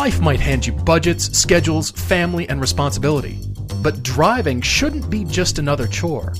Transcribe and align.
Life 0.00 0.22
might 0.22 0.40
hand 0.40 0.66
you 0.66 0.72
budgets, 0.72 1.36
schedules, 1.38 1.90
family, 1.90 2.48
and 2.48 2.58
responsibility. 2.58 3.38
But 3.82 4.02
driving 4.02 4.62
shouldn't 4.62 5.10
be 5.10 5.24
just 5.24 5.58
another 5.58 5.86
chore. 5.86 6.32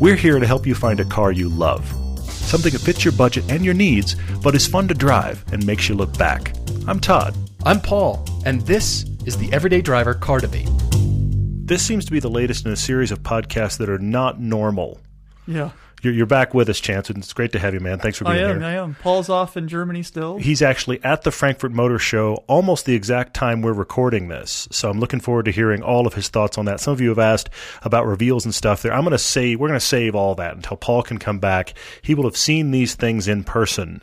We're 0.00 0.16
here 0.16 0.40
to 0.40 0.46
help 0.46 0.66
you 0.66 0.74
find 0.74 0.98
a 0.98 1.04
car 1.04 1.30
you 1.30 1.48
love. 1.48 1.86
Something 2.18 2.72
that 2.72 2.80
fits 2.80 3.04
your 3.04 3.12
budget 3.12 3.48
and 3.48 3.64
your 3.64 3.74
needs, 3.74 4.16
but 4.42 4.56
is 4.56 4.66
fun 4.66 4.88
to 4.88 4.94
drive 4.94 5.44
and 5.52 5.64
makes 5.64 5.88
you 5.88 5.94
look 5.94 6.18
back. 6.18 6.52
I'm 6.88 6.98
Todd. 6.98 7.36
I'm 7.64 7.80
Paul, 7.80 8.26
and 8.44 8.60
this 8.62 9.04
is 9.24 9.38
the 9.38 9.52
Everyday 9.52 9.82
Driver 9.82 10.14
Car 10.14 10.40
Debate. 10.40 10.68
This 10.92 11.86
seems 11.86 12.04
to 12.06 12.10
be 12.10 12.18
the 12.18 12.28
latest 12.28 12.66
in 12.66 12.72
a 12.72 12.76
series 12.76 13.12
of 13.12 13.22
podcasts 13.22 13.78
that 13.78 13.88
are 13.88 14.00
not 14.00 14.40
normal. 14.40 14.98
Yeah. 15.46 15.70
You're, 16.02 16.14
you're 16.14 16.26
back 16.26 16.54
with 16.54 16.68
us, 16.68 16.80
Chance, 16.80 17.10
and 17.10 17.18
it's 17.18 17.32
great 17.32 17.52
to 17.52 17.58
have 17.58 17.74
you, 17.74 17.80
man. 17.80 17.98
Thanks 17.98 18.18
for 18.18 18.24
being 18.24 18.38
I 18.38 18.40
am, 18.40 18.60
here. 18.60 18.66
I 18.66 18.72
am. 18.72 18.94
Paul's 19.02 19.28
off 19.28 19.56
in 19.56 19.68
Germany 19.68 20.02
still. 20.02 20.38
He's 20.38 20.62
actually 20.62 21.02
at 21.04 21.22
the 21.22 21.30
Frankfurt 21.30 21.72
Motor 21.72 21.98
Show 21.98 22.44
almost 22.46 22.86
the 22.86 22.94
exact 22.94 23.34
time 23.34 23.60
we're 23.60 23.72
recording 23.72 24.28
this. 24.28 24.68
So 24.70 24.88
I'm 24.88 25.00
looking 25.00 25.20
forward 25.20 25.44
to 25.44 25.50
hearing 25.50 25.82
all 25.82 26.06
of 26.06 26.14
his 26.14 26.28
thoughts 26.28 26.58
on 26.58 26.64
that. 26.64 26.80
Some 26.80 26.92
of 26.92 27.00
you 27.00 27.10
have 27.10 27.18
asked 27.18 27.50
about 27.82 28.06
reveals 28.06 28.44
and 28.44 28.54
stuff 28.54 28.82
there. 28.82 28.92
I'm 28.92 29.02
going 29.02 29.12
to 29.12 29.18
say 29.18 29.56
we're 29.56 29.68
going 29.68 29.78
to 29.78 29.84
save 29.84 30.14
all 30.14 30.34
that 30.36 30.56
until 30.56 30.76
Paul 30.76 31.02
can 31.02 31.18
come 31.18 31.38
back. 31.38 31.74
He 32.02 32.14
will 32.14 32.24
have 32.24 32.36
seen 32.36 32.70
these 32.70 32.94
things 32.94 33.28
in 33.28 33.44
person. 33.44 34.02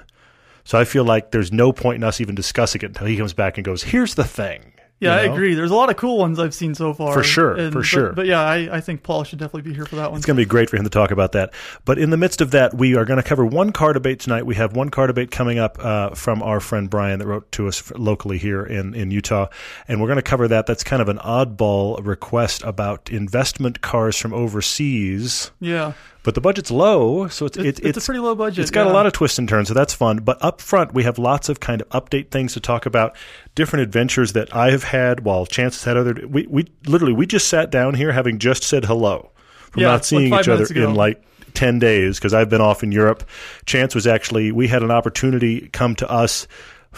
So 0.63 0.77
I 0.77 0.83
feel 0.83 1.05
like 1.05 1.31
there's 1.31 1.51
no 1.51 1.71
point 1.71 1.95
in 1.95 2.03
us 2.03 2.19
even 2.19 2.35
discussing 2.35 2.81
it 2.81 2.87
until 2.87 3.07
he 3.07 3.17
comes 3.17 3.33
back 3.33 3.57
and 3.57 3.63
goes, 3.63 3.83
"Here's 3.83 4.15
the 4.15 4.25
thing." 4.25 4.73
Yeah, 4.99 5.15
I 5.15 5.27
know? 5.27 5.33
agree. 5.33 5.53
There's 5.53 5.71
a 5.71 5.75
lot 5.75 5.89
of 5.89 5.97
cool 5.97 6.17
ones 6.17 6.39
I've 6.39 6.53
seen 6.53 6.73
so 6.73 6.93
far. 6.93 7.13
For 7.13 7.23
sure, 7.23 7.71
for 7.71 7.83
sure. 7.83 8.13
But, 8.13 8.25
yeah, 8.25 8.41
I, 8.41 8.77
I 8.77 8.81
think 8.81 9.03
Paul 9.03 9.23
should 9.23 9.39
definitely 9.39 9.69
be 9.69 9.75
here 9.75 9.85
for 9.85 9.97
that 9.97 10.09
one. 10.11 10.17
It's 10.17 10.25
going 10.25 10.37
to 10.37 10.41
be 10.41 10.47
great 10.47 10.69
for 10.69 10.77
him 10.77 10.83
to 10.83 10.89
talk 10.89 11.11
about 11.11 11.33
that. 11.33 11.53
But 11.85 11.99
in 11.99 12.09
the 12.09 12.17
midst 12.17 12.41
of 12.41 12.51
that, 12.51 12.73
we 12.73 12.95
are 12.95 13.05
going 13.05 13.21
to 13.21 13.27
cover 13.27 13.45
one 13.45 13.71
car 13.71 13.93
debate 13.93 14.19
tonight. 14.19 14.45
We 14.45 14.55
have 14.55 14.75
one 14.75 14.89
car 14.89 15.07
debate 15.07 15.29
coming 15.29 15.59
up 15.59 15.77
uh, 15.83 16.11
from 16.11 16.41
our 16.41 16.59
friend 16.59 16.89
Brian 16.89 17.19
that 17.19 17.27
wrote 17.27 17.51
to 17.53 17.67
us 17.67 17.91
locally 17.91 18.37
here 18.37 18.65
in, 18.65 18.93
in 18.93 19.11
Utah. 19.11 19.47
And 19.87 20.01
we're 20.01 20.07
going 20.07 20.17
to 20.17 20.23
cover 20.23 20.47
that. 20.47 20.65
That's 20.65 20.83
kind 20.83 21.01
of 21.01 21.09
an 21.09 21.17
oddball 21.19 22.03
request 22.05 22.63
about 22.63 23.11
investment 23.11 23.81
cars 23.81 24.17
from 24.17 24.33
overseas. 24.33 25.51
yeah. 25.59 25.93
But 26.23 26.35
the 26.35 26.41
budget's 26.41 26.71
low, 26.71 27.29
so 27.29 27.45
it's 27.45 27.57
It's, 27.57 27.79
it, 27.79 27.85
it's, 27.85 27.97
a 27.97 28.01
pretty 28.01 28.19
low 28.19 28.35
budget. 28.35 28.59
it's 28.59 28.69
got 28.69 28.85
a 28.85 28.89
lot 28.89 29.05
of 29.05 29.13
twists 29.13 29.39
and 29.39 29.47
turns, 29.47 29.69
so 29.69 29.73
that's 29.73 29.93
fun. 29.93 30.17
But 30.17 30.43
up 30.43 30.59
front, 30.59 30.93
we 30.93 31.03
have 31.03 31.17
lots 31.17 31.47
of 31.47 31.61
kind 31.61 31.81
of 31.81 31.87
update 31.91 32.31
things 32.31 32.51
to 32.55 32.59
talk 32.59 32.85
about, 32.85 33.15
different 33.55 33.83
adventures 33.83 34.33
that 34.33 34.53
I 34.53 34.71
have 34.71 34.83
had 34.87 35.21
while 35.23 35.45
Chance 35.45 35.75
has 35.75 35.83
had 35.83 35.97
other. 35.97 36.27
We, 36.27 36.47
we 36.47 36.65
literally 36.85 37.13
we 37.13 37.25
just 37.25 37.47
sat 37.47 37.69
down 37.69 37.93
here 37.93 38.11
having 38.11 38.39
just 38.39 38.63
said 38.63 38.85
hello 38.85 39.31
from 39.71 39.83
Yeah, 39.83 39.89
not 39.89 40.05
seeing 40.05 40.29
five 40.31 40.41
each 40.41 40.49
other 40.49 40.63
ago. 40.63 40.89
in 40.89 40.95
like. 40.95 41.23
10 41.53 41.79
days 41.79 42.19
because 42.19 42.35
I've 42.35 42.49
been 42.49 42.61
off 42.61 42.83
in 42.83 42.91
Europe. 42.91 43.27
Chance 43.65 43.95
was 43.95 44.05
actually, 44.05 44.51
we 44.51 44.67
had 44.67 44.83
an 44.83 44.91
opportunity 44.91 45.69
come 45.69 45.95
to 45.95 46.07
us 46.07 46.45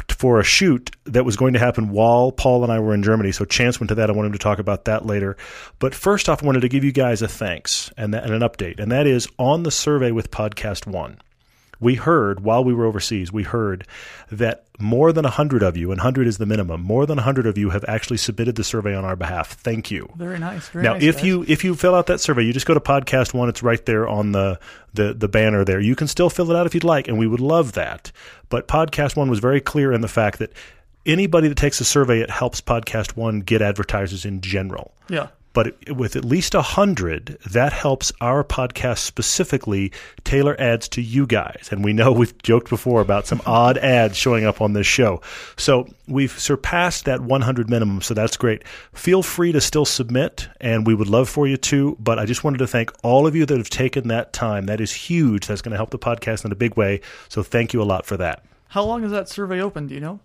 for 0.10 0.40
a 0.40 0.44
shoot 0.44 0.92
that 1.06 1.24
was 1.24 1.38
going 1.38 1.54
to 1.54 1.60
happen 1.60 1.90
while 1.92 2.34
Paul 2.34 2.64
and 2.64 2.72
I 2.72 2.80
were 2.80 2.94
in 2.94 3.02
Germany. 3.02 3.32
So 3.32 3.46
Chance 3.46 3.80
went 3.80 3.88
to 3.90 3.96
that. 3.96 4.10
I 4.10 4.14
want 4.14 4.26
him 4.26 4.34
to 4.34 4.40
talk 4.40 4.60
about 4.60 4.84
that 4.86 5.06
later. 5.06 5.38
But 5.80 5.96
first 5.96 6.28
off, 6.28 6.44
I 6.44 6.46
wanted 6.46 6.62
to 6.62 6.70
give 6.70 6.84
you 6.84 6.92
guys 6.92 7.22
a 7.22 7.28
thanks 7.30 7.92
and, 7.96 8.14
that, 8.14 8.26
and 8.26 8.34
an 8.34 8.42
update. 8.42 8.80
And 8.80 8.92
that 8.92 9.08
is 9.08 9.30
on 9.38 9.64
the 9.64 9.72
survey 9.72 10.12
with 10.12 10.30
Podcast 10.30 10.86
One. 10.86 11.20
We 11.82 11.96
heard 11.96 12.42
while 12.42 12.64
we 12.64 12.74
were 12.74 12.86
overseas, 12.86 13.32
we 13.32 13.44
heard 13.44 13.88
that 14.32 14.66
more 14.80 15.12
than 15.14 15.24
100 15.24 15.64
of 15.64 15.78
you, 15.78 15.92
and 15.92 16.00
100 16.00 16.28
is 16.28 16.38
the 16.38 16.46
minimum, 16.46 16.82
more 16.82 17.06
than 17.06 17.16
100 17.18 17.46
of 17.48 17.58
you 17.58 17.70
have 17.70 17.86
actually 17.88 18.18
submitted 18.18 18.56
the 18.56 18.64
survey 18.64 18.94
on 18.96 19.06
our 19.06 19.16
behalf. 19.16 19.54
Thank 19.54 19.90
you. 19.90 20.10
Very 20.18 20.40
nice. 20.40 20.68
Very 20.70 20.84
Now, 20.84 20.94
nice, 20.94 21.04
if 21.04 21.16
guys. 21.18 21.24
you 21.26 21.46
if 21.48 21.64
you 21.64 21.76
fill 21.76 21.96
out 21.96 22.08
that 22.08 22.20
survey, 22.20 22.44
you 22.44 22.52
just 22.54 22.66
go 22.66 22.74
to 22.74 22.80
podcast 22.80 23.34
one. 23.34 23.48
It's 23.50 23.64
right 23.64 23.86
there 23.86 24.08
on 24.08 24.32
the, 24.34 24.60
the 24.94 25.14
the 25.14 25.28
banner 25.30 25.64
there. 25.64 25.80
You 25.80 25.96
can 25.96 26.08
still 26.08 26.30
fill 26.30 26.50
it 26.52 26.56
out 26.58 26.66
if 26.66 26.74
you'd 26.74 26.84
like, 26.84 27.08
and 27.08 27.18
we 27.18 27.28
would 27.28 27.40
love 27.42 27.74
that. 27.74 28.12
But 28.50 28.68
podcast 28.68 29.16
one 29.16 29.30
was 29.30 29.40
very 29.40 29.62
clear 29.62 29.92
in 29.94 30.02
the 30.02 30.08
fact 30.08 30.40
that 30.40 30.52
anybody 31.06 31.48
that 31.48 31.58
takes 31.58 31.80
a 31.80 31.86
survey, 31.86 32.20
it 32.20 32.30
helps 32.30 32.60
podcast 32.62 33.16
one 33.16 33.40
get 33.40 33.62
advertisers 33.62 34.26
in 34.26 34.42
general. 34.42 34.94
Yeah. 35.08 35.28
But 35.54 35.76
with 35.96 36.16
at 36.16 36.24
least 36.24 36.54
a 36.54 36.62
hundred, 36.62 37.38
that 37.50 37.74
helps 37.74 38.12
our 38.22 38.44
podcast 38.44 39.00
specifically 39.00 39.92
tailor 40.24 40.60
ads 40.60 40.88
to 40.90 41.02
you 41.02 41.26
guys. 41.26 41.70
And 41.72 41.84
we 41.84 41.94
know 41.94 42.12
we've 42.20 42.38
joked 42.44 42.70
before 42.70 43.02
about 43.02 43.28
some 43.28 43.42
odd 43.46 43.78
ads 43.78 44.16
showing 44.18 44.46
up 44.46 44.62
on 44.62 44.74
this 44.74 44.88
show. 44.88 45.22
So 45.58 45.88
we've 46.08 46.38
surpassed 46.40 47.06
that 47.06 47.22
100 47.22 47.70
minimum. 47.70 48.02
So 48.02 48.14
that's 48.14 48.38
great. 48.38 48.68
Feel 48.94 49.24
free 49.24 49.52
to 49.52 49.62
still 49.62 49.86
submit, 49.86 50.48
and 50.62 50.86
we 50.86 50.94
would 50.94 51.10
love 51.10 51.30
for 51.30 51.48
you 51.48 51.58
to. 51.58 51.98
But 52.00 52.20
I 52.20 52.26
just 52.26 52.44
wanted 52.44 52.60
to 52.60 52.68
thank 52.68 52.92
all 53.04 53.26
of 53.26 53.36
you 53.36 53.46
that 53.46 53.58
have 53.58 53.70
taken 53.70 54.08
that 54.10 54.34
time. 54.34 54.68
That 54.68 54.82
is 54.82 54.92
huge. 54.92 55.48
That's 55.48 55.62
going 55.62 55.72
to 55.72 55.78
help 55.78 55.90
the 55.90 56.00
podcast 56.00 56.46
in 56.46 56.52
a 56.52 56.56
big 56.56 56.78
way. 56.78 57.02
So 57.28 57.44
thank 57.44 57.74
you 57.74 57.82
a 57.82 57.84
lot 57.84 58.06
for 58.06 58.18
that. 58.18 58.44
How 58.70 58.84
long 58.84 59.04
is 59.04 59.12
that 59.12 59.28
survey 59.28 59.62
open? 59.62 59.88
Do 59.88 59.96
you 59.96 60.00
know? 60.00 60.20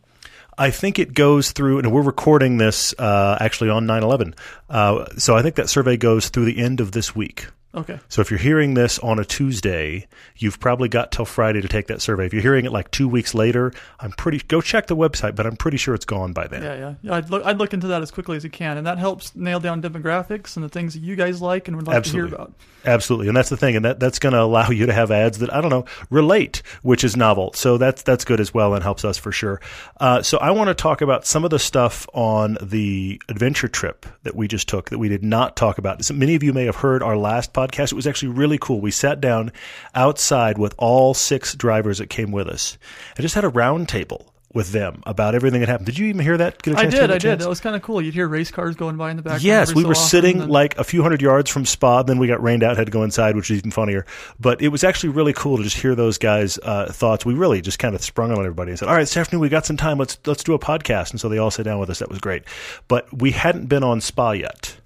I 0.57 0.71
think 0.71 0.99
it 0.99 1.15
goes 1.15 1.53
through, 1.53 1.79
and 1.79 1.93
we're 1.93 2.03
recording 2.03 2.59
this 2.59 2.95
uh, 2.99 3.37
actually 3.41 3.71
on 3.71 3.87
9 3.87 4.03
11. 4.03 4.35
Uh, 4.71 5.07
so 5.19 5.37
I 5.37 5.43
think 5.43 5.57
that 5.57 5.69
survey 5.69 5.97
goes 5.97 6.29
through 6.29 6.45
the 6.45 6.59
end 6.59 6.81
of 6.81 6.93
this 6.93 7.15
week. 7.15 7.47
Okay. 7.75 7.99
So 8.09 8.21
if 8.21 8.31
you're 8.31 8.39
hearing 8.39 8.75
this 8.75 8.99
on 9.01 9.19
a 9.19 9.25
Tuesday, 9.25 10.07
you've 10.37 10.61
probably 10.61 10.89
got 10.89 11.11
till 11.11 11.25
Friday 11.25 11.61
to 11.61 11.69
take 11.69 11.89
that 11.89 12.01
survey. 12.01 12.27
If 12.27 12.33
you're 12.33 12.43
hearing 12.43 12.65
it 12.65 12.73
like 12.73 12.91
two 12.91 13.09
weeks 13.09 13.35
later, 13.35 13.73
I'm 13.99 14.13
pretty 14.13 14.39
go 14.39 14.61
check 14.61 14.87
the 14.87 14.97
website, 14.97 15.35
but 15.35 15.47
I'm 15.47 15.57
pretty 15.57 15.77
sure 15.77 15.95
it's 15.95 16.05
gone 16.05 16.33
by 16.33 16.47
then. 16.47 16.63
Yeah, 16.63 16.75
yeah. 16.75 16.95
yeah 17.03 17.15
I'd 17.15 17.31
look. 17.31 17.45
I'd 17.45 17.59
look 17.59 17.75
into 17.75 17.89
that 17.89 18.03
as 18.03 18.11
quickly 18.11 18.37
as 18.37 18.45
you 18.45 18.51
can, 18.51 18.77
and 18.77 18.87
that 18.87 18.99
helps 18.99 19.35
nail 19.35 19.61
down 19.61 19.83
demographics 19.83 20.57
and 20.57 20.65
the 20.65 20.69
things 20.69 20.95
that 20.95 21.01
you 21.01 21.17
guys 21.17 21.43
like 21.43 21.69
and 21.69 21.77
would 21.77 21.87
like 21.87 21.97
Absolutely. 21.97 22.31
to 22.31 22.37
hear 22.37 22.45
about. 22.45 22.55
Absolutely, 22.87 23.29
and 23.29 23.37
that's 23.37 23.49
the 23.49 23.57
thing, 23.57 23.77
and 23.77 23.85
that, 23.85 23.99
that's 23.99 24.19
going 24.19 24.35
to 24.35 24.41
allow 24.41 24.69
you 24.69 24.87
to 24.87 24.93
have 24.93 25.11
ads 25.11 25.39
that 25.39 25.53
I 25.53 25.61
don't 25.61 25.71
know 25.71 25.87
relate, 26.11 26.63
which 26.83 27.03
is 27.03 27.17
novel. 27.17 27.53
So 27.55 27.79
that's 27.79 28.03
that's 28.03 28.25
good 28.25 28.41
as 28.41 28.55
well, 28.55 28.75
and 28.75 28.83
helps 28.83 29.05
us 29.05 29.19
for 29.19 29.33
sure. 29.33 29.61
Uh, 29.99 30.23
so 30.23 30.39
I 30.39 30.51
want 30.53 30.69
to 30.69 30.75
talk 30.75 31.01
about 31.01 31.27
some 31.27 31.45
of 31.45 31.51
the 31.51 31.59
stuff 31.59 32.07
on 32.15 32.57
the 32.63 33.21
adventure 33.29 33.69
trip 33.69 34.07
that 34.23 34.37
we 34.37 34.47
just 34.47 34.69
took 34.69 34.91
that 34.91 34.99
we 34.99 35.09
did 35.09 35.25
not 35.25 35.57
talk 35.57 35.79
about. 35.79 36.05
So 36.05 36.15
many 36.15 36.35
of 36.35 36.43
you 36.43 36.53
may 36.53 36.67
have 36.67 36.77
heard 36.77 37.03
our 37.03 37.17
last 37.17 37.53
podcast. 37.53 37.64
It 37.73 37.97
was 37.97 38.07
actually 38.07 38.29
really 38.29 38.59
cool. 38.59 38.81
We 38.81 38.91
sat 38.91 39.21
down 39.21 39.53
outside 39.95 40.59
with 40.59 40.75
all 40.79 41.15
six 41.15 41.55
drivers 41.55 41.99
that 41.99 42.11
came 42.11 42.33
with 42.33 42.49
us, 42.49 42.79
I 43.19 43.23
just 43.23 43.35
had 43.35 43.45
a 43.45 43.49
round 43.49 43.89
table 43.89 44.31
with 44.53 44.71
them 44.71 45.03
about 45.05 45.35
everything 45.35 45.59
that 45.59 45.69
happened. 45.69 45.87
Did 45.87 45.99
you 45.99 46.07
even 46.07 46.21
hear 46.21 46.37
that? 46.37 46.63
Get 46.63 46.75
a 46.75 46.79
I 46.79 46.83
chance 46.83 46.95
to 46.95 47.01
hear 47.01 47.09
did. 47.09 47.15
I 47.15 47.19
did. 47.19 47.41
That 47.41 47.49
was 47.49 47.59
kind 47.59 47.75
of 47.75 47.83
cool. 47.83 48.01
You'd 48.01 48.15
hear 48.15 48.29
race 48.29 48.53
cars 48.53 48.77
going 48.77 48.97
by 48.97 49.11
in 49.11 49.17
the 49.17 49.23
background. 49.23 49.43
Yes, 49.43 49.75
we 49.75 49.83
so 49.83 49.89
were 49.89 49.97
sitting 49.97 50.43
and- 50.43 50.51
like 50.51 50.79
a 50.79 50.85
few 50.85 51.03
hundred 51.03 51.21
yards 51.21 51.51
from 51.51 51.67
Spa. 51.67 52.05
Then 52.05 52.19
we 52.19 52.29
got 52.29 52.41
rained 52.41 52.63
out, 52.63 52.77
had 52.77 52.87
to 52.87 52.93
go 52.93 53.03
inside, 53.03 53.35
which 53.35 53.51
is 53.51 53.59
even 53.59 53.73
funnier. 53.73 54.07
But 54.39 54.63
it 54.63 54.69
was 54.69 54.85
actually 54.85 55.09
really 55.11 55.33
cool 55.33 55.57
to 55.57 55.65
just 55.65 55.77
hear 55.77 55.97
those 55.97 56.19
guys' 56.19 56.57
uh, 56.63 56.87
thoughts. 56.93 57.27
We 57.27 57.35
really 57.35 57.63
just 57.63 57.81
kind 57.81 57.97
of 57.97 58.03
sprung 58.03 58.31
on 58.31 58.39
everybody 58.39 58.71
and 58.71 58.79
said, 58.79 58.87
"All 58.89 58.95
right, 58.95 59.01
this 59.03 59.17
afternoon 59.17 59.41
we 59.41 59.49
got 59.49 59.67
some 59.67 59.77
time. 59.77 59.99
Let's 59.99 60.19
let's 60.25 60.45
do 60.45 60.55
a 60.55 60.59
podcast." 60.61 61.11
And 61.11 61.21
so 61.21 61.29
they 61.29 61.39
all 61.39 61.51
sat 61.51 61.65
down 61.65 61.81
with 61.81 61.91
us. 61.91 61.99
That 61.99 62.09
was 62.09 62.21
great. 62.21 62.45
But 62.87 63.13
we 63.13 63.33
hadn't 63.33 63.67
been 63.67 63.83
on 63.83 64.01
Spa 64.01 64.31
yet, 64.33 64.77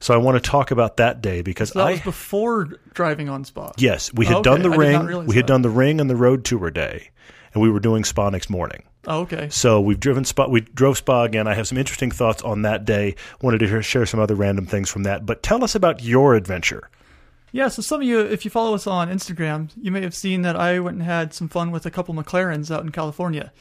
so 0.00 0.14
I 0.14 0.16
want 0.18 0.42
to 0.42 0.50
talk 0.50 0.70
about 0.70 0.96
that 0.98 1.20
day 1.22 1.42
because 1.42 1.70
So 1.70 1.78
that 1.80 1.86
I 1.88 1.90
was 1.92 2.00
before 2.00 2.64
driving 2.94 3.28
on 3.28 3.44
spot. 3.44 3.74
yes 3.78 4.12
we 4.12 4.26
had 4.26 4.36
Oh, 4.38 4.42
done 4.42 4.62
the 4.62 4.70
I 4.70 4.76
ring. 4.76 5.26
We 5.26 5.36
had 5.36 5.44
that. 5.44 5.48
done 5.48 5.62
the 5.62 5.70
ring 5.70 6.00
and 6.00 6.08
the 6.10 6.16
road 6.16 6.44
tour 6.44 6.70
day, 6.70 7.10
and 7.54 7.62
we 7.62 7.70
were 7.70 7.80
doing 7.80 8.04
Spa 8.04 8.30
next 8.30 8.50
morning. 8.50 8.82
Oh, 9.08 9.20
okay. 9.20 9.48
So 9.50 9.80
we've 9.80 10.00
driven 10.00 10.24
Spa. 10.24 10.48
We 10.48 10.62
drove 10.62 10.98
Spa 10.98 11.22
again. 11.22 11.46
I 11.46 11.54
have 11.54 11.68
some 11.68 11.78
interesting 11.78 12.10
thoughts 12.10 12.42
on 12.42 12.62
that 12.62 12.84
day. 12.84 13.14
Wanted 13.40 13.58
to 13.58 13.80
share 13.82 14.04
some 14.04 14.18
other 14.18 14.34
random 14.34 14.66
things 14.66 14.90
from 14.90 15.04
that. 15.04 15.24
But 15.24 15.44
tell 15.44 15.62
us 15.62 15.76
about 15.76 16.02
your 16.02 16.34
adventure. 16.34 16.90
Yeah, 17.52 17.68
so 17.68 17.82
some 17.82 18.00
of 18.00 18.06
you, 18.06 18.18
if 18.20 18.44
you 18.44 18.50
follow 18.50 18.74
us 18.74 18.86
on 18.88 19.08
Instagram, 19.08 19.70
you 19.80 19.92
may 19.92 20.02
have 20.02 20.12
seen 20.14 20.42
that 20.42 20.56
I 20.56 20.80
went 20.80 20.96
and 20.96 21.04
had 21.04 21.32
some 21.32 21.48
fun 21.48 21.70
with 21.70 21.86
a 21.86 21.90
couple 21.90 22.14
McLarens 22.14 22.68
out 22.74 22.82
in 22.82 22.90
California. 22.90 23.52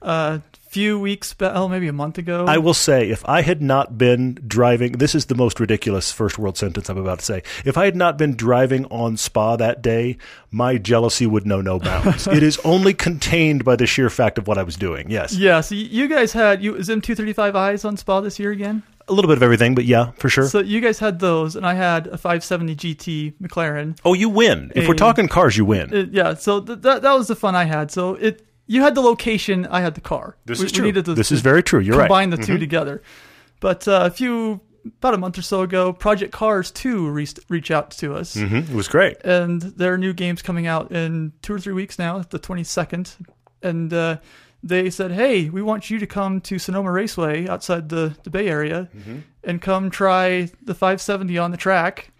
A 0.00 0.40
few 0.76 1.00
weeks, 1.00 1.34
oh, 1.40 1.68
maybe 1.68 1.88
a 1.88 1.92
month 1.92 2.18
ago. 2.18 2.44
I 2.46 2.58
will 2.58 2.74
say, 2.74 3.08
if 3.08 3.26
I 3.26 3.40
had 3.40 3.62
not 3.62 3.96
been 3.96 4.34
driving, 4.46 4.92
this 4.92 5.14
is 5.14 5.24
the 5.24 5.34
most 5.34 5.58
ridiculous 5.58 6.12
first 6.12 6.38
world 6.38 6.58
sentence 6.58 6.90
I'm 6.90 6.98
about 6.98 7.20
to 7.20 7.24
say. 7.24 7.42
If 7.64 7.78
I 7.78 7.86
had 7.86 7.96
not 7.96 8.18
been 8.18 8.36
driving 8.36 8.84
on 8.86 9.16
Spa 9.16 9.56
that 9.56 9.80
day, 9.80 10.18
my 10.50 10.76
jealousy 10.76 11.26
would 11.26 11.46
know 11.46 11.62
no 11.62 11.78
bounds. 11.78 12.26
it 12.26 12.42
is 12.42 12.58
only 12.62 12.92
contained 12.92 13.64
by 13.64 13.76
the 13.76 13.86
sheer 13.86 14.10
fact 14.10 14.36
of 14.36 14.46
what 14.46 14.58
I 14.58 14.64
was 14.64 14.76
doing. 14.76 15.10
Yes, 15.10 15.34
yeah, 15.34 15.62
so 15.62 15.74
you 15.74 16.08
guys 16.08 16.32
had 16.32 16.62
you 16.62 16.74
is 16.74 16.90
M235Is 16.90 17.86
on 17.86 17.96
Spa 17.96 18.20
this 18.20 18.38
year 18.38 18.50
again? 18.50 18.82
a 19.08 19.12
little 19.12 19.28
bit 19.28 19.36
of 19.36 19.42
everything, 19.42 19.74
but 19.74 19.84
yeah, 19.84 20.10
for 20.12 20.28
sure. 20.28 20.48
So 20.48 20.58
you 20.58 20.80
guys 20.80 20.98
had 20.98 21.20
those, 21.20 21.54
and 21.54 21.64
I 21.64 21.74
had 21.74 22.08
a 22.08 22.18
570 22.18 22.74
GT 22.74 23.34
McLaren. 23.40 23.96
oh, 24.04 24.14
you 24.14 24.28
win. 24.28 24.72
If 24.74 24.88
we're 24.88 24.94
talking 24.94 25.28
cars, 25.28 25.56
you 25.56 25.64
win. 25.64 25.94
Uh, 25.94 26.06
yeah, 26.10 26.34
so 26.34 26.60
th- 26.60 26.80
that 26.80 27.02
that 27.02 27.12
was 27.12 27.28
the 27.28 27.36
fun 27.36 27.54
I 27.54 27.64
had. 27.64 27.90
So 27.90 28.14
it 28.14 28.45
you 28.66 28.82
had 28.82 28.94
the 28.94 29.00
location, 29.00 29.66
I 29.66 29.80
had 29.80 29.94
the 29.94 30.00
car. 30.00 30.36
This 30.44 30.60
we, 30.60 30.66
is 30.66 30.72
true. 30.72 30.84
needed 30.84 31.04
to 31.06 31.14
This 31.14 31.32
is 31.32 31.40
very 31.40 31.62
true. 31.62 31.80
You're 31.80 31.96
right. 31.96 32.06
combine 32.08 32.30
the 32.30 32.36
two 32.38 32.58
together. 32.58 33.02
But 33.60 33.86
uh, 33.88 34.02
a 34.04 34.10
few 34.10 34.60
about 34.98 35.14
a 35.14 35.18
month 35.18 35.36
or 35.38 35.42
so 35.42 35.62
ago, 35.62 35.92
Project 35.92 36.32
Cars 36.32 36.70
2 36.70 37.08
reached 37.08 37.40
reach 37.48 37.70
out 37.70 37.90
to 37.92 38.14
us. 38.14 38.34
hmm 38.34 38.56
It 38.58 38.70
was 38.70 38.86
great. 38.88 39.16
and 39.24 39.60
there 39.62 39.92
are 39.92 39.98
new 39.98 40.12
games 40.12 40.42
coming 40.42 40.66
out 40.66 40.92
in 40.92 41.32
two 41.42 41.54
or 41.54 41.58
three 41.58 41.72
weeks 41.74 41.98
now, 41.98 42.20
the 42.30 42.38
22nd. 42.38 43.14
And 43.62 43.92
uh, 43.92 44.18
they 44.62 44.90
said, 44.90 45.10
hey, 45.12 45.48
we 45.50 45.60
want 45.62 45.90
you 45.90 45.98
to 45.98 46.06
come 46.06 46.40
to 46.42 46.58
Sonoma 46.58 46.90
Raceway 46.92 47.48
outside 47.48 47.88
the, 47.88 48.14
the 48.22 48.30
Bay 48.30 48.48
Area 48.48 48.88
and 49.42 49.60
come 49.60 49.90
try 49.90 50.50
the 50.62 50.74
570 50.74 51.36
on 51.38 51.50
the 51.50 51.56
track 51.56 52.10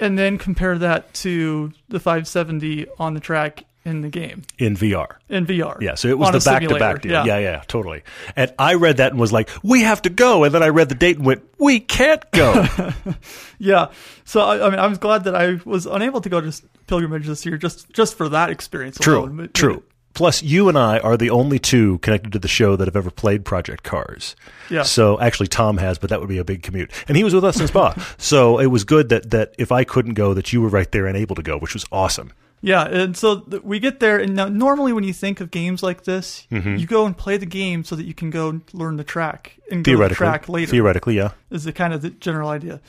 and 0.00 0.18
then 0.18 0.36
compare 0.36 0.76
that 0.78 1.12
to 1.14 1.72
the 1.88 2.00
570 2.00 2.86
on 2.98 3.14
the 3.14 3.20
track 3.20 3.64
in 3.84 4.00
the 4.00 4.08
game 4.08 4.42
in 4.58 4.76
VR. 4.76 5.16
in 5.28 5.46
VR. 5.46 5.80
Yeah, 5.80 5.94
so 5.94 6.08
it 6.08 6.18
was 6.18 6.28
on 6.28 6.34
the 6.34 6.40
back 6.40 6.62
to 6.62 6.78
back 6.78 7.02
deal. 7.02 7.26
Yeah. 7.26 7.38
yeah, 7.38 7.62
totally. 7.66 8.02
And 8.36 8.52
I 8.58 8.74
read 8.74 8.98
that 8.98 9.12
and 9.12 9.20
was 9.20 9.32
like, 9.32 9.50
we 9.62 9.82
have 9.82 10.02
to 10.02 10.10
go. 10.10 10.44
And 10.44 10.54
then 10.54 10.62
I 10.62 10.68
read 10.68 10.88
the 10.88 10.94
date 10.94 11.16
and 11.16 11.26
went, 11.26 11.42
we 11.58 11.80
can't 11.80 12.28
go. 12.30 12.66
Yeah. 13.62 13.92
So 14.24 14.40
I, 14.40 14.66
I 14.66 14.70
mean, 14.70 14.80
I 14.80 14.88
was 14.88 14.98
glad 14.98 15.22
that 15.24 15.36
I 15.36 15.60
was 15.64 15.86
unable 15.86 16.20
to 16.20 16.28
go 16.28 16.40
to 16.40 16.62
pilgrimage 16.88 17.28
this 17.28 17.46
year 17.46 17.56
just 17.56 17.88
just 17.92 18.16
for 18.16 18.28
that 18.30 18.50
experience. 18.50 18.98
true, 18.98 19.20
alone. 19.20 19.50
True. 19.54 19.84
Plus, 20.14 20.42
you 20.42 20.68
and 20.68 20.76
I 20.76 20.98
are 20.98 21.16
the 21.16 21.30
only 21.30 21.60
two 21.60 21.98
connected 21.98 22.32
to 22.32 22.38
the 22.40 22.48
show 22.48 22.74
that 22.76 22.86
have 22.86 22.96
ever 22.96 23.10
played 23.10 23.44
Project 23.44 23.84
Cars. 23.84 24.34
Yeah. 24.68 24.82
So 24.82 25.18
actually, 25.20 25.46
Tom 25.46 25.78
has, 25.78 25.98
but 25.98 26.10
that 26.10 26.18
would 26.20 26.28
be 26.28 26.38
a 26.38 26.44
big 26.44 26.62
commute. 26.62 26.90
And 27.08 27.16
he 27.16 27.22
was 27.24 27.34
with 27.34 27.44
us 27.44 27.60
in 27.60 27.68
Spa. 27.68 27.94
so 28.18 28.58
it 28.58 28.66
was 28.66 28.82
good 28.84 29.08
that, 29.10 29.30
that 29.30 29.54
if 29.58 29.72
I 29.72 29.84
couldn't 29.84 30.14
go, 30.14 30.34
that 30.34 30.52
you 30.52 30.60
were 30.60 30.68
right 30.68 30.90
there 30.90 31.06
and 31.06 31.16
able 31.16 31.36
to 31.36 31.42
go, 31.42 31.56
which 31.56 31.72
was 31.72 31.86
awesome. 31.92 32.32
Yeah, 32.64 32.84
and 32.84 33.16
so 33.16 33.40
th- 33.40 33.62
we 33.64 33.80
get 33.80 33.98
there, 33.98 34.18
and 34.18 34.36
now 34.36 34.46
normally 34.48 34.92
when 34.92 35.02
you 35.04 35.12
think 35.12 35.40
of 35.40 35.50
games 35.50 35.82
like 35.82 36.04
this, 36.04 36.46
Mm-hmm. 36.52 36.76
you 36.76 36.86
go 36.86 37.06
and 37.06 37.16
play 37.16 37.36
the 37.36 37.46
game 37.46 37.82
so 37.82 37.96
that 37.96 38.04
you 38.04 38.14
can 38.14 38.30
go 38.30 38.60
learn 38.72 38.96
the 38.96 39.04
track 39.04 39.56
and 39.70 39.84
go 39.84 40.00
to 40.00 40.08
the 40.08 40.14
track 40.14 40.48
later. 40.48 40.70
Theoretically, 40.70 41.16
yeah. 41.16 41.32
is 41.50 41.64
the 41.64 41.72
kind 41.72 41.92
of 41.92 42.02
the 42.02 42.10
general 42.10 42.48
idea. 42.50 42.80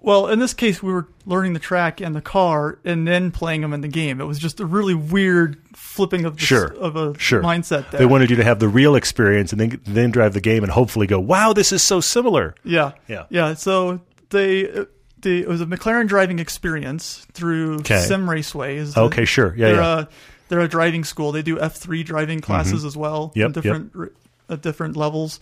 Well, 0.00 0.26
in 0.28 0.40
this 0.40 0.52
case, 0.54 0.82
we 0.82 0.92
were 0.92 1.06
learning 1.26 1.52
the 1.52 1.60
track 1.60 2.00
and 2.00 2.16
the 2.16 2.20
car, 2.22 2.78
and 2.84 3.06
then 3.06 3.30
playing 3.30 3.60
them 3.60 3.72
in 3.72 3.82
the 3.82 3.88
game. 3.88 4.20
It 4.20 4.24
was 4.24 4.38
just 4.38 4.58
a 4.58 4.64
really 4.66 4.94
weird 4.94 5.58
flipping 5.76 6.24
of 6.24 6.38
the, 6.38 6.42
Sure. 6.44 6.72
of 6.74 6.96
a 6.96 7.16
Sure. 7.18 7.40
mindset 7.42 7.90
there. 7.90 8.00
They 8.00 8.06
wanted 8.06 8.28
you 8.30 8.36
to 8.36 8.44
have 8.44 8.58
the 8.58 8.66
real 8.68 8.96
experience 8.96 9.52
and 9.52 9.60
then 9.60 9.80
then 9.84 10.10
drive 10.10 10.32
the 10.32 10.40
game 10.40 10.64
and 10.64 10.72
hopefully 10.72 11.06
go, 11.06 11.20
wow, 11.20 11.52
this 11.52 11.70
is 11.70 11.82
so 11.82 12.00
similar. 12.00 12.54
Yeah. 12.64 12.92
Yeah. 13.06 13.26
Yeah. 13.30 13.54
So 13.54 14.00
they, 14.30 14.86
they 15.22 15.38
it 15.38 15.48
was 15.48 15.60
a 15.60 15.66
McLaren 15.66 16.06
driving 16.06 16.38
experience 16.38 17.26
through 17.32 17.76
Okay. 17.80 18.00
Sim 18.00 18.28
Raceway. 18.28 18.76
Is 18.76 18.94
the, 18.94 19.02
Okay, 19.02 19.24
sure. 19.24 19.54
Yeah, 19.56 19.66
they're 19.68 19.76
yeah. 19.76 19.98
A, 20.00 20.06
they're 20.48 20.60
a 20.60 20.68
driving 20.68 21.04
school. 21.04 21.32
They 21.32 21.42
do 21.42 21.58
F 21.60 21.76
three 21.76 22.02
driving 22.02 22.40
classes 22.40 22.84
as 22.84 22.96
well. 22.96 23.32
Yep, 23.34 23.52
different 23.52 23.92
r- 23.98 24.12
at 24.50 24.60
different 24.62 24.96
levels. 24.96 25.40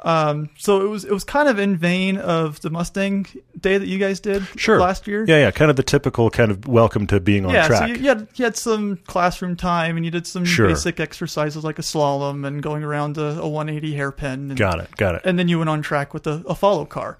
Um, 0.00 0.50
so 0.58 0.84
it 0.84 0.88
was 0.88 1.04
it 1.06 1.12
was 1.12 1.24
kind 1.24 1.48
of 1.48 1.58
in 1.58 1.76
vein 1.76 2.18
of 2.18 2.60
the 2.60 2.68
Mustang 2.68 3.26
day 3.58 3.78
that 3.78 3.86
you 3.86 3.98
guys 3.98 4.20
did 4.20 4.46
Sure. 4.56 4.78
last 4.78 5.06
year. 5.06 5.24
Yeah, 5.26 5.38
yeah. 5.38 5.50
Kind 5.50 5.70
of 5.70 5.76
the 5.78 5.82
typical 5.82 6.28
kind 6.28 6.50
of 6.50 6.68
welcome 6.68 7.06
to 7.06 7.20
being 7.20 7.46
on 7.46 7.54
yeah, 7.54 7.66
track. 7.66 7.78
so 7.80 7.86
you, 7.86 7.94
you 7.94 8.08
had 8.08 8.28
you 8.34 8.44
had 8.44 8.54
some 8.56 8.98
classroom 9.06 9.56
time 9.56 9.96
and 9.96 10.04
you 10.04 10.10
did 10.10 10.26
some 10.26 10.44
Sure. 10.44 10.68
basic 10.68 11.00
exercises 11.00 11.64
like 11.64 11.78
a 11.78 11.82
slalom 11.82 12.46
and 12.46 12.62
going 12.62 12.84
around 12.84 13.16
a, 13.16 13.40
a 13.40 13.48
180 13.48 13.94
hairpin. 13.94 14.50
And, 14.50 14.56
got 14.56 14.78
it. 14.78 14.94
Got 14.96 15.14
it. 15.14 15.22
and 15.24 15.38
then 15.38 15.48
you 15.48 15.56
went 15.58 15.70
on 15.70 15.80
track 15.80 16.12
with 16.12 16.26
a, 16.26 16.42
a 16.46 16.54
follow 16.54 16.84
car, 16.84 17.16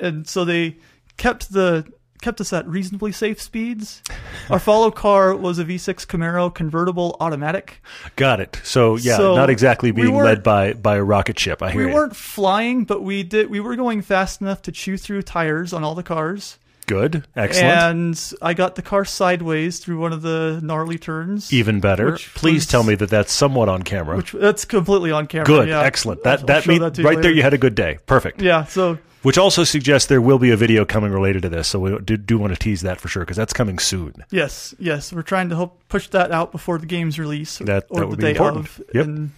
and 0.00 0.26
so 0.26 0.44
they 0.44 0.76
kept 1.18 1.52
the 1.52 1.84
kept 2.20 2.40
us 2.40 2.52
at 2.52 2.66
reasonably 2.66 3.12
safe 3.12 3.40
speeds. 3.40 4.02
Our 4.50 4.58
follow 4.58 4.90
car 4.90 5.36
was 5.36 5.60
a 5.60 5.64
V6 5.64 6.04
Camaro 6.04 6.52
convertible 6.52 7.16
automatic. 7.20 7.80
Got 8.16 8.40
it. 8.40 8.60
So 8.64 8.96
yeah, 8.96 9.16
So, 9.18 9.36
not 9.36 9.50
exactly 9.50 9.92
being 9.92 10.12
weren't- 10.12 10.24
led 10.26 10.42
by 10.42 10.72
by 10.72 10.96
a 10.96 11.02
rocket 11.04 11.38
ship. 11.38 11.62
I 11.62 11.70
hear 11.70 11.82
We 11.84 11.88
you. 11.90 11.94
weren't 11.94 12.16
flying, 12.16 12.84
but 12.84 13.02
we 13.04 13.22
did. 13.22 13.50
We 13.50 13.60
were 13.60 13.76
going 13.76 14.02
fast 14.02 14.40
enough 14.40 14.62
to 14.62 14.72
chew 14.72 14.96
through 14.96 15.22
tires 15.22 15.72
on 15.72 15.84
all 15.84 15.94
the 15.94 16.02
cars. 16.02 16.58
Good. 16.86 17.26
Excellent. 17.36 17.66
And 17.70 18.32
I 18.40 18.54
got 18.54 18.74
the 18.74 18.80
car 18.82 19.04
sideways 19.04 19.78
through 19.78 20.00
one 20.00 20.12
of 20.14 20.22
the 20.22 20.58
gnarly 20.62 20.96
turns. 20.98 21.52
Even 21.52 21.80
better. 21.80 22.16
Please 22.34 22.60
was- 22.62 22.66
tell 22.66 22.82
me 22.82 22.94
that 22.94 23.10
that's 23.10 23.30
somewhat 23.32 23.68
on 23.68 23.82
camera. 23.82 24.16
Which 24.16 24.32
that's 24.32 24.64
completely 24.64 25.10
on 25.12 25.26
camera. 25.26 25.44
good. 25.46 25.68
yeah. 25.68 25.82
Excellent. 25.82 26.26
I'll 26.26 26.38
That 26.38 26.46
that 26.46 26.62
show 26.64 26.70
mean, 26.70 26.90
to 26.90 27.02
you 27.02 27.06
right 27.06 27.20
there 27.20 27.30
you 27.30 27.42
had 27.42 27.52
a 27.54 27.58
good 27.58 27.74
day. 27.74 27.98
Perfect. 28.06 28.40
Yeah. 28.42 28.64
So 28.64 28.96
Which 29.22 29.36
also 29.36 29.64
suggests 29.64 30.06
there 30.08 30.20
will 30.22 30.38
be 30.38 30.50
a 30.50 30.56
video 30.56 30.84
coming 30.84 31.10
related 31.10 31.42
to 31.42 31.48
this. 31.48 31.66
So 31.68 31.80
we 31.80 31.98
do, 31.98 32.16
do 32.16 32.38
want 32.38 32.52
to 32.52 32.58
tease 32.58 32.82
that 32.82 33.00
for 33.00 33.08
sure 33.08 33.24
because 33.24 33.36
that's 33.36 33.52
coming 33.52 33.78
soon. 33.80 34.14
yes, 34.30 34.74
yes, 34.78 35.12
we're 35.12 35.22
trying 35.22 35.48
to 35.48 35.56
help 35.56 35.80
push 35.88 36.06
that 36.10 36.30
out 36.30 36.52
before 36.52 36.78
the 36.78 36.86
game's 36.86 37.18
release 37.18 37.60
or, 37.60 37.64
That- 37.64 37.86
or 37.90 38.00
that 38.02 38.10
the 38.10 38.16
be 38.16 38.22
day 38.22 38.30
important. 38.30 38.66
of. 38.66 38.80
Yep. 38.94 39.04
And 39.06 39.30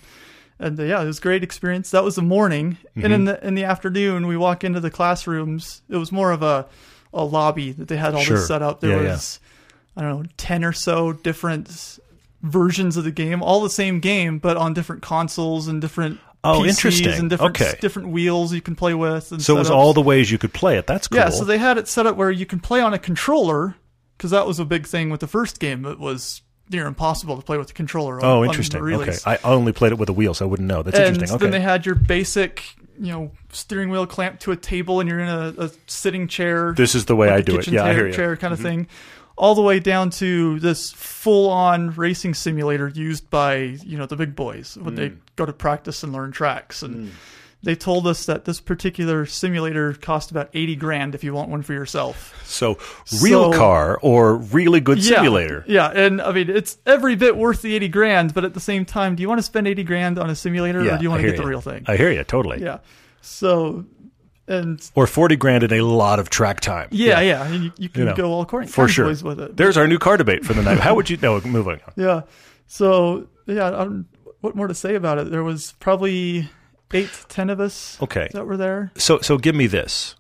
and 0.59 0.79
uh, 0.79 0.82
yeah, 0.82 1.03
it 1.03 1.06
was 1.06 1.17
a 1.19 1.23
great 1.23 1.43
experience. 1.43 1.91
That 1.93 2.05
was 2.05 2.17
the 2.17 2.23
morning, 2.23 2.77
and 2.94 3.05
Mm-hmm. 3.05 3.12
in 3.15 3.25
the 3.25 3.47
in 3.47 3.55
the 3.55 3.65
afternoon, 3.65 4.27
we 4.27 4.37
walk 4.37 4.62
into 4.65 4.81
the 4.81 4.91
classrooms. 4.91 5.81
It 5.88 5.97
was 5.97 6.12
more 6.12 6.31
of 6.32 6.43
a 6.43 6.67
a 7.15 7.25
lobby 7.25 7.73
that 7.73 7.88
they 7.88 7.97
had 7.97 8.15
all 8.15 8.21
Sure. 8.21 8.37
this 8.37 8.47
set 8.49 8.61
up. 8.61 8.81
There 8.81 8.91
Yeah, 8.99 9.03
yeah. 9.03 9.12
was 9.12 9.41
I 9.97 10.03
don't 10.03 10.23
know 10.25 10.29
ten 10.37 10.62
or 10.62 10.73
so 10.75 11.15
different 11.15 11.99
versions 12.43 12.97
of 12.99 13.05
the 13.05 13.11
game, 13.11 13.43
all 13.43 13.61
the 13.62 13.71
same 13.71 14.00
game, 14.00 14.38
but 14.38 14.56
on 14.59 14.75
different 14.75 15.00
consoles 15.00 15.67
and 15.69 15.81
different. 15.81 16.21
Oh, 16.42 16.60
PCs 16.60 16.69
interesting. 16.69 17.12
And 17.12 17.31
different 17.31 17.60
Okay. 17.60 17.78
different 17.81 18.08
wheels 18.08 18.52
you 18.52 18.62
can 18.62 18.75
play 18.75 18.94
with. 18.94 19.31
And 19.32 19.42
So 19.42 19.56
it 19.56 19.58
was 19.58 19.70
all 19.70 19.92
the 19.92 20.00
ways 20.00 20.31
you 20.31 20.38
could 20.38 20.52
play 20.52 20.78
it. 20.78 20.87
That's 20.87 21.08
cool. 21.08 21.19
Yeah, 21.19 21.31
so 21.31 21.44
they 21.44 21.58
had 21.58 21.76
it 21.78 21.87
set 21.88 22.06
up 22.06 22.16
where 22.16 22.31
you 22.31 22.46
can 22.46 22.60
play 22.60 22.81
on 22.81 22.94
a 22.94 22.98
controller 22.98 23.76
because 24.16 24.31
that 24.31 24.46
was 24.46 24.58
a 24.58 24.64
big 24.64 24.87
thing 24.87 25.10
with 25.10 25.20
the 25.20 25.26
first 25.26 25.60
game. 25.60 25.84
It 25.84 25.98
was 25.98 26.42
near 26.70 26.87
impossible 26.87 27.37
to 27.37 27.42
play 27.42 27.58
with 27.58 27.66
the 27.69 27.72
controller. 27.75 28.16
On, 28.16 28.25
oh, 28.25 28.44
interesting. 28.44 28.81
Okay. 28.82 29.16
I 29.26 29.38
only 29.44 29.72
played 29.72 29.92
it 29.92 29.98
with 29.98 30.08
a 30.08 30.12
wheel, 30.12 30.34
so 30.34 30.46
I 30.46 30.48
wouldn't 30.48 30.69
know. 30.69 30.82
That's 30.82 30.96
and 30.96 31.08
interesting. 31.08 31.37
Okay. 31.37 31.44
And 31.44 31.52
then 31.52 31.60
they 31.60 31.64
had 31.64 31.84
your 31.84 31.94
basic, 31.96 32.64
you 32.98 33.12
know, 33.12 33.32
steering 33.50 33.90
wheel 33.90 34.06
clamped 34.06 34.43
to 34.43 34.52
a 34.52 34.56
table, 34.56 35.00
and 35.00 35.08
you're 35.08 35.20
in 35.20 35.28
a, 35.28 35.54
a 35.58 35.70
sitting 35.86 36.28
chair. 36.28 36.72
this 36.76 36.94
is 36.94 37.06
the 37.06 37.16
way 37.16 37.28
like 37.28 37.38
I 37.38 37.40
do 37.43 37.58
it. 37.58 37.66
Yeah, 37.66 37.84
I 37.84 37.93
hear 37.93 38.06
you. 38.06 38.12
Mm-hmm. 38.12 38.16
chair 38.16 38.36
kind 38.36 38.54
of 38.54 38.60
thing. 38.60 38.86
All 39.40 39.54
the 39.54 39.62
way 39.62 39.81
down 39.81 40.10
to 40.22 40.60
this 40.60 40.92
full-on 40.92 41.92
racing 41.92 42.34
simulator 42.34 42.88
used 42.88 43.31
by 43.31 43.54
you 43.84 43.96
know 43.96 44.04
the 44.06 44.16
big 44.16 44.37
boys 44.37 44.76
when 44.81 44.94
Mm. 44.94 44.96
they 44.96 45.12
go 45.37 45.46
to 45.46 45.52
practice 45.52 46.02
and 46.02 46.12
learn 46.12 46.31
tracks 46.32 46.82
and. 46.82 47.10
They 47.62 47.75
told 47.75 48.06
us 48.06 48.25
that 48.25 48.46
this 48.46 48.58
particular 48.58 49.26
simulator 49.26 49.92
cost 49.92 50.31
about 50.31 50.48
eighty 50.54 50.75
grand 50.75 51.14
if 51.14 51.22
you 51.22 51.34
want 51.34 51.50
one 51.50 51.60
for 51.60 51.75
yourself. 51.75 52.32
So 52.46 52.78
real 53.22 53.52
So- 53.52 53.58
car 53.58 53.98
or 54.00 54.37
really 54.37 54.81
good 54.81 55.02
simulator. 55.04 55.62
Yeah, 55.69 55.93
yeah, 55.93 56.00
and 56.06 56.22
I 56.22 56.32
mean 56.32 56.48
it's 56.48 56.78
every 56.86 57.16
bit 57.16 57.36
worth 57.36 57.60
the 57.60 57.75
eighty 57.75 57.88
grand, 57.88 58.32
but 58.32 58.46
at 58.46 58.54
the 58.54 58.60
same 58.60 58.86
time, 58.86 59.14
do 59.14 59.20
you 59.22 59.28
want 59.28 59.40
to 59.40 59.43
spend 59.43 59.69
eighty 59.69 59.84
grand 59.84 60.19
on 60.19 60.31
a 60.31 60.34
simulator 60.34 60.82
Yeah, 60.82 60.94
or 60.94 60.96
do 60.96 61.02
you 61.02 61.10
want 61.10 61.20
to 61.20 61.26
hear 61.28 61.36
get 61.36 61.43
the 61.43 61.46
real 61.48 61.60
thing? 61.60 61.84
I 61.86 61.96
hear 61.98 62.10
you 62.10 62.25
totally. 62.25 62.62
yeah. 62.62 62.78
So, 63.20 63.84
and 64.50 64.91
Or 64.94 65.06
forty 65.06 65.37
grand 65.37 65.62
and 65.62 65.73
a 65.73 65.82
lot 65.82 66.19
of 66.19 66.29
track 66.29 66.61
time. 66.61 66.88
yeah, 66.91 67.20
yeah, 67.20 67.47
and 67.47 67.64
you, 67.64 67.73
you 67.79 67.88
can 67.88 68.00
You 68.02 68.06
know, 68.08 68.14
go 68.17 68.32
all 68.32 68.43
according 68.43 68.69
for 68.69 68.88
sure. 68.88 69.06
with 69.06 69.41
it. 69.41 69.56
There's 69.56 69.76
our 69.76 69.87
new 69.88 69.99
car 69.99 70.17
debate 70.17 70.44
for 70.44 70.52
the 70.52 70.62
night. 70.62 70.81
How 70.81 70.94
would 70.94 71.08
you? 71.08 71.17
No, 71.23 71.41
moving 71.43 71.81
on. 71.87 71.93
yeah. 71.97 72.23
So 72.67 73.26
yeah, 73.47 73.67
I 73.69 73.70
don't, 73.70 74.06
what 74.41 74.55
more 74.55 74.69
to 74.69 74.75
say 74.75 74.94
about 74.94 75.19
it? 75.19 75.31
There 75.31 75.43
was 75.43 75.73
probably 75.81 76.49
eight, 76.93 77.11
ten 77.29 77.50
of 77.50 77.61
us 77.61 78.00
Okay. 78.02 78.29
that 78.32 78.47
were 78.47 78.56
there. 78.56 78.93
So 78.97 79.20
so 79.20 79.38
give 79.38 79.55
me 79.55 79.67
this: 79.67 80.17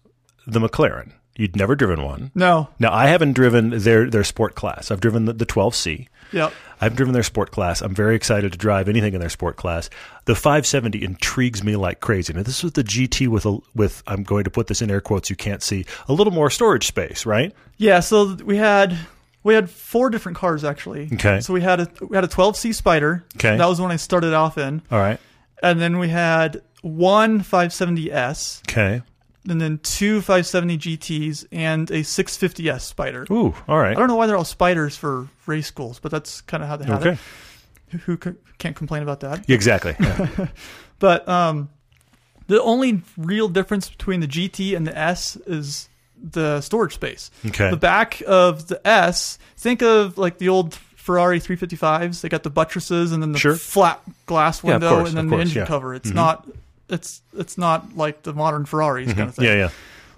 the 0.46 0.60
McLaren. 0.60 1.12
You'd 1.36 1.56
never 1.56 1.74
driven 1.74 2.02
one. 2.04 2.32
No, 2.34 2.68
Now 2.78 2.92
I 2.92 3.06
haven't 3.06 3.32
driven 3.32 3.70
their 3.70 4.10
their 4.10 4.24
sport 4.24 4.54
class. 4.54 4.90
I've 4.90 5.00
driven 5.00 5.24
the, 5.24 5.32
the 5.32 5.46
12C. 5.46 6.06
yeah, 6.32 6.50
I've 6.80 6.96
driven 6.96 7.12
their 7.12 7.22
sport 7.22 7.50
class. 7.50 7.82
I'm 7.82 7.94
very 7.94 8.16
excited 8.16 8.52
to 8.52 8.58
drive 8.58 8.88
anything 8.88 9.14
in 9.14 9.20
their 9.20 9.28
sport 9.28 9.56
class. 9.56 9.90
The 10.24 10.34
570 10.34 11.04
intrigues 11.04 11.62
me 11.62 11.76
like 11.76 12.00
crazy. 12.00 12.32
Now 12.32 12.42
this 12.42 12.62
was 12.62 12.72
the 12.72 12.84
GT 12.84 13.28
with 13.28 13.44
a 13.46 13.58
with 13.74 14.02
I'm 14.06 14.22
going 14.22 14.44
to 14.44 14.50
put 14.50 14.66
this 14.68 14.80
in 14.82 14.90
air 14.90 15.00
quotes 15.00 15.28
you 15.30 15.36
can't 15.36 15.62
see 15.62 15.84
a 16.08 16.12
little 16.12 16.32
more 16.32 16.50
storage 16.50 16.86
space, 16.86 17.26
right? 17.26 17.54
yeah. 17.76 18.00
So 18.00 18.34
we 18.44 18.56
had. 18.56 18.96
We 19.42 19.54
had 19.54 19.70
four 19.70 20.10
different 20.10 20.36
cars 20.36 20.64
actually. 20.64 21.08
Okay. 21.14 21.40
So 21.40 21.54
we 21.54 21.62
had 21.62 21.80
a 21.80 21.88
we 22.06 22.14
had 22.14 22.24
a 22.24 22.28
12C 22.28 22.74
Spider. 22.74 23.24
Okay. 23.36 23.56
That 23.56 23.66
was 23.66 23.78
the 23.78 23.82
one 23.84 23.90
I 23.90 23.96
started 23.96 24.34
off 24.34 24.58
in. 24.58 24.82
All 24.90 24.98
right. 24.98 25.18
and 25.62 25.80
then 25.80 25.98
we 25.98 26.08
had 26.10 26.60
one 26.82 27.40
570S, 27.40 28.60
Okay. 28.68 29.02
And 29.48 29.60
then 29.60 29.78
two 29.82 30.20
570 30.20 30.78
GTs, 30.78 31.46
and 31.52 31.90
a 31.90 32.00
650S 32.02 32.80
Spider. 32.82 33.26
Ooh. 33.30 33.54
All 33.68 33.78
right. 33.78 33.96
I 33.96 33.98
don't 33.98 34.08
know 34.08 34.16
why 34.16 34.26
they're 34.26 34.36
all 34.36 34.44
spiders 34.44 34.96
for 34.96 35.28
race 35.46 35.66
schools, 35.66 35.98
but 35.98 36.10
that's 36.10 36.40
kind 36.42 36.62
of 36.62 36.68
how 36.68 36.76
they 36.76 36.84
have 36.86 37.00
Okay. 37.06 37.18
it. 37.92 38.00
Who, 38.02 38.16
can't 38.58 38.76
complain 38.76 39.02
about 39.02 39.20
that? 39.20 39.48
Exactly. 39.50 39.96
Yeah. 40.00 40.46
But 41.00 41.26
um, 41.28 41.70
the 42.46 42.62
only 42.62 43.00
real 43.16 43.48
difference 43.48 43.88
between 43.88 44.20
the 44.20 44.28
GT 44.28 44.76
and 44.76 44.86
the 44.86 44.96
S 44.96 45.36
is 45.46 45.88
the 46.22 46.60
storage 46.60 46.92
space. 46.92 47.30
Okay. 47.46 47.70
The 47.70 47.76
back 47.78 48.22
of 48.26 48.68
the 48.68 48.86
S, 48.86 49.38
think 49.56 49.80
of 49.82 50.18
like 50.18 50.36
the 50.36 50.50
old 50.50 50.74
Ferrari 50.74 51.40
355s. 51.40 52.20
They 52.20 52.28
got 52.28 52.42
the 52.42 52.50
buttresses 52.50 53.12
and 53.12 53.22
then 53.22 53.32
the 53.32 53.38
Sure. 53.38 53.56
flat 53.56 54.02
glass 54.26 54.62
Yeah, 54.62 54.72
window 54.72 54.96
course, 54.96 55.08
and 55.08 55.16
then 55.16 55.24
of 55.24 55.30
the 55.30 55.36
engine 55.38 55.62
yeah. 55.62 55.66
cover. 55.66 55.94
It's 55.94 56.10
not 56.10 56.46
it's 56.90 57.22
it's 57.36 57.56
not 57.56 57.96
like 57.96 58.22
the 58.22 58.32
modern 58.32 58.64
Ferraris 58.66 59.12
kind 59.12 59.28
of 59.28 59.34
thing. 59.34 59.44
yeah. 59.46 59.54
Yeah. 59.54 59.70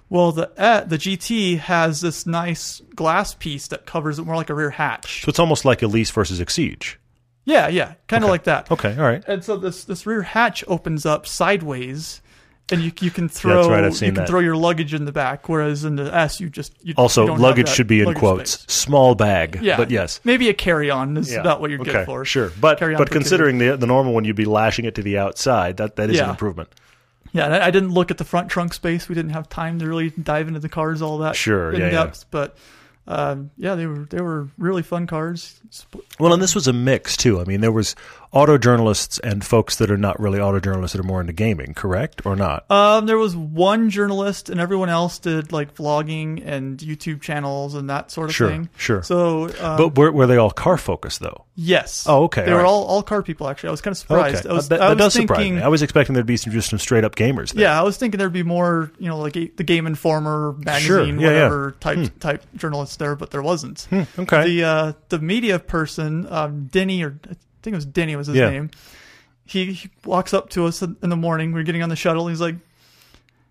Well, 0.09 0.31
the 0.31 0.51
uh, 0.59 0.81
the 0.83 0.97
GT 0.97 1.57
has 1.57 2.01
this 2.01 2.25
nice 2.27 2.81
glass 2.95 3.33
piece 3.33 3.67
that 3.69 3.85
covers 3.85 4.19
it 4.19 4.23
more 4.25 4.35
like 4.35 4.49
a 4.49 4.53
rear 4.53 4.69
hatch. 4.69 5.23
So 5.23 5.29
it's 5.29 5.39
almost 5.39 5.65
like 5.65 5.81
Elise 5.81 6.11
versus 6.11 6.39
Exige. 6.39 6.97
Yeah, 7.45 7.67
yeah, 7.67 7.95
kind 8.07 8.23
of 8.23 8.29
like 8.29 8.43
that. 8.43 8.71
Okay. 8.71 8.95
All 8.95 9.03
right. 9.03 9.23
And 9.27 9.43
so 9.43 9.57
this 9.57 9.83
this 9.85 10.05
rear 10.05 10.21
hatch 10.21 10.63
opens 10.67 11.05
up 11.05 11.25
sideways, 11.27 12.21
and 12.71 12.81
you 12.81 12.91
you 13.01 13.11
can 13.11 13.27
throw 13.39 13.55
That's 13.57 13.67
right, 13.69 13.83
I've 13.83 13.95
seen 13.95 14.07
you 14.07 14.13
can 14.13 14.23
that. 14.23 14.29
throw 14.29 14.39
your 14.39 14.55
luggage 14.55 14.93
in 14.93 15.05
the 15.05 15.11
back. 15.11 15.49
Whereas 15.49 15.83
in 15.83 15.95
the 15.95 16.13
S, 16.15 16.39
you 16.39 16.49
just 16.49 16.73
you 16.83 16.93
Also, 16.97 17.21
you 17.21 17.27
don't 17.27 17.35
have 17.37 17.41
luggage 17.41 17.65
that 17.67 17.75
should 17.75 17.87
be 17.87 17.99
in 17.99 18.05
luggage 18.05 18.19
quotes. 18.19 18.51
space. 18.61 18.73
Small 18.75 19.15
bag. 19.15 19.59
Yeah, 19.61 19.77
But 19.77 19.91
yes. 19.91 20.19
maybe 20.23 20.49
a 20.49 20.53
carry 20.53 20.89
on 20.89 21.17
is 21.17 21.31
Yeah. 21.31 21.39
about 21.41 21.61
what 21.61 21.69
you're 21.69 21.79
good 21.79 22.05
for. 22.05 22.23
Sure. 22.25 22.51
But 22.59 22.79
Carry-on 22.79 22.99
but 22.99 23.09
for 23.09 23.13
considering 23.13 23.57
the 23.57 23.75
the 23.77 23.87
normal 23.87 24.13
one, 24.13 24.23
you'd 24.25 24.35
be 24.35 24.45
lashing 24.45 24.85
it 24.85 24.95
to 24.95 25.01
the 25.03 25.17
outside. 25.17 25.77
That 25.77 25.95
that 25.97 26.09
is 26.09 26.19
an 26.19 26.25
Yeah. 26.25 26.31
improvement. 26.31 26.69
Yeah, 27.33 27.45
and 27.45 27.55
I, 27.55 27.67
I 27.67 27.71
didn't 27.71 27.89
look 27.93 28.11
at 28.11 28.19
the 28.19 28.23
front 28.25 28.49
trunk 28.49 28.75
space. 28.75 29.09
We 29.09 29.15
didn't 29.15 29.31
have 29.31 29.49
time 29.49 29.79
to 29.79 29.87
really 29.87 30.11
dive 30.11 30.47
into 30.47 30.59
the 30.59 30.69
cars 30.69 31.01
all 31.01 31.17
that 31.19 31.35
Sure, 31.35 31.71
in 31.71 31.79
yeah, 31.79 31.85
yeah. 31.87 31.91
depth. 31.91 32.25
But 32.29 32.55
um, 33.07 33.49
yeah, 33.57 33.73
they 33.75 33.87
were 33.87 34.05
they 34.09 34.21
were 34.21 34.47
really 34.57 34.83
fun 34.83 35.07
cars. 35.07 35.59
Well, 36.19 36.33
and 36.33 36.41
this 36.41 36.53
was 36.55 36.67
a 36.67 36.73
mix 36.73 37.17
too. 37.17 37.39
I 37.41 37.43
mean, 37.45 37.61
there 37.61 37.71
was 37.71 37.95
auto 38.31 38.57
journalists 38.57 39.19
and 39.19 39.43
folks 39.45 39.75
that 39.77 39.91
are 39.91 39.97
not 39.97 40.19
really 40.19 40.39
auto 40.39 40.59
journalists 40.59 40.93
that 40.95 40.99
are 40.99 41.07
more 41.07 41.21
into 41.21 41.33
gaming, 41.33 41.73
correct 41.75 42.25
or 42.25 42.35
not? 42.35 42.69
Um, 42.71 43.05
there 43.05 43.17
was 43.17 43.35
one 43.35 43.89
journalist, 43.91 44.49
and 44.49 44.59
everyone 44.59 44.89
else 44.89 45.19
did 45.19 45.51
like 45.51 45.75
vlogging 45.75 46.43
and 46.45 46.77
YouTube 46.79 47.21
channels 47.21 47.75
and 47.75 47.89
that 47.89 48.09
sort 48.11 48.29
of 48.29 48.35
Sure, 48.35 48.49
thing. 48.49 48.69
sure. 48.75 49.03
So, 49.03 49.45
um, 49.61 49.77
but 49.77 49.97
were, 49.97 50.11
were 50.11 50.27
they 50.27 50.37
all 50.37 50.51
car 50.51 50.77
focused 50.77 51.19
though? 51.19 51.45
yes. 51.55 52.05
Oh, 52.09 52.23
okay, 52.23 52.45
They 52.45 52.51
all 52.51 52.57
were 52.57 52.63
right. 52.63 52.69
all 52.69 52.83
all 52.85 53.03
car 53.03 53.21
people. 53.21 53.47
Actually, 53.47 53.69
I 53.69 53.71
was 53.71 53.81
kind 53.81 53.91
of 53.93 53.97
surprised. 53.99 54.37
okay, 54.45 54.49
I 54.49 54.53
was, 54.53 54.69
that, 54.69 54.81
I 54.81 54.89
was 54.89 54.97
does 54.97 55.13
surprise 55.13 55.51
me. 55.51 55.61
I 55.61 55.67
was 55.67 55.83
expecting 55.83 56.13
there'd 56.15 56.25
be 56.25 56.37
some 56.37 56.51
just 56.53 56.69
some 56.71 56.79
straight 56.79 57.03
up 57.03 57.15
gamers. 57.15 57.53
There. 57.53 57.63
Yeah, 57.63 57.79
I 57.79 57.83
was 57.83 57.97
thinking 57.97 58.17
there'd 58.17 58.33
be 58.33 58.41
more, 58.43 58.91
you 58.97 59.07
know, 59.07 59.19
like 59.19 59.35
a, 59.37 59.47
the 59.55 59.63
Game 59.63 59.85
Informer 59.85 60.53
magazine, 60.57 60.87
Sure, 60.87 61.05
yeah, 61.05 61.11
Hmm. 61.13 61.19
yeah. 61.19 61.27
whatever 61.27 61.75
type 61.79 62.19
type 62.19 62.43
journalists 62.55 62.95
there, 62.95 63.15
but 63.15 63.29
there 63.31 63.43
wasn't. 63.43 63.87
okay. 64.17 64.43
The 64.45 64.63
uh, 64.63 64.93
the 65.09 65.19
media 65.19 65.59
person, 65.67 66.27
um, 66.31 66.65
Denny, 66.71 67.03
or 67.03 67.17
I 67.25 67.35
think 67.61 67.73
it 67.73 67.75
was 67.75 67.85
Denny 67.85 68.15
was 68.15 68.27
his 68.27 68.35
Yeah. 68.37 68.49
name. 68.49 68.71
He, 69.45 69.73
he 69.73 69.89
walks 70.05 70.33
up 70.33 70.49
to 70.51 70.65
us 70.65 70.81
in 70.81 70.95
the 71.01 71.17
morning. 71.17 71.51
We're 71.51 71.63
getting 71.63 71.83
on 71.83 71.89
the 71.89 71.95
shuttle. 71.97 72.27
He's 72.27 72.39
like, 72.41 72.55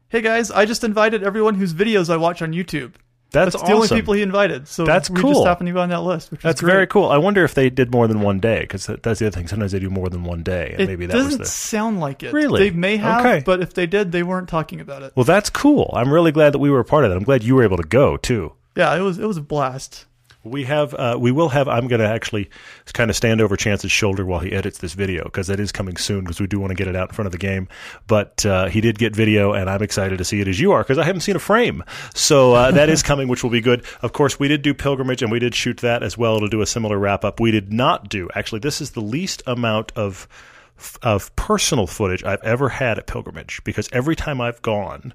"Hey 0.08 0.22
guys, 0.22 0.50
I 0.50 0.64
just 0.64 0.84
invited 0.84 1.22
everyone 1.22 1.54
whose 1.54 1.74
videos 1.74 2.08
I 2.10 2.16
watch 2.16 2.40
on 2.42 2.52
YouTube. 2.52 2.92
That's, 3.30 3.52
That's 3.54 3.66
the 3.66 3.74
only 3.74 3.88
people 3.88 4.12
he 4.12 4.20
invited. 4.20 4.68
So 4.68 4.84
That's 4.84 5.08
we 5.08 5.18
cool. 5.22 5.32
just 5.32 5.46
happened 5.46 5.68
to 5.68 5.72
be 5.72 5.78
on 5.80 5.88
that 5.88 6.02
list. 6.02 6.30
Which 6.30 6.42
That's 6.42 6.60
very 6.60 6.86
cool. 6.86 7.08
I 7.08 7.16
wonder 7.16 7.42
if 7.44 7.54
they 7.54 7.70
did 7.70 7.90
more 7.90 8.06
than 8.06 8.20
one 8.20 8.40
day 8.40 8.60
because 8.60 8.84
that's 8.84 9.20
the 9.20 9.26
other 9.26 9.30
thing. 9.30 9.48
Sometimes 9.48 9.72
they 9.72 9.78
do 9.78 9.88
more 9.88 10.10
than 10.10 10.22
one 10.24 10.42
day, 10.42 10.72
and 10.72 10.82
It 10.82 10.86
maybe 10.86 11.06
that 11.06 11.14
doesn't 11.14 11.38
was 11.38 11.48
the. 11.48 11.54
sound 11.54 11.98
like 11.98 12.22
it. 12.22 12.34
Really? 12.34 12.68
They 12.68 12.76
may 12.76 12.98
have, 12.98 13.24
Okay. 13.24 13.42
but 13.44 13.62
if 13.62 13.72
they 13.72 13.86
did, 13.86 14.12
they 14.12 14.22
weren't 14.22 14.50
talking 14.50 14.80
about 14.82 15.02
it. 15.02 15.12
Well, 15.16 15.24
that's 15.24 15.48
cool. 15.48 15.90
I'm 15.96 16.12
really 16.12 16.30
glad 16.30 16.52
that 16.52 16.58
we 16.58 16.68
were 16.70 16.80
a 16.80 16.84
part 16.84 17.04
of 17.04 17.10
that. 17.10 17.16
I'm 17.16 17.22
glad 17.24 17.42
you 17.42 17.54
were 17.54 17.62
able 17.62 17.78
to 17.78 17.82
go 17.88 18.18
too. 18.18 18.52
Yeah, 18.76 18.94
it 18.94 19.00
was 19.00 19.18
it 19.18 19.26
was 19.26 19.38
a 19.38 19.42
blast. 19.42 20.04
We 20.44 20.64
have, 20.64 20.92
uh, 20.94 21.16
we 21.20 21.30
will 21.30 21.48
have. 21.50 21.68
I'm 21.68 21.86
going 21.88 22.00
to 22.00 22.08
actually 22.08 22.50
kind 22.92 23.10
of 23.10 23.16
stand 23.16 23.40
over 23.40 23.56
Chance's 23.56 23.92
shoulder 23.92 24.24
while 24.24 24.40
he 24.40 24.52
edits 24.52 24.78
this 24.78 24.94
video 24.94 25.24
because 25.24 25.46
that 25.46 25.60
is 25.60 25.70
coming 25.70 25.96
soon 25.96 26.20
because 26.20 26.40
we 26.40 26.46
do 26.46 26.58
want 26.58 26.70
to 26.70 26.74
get 26.74 26.88
it 26.88 26.96
out 26.96 27.10
in 27.10 27.14
front 27.14 27.26
of 27.26 27.32
the 27.32 27.38
game. 27.38 27.68
But 28.06 28.44
uh, 28.44 28.66
he 28.66 28.80
did 28.80 28.98
get 28.98 29.14
video, 29.14 29.52
and 29.52 29.70
I'm 29.70 29.82
excited 29.82 30.18
to 30.18 30.24
see 30.24 30.40
it 30.40 30.48
as 30.48 30.58
you 30.58 30.72
are 30.72 30.82
because 30.82 30.98
I 30.98 31.04
haven't 31.04 31.20
seen 31.20 31.36
a 31.36 31.40
frame. 31.40 31.84
So 32.14 32.54
uh, 32.54 32.70
that 32.72 32.88
is 32.88 33.02
coming, 33.02 33.28
which 33.28 33.42
will 33.42 33.50
be 33.50 33.60
good. 33.60 33.84
Of 34.02 34.12
course, 34.12 34.38
we 34.38 34.48
did 34.48 34.62
do 34.62 34.74
pilgrimage, 34.74 35.22
and 35.22 35.30
we 35.30 35.38
did 35.38 35.54
shoot 35.54 35.78
that 35.78 36.02
as 36.02 36.18
well 36.18 36.40
to 36.40 36.48
do 36.48 36.60
a 36.60 36.66
similar 36.66 36.98
wrap 36.98 37.24
up. 37.24 37.38
We 37.38 37.50
did 37.50 37.72
not 37.72 38.08
do 38.08 38.28
actually. 38.34 38.60
This 38.60 38.80
is 38.80 38.92
the 38.92 39.00
least 39.00 39.42
amount 39.46 39.92
of 39.96 40.26
of 41.02 41.34
personal 41.36 41.86
footage 41.86 42.24
I've 42.24 42.42
ever 42.42 42.68
had 42.68 42.98
at 42.98 43.06
pilgrimage 43.06 43.62
because 43.64 43.88
every 43.92 44.16
time 44.16 44.40
I've 44.40 44.60
gone 44.62 45.14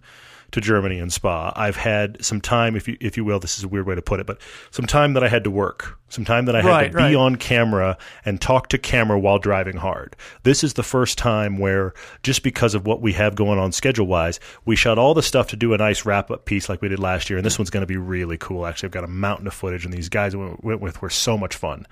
to 0.51 0.61
Germany 0.61 0.99
and 0.99 1.11
Spa, 1.11 1.51
I've 1.55 1.75
had 1.75 2.23
some 2.23 2.39
time, 2.39 2.75
if 2.75 2.87
you 2.87 2.97
if 3.01 3.17
you 3.17 3.25
will, 3.25 3.39
this 3.39 3.57
is 3.57 3.63
a 3.63 3.67
weird 3.67 3.85
way 3.85 3.95
to 3.95 4.01
put 4.01 4.19
it, 4.19 4.25
but 4.25 4.39
some 4.71 4.85
time 4.85 5.13
that 5.13 5.23
I 5.23 5.27
had 5.27 5.43
to 5.43 5.51
work, 5.51 5.99
some 6.09 6.23
time 6.23 6.45
that 6.45 6.55
I 6.55 6.61
had 6.61 6.69
Right, 6.69 6.91
to 6.91 6.97
be 6.97 7.03
right. 7.03 7.15
on 7.15 7.35
camera 7.35 7.97
and 8.23 8.39
talk 8.39 8.69
to 8.69 8.77
camera 8.77 9.19
while 9.19 9.39
driving 9.39 9.77
hard. 9.77 10.15
This 10.43 10.63
is 10.63 10.75
the 10.75 10.83
first 10.83 11.17
time 11.17 11.57
where 11.57 11.93
just 12.23 12.43
because 12.43 12.75
of 12.75 12.85
what 12.85 13.01
we 13.01 13.13
have 13.13 13.35
going 13.35 13.59
on 13.59 13.71
schedule 13.73 14.07
wise, 14.07 14.39
we 14.65 14.75
shot 14.75 14.97
all 14.97 15.13
the 15.13 15.21
stuff 15.23 15.47
to 15.49 15.55
do 15.57 15.73
a 15.73 15.77
nice 15.77 16.05
wrap 16.05 16.31
up 16.31 16.45
piece 16.45 16.69
like 16.69 16.81
we 16.81 16.87
did 16.87 16.99
last 16.99 17.29
year, 17.29 17.37
and 17.37 17.45
this 17.45 17.59
one's 17.59 17.69
going 17.69 17.81
to 17.81 17.87
be 17.87 17.97
really 17.97 18.37
cool. 18.37 18.65
Actually, 18.65 18.87
I've 18.87 18.93
got 18.93 19.03
a 19.03 19.07
mountain 19.07 19.47
of 19.47 19.53
footage, 19.53 19.83
and 19.83 19.93
these 19.93 20.09
guys 20.09 20.35
we 20.35 20.55
went 20.61 20.81
with 20.81 21.01
were 21.01 21.09
so 21.09 21.37
much 21.37 21.55
fun. 21.55 21.85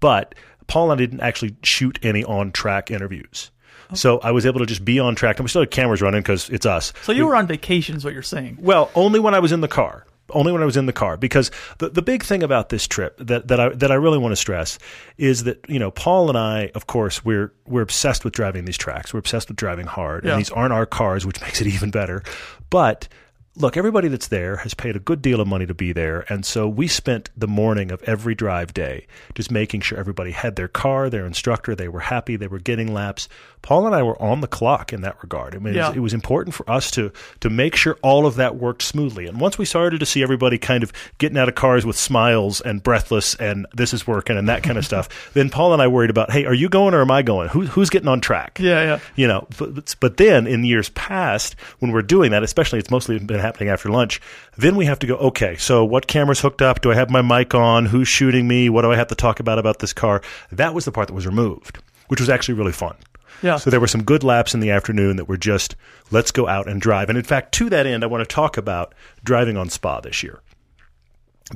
But 0.00 0.34
Paul 0.66 0.90
and 0.90 1.00
I 1.00 1.04
didn't 1.04 1.20
actually 1.20 1.56
shoot 1.62 1.98
any 2.02 2.24
on 2.24 2.50
track 2.50 2.90
interviews. 2.90 3.50
So 3.94 4.18
I 4.20 4.30
was 4.30 4.46
able 4.46 4.60
to 4.60 4.66
just 4.66 4.84
be 4.84 4.98
on 4.98 5.14
track, 5.14 5.38
and 5.38 5.44
we 5.44 5.48
still 5.48 5.62
had 5.62 5.70
cameras 5.70 6.00
running 6.02 6.20
because 6.22 6.48
it's 6.50 6.66
us. 6.66 6.92
So 7.02 7.12
you 7.12 7.26
were 7.26 7.36
on 7.36 7.46
vacation, 7.46 7.96
is 7.96 8.04
what 8.04 8.14
you're 8.14 8.22
saying? 8.22 8.58
Well, 8.60 8.90
only 8.94 9.20
when 9.20 9.34
I 9.34 9.38
was 9.38 9.52
in 9.52 9.60
the 9.60 9.68
car. 9.68 10.06
Only 10.30 10.50
when 10.52 10.62
I 10.62 10.64
was 10.64 10.78
in 10.78 10.86
the 10.86 10.94
car, 10.94 11.18
because 11.18 11.50
the 11.76 11.90
the 11.90 12.00
big 12.00 12.22
thing 12.22 12.42
about 12.42 12.70
this 12.70 12.86
trip 12.86 13.18
that, 13.18 13.48
that 13.48 13.60
I 13.60 13.68
that 13.70 13.90
I 13.92 13.96
really 13.96 14.16
want 14.16 14.32
to 14.32 14.36
stress 14.36 14.78
is 15.18 15.44
that 15.44 15.62
you 15.68 15.78
know 15.78 15.90
Paul 15.90 16.30
and 16.30 16.38
I, 16.38 16.70
of 16.74 16.86
course, 16.86 17.22
we're 17.22 17.52
we're 17.66 17.82
obsessed 17.82 18.24
with 18.24 18.32
driving 18.32 18.64
these 18.64 18.78
tracks. 18.78 19.12
We're 19.12 19.18
obsessed 19.18 19.48
with 19.48 19.58
driving 19.58 19.84
hard, 19.86 20.24
Yeah. 20.24 20.30
and 20.30 20.40
these 20.40 20.48
aren't 20.50 20.72
our 20.72 20.86
cars, 20.86 21.26
which 21.26 21.38
makes 21.42 21.60
it 21.60 21.66
even 21.66 21.90
better. 21.90 22.22
But 22.70 23.08
look, 23.56 23.76
everybody 23.76 24.08
that's 24.08 24.28
there 24.28 24.56
has 24.56 24.72
paid 24.72 24.96
a 24.96 25.00
good 25.00 25.20
deal 25.20 25.38
of 25.38 25.48
money 25.48 25.66
to 25.66 25.74
be 25.74 25.92
there, 25.92 26.24
and 26.32 26.46
so 26.46 26.66
we 26.66 26.86
spent 26.88 27.28
the 27.36 27.48
morning 27.48 27.90
of 27.92 28.02
every 28.04 28.34
drive 28.34 28.72
day 28.72 29.06
just 29.34 29.50
making 29.50 29.82
sure 29.82 29.98
everybody 29.98 30.30
had 30.30 30.56
their 30.56 30.68
car, 30.68 31.10
their 31.10 31.26
instructor, 31.26 31.74
they 31.74 31.88
were 31.88 32.00
happy, 32.00 32.36
they 32.36 32.46
were 32.48 32.60
getting 32.60 32.94
laps. 32.94 33.28
Paul 33.62 33.86
and 33.86 33.94
I 33.94 34.02
were 34.02 34.20
on 34.20 34.40
the 34.40 34.46
clock 34.48 34.92
in 34.92 35.00
that 35.02 35.16
regard. 35.22 35.54
I 35.54 35.58
mean, 35.58 35.74
it 35.74 35.78
was- 35.88 35.96
it 35.96 36.00
was 36.00 36.14
important 36.14 36.54
for 36.54 36.68
us 36.70 36.90
to 36.92 37.12
to 37.40 37.48
make 37.50 37.76
sure 37.76 37.96
all 38.02 38.26
of 38.26 38.34
that 38.36 38.56
worked 38.56 38.82
smoothly. 38.82 39.26
And 39.26 39.40
once 39.40 39.56
we 39.58 39.64
started 39.64 40.00
to 40.00 40.06
see 40.06 40.22
everybody 40.22 40.58
kind 40.58 40.82
of 40.82 40.92
getting 41.18 41.38
out 41.38 41.48
of 41.48 41.54
cars 41.54 41.86
with 41.86 41.96
smiles 41.96 42.60
and 42.60 42.82
breathless 42.82 43.34
and 43.36 43.66
this 43.74 43.94
is 43.94 44.06
working 44.06 44.36
and 44.36 44.48
that 44.48 44.62
kind 44.62 44.76
of 44.78 44.84
stuff, 44.84 45.08
then 45.34 45.48
Paul 45.50 45.72
and 45.72 45.80
I 45.80 45.86
worried 45.86 46.10
about, 46.10 46.30
hey, 46.32 46.44
are 46.44 46.54
you 46.54 46.68
going 46.68 46.92
or 46.94 47.00
am 47.00 47.10
I 47.10 47.22
going? 47.22 47.48
Who, 47.50 47.66
who's 47.66 47.88
getting 47.90 48.08
on 48.08 48.20
track? 48.20 48.58
Yeah, 48.60 48.82
yeah. 48.82 48.98
You 49.16 49.28
know, 49.28 49.46
but, 49.58 49.94
but 50.00 50.16
then 50.16 50.46
in 50.46 50.64
years 50.64 50.88
past, 50.90 51.54
when 51.78 51.92
we're 51.92 52.02
doing 52.02 52.30
that, 52.32 52.42
especially 52.42 52.78
it's 52.78 52.90
mostly 52.90 53.18
been 53.18 53.38
happening 53.40 53.68
after 53.68 53.88
lunch, 53.88 54.20
then 54.56 54.76
we 54.76 54.86
have 54.86 54.98
to 55.00 55.06
go, 55.06 55.14
okay, 55.16 55.56
so 55.56 55.84
what 55.84 56.06
camera's 56.06 56.40
hooked 56.40 56.62
up? 56.62 56.80
Do 56.82 56.90
I 56.90 56.94
have 56.94 57.10
my 57.10 57.22
mic 57.22 57.54
on? 57.54 57.86
Who's 57.86 58.08
shooting 58.08 58.48
me? 58.48 58.68
What 58.68 58.82
do 58.82 58.90
I 58.92 58.96
have 58.96 59.08
to 59.08 59.14
talk 59.14 59.38
about 59.40 59.58
about 59.58 59.78
this 59.78 59.92
car? 59.92 60.20
That 60.50 60.74
was 60.74 60.84
the 60.84 60.92
part 60.92 61.08
that 61.08 61.14
was 61.14 61.26
removed, 61.26 61.78
which 62.08 62.20
was 62.20 62.28
actually 62.28 62.54
really 62.54 62.72
fun. 62.72 62.94
Yeah. 63.42 63.56
So 63.56 63.70
there 63.70 63.80
were 63.80 63.86
some 63.86 64.02
good 64.02 64.24
laps 64.24 64.54
in 64.54 64.60
the 64.60 64.70
afternoon 64.70 65.16
that 65.16 65.28
were 65.28 65.36
just 65.36 65.76
let's 66.10 66.30
go 66.30 66.48
out 66.48 66.68
and 66.68 66.80
drive. 66.80 67.08
And 67.08 67.18
in 67.18 67.24
fact, 67.24 67.52
to 67.54 67.70
that 67.70 67.86
end, 67.86 68.04
I 68.04 68.06
want 68.06 68.28
to 68.28 68.34
talk 68.34 68.56
about 68.56 68.94
driving 69.24 69.56
on 69.56 69.68
Spa 69.70 70.00
this 70.00 70.22
year 70.22 70.40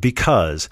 because 0.00 0.68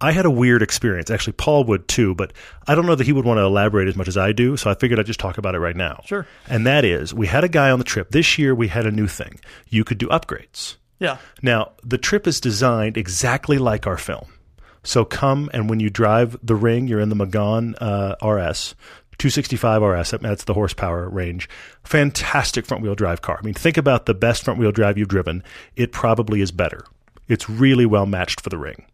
I 0.00 0.12
had 0.12 0.26
a 0.26 0.30
weird 0.30 0.62
experience. 0.62 1.10
Actually, 1.10 1.32
Paul 1.34 1.64
would 1.64 1.88
too, 1.88 2.14
but 2.14 2.32
I 2.66 2.74
don't 2.74 2.86
know 2.86 2.94
that 2.94 3.06
he 3.06 3.12
would 3.12 3.24
want 3.24 3.38
to 3.38 3.42
elaborate 3.42 3.88
as 3.88 3.96
much 3.96 4.08
as 4.08 4.16
I 4.16 4.32
do. 4.32 4.56
So 4.56 4.70
I 4.70 4.74
figured 4.74 5.00
I'd 5.00 5.06
just 5.06 5.20
talk 5.20 5.38
about 5.38 5.54
it 5.54 5.58
right 5.58 5.76
now. 5.76 6.02
Sure. 6.06 6.26
And 6.48 6.66
that 6.66 6.84
is, 6.84 7.12
we 7.12 7.26
had 7.26 7.44
a 7.44 7.48
guy 7.48 7.70
on 7.70 7.78
the 7.78 7.84
trip 7.84 8.10
this 8.10 8.38
year. 8.38 8.54
We 8.54 8.68
had 8.68 8.86
a 8.86 8.92
new 8.92 9.08
thing. 9.08 9.40
You 9.68 9.84
could 9.84 9.98
do 9.98 10.06
upgrades. 10.08 10.76
Yeah. 11.00 11.18
Now, 11.42 11.72
the 11.84 11.98
trip 11.98 12.26
is 12.26 12.40
designed 12.40 12.96
exactly 12.96 13.58
like 13.58 13.86
our 13.86 13.96
film. 13.96 14.26
So 14.84 15.04
come 15.04 15.50
and 15.52 15.68
when 15.68 15.80
you 15.80 15.90
drive 15.90 16.36
the 16.42 16.54
ring, 16.54 16.86
you're 16.86 17.00
in 17.00 17.08
the 17.08 17.16
Megane 17.16 17.74
uh, 17.80 18.14
RS, 18.26 18.74
265 19.18 19.82
RS. 19.82 20.10
That's 20.20 20.44
the 20.44 20.54
horsepower 20.54 21.08
range. 21.08 21.48
Fantastic 21.84 22.66
front 22.66 22.82
wheel 22.82 22.94
drive 22.94 23.22
car. 23.22 23.38
I 23.40 23.44
mean, 23.44 23.54
think 23.54 23.76
about 23.76 24.06
the 24.06 24.14
best 24.14 24.44
front 24.44 24.58
wheel 24.60 24.72
drive 24.72 24.96
you've 24.96 25.08
driven. 25.08 25.42
It 25.76 25.92
probably 25.92 26.40
is 26.40 26.52
better. 26.52 26.84
It's 27.26 27.48
really 27.50 27.84
well 27.86 28.06
matched 28.06 28.40
for 28.40 28.48
the 28.48 28.58
ring. 28.58 28.86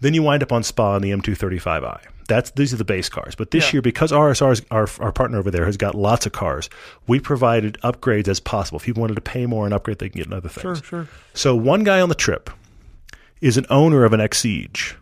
Then 0.00 0.14
you 0.14 0.22
wind 0.22 0.42
up 0.42 0.52
on 0.52 0.62
Spa 0.62 0.94
on 0.94 1.02
the 1.02 1.10
M235i. 1.10 2.00
That's 2.28 2.50
these 2.52 2.72
are 2.72 2.76
the 2.76 2.84
base 2.84 3.08
cars. 3.08 3.34
But 3.34 3.50
this 3.52 3.66
Yeah. 3.68 3.74
year, 3.74 3.82
because 3.82 4.12
RSR's 4.12 4.62
our 4.70 4.88
our 5.00 5.12
partner 5.12 5.38
over 5.38 5.50
there 5.50 5.64
has 5.64 5.76
got 5.76 5.94
lots 5.94 6.26
of 6.26 6.32
cars, 6.32 6.68
we 7.06 7.20
provided 7.20 7.78
upgrades 7.84 8.28
as 8.28 8.40
possible. 8.40 8.78
If 8.78 8.84
people 8.84 9.00
wanted 9.00 9.14
to 9.14 9.20
pay 9.20 9.46
more 9.46 9.64
and 9.64 9.72
upgrade, 9.72 9.98
they 10.00 10.08
can 10.08 10.18
get 10.18 10.26
another 10.26 10.48
thing. 10.48 10.62
Sure, 10.62 10.74
sure. 10.76 11.08
So 11.34 11.54
one 11.54 11.84
guy 11.84 12.00
on 12.00 12.08
the 12.08 12.14
trip 12.16 12.50
is 13.40 13.56
an 13.56 13.66
owner 13.70 14.04
of 14.04 14.12
an 14.12 14.20
Exige. 14.20 14.94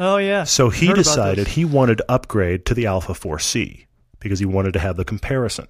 Oh 0.00 0.16
yeah. 0.16 0.44
So 0.44 0.70
he 0.70 0.92
decided 0.92 1.46
he 1.46 1.64
wanted 1.64 1.98
to 1.98 2.10
upgrade 2.10 2.64
to 2.66 2.74
the 2.74 2.86
Alfa 2.86 3.12
4C 3.12 3.86
because 4.18 4.38
he 4.38 4.46
wanted 4.46 4.72
to 4.72 4.78
have 4.78 4.96
the 4.96 5.04
comparison. 5.04 5.68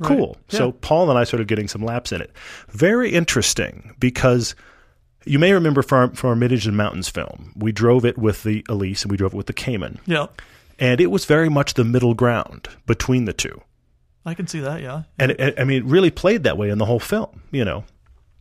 Right. 0.00 0.08
Cool. 0.08 0.36
So 0.48 0.72
Paul 0.72 1.10
and 1.10 1.18
I 1.18 1.24
started 1.24 1.46
getting 1.46 1.68
some 1.68 1.84
laps 1.84 2.10
in 2.10 2.20
it. 2.20 2.32
Very 2.70 3.12
interesting 3.12 3.94
because 3.98 4.56
you 5.26 5.38
may 5.38 5.52
remember 5.52 5.82
from 5.82 6.10
our, 6.10 6.14
from 6.16 6.30
our 6.30 6.36
Midage 6.36 6.66
and 6.66 6.76
Mountains 6.76 7.08
film, 7.08 7.52
we 7.54 7.72
drove 7.72 8.04
it 8.04 8.18
with 8.18 8.42
the 8.42 8.64
Elise 8.68 9.02
and 9.02 9.10
we 9.10 9.16
drove 9.16 9.34
it 9.34 9.36
with 9.36 9.46
the 9.46 9.52
Cayman. 9.52 10.00
Yeah. 10.06 10.26
And 10.78 11.00
it 11.00 11.10
was 11.10 11.26
very 11.26 11.48
much 11.48 11.74
the 11.74 11.84
middle 11.84 12.14
ground 12.14 12.68
between 12.86 13.26
the 13.26 13.32
two. 13.32 13.60
I 14.26 14.34
can 14.34 14.46
see 14.46 14.60
that. 14.60 14.80
Yeah. 14.80 15.02
And 15.18 15.32
it, 15.32 15.60
I 15.60 15.64
mean, 15.64 15.82
it 15.82 15.84
really 15.84 16.10
played 16.10 16.44
that 16.44 16.56
way 16.56 16.70
in 16.70 16.78
the 16.78 16.86
whole 16.86 16.98
film, 16.98 17.42
you 17.50 17.64
know. 17.64 17.84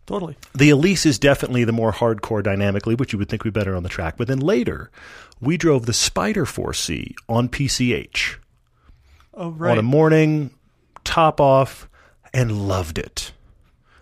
Totally. 0.06 0.36
The 0.54 0.70
Elise 0.70 1.06
is 1.06 1.18
definitely 1.18 1.64
the 1.64 1.72
more 1.72 1.94
hardcore 1.94 2.44
dynamically, 2.44 2.96
which 2.96 3.14
you 3.14 3.20
would 3.20 3.30
think 3.30 3.44
would 3.44 3.54
be 3.54 3.60
better 3.60 3.76
on 3.76 3.84
the 3.84 3.90
track. 3.90 4.16
But 4.18 4.28
then 4.28 4.40
later, 4.40 4.92
we 5.40 5.56
drove 5.58 5.86
the 5.86 5.94
Spider 5.94 6.46
4C 6.46 7.14
on 7.30 7.48
PCH 7.50 8.36
Oh 9.34 9.52
right. 9.52 9.72
on 9.72 9.78
a 9.80 9.82
morning, 9.84 10.52
top 11.04 11.40
off, 11.40 11.88
and 12.34 12.68
loved 12.68 12.98
it. 12.98 13.32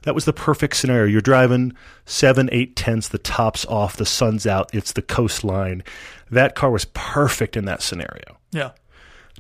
That 0.04 0.16
was 0.16 0.26
the 0.26 0.34
perfect 0.34 0.76
scenario. 0.76 1.06
You're 1.06 1.22
driving 1.22 1.74
seven, 2.06 2.50
eight 2.52 2.76
tenths, 2.76 3.08
the 3.08 3.20
top's 3.20 3.66
off, 3.68 3.96
the 3.96 4.06
sun's 4.06 4.48
out, 4.48 4.74
it's 4.74 4.94
the 4.94 5.04
coastline. 5.04 5.84
That 6.32 6.56
car 6.56 6.72
was 6.72 6.86
perfect 6.86 7.56
in 7.56 7.66
that 7.66 7.82
scenario. 7.84 8.38
yeah. 8.52 8.72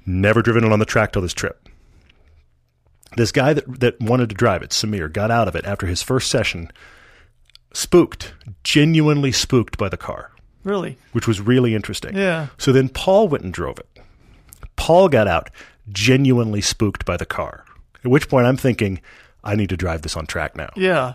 Never 0.05 0.41
driven 0.41 0.63
it 0.63 0.71
on 0.71 0.79
the 0.79 0.85
track 0.85 1.11
till 1.13 1.21
this 1.21 1.33
trip. 1.33 1.67
This 3.17 3.31
guy 3.31 3.53
that, 3.53 3.79
that 3.81 3.99
wanted 4.01 4.29
to 4.29 4.35
drive 4.35 4.61
it, 4.63 4.69
Samir, 4.71 5.11
got 5.11 5.31
out 5.31 5.47
of 5.47 5.55
it 5.55 5.65
after 5.65 5.85
his 5.87 6.01
first 6.01 6.31
session, 6.31 6.71
spooked, 7.73 8.33
genuinely 8.63 9.31
spooked 9.31 9.77
by 9.77 9.89
the 9.89 9.97
car, 9.97 10.31
Really. 10.63 10.97
which 11.11 11.27
was 11.27 11.41
really 11.41 11.75
interesting. 11.75 12.15
Yeah. 12.15 12.47
So 12.57 12.71
then 12.71 12.89
Paul 12.89 13.27
went 13.27 13.43
and 13.43 13.53
drove 13.53 13.79
it. 13.79 13.87
Paul 14.75 15.09
got 15.09 15.27
out, 15.27 15.49
genuinely 15.89 16.61
spooked 16.61 17.05
by 17.05 17.17
the 17.17 17.25
car. 17.25 17.65
At 18.03 18.11
which 18.11 18.29
point 18.29 18.47
I'm 18.47 18.57
thinking, 18.57 19.01
I 19.43 19.55
need 19.55 19.69
to 19.69 19.77
drive 19.77 20.01
this 20.01 20.17
on 20.17 20.25
track 20.25 20.55
now. 20.55 20.69
Yeah. 20.75 21.13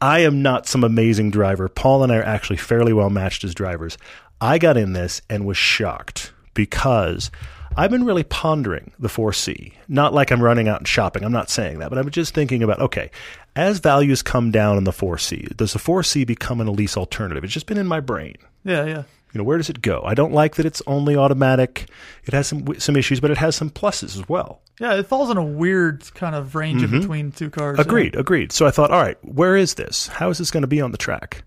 I 0.00 0.20
am 0.20 0.42
not 0.42 0.66
some 0.66 0.84
amazing 0.84 1.30
driver. 1.30 1.68
Paul 1.68 2.02
and 2.04 2.12
I 2.12 2.16
are 2.18 2.22
actually 2.22 2.56
fairly 2.58 2.92
well 2.92 3.10
matched 3.10 3.44
as 3.44 3.54
drivers. 3.54 3.98
I 4.40 4.58
got 4.58 4.76
in 4.76 4.92
this 4.92 5.22
and 5.28 5.44
was 5.44 5.56
shocked 5.56 6.32
because 6.54 7.30
I've 7.78 7.92
been 7.92 8.04
really 8.04 8.24
pondering 8.24 8.90
the 8.98 9.08
4C. 9.08 9.72
Not 9.86 10.12
like 10.12 10.32
I'm 10.32 10.42
running 10.42 10.66
out 10.66 10.80
and 10.80 10.88
shopping. 10.88 11.22
I'm 11.22 11.30
not 11.30 11.48
saying 11.48 11.78
that, 11.78 11.90
but 11.90 11.98
I'm 11.98 12.10
just 12.10 12.34
thinking 12.34 12.64
about 12.64 12.80
okay, 12.80 13.10
as 13.54 13.78
values 13.78 14.20
come 14.20 14.50
down 14.50 14.76
in 14.78 14.84
the 14.84 14.90
4C, 14.90 15.56
does 15.56 15.74
the 15.74 15.78
4C 15.78 16.26
become 16.26 16.60
an 16.60 16.66
Elise 16.66 16.96
alternative? 16.96 17.44
It's 17.44 17.52
just 17.52 17.66
been 17.66 17.78
in 17.78 17.86
my 17.86 18.00
brain. 18.00 18.34
Yeah, 18.64 18.84
yeah. 18.84 19.02
You 19.32 19.38
know, 19.38 19.44
where 19.44 19.58
does 19.58 19.70
it 19.70 19.80
go? 19.80 20.02
I 20.04 20.14
don't 20.14 20.32
like 20.32 20.56
that 20.56 20.66
it's 20.66 20.82
only 20.88 21.14
automatic. 21.14 21.88
It 22.24 22.32
has 22.32 22.48
some 22.48 22.80
some 22.80 22.96
issues, 22.96 23.20
but 23.20 23.30
it 23.30 23.38
has 23.38 23.54
some 23.54 23.70
pluses 23.70 24.18
as 24.18 24.28
well. 24.28 24.60
Yeah, 24.80 24.94
it 24.94 25.06
falls 25.06 25.30
in 25.30 25.36
a 25.36 25.44
weird 25.44 26.12
kind 26.14 26.34
of 26.34 26.56
range 26.56 26.82
in 26.82 26.90
between 26.90 27.30
two 27.30 27.48
cars. 27.48 27.78
Mm-hmm. 27.78 27.88
Agreed, 27.88 28.16
agreed. 28.16 28.50
So 28.50 28.66
I 28.66 28.72
thought, 28.72 28.90
all 28.90 29.00
right, 29.00 29.18
where 29.22 29.56
is 29.56 29.74
this? 29.74 30.08
How 30.08 30.30
is 30.30 30.38
this 30.38 30.50
going 30.50 30.62
to 30.62 30.68
be 30.68 30.80
on 30.80 30.90
the 30.90 30.98
track? 30.98 31.44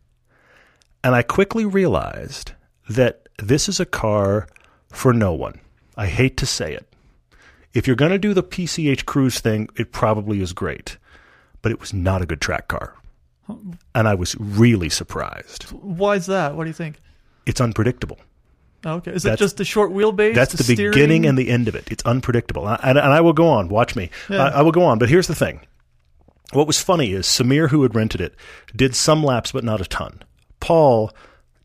And 1.04 1.14
I 1.14 1.24
quickly 1.24 1.66
realized 1.66 2.54
that 2.90 3.28
this 3.38 3.68
is 3.68 3.82
a 3.82 3.86
car 3.86 4.48
for 4.94 5.12
no 5.12 5.34
one. 5.34 5.60
I 5.98 6.08
hate 6.08 6.38
to 6.38 6.46
say 6.46 6.74
it. 6.74 6.88
If 7.74 7.88
you're 7.88 7.96
going 7.96 8.12
to 8.12 8.18
do 8.18 8.34
the 8.34 8.44
PCH 8.44 9.06
cruise 9.06 9.40
thing, 9.40 9.70
it 9.78 9.92
probably 9.92 10.42
is 10.42 10.54
great, 10.54 10.98
but 11.62 11.72
it 11.72 11.80
was 11.80 11.94
not 11.94 12.22
a 12.22 12.26
good 12.26 12.42
track 12.42 12.68
car. 12.68 12.96
And 13.96 14.08
I 14.08 14.16
was 14.16 14.36
really 14.40 14.90
surprised. 14.90 15.64
Why 15.72 16.16
is 16.16 16.26
that? 16.28 16.56
What 16.56 16.66
do 16.66 16.70
you 16.70 16.74
think? 16.74 16.98
It's 17.46 17.60
unpredictable. 17.62 18.20
Oh, 18.86 18.96
Okay, 18.96 19.12
is 19.12 19.26
it 19.26 19.38
just 19.38 19.58
the 19.58 19.66
short 19.66 19.92
wheelbase? 19.92 20.34
That's 20.34 20.54
the, 20.54 20.64
steering? 20.64 20.92
beginning 20.92 21.26
and 21.26 21.38
the 21.38 21.50
end 21.50 21.68
of 21.68 21.76
it. 21.76 21.92
It's 21.92 22.04
unpredictable. 22.04 22.68
And, 22.68 22.98
and 22.98 23.00
I 23.00 23.22
will 23.22 23.34
go 23.34 23.48
on. 23.48 23.68
Watch 23.70 23.96
me. 23.96 24.10
Yeah. 24.30 24.46
I, 24.46 24.48
I 24.50 24.62
will 24.64 24.72
go 24.72 24.84
on. 24.84 24.98
But 25.00 25.10
here's 25.10 25.28
the 25.28 25.36
thing. 25.36 25.62
What 26.52 26.68
was 26.68 26.82
funny 26.82 27.14
is 27.14 27.26
Samir, 27.28 27.70
who 27.70 27.84
had 27.84 27.96
rented 27.96 28.22
it, 28.22 28.36
did 28.76 28.96
some 28.96 29.24
laps, 29.24 29.52
but 29.52 29.64
not 29.64 29.82
a 29.82 29.86
ton. 29.86 30.24
Paul 30.60 31.12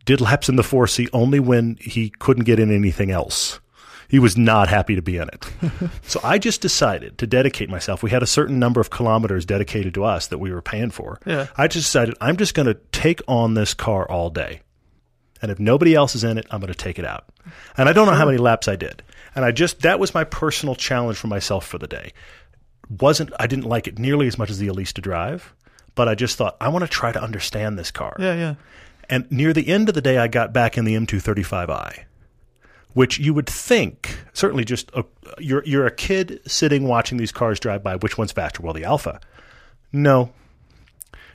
did 0.05 0.21
laps 0.21 0.49
in 0.49 0.57
the 0.57 0.63
4C 0.63 1.09
only 1.13 1.41
when 1.41 1.77
he 1.81 2.11
couldn't 2.19 2.45
get 2.45 2.61
in 2.61 2.71
anything 2.71 3.11
else. 3.11 3.61
He 4.09 4.19
was 4.19 4.37
not 4.37 4.69
happy 4.69 4.95
to 4.95 5.03
be 5.03 5.17
in 5.17 5.29
it. 5.29 5.47
so 6.03 6.21
I 6.23 6.39
just 6.39 6.61
decided 6.61 7.19
to 7.19 7.27
dedicate 7.27 7.69
myself. 7.69 8.03
We 8.03 8.11
had 8.11 8.23
a 8.23 8.27
certain 8.27 8.59
number 8.59 8.81
of 8.81 8.91
kilometers 8.91 9.45
dedicated 9.45 9.95
to 9.95 10.05
us 10.05 10.29
that 10.29 10.39
we 10.39 10.53
were 10.53 10.63
paying 10.63 10.91
for. 10.91 11.21
Yeah. 11.27 11.47
I 11.57 11.69
just 11.69 11.87
decided 11.87 12.15
I'm 12.21 12.37
just 12.37 12.55
going 12.55 12.67
to 12.67 12.75
take 12.93 13.21
on 13.27 13.55
this 13.55 13.75
car 13.75 14.09
all 14.09 14.31
day. 14.31 14.61
And 15.43 15.51
if 15.51 15.59
nobody 15.59 15.95
else 15.95 16.15
is 16.15 16.25
in 16.25 16.39
it, 16.39 16.47
I'm 16.51 16.61
going 16.61 16.73
to 16.73 16.79
take 16.79 16.99
it 16.99 17.05
out. 17.05 17.27
And 17.77 17.89
I 17.89 17.93
don't 17.93 18.07
know 18.07 18.15
how 18.15 18.27
many 18.27 18.39
laps 18.39 18.69
I 18.69 18.77
did. 18.77 19.03
And 19.35 19.45
I 19.45 19.53
just 19.53 19.83
that 19.83 20.01
was 20.01 20.15
my 20.15 20.25
personal 20.25 20.75
challenge 20.75 21.19
for 21.19 21.27
myself 21.27 21.67
for 21.67 21.79
the 21.79 21.87
day. 21.87 22.13
Wasn't 22.89 23.31
I 23.39 23.47
didn't 23.47 23.67
like 23.67 23.87
it 23.87 23.99
nearly 23.99 24.27
as 24.27 24.39
much 24.39 24.51
as 24.51 24.59
the 24.59 24.69
Elise 24.69 24.93
to 24.95 25.01
drive, 25.03 25.55
but 25.95 26.09
I 26.09 26.15
just 26.15 26.37
thought 26.39 26.57
I 26.61 26.69
want 26.69 26.85
to 26.85 26.91
try 26.91 27.13
to 27.13 27.23
understand 27.23 27.79
this 27.79 27.91
car. 27.91 28.17
Yeah, 28.19 28.35
yeah. 28.35 28.55
And 29.09 29.31
near 29.31 29.53
the 29.53 29.69
end 29.69 29.89
of 29.89 29.95
the 29.95 30.01
day, 30.01 30.19
I 30.19 30.27
got 30.27 30.53
back 30.53 30.77
in 30.77 30.85
the 30.85 30.95
M235i, 30.95 32.05
which 32.97 33.19
you 33.19 33.35
would 33.35 33.47
think 33.47 34.19
certainly 34.33 34.65
just 34.65 34.91
a, 34.95 35.05
you're 35.39 35.63
you're 35.67 35.87
a 35.87 35.91
kid 35.91 36.41
sitting 36.47 36.85
watching 36.85 37.19
these 37.19 37.31
cars 37.31 37.61
drive 37.61 37.83
by. 37.83 37.95
Which 37.97 38.17
one's 38.17 38.33
faster? 38.33 38.63
Well, 38.63 38.73
the 38.73 38.85
Alfa. 38.85 39.21
No. 39.93 40.33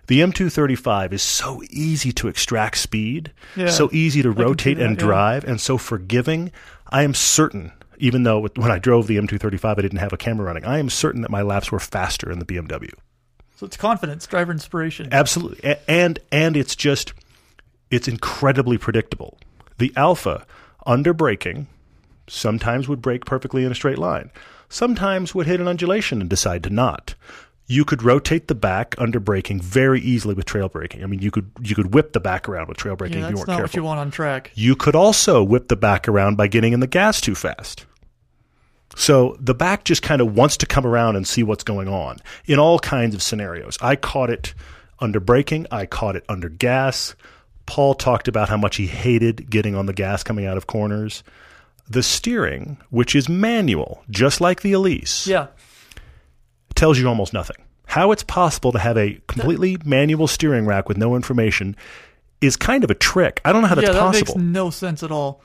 The 0.08 0.22
M235 0.22 1.13
is 1.13 1.22
so 1.22 1.62
easy 1.70 2.12
to 2.13 2.27
extract 2.27 2.80
speed, 2.80 3.32
Yeah, 3.56 3.70
so 3.70 3.91
easy 3.94 4.24
to 4.24 4.34
see 4.34 4.41
rotate 4.41 4.77
that, 4.80 4.86
and 4.88 4.98
yeah. 4.98 5.06
drive, 5.06 5.44
and 5.44 5.62
so 5.62 5.77
forgiving. 5.77 6.51
I 6.89 7.03
am 7.03 7.13
certain, 7.13 7.72
even 8.00 8.24
though 8.24 8.48
when 8.56 8.72
I 8.72 8.80
drove 8.80 9.06
the 9.06 9.18
M235, 9.18 9.63
I 9.63 9.82
didn't 9.84 10.00
have 10.00 10.13
a 10.13 10.18
camera 10.18 10.48
running, 10.48 10.65
I 10.65 10.80
am 10.80 10.89
certain 10.89 11.22
that 11.22 11.30
my 11.30 11.44
laps 11.44 11.72
were 11.72 11.80
faster 11.80 12.32
in 12.32 12.39
the 12.39 12.46
BMW. 12.46 12.91
So 13.56 13.68
it's 13.68 13.77
confidence, 13.77 14.25
driver 14.25 14.51
inspiration. 14.51 15.10
Absolutely, 15.12 15.77
and 15.88 16.18
and 16.32 16.58
it's 16.58 16.75
just 16.75 17.13
it's 17.91 18.08
incredibly 18.08 18.80
predictable. 18.80 19.38
The 19.77 19.94
Alfa 19.96 20.48
under 20.86 21.14
braking 21.14 21.68
sometimes 22.28 22.88
would 22.88 23.02
brake 23.02 23.26
perfectly 23.26 23.66
in 23.66 23.72
a 23.72 23.76
straight 23.76 23.98
line. 23.98 24.32
Sometimes 24.70 25.36
would 25.36 25.48
hit 25.48 25.60
an 25.60 25.68
undulation 25.68 26.22
and 26.22 26.30
decide 26.30 26.64
to 26.64 26.70
not. 26.70 27.16
You 27.68 27.86
could 27.86 28.04
rotate 28.04 28.48
the 28.48 28.56
back 28.56 28.96
under 28.98 29.20
braking 29.20 29.62
very 29.62 30.02
easily 30.02 30.34
with 30.34 30.46
trail 30.46 30.70
braking. 30.70 31.04
I 31.04 31.08
mean, 31.08 31.22
you 31.22 31.32
could 31.32 31.52
you 31.62 31.76
could 31.76 31.94
whip 31.94 32.13
the 32.13 32.20
back 32.20 32.50
around 32.50 32.67
with 32.67 32.78
trail 32.78 32.96
braking 32.96 33.20
yeah, 33.20 33.26
if 33.26 33.32
you 33.32 33.38
weren't 33.38 33.48
not 33.48 33.58
careful. 33.58 33.63
what 33.63 33.76
you 33.76 33.84
want 33.84 34.00
on 34.00 34.12
track. 34.12 34.52
You 34.56 34.76
could 34.76 34.96
also 34.96 35.44
whip 35.44 35.67
the 35.67 35.76
back 35.76 36.08
around 36.08 36.36
by 36.36 36.48
getting 36.48 36.74
in 36.74 36.80
the 36.80 36.88
gas 36.88 37.22
too 37.22 37.36
fast. 37.36 37.86
So 38.96 39.38
the 39.39 39.54
back 39.54 39.86
just 39.86 40.02
kind 40.02 40.22
of 40.22 40.36
wants 40.36 40.58
to 40.58 40.65
come 40.65 40.86
around 40.86 41.15
and 41.15 41.26
see 41.26 41.44
what's 41.44 41.63
going 41.63 41.88
on 41.88 42.17
in 42.46 42.60
all 42.60 42.80
kinds 42.80 43.15
of 43.15 43.22
scenarios. 43.22 43.78
I 43.82 43.96
caught 43.96 44.30
it 44.30 44.54
under 45.00 45.20
braking, 45.20 45.65
I 45.72 45.86
caught 45.86 46.15
it 46.15 46.26
under 46.28 46.50
gas. 46.50 47.15
Paul 47.71 47.93
talked 47.93 48.27
about 48.27 48.49
how 48.49 48.57
much 48.57 48.75
he 48.75 48.86
hated 48.88 49.49
getting 49.49 49.75
on 49.75 49.86
the 49.86 49.93
gas 49.93 50.23
coming 50.23 50.45
out 50.45 50.57
of 50.57 50.67
corners. 50.67 51.23
The 51.89 52.03
steering, 52.03 52.77
which 52.89 53.15
is 53.15 53.29
manual, 53.29 54.03
just 54.10 54.41
like 54.41 54.60
the 54.62 54.73
Elise, 54.73 55.25
Yeah. 55.25 55.47
tells 56.75 56.99
you 56.99 57.07
almost 57.07 57.31
nothing. 57.31 57.55
How 57.86 58.12
it's 58.12 58.23
possible 58.23 58.73
to 58.73 58.79
have 58.79 58.97
a 58.97 59.21
completely 59.27 59.77
manual 59.86 60.27
steering 60.27 60.65
rack 60.65 60.89
with 60.89 60.97
no 60.97 61.15
information 61.15 61.77
is 62.41 62.57
kind 62.57 62.84
of 62.84 62.91
a 62.91 62.93
trick. 62.93 63.39
I 63.45 63.53
don't 63.53 63.62
know 63.62 63.69
how 63.69 63.75
that's 63.75 63.88
yeah, 63.88 63.93
that 63.93 63.99
possible 64.01 64.36
makes 64.36 64.43
no 64.53 64.69
sense 64.69 65.01
at 65.01 65.12
all. 65.12 65.41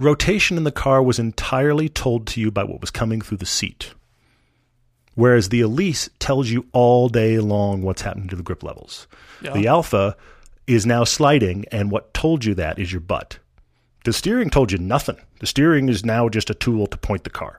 rotation 0.00 0.56
in 0.56 0.64
the 0.64 0.72
car 0.72 1.00
was 1.00 1.20
entirely 1.20 1.88
told 1.88 2.26
to 2.28 2.40
you 2.40 2.50
by 2.50 2.64
what 2.64 2.80
was 2.80 2.90
coming 2.90 3.20
through 3.20 3.38
the 3.38 3.46
seat. 3.46 3.94
Whereas 5.14 5.48
the 5.50 5.60
Elise 5.60 6.08
tells 6.18 6.48
you 6.48 6.66
all 6.72 7.08
day 7.08 7.38
long 7.38 7.82
what's 7.82 8.02
happening 8.02 8.26
to 8.28 8.36
the 8.36 8.42
grip 8.42 8.64
levels. 8.64 9.06
Yeah. 9.42 9.52
The 9.52 9.68
Alfa 9.68 10.16
is 10.68 10.86
now 10.86 11.02
sliding, 11.04 11.64
and 11.72 11.90
what 11.90 12.12
told 12.14 12.44
you 12.44 12.54
that 12.54 12.78
is 12.78 12.92
your 12.92 13.00
butt. 13.00 13.38
The 14.04 14.12
steering 14.12 14.50
told 14.50 14.70
you 14.70 14.78
nothing. 14.78 15.16
The 15.40 15.46
steering 15.46 15.88
is 15.88 16.04
now 16.04 16.28
just 16.28 16.50
a 16.50 16.54
tool 16.54 16.86
to 16.86 16.98
point 16.98 17.24
the 17.24 17.30
car. 17.30 17.58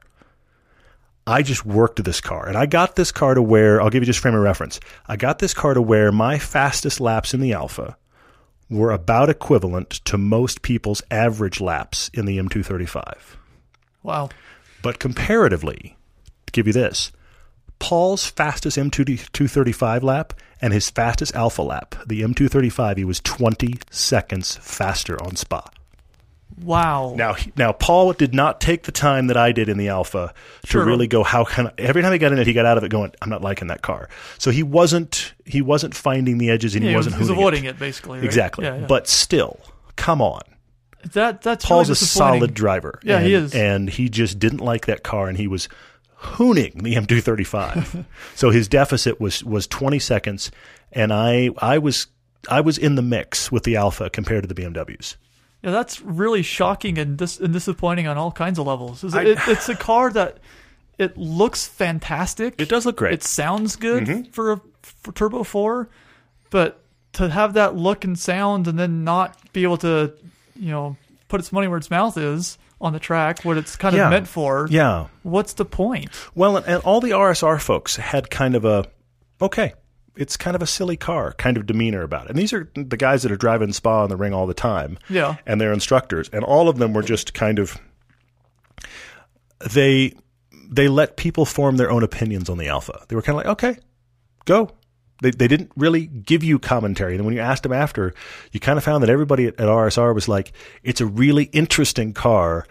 I 1.27 1.41
just 1.41 1.65
worked 1.65 2.03
this 2.03 2.21
car, 2.21 2.47
and 2.47 2.57
I 2.57 2.65
got 2.65 2.95
this 2.95 3.11
car 3.11 3.33
to 3.33 3.41
where 3.41 3.81
I'll 3.81 3.89
give 3.89 4.03
you 4.03 4.07
just 4.07 4.19
frame 4.19 4.35
of 4.35 4.41
reference. 4.41 4.79
I 5.07 5.15
got 5.15 5.39
this 5.39 5.53
car 5.53 5.73
to 5.73 5.81
where 5.81 6.11
my 6.11 6.39
fastest 6.39 6.99
laps 6.99 7.33
in 7.33 7.39
the 7.39 7.53
Alfa 7.53 7.97
were 8.69 8.91
about 8.91 9.29
equivalent 9.29 9.89
to 10.05 10.17
most 10.17 10.61
people's 10.61 11.01
average 11.09 11.59
laps 11.59 12.09
in 12.13 12.25
the 12.25 12.37
M235. 12.37 13.17
Wow. 14.03 14.29
But 14.81 14.99
comparatively, 14.99 15.97
to 16.45 16.51
give 16.51 16.67
you 16.67 16.73
this, 16.73 17.11
Paul's 17.79 18.25
fastest 18.25 18.77
M235 18.77 20.03
lap 20.03 20.33
and 20.61 20.73
his 20.73 20.89
fastest 20.89 21.33
Alfa 21.35 21.61
lap, 21.61 21.95
the 22.05 22.21
M235, 22.21 22.97
he 22.97 23.05
was 23.05 23.19
20 23.21 23.75
seconds 23.89 24.57
faster 24.61 25.21
on 25.23 25.35
Spa. 25.35 25.69
Wow. 26.61 27.13
Now, 27.15 27.35
now 27.55 27.71
Paul 27.71 28.11
did 28.13 28.33
not 28.33 28.59
take 28.59 28.83
the 28.83 28.91
time 28.91 29.27
that 29.27 29.37
I 29.37 29.53
did 29.53 29.69
in 29.69 29.77
the 29.77 29.87
Alfa 29.87 30.33
to 30.63 30.67
Sure. 30.67 30.85
really 30.85 31.07
go. 31.07 31.23
How 31.23 31.45
can 31.45 31.67
I, 31.67 31.71
every 31.77 32.01
time 32.01 32.11
he 32.11 32.17
got 32.17 32.33
in 32.33 32.39
it, 32.39 32.47
he 32.47 32.53
got 32.53 32.65
out 32.65 32.77
of 32.77 32.83
it 32.83 32.89
going, 32.89 33.13
"I'm 33.21 33.29
not 33.29 33.41
liking 33.41 33.69
that 33.69 33.81
car." 33.81 34.09
So 34.37 34.51
he 34.51 34.61
wasn't 34.61 35.33
he 35.45 35.61
wasn't 35.61 35.95
finding 35.95 36.37
the 36.37 36.49
edges 36.49 36.75
and 36.75 36.83
yeah, 36.83 36.89
he 36.89 36.93
he 36.93 36.97
was, 36.97 37.05
wasn't 37.05 37.15
he 37.15 37.19
was 37.21 37.29
avoiding 37.29 37.63
it. 37.63 37.69
it, 37.69 37.79
basically. 37.79 38.17
right? 38.17 38.25
exactly. 38.25 38.65
Yeah, 38.65 38.79
yeah. 38.79 38.87
But 38.87 39.07
still, 39.07 39.59
come 39.95 40.21
on. 40.21 40.41
that 41.13 41.41
that's 41.43 41.65
Paul's 41.65 41.87
really 41.87 41.93
a 41.93 41.95
solid 41.95 42.53
driver. 42.53 42.99
Yeah, 43.03 43.17
and, 43.19 43.25
he 43.25 43.33
is. 43.35 43.55
And 43.55 43.89
he 43.89 44.09
just 44.09 44.37
didn't 44.37 44.59
like 44.59 44.87
that 44.87 45.01
car, 45.03 45.29
and 45.29 45.37
he 45.37 45.47
was 45.47 45.69
hooning 46.21 46.81
the 46.83 46.95
M235. 46.95 48.05
so 48.35 48.49
his 48.49 48.67
deficit 48.67 49.19
was 49.19 49.43
was 49.43 49.67
20 49.67 49.99
seconds, 49.99 50.51
and 50.91 51.11
I 51.13 51.49
I 51.59 51.77
was 51.77 52.07
I 52.49 52.61
was 52.61 52.77
in 52.77 52.95
the 52.95 53.01
mix 53.01 53.51
with 53.51 53.63
the 53.63 53.75
Alfa 53.75 54.09
compared 54.09 54.43
to 54.47 54.53
the 54.53 54.59
BMWs. 54.61 55.15
Yeah, 55.61 55.71
that's 55.71 56.01
really 56.01 56.41
shocking 56.41 56.97
and 56.97 57.17
dis- 57.17 57.39
and 57.39 57.51
disappointing 57.53 58.07
on 58.07 58.17
all 58.17 58.31
kinds 58.31 58.59
of 58.59 58.65
levels. 58.67 59.03
It's, 59.03 59.13
I- 59.13 59.23
it, 59.23 59.39
it's 59.47 59.67
a 59.69 59.75
car 59.75 60.09
that 60.11 60.37
it 60.97 61.17
looks 61.17 61.67
fantastic. 61.67 62.59
It 62.61 62.69
does 62.69 62.85
look 62.85 62.97
great. 62.97 63.13
It 63.13 63.23
sounds 63.23 63.75
good 63.75 64.03
Mm-hmm. 64.05 64.31
for 64.31 64.53
a 64.53 64.61
for 64.81 65.11
Turbo 65.11 65.43
Four, 65.43 65.89
but 66.49 66.81
to 67.13 67.29
have 67.29 67.53
that 67.53 67.75
look 67.75 68.03
and 68.05 68.17
sound 68.17 68.67
and 68.67 68.77
then 68.79 69.03
not 69.03 69.51
be 69.51 69.63
able 69.63 69.77
to, 69.77 70.13
you 70.55 70.69
know, 70.71 70.95
put 71.27 71.39
its 71.41 71.51
money 71.51 71.67
where 71.67 71.77
its 71.77 71.89
mouth 71.89 72.17
is 72.17 72.57
on 72.81 72.93
the 72.93 72.99
track, 72.99 73.43
what 73.43 73.57
it's 73.57 73.75
kind 73.75 73.93
of 73.95 73.99
Yeah. 73.99 74.09
meant 74.09 74.27
for. 74.27 74.67
yeah. 74.69 75.07
What's 75.23 75.53
the 75.53 75.65
point? 75.65 76.09
Well, 76.35 76.57
and, 76.57 76.65
and 76.65 76.83
all 76.83 77.01
the 77.01 77.11
RSR 77.11 77.59
folks 77.61 77.97
had 77.97 78.29
kind 78.29 78.55
of 78.55 78.63
a 78.65 78.85
okay. 79.41 79.73
It's 80.15 80.35
kind 80.35 80.55
of 80.55 80.61
a 80.61 80.67
silly 80.67 80.97
car 80.97 81.33
kind 81.37 81.55
of 81.55 81.65
demeanor 81.65 82.01
about 82.01 82.25
it. 82.25 82.31
And 82.31 82.39
these 82.39 82.51
are 82.51 82.69
the 82.75 82.97
guys 82.97 83.23
that 83.23 83.31
are 83.31 83.37
driving 83.37 83.71
Spa 83.71 84.03
on 84.03 84.09
the 84.09 84.17
ring 84.17 84.33
all 84.33 84.47
the 84.47 84.53
time. 84.53 84.97
Yeah. 85.09 85.35
and 85.45 85.61
their 85.61 85.71
instructors, 85.71 86.29
and 86.33 86.43
all 86.43 86.67
of 86.67 86.77
them 86.77 86.93
were 86.93 87.03
just 87.03 87.33
kind 87.33 87.57
of 87.59 87.79
they 89.73 90.13
they 90.71 90.87
let 90.87 91.17
people 91.17 91.45
form 91.45 91.77
their 91.77 91.89
own 91.91 92.03
opinions 92.03 92.49
on 92.49 92.57
the 92.57 92.67
alfa. 92.67 93.05
They 93.07 93.15
were 93.15 93.21
kind 93.21 93.39
of 93.39 93.45
like, 93.45 93.51
okay, 93.53 93.79
go. 94.45 94.69
They 95.21 95.31
they 95.31 95.47
didn't 95.47 95.71
really 95.75 96.07
give 96.07 96.43
you 96.43 96.59
commentary. 96.59 97.15
And 97.15 97.25
when 97.25 97.33
you 97.33 97.41
asked 97.41 97.63
them 97.63 97.73
after, 97.73 98.13
you 98.51 98.59
kind 98.59 98.77
of 98.77 98.83
found 98.83 99.03
that 99.03 99.09
everybody 99.09 99.47
at, 99.47 99.57
RSR 99.57 100.15
was 100.15 100.27
like, 100.27 100.53
it's 100.83 101.01
a 101.01 101.05
really 101.05 101.45
interesting 101.45 102.13
car 102.13 102.65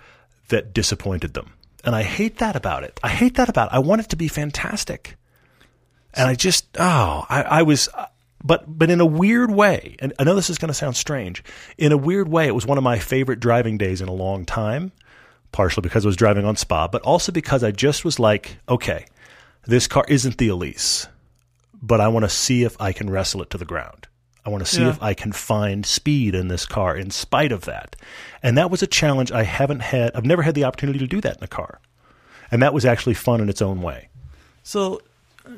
that 0.48 0.72
disappointed 0.72 1.34
them. 1.34 1.52
And 1.84 1.94
I 1.94 2.02
hate 2.02 2.38
that 2.38 2.56
about 2.56 2.84
it. 2.84 2.98
I 3.02 3.08
hate 3.08 3.36
that 3.36 3.48
about 3.48 3.70
it. 3.70 3.74
I 3.74 3.78
want 3.78 4.00
it 4.00 4.08
to 4.10 4.16
be 4.16 4.28
fantastic. 4.28 5.16
And 6.14 6.28
I 6.28 6.34
just, 6.34 6.66
oh, 6.78 7.24
I, 7.28 7.42
I 7.42 7.62
was, 7.62 7.88
uh, 7.94 8.06
but 8.42 8.64
but 8.66 8.90
in 8.90 9.00
a 9.00 9.06
weird 9.06 9.50
way, 9.50 9.96
and 9.98 10.12
I 10.18 10.24
know 10.24 10.34
this 10.34 10.50
is 10.50 10.58
going 10.58 10.68
to 10.68 10.74
sound 10.74 10.96
strange. 10.96 11.42
In 11.76 11.92
a 11.92 11.96
weird 11.96 12.28
way, 12.28 12.46
it 12.46 12.54
was 12.54 12.66
one 12.66 12.78
of 12.78 12.84
my 12.84 12.98
favorite 12.98 13.40
driving 13.40 13.78
days 13.78 14.00
in 14.00 14.08
a 14.08 14.12
long 14.12 14.44
time. 14.44 14.92
Partially 15.50 15.80
because 15.80 16.04
I 16.04 16.08
was 16.08 16.16
driving 16.16 16.44
on 16.44 16.56
Spa, 16.56 16.88
but 16.88 17.00
also 17.02 17.32
because 17.32 17.64
I 17.64 17.70
just 17.70 18.04
was 18.04 18.18
like, 18.18 18.58
okay, 18.68 19.06
this 19.66 19.86
car 19.86 20.04
isn't 20.06 20.36
the 20.36 20.48
Elise, 20.48 21.08
but 21.82 22.00
I 22.00 22.08
want 22.08 22.24
to 22.24 22.28
see 22.28 22.64
if 22.64 22.80
I 22.80 22.92
can 22.92 23.10
wrestle 23.10 23.42
it 23.42 23.50
to 23.50 23.58
the 23.58 23.64
ground. 23.64 24.06
I 24.44 24.50
want 24.50 24.64
to 24.64 24.70
see 24.70 24.82
Yeah. 24.82 24.90
if 24.90 25.02
I 25.02 25.14
can 25.14 25.32
find 25.32 25.84
speed 25.84 26.34
in 26.34 26.48
this 26.48 26.64
car 26.64 26.96
in 26.96 27.10
spite 27.10 27.52
of 27.52 27.66
that. 27.66 27.96
And 28.42 28.56
that 28.56 28.70
was 28.70 28.82
a 28.82 28.86
challenge 28.86 29.30
I 29.30 29.42
haven't 29.42 29.80
had. 29.80 30.10
I've 30.14 30.24
never 30.24 30.42
had 30.42 30.54
the 30.54 30.64
opportunity 30.64 30.98
to 31.00 31.06
do 31.06 31.20
that 31.20 31.36
in 31.38 31.44
a 31.44 31.48
car. 31.48 31.80
And 32.50 32.62
that 32.62 32.72
was 32.72 32.86
actually 32.86 33.14
fun 33.14 33.40
in 33.42 33.48
its 33.50 33.60
own 33.60 33.82
way. 33.82 34.08
So, 34.62 35.00
uh, 35.44 35.50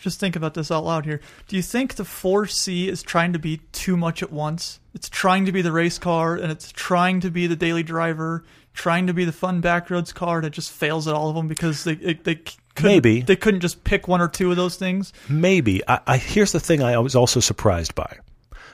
just 0.00 0.20
think 0.20 0.36
about 0.36 0.54
this 0.54 0.70
out 0.70 0.84
loud 0.84 1.04
here. 1.04 1.20
Do 1.48 1.56
you 1.56 1.62
think 1.62 1.96
the 1.96 2.04
4C 2.04 2.86
is 2.88 3.02
trying 3.02 3.32
to 3.32 3.38
be 3.40 3.58
too 3.72 3.96
much 3.96 4.22
at 4.22 4.32
once? 4.32 4.78
It's 4.94 5.08
trying 5.08 5.44
to 5.46 5.52
be 5.52 5.60
the 5.62 5.72
race 5.72 5.98
car, 5.98 6.36
and 6.36 6.52
it's 6.52 6.70
trying 6.70 7.18
to 7.20 7.30
be 7.30 7.48
the 7.48 7.56
daily 7.56 7.82
driver, 7.82 8.44
trying 8.74 9.08
to 9.08 9.12
be 9.14 9.24
the 9.24 9.32
fun 9.32 9.60
backroads 9.60 10.14
car, 10.14 10.36
and 10.38 10.46
it 10.46 10.50
just 10.50 10.70
fails 10.70 11.08
at 11.08 11.14
all 11.14 11.30
of 11.30 11.34
them 11.34 11.48
because 11.48 11.82
they 11.82 11.94
they, 11.96 12.14
they 12.14 12.40
couldn't, 12.78 12.90
Maybe. 12.92 13.20
they 13.20 13.36
couldn't 13.36 13.60
just 13.60 13.84
pick 13.84 14.08
one 14.08 14.20
or 14.20 14.28
two 14.28 14.50
of 14.50 14.56
those 14.56 14.76
things. 14.76 15.12
Maybe. 15.28 15.82
I, 15.88 16.00
I 16.06 16.16
here's 16.16 16.52
the 16.52 16.60
thing 16.60 16.82
I 16.82 16.98
was 16.98 17.14
also 17.14 17.40
surprised 17.40 17.94
by. 17.94 18.18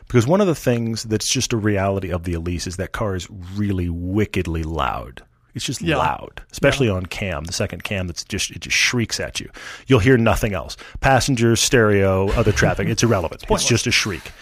Because 0.06 0.26
one 0.26 0.40
of 0.40 0.46
the 0.46 0.54
things 0.54 1.02
that's 1.04 1.28
just 1.28 1.52
a 1.52 1.56
reality 1.56 2.10
of 2.12 2.24
the 2.24 2.34
Elise 2.34 2.66
is 2.66 2.76
that 2.76 2.92
car 2.92 3.14
is 3.16 3.28
really 3.54 3.88
wickedly 3.88 4.62
loud. 4.62 5.22
It's 5.54 5.64
just 5.64 5.80
Yeah. 5.82 5.96
loud, 5.96 6.42
especially 6.52 6.88
on 6.88 7.06
cam, 7.06 7.44
the 7.44 7.52
second 7.52 7.84
cam 7.84 8.06
that's 8.08 8.24
just 8.24 8.50
it 8.50 8.60
just 8.60 8.76
shrieks 8.76 9.18
at 9.20 9.40
you. 9.40 9.48
You'll 9.86 10.00
hear 10.00 10.16
nothing 10.18 10.52
else. 10.52 10.76
Passengers, 11.00 11.60
stereo, 11.60 12.28
other 12.32 12.52
traffic, 12.52 12.88
it's 12.88 13.02
irrelevant. 13.02 13.34
it's 13.42 13.48
pointless. 13.48 13.68
just 13.68 13.86
a 13.86 13.92
shriek. 13.92 14.32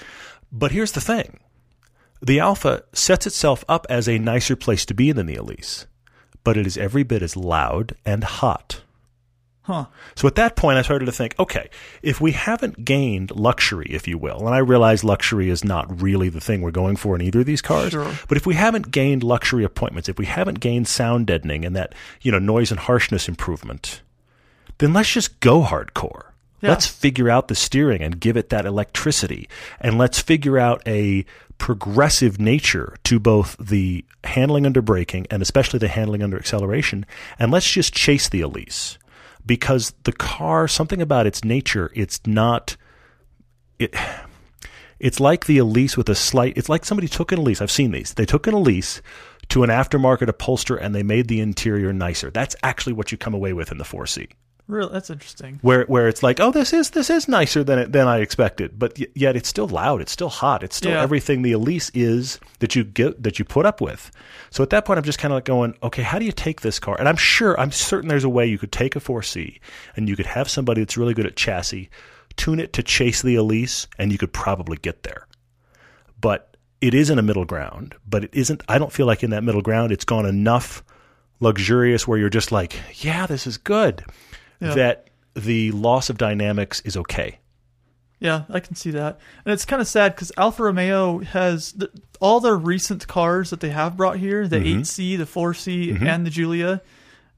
But 0.51 0.73
here's 0.73 0.93
the 0.93 1.01
thing. 1.01 1.39
The 2.23 2.41
Alfa 2.41 2.85
sets 2.93 3.27
itself 3.27 3.65
up 3.69 3.87
as 3.91 4.09
a 4.09 4.19
nicer 4.19 4.57
place 4.57 4.85
to 4.87 4.95
be 4.95 5.13
than 5.13 5.27
the 5.27 5.35
Elise, 5.37 5.87
but 6.45 6.57
it 6.57 6.67
is 6.67 6.77
every 6.79 7.03
bit 7.03 7.23
as 7.23 7.37
loud 7.37 7.95
and 8.07 8.25
hot. 8.25 8.81
Huh. 9.65 9.87
So 10.17 10.27
at 10.27 10.35
that 10.35 10.57
point, 10.57 10.77
I 10.79 10.83
started 10.83 11.07
to 11.07 11.13
think, 11.13 11.37
okay, 11.39 11.71
if 12.03 12.21
we 12.21 12.33
haven't 12.33 12.85
gained 12.85 13.31
luxury, 13.31 13.87
if 13.91 14.09
you 14.09 14.19
will, 14.19 14.41
and 14.41 14.55
I 14.55 14.59
realize 14.59 15.05
luxury 15.05 15.51
is 15.51 15.65
not 15.65 16.03
really 16.03 16.29
the 16.29 16.41
thing 16.41 16.63
we're 16.63 16.73
going 16.73 16.97
for 16.97 17.15
in 17.15 17.23
either 17.23 17.41
of 17.41 17.47
these 17.47 17.63
cars, 17.63 17.93
Sure. 17.93 18.13
but 18.29 18.37
if 18.37 18.45
we 18.45 18.55
haven't 18.57 18.91
gained 18.91 19.23
luxury 19.23 19.63
appointments, 19.63 20.09
if 20.09 20.19
we 20.19 20.27
haven't 20.27 20.59
gained 20.59 20.89
sound 20.89 21.29
deadening 21.29 21.65
and 21.65 21.77
that, 21.77 21.95
you 22.23 22.33
know, 22.33 22.41
noise 22.41 22.73
and 22.73 22.81
harshness 22.81 23.29
improvement, 23.29 24.03
then 24.79 24.93
let's 24.93 25.13
just 25.13 25.39
go 25.39 25.63
hardcore. 25.63 26.33
Yeah. 26.61 26.71
Let's 26.71 26.87
figure 26.89 27.31
out 27.31 27.47
the 27.47 27.55
steering 27.55 28.03
and 28.03 28.19
give 28.19 28.37
it 28.37 28.49
that 28.51 28.67
electricity. 28.67 29.49
And 29.81 29.97
let's 29.99 30.21
figure 30.21 30.59
out 30.59 30.83
a 30.87 31.25
progressive 31.59 32.41
nature 32.41 32.97
to 33.05 33.21
both 33.21 33.57
the 33.59 34.05
handling 34.25 34.67
under 34.67 34.83
braking 34.83 35.27
and 35.31 35.41
especially 35.43 35.79
the 35.79 35.89
handling 35.89 36.23
under 36.23 36.37
acceleration. 36.37 37.07
And 37.39 37.53
let's 37.53 37.71
just 37.71 37.93
chase 37.95 38.29
the 38.29 38.41
Elise 38.41 38.99
because 39.45 39.95
the 40.05 40.13
car, 40.13 40.69
something 40.69 41.03
about 41.03 41.27
its 41.27 41.45
nature, 41.45 41.91
it's 41.95 42.21
not, 42.27 42.77
it, 43.79 43.95
it's 44.99 45.21
like 45.21 45.47
the 45.47 45.59
Elise 45.59 45.97
with 45.97 46.09
a 46.09 46.15
slight, 46.15 46.57
it's 46.57 46.69
like 46.69 46.85
somebody 46.85 47.09
took 47.09 47.33
an 47.33 47.39
Elise. 47.39 47.61
I've 47.61 47.71
seen 47.71 47.91
these. 47.91 48.15
They 48.15 48.27
took 48.27 48.47
an 48.47 48.55
Elise 48.55 49.03
to 49.49 49.65
an 49.65 49.71
aftermarket 49.71 50.29
upholster 50.29 50.77
and 50.77 50.95
they 50.95 51.03
made 51.03 51.29
the 51.29 51.41
interior 51.41 51.93
nicer. 51.93 52.31
That's 52.31 52.57
actually 52.63 52.93
what 52.93 53.13
you 53.13 53.19
come 53.19 53.35
away 53.35 53.53
with 53.53 53.73
in 53.73 53.79
the 53.79 53.85
4C 53.85 54.31
Really, 54.73 54.93
that's 54.93 55.11
interesting. 55.11 55.59
where 55.63 55.85
where 55.85 56.09
it's 56.09 56.23
like, 56.23 56.41
oh, 56.41 56.51
this 56.51 56.73
is 56.73 56.91
this 56.91 57.11
is 57.11 57.29
nicer 57.29 57.63
than 57.63 57.79
it, 57.79 57.93
than 57.93 58.09
I 58.09 58.19
expected, 58.21 58.79
but 58.79 58.99
y- 58.99 59.07
yet 59.15 59.37
it's 59.37 59.49
still 59.49 59.69
loud, 59.69 60.01
it's 60.01 60.13
still 60.13 60.31
hot, 60.31 60.63
it's 60.63 60.75
still 60.77 60.93
Yeah. 60.93 61.03
everything 61.03 61.43
the 61.43 61.53
Elise 61.53 61.91
is 61.95 62.41
that 62.61 62.75
you 62.75 62.83
get 62.85 63.23
that 63.23 63.39
you 63.39 63.45
put 63.45 63.67
up 63.67 63.81
with. 63.81 64.11
So 64.51 64.63
at 64.63 64.71
that 64.71 64.85
point, 64.85 64.99
I'm 64.99 65.05
just 65.05 65.19
kind 65.19 65.31
of 65.33 65.37
like 65.37 65.45
going, 65.45 65.75
okay, 65.83 66.03
how 66.03 66.19
do 66.19 66.25
you 66.25 66.33
take 66.33 66.63
this 66.63 66.79
car? 66.79 66.97
And 66.99 67.09
I'm 67.09 67.17
sure, 67.17 67.59
I'm 67.61 67.71
certain 67.71 68.09
there's 68.09 68.25
a 68.25 68.29
way 68.31 68.47
you 68.47 68.59
could 68.59 68.73
take 68.73 68.97
a 68.97 69.01
4C 69.01 69.61
and 69.95 70.09
you 70.09 70.17
could 70.17 70.27
have 70.27 70.49
somebody 70.49 70.81
that's 70.81 70.97
really 70.97 71.15
good 71.15 71.27
at 71.27 71.37
chassis, 71.37 71.91
tune 72.37 72.59
it 72.59 72.73
to 72.73 72.83
chase 72.83 73.21
the 73.23 73.35
Elise, 73.37 73.87
and 73.99 74.11
you 74.11 74.17
could 74.19 74.33
probably 74.33 74.79
get 74.79 75.03
there. 75.03 75.27
But 76.21 76.57
it 76.81 76.95
isn't 76.95 77.19
a 77.19 77.23
middle 77.23 77.45
ground. 77.45 77.95
But 78.09 78.25
it 78.25 78.31
isn't. 78.33 78.63
I 78.69 78.79
don't 78.79 78.93
feel 78.93 79.07
like 79.07 79.23
in 79.23 79.31
that 79.31 79.45
middle 79.45 79.63
ground, 79.63 79.93
it's 79.93 80.05
gone 80.05 80.25
enough 80.27 80.83
luxurious 81.41 82.07
where 82.07 82.19
you're 82.19 82.29
just 82.31 82.53
like, 82.53 82.79
yeah, 83.05 83.27
this 83.27 83.47
is 83.47 83.59
good 83.59 84.05
Yeah. 84.63 84.75
that 84.75 85.09
the 85.35 85.71
loss 85.73 86.09
of 86.11 86.19
dynamics 86.19 86.81
is 86.81 86.97
okay. 86.97 87.39
Yeah, 88.21 88.45
I 88.49 88.61
can 88.61 88.77
see 88.77 88.91
that. 88.93 89.19
And 89.45 89.53
it's 89.53 89.65
kind 89.65 89.83
of 89.83 89.89
sad 89.89 90.15
because 90.15 90.31
Alfa 90.37 90.63
Romeo 90.63 91.19
has 91.21 91.73
the, 91.73 91.91
all 92.21 92.39
their 92.39 92.57
recent 92.57 93.09
cars 93.09 93.51
that 93.51 93.59
they 93.61 93.71
have 93.71 93.97
brought 93.97 94.19
here 94.19 94.47
the 94.47 94.59
Mm-hmm. 94.59 94.83
8C, 94.83 95.19
the 95.19 95.25
4C, 95.25 96.01
and 96.03 96.25
the 96.27 96.31
Giulia 96.31 96.81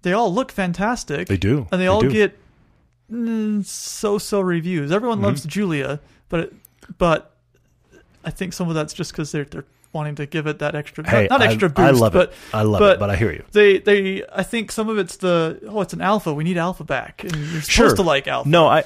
they 0.02 0.12
all 0.12 0.30
look 0.34 0.52
fantastic. 0.52 1.28
They 1.28 1.38
do. 1.38 1.60
And 1.72 1.80
they, 1.80 1.84
They 1.84 1.87
all 1.87 2.02
do. 2.02 2.10
get 2.10 2.38
mm, 3.10 3.64
so 3.64 4.18
so 4.18 4.40
reviews. 4.42 4.92
Everyone 4.92 5.22
loves 5.22 5.40
Mm-hmm. 5.40 5.48
the 5.48 5.50
Giulia, 5.52 6.00
but 6.28 6.40
it, 6.40 6.52
but 6.98 7.34
I 8.22 8.30
think 8.30 8.52
some 8.52 8.68
of 8.68 8.74
that's 8.74 8.92
just 8.92 9.12
because 9.12 9.32
they're, 9.32 9.44
they're 9.46 9.64
wanting 9.94 10.16
to 10.16 10.26
give 10.26 10.46
it 10.46 10.59
that 10.59 10.74
extra, 10.74 11.09
Hey, 11.09 11.28
not, 11.30 11.38
not 11.40 11.42
I- 11.48 11.52
extra 11.52 11.68
boost, 11.70 11.78
I 11.78 11.90
love 11.90 12.12
but, 12.12 12.28
it. 12.30 12.35
I 12.52 12.62
love 12.62 12.80
but 12.80 12.92
it, 12.94 12.98
but 12.98 13.11
I 13.11 13.16
hear 13.16 13.33
you. 13.33 13.44
They, 13.52 13.78
they, 13.78 14.24
I 14.33 14.42
think 14.42 14.72
some 14.72 14.88
of 14.88 14.98
it's 14.98 15.16
the, 15.16 15.61
oh, 15.68 15.80
it's 15.80 15.92
an 15.94 16.00
alfa. 16.00 16.35
We 16.35 16.44
need 16.44 16.59
alfa 16.59 16.85
back. 16.85 17.22
And 17.24 17.35
you're 17.35 17.46
supposed 17.62 17.70
Sure. 17.70 17.94
to 17.94 18.02
like 18.02 18.26
alfa. 18.28 18.48
No, 18.48 18.66
I 18.66 18.85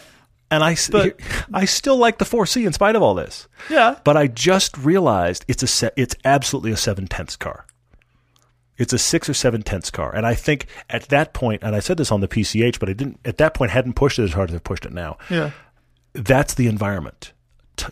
and 0.50 0.62
I 0.64 0.76
But- 0.90 1.18
I 1.52 1.64
still 1.64 1.96
like 1.96 2.18
the 2.18 2.24
4C 2.24 2.66
in 2.66 2.72
spite 2.72 2.94
of 2.96 3.02
all 3.02 3.14
this. 3.14 3.48
Yeah. 3.68 3.98
But 4.04 4.16
I 4.16 4.26
just 4.28 4.76
realized 4.78 5.44
it's 5.48 5.62
a 5.62 5.66
se- 5.66 5.90
it's 5.96 6.14
absolutely 6.24 6.70
a 6.70 6.76
seven 6.76 7.06
tenths 7.06 7.36
car. 7.36 7.66
It's 8.78 8.92
a 8.92 8.98
six 8.98 9.28
or 9.28 9.34
seven 9.34 9.62
tenths 9.62 9.90
car, 9.90 10.14
and 10.14 10.24
I 10.24 10.34
think 10.34 10.66
at 10.88 11.08
that 11.08 11.34
point, 11.34 11.64
and 11.64 11.74
I 11.74 11.80
said 11.80 11.96
this 11.96 12.12
on 12.12 12.20
the 12.20 12.28
PCH, 12.28 12.78
but 12.78 12.88
I 12.88 12.92
didn't 12.92 13.18
at 13.24 13.38
that 13.38 13.52
point 13.52 13.72
hadn't 13.72 13.94
pushed 13.94 14.20
it 14.20 14.22
as 14.22 14.32
hard 14.34 14.50
as 14.50 14.54
I've 14.54 14.62
pushed 14.62 14.86
it 14.86 14.92
now. 14.92 15.18
Yeah. 15.28 15.50
that's 16.12 16.54
the 16.54 16.68
environment. 16.68 17.32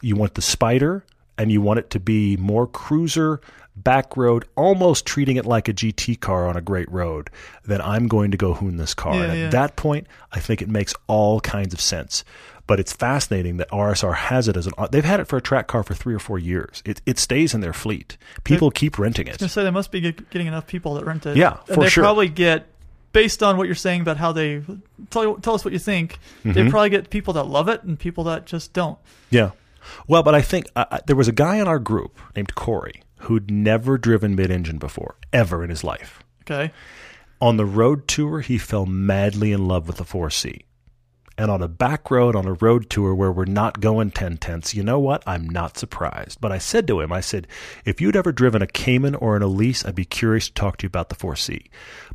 You 0.01 0.15
want 0.17 0.35
the 0.35 0.43
spider, 0.43 1.05
and 1.39 1.53
you 1.53 1.61
want 1.61 1.79
it 1.79 1.91
to 1.91 2.01
be 2.01 2.37
more 2.37 2.67
cruiser, 2.67 3.41
back 3.77 4.17
road, 4.17 4.47
almost 4.57 5.07
treating 5.07 5.37
it 5.37 5.45
like 5.45 5.69
a 5.69 5.75
GT 5.75 6.19
car 6.19 6.49
on 6.49 6.57
a 6.57 6.61
great 6.61 6.91
road. 6.91 7.31
Then 7.65 7.81
I'm 7.81 8.09
going 8.09 8.31
to 8.31 8.37
go 8.37 8.55
hoon 8.55 8.77
this 8.77 8.95
car. 8.95 9.15
Yeah, 9.15 9.23
and 9.23 9.33
at 9.33 9.39
yeah. 9.39 9.51
that 9.51 9.77
point, 9.77 10.07
I 10.33 10.41
think 10.41 10.63
it 10.63 10.69
makes 10.69 10.95
all 11.07 11.41
kinds 11.41 11.75
of 11.75 11.81
sense. 11.81 12.25
But 12.67 12.81
it's 12.81 12.93
fascinating 12.93 13.59
that 13.59 13.71
RSR 13.71 14.15
has 14.15 14.49
it 14.49 14.57
as 14.57 14.67
an. 14.67 14.73
They've 14.91 15.05
had 15.05 15.21
it 15.21 15.29
for 15.29 15.37
a 15.37 15.41
track 15.41 15.69
car 15.69 15.85
for 15.85 15.95
three 15.95 16.15
or 16.15 16.19
four 16.19 16.37
years. 16.37 16.83
It 16.85 17.01
it 17.07 17.21
stays 17.21 17.55
in 17.55 17.61
their 17.61 17.73
fleet. 17.73 18.17
People 18.43 18.73
keep 18.73 18.99
renting 18.99 19.29
it. 19.29 19.39
gonna 19.39 19.49
say 19.49 19.63
they 19.63 19.71
must 19.71 19.93
be 19.93 20.01
getting 20.01 20.49
enough 20.49 20.67
people 20.67 20.95
that 20.95 21.05
rent 21.05 21.27
it. 21.27 21.37
Yeah, 21.37 21.59
and 21.69 21.75
for 21.77 21.85
they 21.85 21.89
sure. 21.89 22.03
probably 22.03 22.29
get 22.29 22.67
based 23.13 23.41
on 23.41 23.57
what 23.57 23.67
you're 23.67 23.77
saying 23.77 24.01
about 24.01 24.17
how 24.17 24.33
they 24.33 24.63
tell 25.11 25.37
tell 25.37 25.55
us 25.55 25.65
what 25.65 25.73
you 25.73 25.79
think. 25.79 26.19
Mm-hmm. 26.41 26.53
They 26.53 26.69
probably 26.69 26.91
get 26.91 27.09
people 27.09 27.35
that 27.35 27.45
love 27.45 27.69
it 27.69 27.85
and 27.85 27.97
people 27.97 28.25
that 28.25 28.47
just 28.47 28.73
don't. 28.73 28.99
Yeah. 29.31 29.53
Well, 30.07 30.23
but 30.23 30.35
I 30.35 30.43
think 30.43 30.67
uh, 30.77 30.85
uh, 30.91 30.99
there 31.07 31.17
was 31.17 31.29
a 31.29 31.33
guy 31.33 31.57
in 31.57 31.69
our 31.69 31.79
group 31.79 32.19
named 32.35 32.55
Corey 32.55 33.03
who'd 33.21 33.51
never 33.51 33.99
driven 33.99 34.35
mid-engine 34.35 34.79
before, 34.79 35.17
ever 35.33 35.65
in 35.65 35.71
his 35.71 35.83
life. 35.83 36.23
Okay, 36.43 36.73
On 37.41 37.57
the 37.57 37.65
road 37.65 38.07
tour, 38.07 38.41
he 38.41 38.57
fell 38.59 38.87
madly 38.87 39.53
in 39.53 39.67
love 39.67 39.89
with 39.89 39.97
the 39.97 40.05
4C. 40.05 40.63
And 41.39 41.51
on 41.51 41.63
a 41.63 41.69
back 41.69 42.11
road 42.11 42.35
on 42.35 42.47
a 42.47 42.55
road 42.55 42.89
tour 42.89 43.15
where 43.15 43.31
we're 43.31 43.45
not 43.45 43.81
going 43.81 44.11
10 44.11 44.39
tenths, 44.39 44.75
you 44.75 44.83
know 44.83 44.99
what? 44.99 45.23
I'm 45.27 45.47
not 45.49 45.77
surprised. 45.77 46.41
But 46.41 46.51
I 46.51 46.57
said 46.57 46.87
to 46.87 47.01
him, 47.01 47.13
I 47.13 47.21
said, 47.21 47.47
if 47.85 48.01
you'd 48.01 48.17
ever 48.17 48.33
driven 48.33 48.63
a 48.63 48.67
Cayman 48.67 49.15
or 49.17 49.37
an 49.37 49.43
Elise, 49.43 49.85
I'd 49.85 49.95
be 49.95 50.07
curious 50.07 50.47
to 50.49 50.55
talk 50.55 50.79
to 50.79 50.85
you 50.85 50.89
about 50.89 51.11
the 51.11 51.15
4C. 51.15 51.67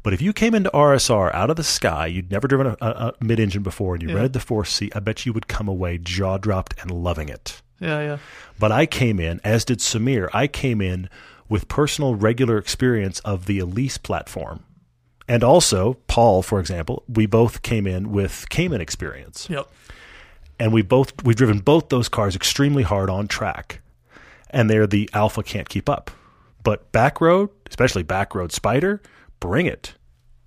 But 0.01 0.13
if 0.13 0.21
you 0.23 0.33
came 0.33 0.55
into 0.55 0.71
RSR 0.71 1.31
out 1.35 1.51
of 1.51 1.55
the 1.55 1.63
sky, 1.63 2.07
you'd 2.07 2.31
never 2.31 2.47
driven 2.47 2.65
a, 2.67 2.77
a, 2.81 3.13
a 3.21 3.23
mid 3.23 3.39
engine 3.39 3.61
before, 3.61 3.93
and 3.93 4.01
you 4.01 4.09
Yeah. 4.09 4.15
rented 4.15 4.33
the 4.33 4.39
4C, 4.39 4.89
I 4.95 4.99
bet 4.99 5.23
you 5.25 5.33
would 5.33 5.47
come 5.47 5.67
away 5.67 5.99
jaw 5.99 6.37
dropped 6.39 6.73
and 6.81 6.89
loving 6.89 7.29
it. 7.29 7.61
yeah, 7.79 8.01
yeah, 8.01 8.17
But 8.57 8.71
I 8.71 8.87
came 8.87 9.19
in, 9.19 9.39
as 9.43 9.65
did 9.65 9.79
Samir, 9.79 10.29
I 10.33 10.47
came 10.47 10.81
in 10.81 11.09
with 11.47 11.67
personal 11.67 12.15
regular 12.15 12.57
experience 12.57 13.19
of 13.19 13.45
the 13.45 13.59
Elise 13.59 13.97
platform. 13.99 14.63
And 15.31 15.45
also, 15.45 15.93
Paul, 16.07 16.41
for 16.41 16.59
example, 16.59 17.05
we 17.07 17.25
both 17.25 17.61
came 17.61 17.87
in 17.87 18.11
with 18.11 18.49
Cayman 18.49 18.81
experience. 18.81 19.47
yep. 19.49 19.65
And 20.59 20.73
we 20.73 20.81
both 20.81 21.23
we've 21.23 21.37
driven 21.37 21.59
both 21.59 21.87
those 21.87 22.09
cars 22.09 22.35
extremely 22.35 22.83
hard 22.83 23.09
on 23.09 23.29
track. 23.29 23.79
And 24.49 24.69
they're 24.69 24.85
the 24.85 25.09
Alfa 25.13 25.41
can't 25.41 25.69
keep 25.69 25.87
up. 25.87 26.11
But 26.63 26.91
back 26.91 27.21
road, 27.21 27.49
especially 27.69 28.03
back 28.03 28.35
road 28.35 28.51
Spider, 28.51 29.01
bring 29.39 29.67
it. 29.67 29.93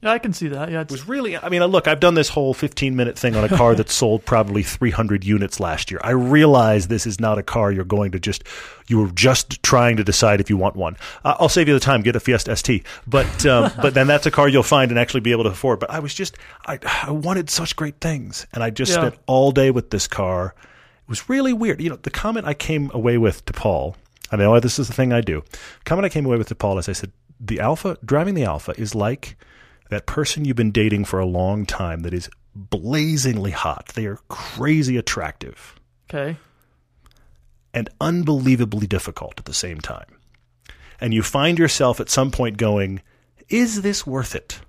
Yeah, 0.04 0.12
I 0.12 0.18
can 0.18 0.32
see 0.34 0.48
that. 0.48 0.70
Yeah, 0.70 0.82
it's, 0.82 0.92
was 0.92 1.08
really 1.08 1.36
i 1.36 1.48
mean 1.48 1.64
look 1.64 1.88
i've 1.88 1.98
done 2.00 2.14
this 2.14 2.28
whole 2.28 2.52
15 2.54 2.94
minute 2.94 3.18
thing 3.18 3.34
on 3.36 3.42
a 3.44 3.48
car 3.48 3.74
that 3.80 3.88
sold 3.90 4.24
probably 4.26 4.62
300 4.62 5.24
units 5.24 5.58
last 5.60 5.90
year 5.90 5.98
i 6.04 6.10
realize 6.10 6.88
this 6.88 7.06
is 7.06 7.18
not 7.18 7.38
a 7.38 7.42
car 7.42 7.72
you're 7.72 7.84
going 7.84 8.12
to 8.12 8.20
just 8.20 8.44
you 8.86 8.98
were 9.00 9.10
just 9.12 9.62
trying 9.62 9.96
to 9.96 10.04
decide 10.04 10.40
if 10.40 10.50
you 10.50 10.56
want 10.58 10.76
one 10.76 10.96
uh, 11.24 11.34
i'll 11.40 11.48
save 11.48 11.68
you 11.68 11.74
the 11.74 11.80
time 11.80 12.02
get 12.02 12.14
a 12.14 12.20
fiesta 12.20 12.54
st 12.54 12.84
but 13.06 13.46
um, 13.46 13.72
but 13.82 13.94
then 13.94 14.06
that's 14.06 14.26
a 14.26 14.30
car 14.30 14.46
you'll 14.48 14.62
find 14.62 14.90
and 14.90 15.00
actually 15.00 15.20
be 15.20 15.32
able 15.32 15.44
to 15.44 15.50
afford 15.50 15.80
but 15.80 15.90
i 15.90 15.98
was 15.98 16.12
just 16.14 16.36
i, 16.66 16.78
I 17.02 17.10
wanted 17.10 17.48
such 17.48 17.74
great 17.74 17.98
things 18.00 18.46
and 18.52 18.62
i 18.62 18.68
just 18.70 18.92
Yeah. 18.92 18.98
spent 19.08 19.14
all 19.26 19.52
day 19.52 19.70
with 19.70 19.88
this 19.90 20.06
car 20.06 20.54
It 21.04 21.08
was 21.08 21.28
really 21.28 21.52
weird. 21.52 21.80
You 21.80 21.90
know, 21.90 21.96
the 22.00 22.10
comment 22.10 22.46
I 22.46 22.54
came 22.54 22.90
away 22.94 23.18
with 23.18 23.44
to 23.46 23.52
Paul, 23.52 23.96
I 24.32 24.36
know 24.36 24.58
this 24.60 24.78
is 24.78 24.86
the 24.88 24.94
thing 24.94 25.12
I 25.12 25.20
do. 25.20 25.42
comment 25.84 26.04
I 26.04 26.08
came 26.08 26.24
away 26.26 26.38
with 26.38 26.48
to 26.48 26.54
Paul 26.54 26.78
is 26.78 26.88
I 26.88 26.92
said, 26.94 27.10
the 27.40 27.60
Alfa 27.60 27.96
driving 28.04 28.34
the 28.34 28.44
Alfa 28.44 28.72
is 28.80 28.94
like 28.94 29.36
that 29.94 30.06
person 30.06 30.44
you've 30.44 30.56
been 30.56 30.72
dating 30.72 31.04
for 31.04 31.18
a 31.18 31.26
long 31.26 31.64
time 31.66 32.00
that 32.00 32.12
is 32.12 32.28
blazingly 32.54 33.50
hot. 33.52 33.92
They 33.94 34.06
are 34.06 34.18
crazy 34.28 34.96
attractive 34.96 35.74
Okay. 36.10 36.36
and 37.72 37.88
unbelievably 38.00 38.86
difficult 38.86 39.38
at 39.38 39.44
the 39.46 39.54
same 39.54 39.80
time. 39.80 40.18
And 41.00 41.12
you 41.12 41.22
find 41.22 41.58
yourself 41.58 42.00
at 42.00 42.08
some 42.10 42.30
point 42.30 42.56
going, 42.56 43.02
is 43.48 43.82
this 43.82 44.06
worth 44.06 44.34
it? 44.34 44.60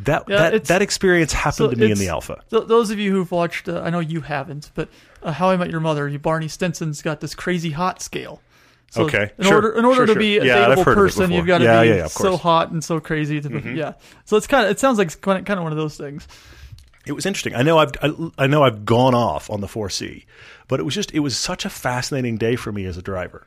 That 0.00 0.24
Yeah, 0.28 0.50
that 0.50 0.64
that 0.66 0.82
experience 0.82 1.32
happened 1.32 1.54
so 1.56 1.70
to 1.70 1.76
me 1.76 1.90
in 1.90 1.98
the 1.98 2.08
Alfa. 2.08 2.42
Th- 2.50 2.66
those 2.66 2.90
of 2.90 2.98
you 3.00 3.10
who've 3.12 3.30
watched, 3.30 3.68
uh, 3.68 3.82
I 3.84 3.90
know 3.90 3.98
you 3.98 4.20
haven't, 4.20 4.70
but 4.74 4.88
uh, 5.22 5.32
How 5.32 5.50
I 5.50 5.56
Met 5.56 5.70
Your 5.70 5.80
Mother, 5.80 6.16
Barney 6.18 6.46
Stinson's 6.48 7.02
got 7.02 7.20
this 7.20 7.34
crazy 7.34 7.70
hot 7.72 8.00
scale. 8.00 8.40
So 8.90 9.04
Okay, 9.04 9.30
In 9.38 9.44
sure, 9.44 9.54
order, 9.56 9.70
in 9.78 9.84
order 9.84 9.96
sure, 9.96 10.06
to 10.06 10.12
sure. 10.14 10.20
be 10.20 10.38
a 10.38 10.44
Yeah, 10.44 10.54
dateable 10.56 10.76
heard 10.76 10.78
of 10.78 10.88
it 10.88 10.94
person, 10.94 11.30
you've 11.30 11.46
got 11.46 11.58
to 11.58 11.64
Yeah, 11.64 11.82
be 11.82 11.88
yeah, 11.88 12.06
so. 12.06 12.24
Mm-hmm. 12.32 12.36
hot 12.36 12.70
and 12.70 12.82
so 12.82 13.00
crazy. 13.00 13.40
To, 13.40 13.74
Yeah. 13.74 13.92
So 14.24 14.36
it's 14.38 14.46
kind 14.46 14.64
of, 14.64 14.70
it 14.70 14.80
sounds 14.80 14.96
like 14.98 15.20
kind 15.20 15.46
of, 15.50 15.62
one 15.62 15.72
of 15.72 15.76
those 15.78 15.96
things. 15.98 16.26
It 17.06 17.12
was 17.12 17.26
interesting. 17.26 17.54
I 17.54 17.62
know 17.62 17.78
I've 17.78 17.92
I, 18.02 18.12
I 18.38 18.46
know 18.46 18.62
I've 18.64 18.84
gone 18.84 19.14
off 19.14 19.50
on 19.50 19.60
the 19.60 19.66
4C, 19.66 20.24
but 20.68 20.80
it 20.80 20.82
was 20.84 20.94
just 20.94 21.12
it 21.12 21.20
was 21.20 21.36
such 21.36 21.64
a 21.64 21.70
fascinating 21.70 22.36
day 22.38 22.56
for 22.56 22.70
me 22.72 22.84
as 22.86 22.96
a 22.96 23.02
driver. 23.02 23.46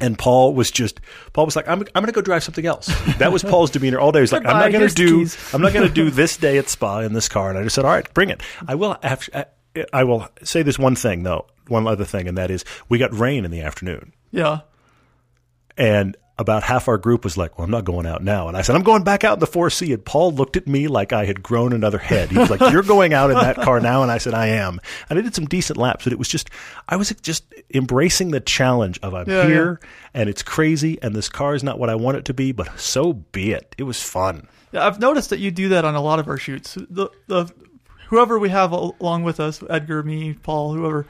And 0.00 0.18
Paul 0.18 0.54
was 0.54 0.70
just 0.70 1.00
Paul 1.32 1.44
was 1.44 1.54
like, 1.54 1.68
I'm 1.68 1.80
I'm 1.80 2.02
going 2.02 2.06
to 2.06 2.12
go 2.12 2.22
drive 2.22 2.42
something 2.42 2.66
else. 2.66 2.86
That 3.18 3.30
was 3.32 3.42
Paul's 3.44 3.70
demeanor 3.76 4.00
all 4.00 4.10
day. 4.10 4.20
He's 4.20 4.32
like, 4.32 4.46
I'm 4.46 4.58
not 4.58 4.72
going 4.72 4.88
to 4.88 4.94
do. 4.94 5.26
I'm 5.52 5.60
not 5.62 5.72
going 5.72 5.86
to 5.86 5.92
do 5.94 6.10
this 6.10 6.36
day 6.36 6.58
at 6.58 6.68
Spa 6.68 7.00
in 7.00 7.12
this 7.12 7.28
car. 7.28 7.50
And 7.50 7.58
I 7.58 7.62
just 7.62 7.74
said, 7.76 7.84
all 7.84 7.92
right, 7.92 8.12
bring 8.14 8.30
it. 8.30 8.40
I 8.66 8.74
will 8.74 8.96
have, 9.02 9.28
I 9.92 10.04
will 10.04 10.28
say 10.42 10.62
this 10.62 10.78
one 10.78 10.96
thing 10.96 11.22
though, 11.22 11.46
one 11.68 11.86
other 11.86 12.04
thing, 12.04 12.28
and 12.28 12.36
that 12.38 12.50
is 12.50 12.64
we 12.88 12.98
got 12.98 13.12
rain 13.16 13.44
in 13.44 13.50
the 13.50 13.62
afternoon. 13.62 14.12
Yeah. 14.30 14.60
And 15.76 16.16
about 16.38 16.62
half 16.62 16.88
our 16.88 16.98
group 16.98 17.24
was 17.24 17.36
like, 17.36 17.56
"Well, 17.56 17.64
I'm 17.64 17.70
not 17.70 17.84
going 17.84 18.06
out 18.06 18.22
now." 18.22 18.48
And 18.48 18.56
I 18.56 18.62
said, 18.62 18.74
"I'm 18.74 18.82
going 18.82 19.04
back 19.04 19.22
out 19.22 19.34
in 19.34 19.40
the 19.40 19.46
4C." 19.46 19.92
And 19.92 20.04
Paul 20.04 20.32
looked 20.32 20.56
at 20.56 20.66
me 20.66 20.88
like 20.88 21.12
I 21.12 21.24
had 21.24 21.42
grown 21.42 21.72
another 21.72 21.98
head. 21.98 22.30
He 22.30 22.38
was 22.38 22.50
like, 22.50 22.60
"You're 22.72 22.82
going 22.82 23.12
out 23.14 23.30
in 23.30 23.36
that 23.36 23.56
car 23.56 23.80
now?" 23.80 24.02
And 24.02 24.10
I 24.10 24.18
said, 24.18 24.34
"I 24.34 24.48
am." 24.48 24.80
And 25.08 25.18
I 25.18 25.22
did 25.22 25.34
some 25.34 25.46
decent 25.46 25.78
laps, 25.78 26.04
but 26.04 26.12
it 26.12 26.18
was 26.18 26.28
just 26.28 26.50
I 26.88 26.96
was 26.96 27.10
just 27.22 27.44
embracing 27.72 28.30
the 28.32 28.40
challenge 28.40 28.98
of 29.02 29.14
I'm 29.14 29.28
Yeah, 29.28 29.46
here 29.46 29.80
and 30.14 30.28
it's 30.28 30.42
crazy 30.42 30.98
and 31.00 31.14
this 31.14 31.28
car 31.28 31.54
is 31.54 31.62
not 31.62 31.78
what 31.78 31.90
I 31.90 31.94
want 31.94 32.16
it 32.16 32.24
to 32.26 32.34
be, 32.34 32.52
but 32.52 32.78
so 32.78 33.12
be 33.12 33.52
it. 33.52 33.74
It 33.78 33.84
was 33.84 34.02
fun. 34.02 34.48
Yeah, 34.72 34.86
I've 34.86 35.00
noticed 35.00 35.30
that 35.30 35.38
you 35.38 35.50
do 35.50 35.68
that 35.70 35.84
on 35.84 35.94
a 35.94 36.00
lot 36.02 36.18
of 36.18 36.28
our 36.28 36.38
shoots. 36.38 36.74
The 36.74 37.08
the 37.28 37.50
whoever 38.12 38.38
we 38.38 38.50
have 38.50 38.72
along 38.72 39.24
with 39.24 39.40
us, 39.40 39.62
Edgar, 39.70 40.02
me, 40.02 40.34
Paul, 40.34 40.74
whoever, 40.74 41.06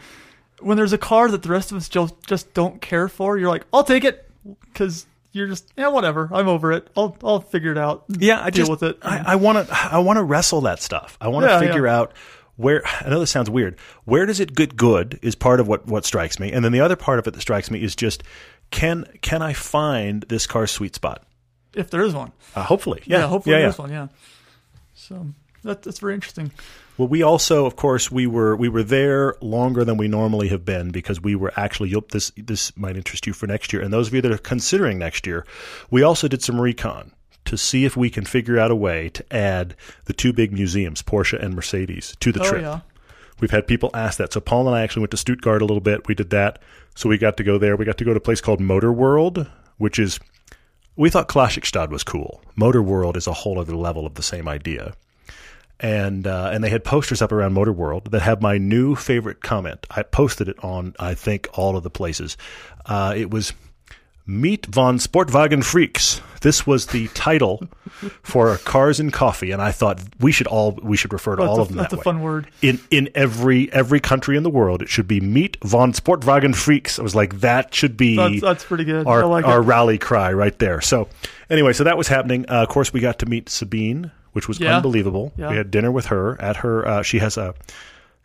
when 0.60 0.76
there's 0.76 0.92
a 0.92 0.98
car 0.98 1.28
that 1.28 1.42
the 1.42 1.48
rest 1.48 1.72
of 1.72 1.76
us 1.76 1.88
just 1.88 2.14
just 2.26 2.54
don't 2.54 2.80
care 2.80 3.08
for, 3.08 3.36
you're 3.36 3.48
like, 3.50 3.66
I'll 3.72 3.82
take 3.84 4.04
it 4.04 4.30
because 4.72 5.04
you're 5.32 5.48
just 5.48 5.72
yeah, 5.76 5.88
whatever. 5.88 6.30
I'm 6.32 6.46
over 6.46 6.70
it. 6.72 6.86
I'll 6.96 7.16
I'll 7.24 7.40
figure 7.40 7.72
it 7.72 7.78
out. 7.78 8.04
Yeah, 8.08 8.40
I 8.40 8.50
deal 8.50 8.66
just 8.66 8.70
with 8.70 8.82
it. 8.84 8.98
I, 9.02 9.32
I 9.32 9.36
want 9.36 9.66
to 9.66 9.74
I 9.74 9.98
want 9.98 10.18
to 10.18 10.22
wrestle 10.22 10.60
that 10.62 10.80
stuff. 10.80 11.18
I 11.20 11.26
want 11.28 11.44
to 11.44 11.50
Yeah, 11.50 11.58
figure 11.58 11.86
yeah. 11.86 11.96
out 11.98 12.12
where 12.56 12.82
I 12.86 13.08
know 13.08 13.18
this 13.18 13.30
sounds 13.32 13.50
weird. 13.50 13.76
Where 14.04 14.24
does 14.26 14.38
it 14.38 14.54
get 14.54 14.76
good 14.76 15.18
is 15.22 15.34
part 15.34 15.58
of 15.58 15.66
what 15.66 15.86
what 15.86 16.04
strikes 16.04 16.38
me, 16.38 16.52
and 16.52 16.64
then 16.64 16.70
the 16.70 16.80
other 16.80 16.96
part 16.96 17.18
of 17.18 17.26
it 17.26 17.32
that 17.34 17.40
strikes 17.40 17.68
me 17.70 17.82
is 17.82 17.96
just 17.96 18.22
can 18.70 19.06
can 19.22 19.42
I 19.42 19.52
find 19.54 20.22
this 20.28 20.46
car's 20.46 20.70
sweet 20.70 20.94
spot? 20.94 21.24
if 21.74 21.88
there 21.88 22.02
is 22.02 22.12
one. 22.14 22.30
Uh, 22.54 22.62
hopefully, 22.62 23.00
yeah, 23.06 23.20
Yeah, 23.20 23.26
hopefully 23.28 23.56
yeah. 23.56 23.62
there's 23.62 23.78
one. 23.78 23.90
Yeah. 23.90 24.08
So 24.94 25.26
that 25.62 25.82
that's 25.82 25.98
very 26.00 26.12
interesting. 26.14 26.52
Well, 26.98 27.08
we 27.08 27.22
also, 27.22 27.64
of 27.64 27.74
course, 27.76 28.10
we 28.10 28.26
were 28.26 28.54
we 28.54 28.68
were 28.68 28.82
there 28.82 29.34
longer 29.40 29.84
than 29.84 29.96
we 29.96 30.08
normally 30.08 30.48
have 30.48 30.64
been 30.64 30.90
because 30.90 31.20
we 31.20 31.34
were 31.34 31.52
actually. 31.56 31.94
This 32.10 32.32
this 32.36 32.76
might 32.76 32.96
interest 32.96 33.26
you 33.26 33.32
for 33.32 33.46
next 33.46 33.72
year, 33.72 33.82
and 33.82 33.92
those 33.92 34.08
of 34.08 34.14
you 34.14 34.20
that 34.20 34.30
are 34.32 34.38
considering 34.38 34.98
next 34.98 35.26
year, 35.26 35.46
we 35.90 36.02
also 36.02 36.28
did 36.28 36.42
some 36.42 36.60
recon 36.60 37.12
to 37.46 37.56
see 37.56 37.84
if 37.84 37.96
we 37.96 38.10
can 38.10 38.24
figure 38.24 38.58
out 38.58 38.70
a 38.70 38.76
way 38.76 39.08
to 39.08 39.24
add 39.32 39.74
the 40.04 40.12
two 40.12 40.32
big 40.32 40.52
museums, 40.52 41.02
Porsche 41.02 41.42
and 41.42 41.54
Mercedes, 41.54 42.14
to 42.20 42.30
the 42.30 42.40
Oh 42.42 42.48
trip. 42.48 42.62
yeah. 42.62 42.80
We've 43.40 43.50
had 43.50 43.66
people 43.66 43.90
ask 43.94 44.18
that. 44.18 44.32
So 44.32 44.40
Paul 44.40 44.68
and 44.68 44.76
I 44.76 44.82
actually 44.82 45.00
went 45.00 45.10
to 45.12 45.16
Stuttgart 45.16 45.62
a 45.62 45.64
little 45.64 45.80
bit. 45.80 46.06
We 46.06 46.14
did 46.14 46.30
that. 46.30 46.60
So 46.94 47.08
we 47.08 47.18
got 47.18 47.36
to 47.38 47.42
go 47.42 47.58
there. 47.58 47.74
We 47.74 47.84
got 47.84 47.98
to 47.98 48.04
go 48.04 48.12
to 48.12 48.18
a 48.18 48.20
place 48.20 48.40
called 48.40 48.60
Motor 48.60 48.92
World, 48.92 49.50
which 49.78 49.98
is 49.98 50.20
we 50.94 51.10
thought 51.10 51.28
Klassikstadt 51.28 51.88
was 51.88 52.04
cool. 52.04 52.42
Motor 52.54 52.82
World 52.82 53.16
is 53.16 53.26
a 53.26 53.32
whole 53.32 53.58
other 53.58 53.74
level 53.74 54.06
of 54.06 54.14
the 54.14 54.22
same 54.22 54.46
idea. 54.46 54.94
And 55.82 56.26
uh, 56.28 56.50
and 56.52 56.62
they 56.62 56.70
had 56.70 56.84
posters 56.84 57.20
up 57.20 57.32
around 57.32 57.54
Motor 57.54 57.72
World 57.72 58.12
that 58.12 58.22
have 58.22 58.40
my 58.40 58.56
new 58.56 58.94
favorite 58.94 59.42
comment. 59.42 59.84
I 59.90 60.02
posted 60.04 60.48
it 60.48 60.62
on 60.62 60.94
I 61.00 61.14
think 61.14 61.48
all 61.54 61.76
of 61.76 61.82
the 61.82 61.90
places. 61.90 62.36
Uh, 62.86 63.14
it 63.16 63.30
was 63.30 63.52
Meet 64.24 64.66
von 64.66 64.98
Sportwagen 64.98 65.64
Freaks. 65.64 66.20
This 66.42 66.64
was 66.64 66.86
the 66.86 67.08
title 67.08 67.60
for 68.22 68.56
Cars 68.58 69.00
and 69.00 69.12
Coffee, 69.12 69.50
and 69.50 69.60
I 69.60 69.72
thought 69.72 70.00
we 70.20 70.30
should 70.30 70.46
all 70.46 70.78
we 70.80 70.96
should 70.96 71.12
refer 71.12 71.34
to 71.34 71.42
That's 71.42 71.50
all 71.50 71.58
a, 71.58 71.62
of 71.62 71.68
them 71.68 71.78
that's 71.78 71.90
that 71.90 71.96
a 71.96 71.98
way 71.98 72.04
fun 72.04 72.22
word. 72.22 72.46
in 72.62 72.78
in 72.92 73.08
every 73.16 73.72
every 73.72 73.98
country 73.98 74.36
in 74.36 74.44
the 74.44 74.50
world. 74.50 74.80
It 74.82 74.88
should 74.88 75.08
be 75.08 75.20
Meet 75.20 75.56
von 75.64 75.92
Sportwagen 75.92 76.54
Freaks. 76.54 77.00
I 77.00 77.02
was 77.02 77.16
like, 77.16 77.40
that 77.40 77.74
should 77.74 77.96
be 77.96 78.14
That's, 78.16 78.40
that's 78.40 78.64
pretty 78.64 78.84
good. 78.84 79.08
our 79.08 79.26
like 79.26 79.44
our 79.44 79.60
rally 79.60 79.98
cry 79.98 80.32
right 80.32 80.56
there. 80.60 80.80
So 80.80 81.08
anyway, 81.50 81.72
so 81.72 81.82
that 81.82 81.96
was 81.98 82.06
happening. 82.06 82.44
Uh, 82.48 82.62
of 82.62 82.68
course, 82.68 82.92
we 82.92 83.00
got 83.00 83.18
to 83.18 83.26
meet 83.26 83.48
Sabine, 83.48 84.12
which 84.32 84.48
was 84.48 84.58
Yeah. 84.60 84.76
unbelievable. 84.76 85.32
Yeah. 85.36 85.50
We 85.50 85.56
had 85.56 85.70
dinner 85.70 85.90
with 85.92 86.06
her 86.06 86.40
at 86.40 86.56
her. 86.58 86.86
Uh, 86.86 87.02
she 87.02 87.18
has 87.20 87.36
a 87.36 87.54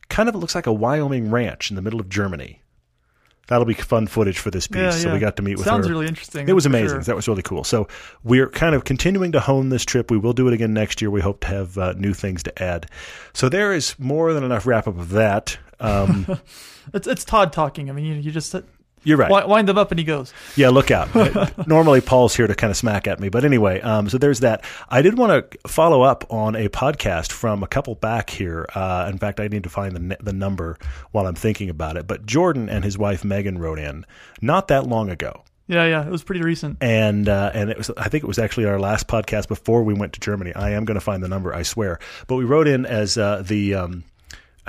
kind 0.10 0.30
of 0.30 0.36
it 0.36 0.38
looks 0.40 0.56
like 0.56 0.68
a 0.68 0.74
Wyoming 0.74 1.32
ranch 1.32 1.70
in 1.70 1.76
the 1.76 1.82
middle 1.82 2.00
of 2.00 2.10
Germany. 2.10 2.62
That'll 3.48 3.64
be 3.66 3.74
fun 3.76 4.08
footage 4.08 4.40
for 4.40 4.52
this 4.52 4.68
piece. 4.68 4.78
Yeah, 4.82 4.90
So 4.92 5.14
we 5.14 5.20
got 5.20 5.38
to 5.38 5.42
meet 5.42 5.56
with 5.58 5.64
her. 5.66 5.72
Sounds 5.72 5.90
really 5.90 6.06
interesting. 6.06 6.50
It 6.50 6.54
was 6.54 6.66
amazing. 6.66 6.98
sure. 6.98 7.04
That 7.04 7.16
was 7.16 7.30
really 7.30 7.42
cool. 7.44 7.64
So 7.64 7.88
we're 8.26 8.50
kind 8.50 8.76
of 8.76 8.84
continuing 8.84 9.32
to 9.32 9.40
hone 9.40 9.70
this 9.70 9.86
trip. 9.86 10.12
We 10.12 10.18
will 10.18 10.34
do 10.34 10.50
it 10.50 10.54
again 10.54 10.74
next 10.74 11.02
year. 11.02 11.10
We 11.10 11.22
hope 11.22 11.40
to 11.42 11.48
have 11.48 11.78
uh, 11.78 11.94
new 11.94 12.14
things 12.14 12.44
to 12.44 12.62
add. 12.62 12.88
So 13.34 13.48
there 13.48 13.72
is 13.72 13.98
more 13.98 14.34
than 14.34 14.44
enough 14.44 14.66
wrap 14.68 14.86
up 14.86 14.98
of 15.00 15.10
that. 15.12 15.58
Um, 15.80 16.40
It's 16.94 17.06
it's 17.06 17.26
Todd 17.26 17.52
talking. 17.52 17.90
I 17.90 17.94
mean, 17.94 18.06
you, 18.06 18.14
you 18.16 18.32
just 18.32 18.56
you're 19.08 19.18
right. 19.18 19.30
wi- 19.30 19.46
wind 19.48 19.68
them 19.70 19.78
up 19.78 19.92
and 19.92 19.98
he 20.00 20.04
goes. 20.04 20.34
Yeah, 20.56 20.70
look 20.70 20.92
out. 20.92 21.08
Normally, 21.68 22.02
Paul's 22.02 22.36
here 22.36 22.46
to 22.46 22.54
kind 22.56 22.70
of 22.70 22.78
smack 22.78 23.08
at 23.08 23.20
me. 23.20 23.30
But 23.30 23.46
anyway, 23.46 23.80
um, 23.82 24.10
so 24.10 24.18
there's 24.18 24.42
that. 24.42 24.64
I 24.90 25.02
did 25.02 25.18
want 25.18 25.52
to 25.52 25.58
follow 25.68 26.02
up 26.02 26.26
on 26.30 26.56
a 26.56 26.68
podcast 26.70 27.32
from 27.32 27.64
a 27.64 27.68
couple 27.68 27.96
back 27.96 28.30
here. 28.30 28.66
Uh, 28.76 29.08
in 29.10 29.18
fact, 29.18 29.40
I 29.40 29.48
need 29.48 29.64
to 29.64 29.70
find 29.70 29.96
the, 29.96 30.18
the 30.22 30.34
number 30.34 30.78
while 31.12 31.26
I'm 31.26 31.36
thinking 31.36 31.70
about 31.70 31.96
it. 31.98 32.06
But 32.06 32.26
Jordan 32.26 32.70
and 32.70 32.84
his 32.84 32.98
wife 32.98 33.24
Megan 33.24 33.58
wrote 33.58 33.80
in 33.80 34.06
not 34.42 34.68
that 34.68 34.86
long 34.86 35.10
ago. 35.10 35.44
Yeah, 35.68 35.86
yeah. 35.86 36.06
It 36.06 36.10
was 36.12 36.24
pretty 36.24 36.42
recent. 36.42 36.78
and 36.82 37.28
uh, 37.28 37.52
and 37.54 37.70
it 37.70 37.78
was 37.78 37.92
I 37.98 38.08
think 38.10 38.24
it 38.24 38.28
was 38.28 38.40
actually 38.40 38.66
our 38.66 38.80
last 38.80 39.08
podcast 39.08 39.48
before 39.48 39.84
we 39.84 39.94
went 39.94 40.14
to 40.14 40.20
Germany. 40.20 40.54
I 40.56 40.72
am 40.72 40.86
going 40.86 40.96
to 40.96 41.02
find 41.02 41.22
the 41.22 41.28
number, 41.28 41.54
I 41.54 41.64
swear. 41.64 42.00
But 42.28 42.36
we 42.36 42.46
wrote 42.46 42.68
in 42.68 42.86
as 42.86 43.18
uh, 43.18 43.42
the 43.46 43.74
um, 43.76 44.04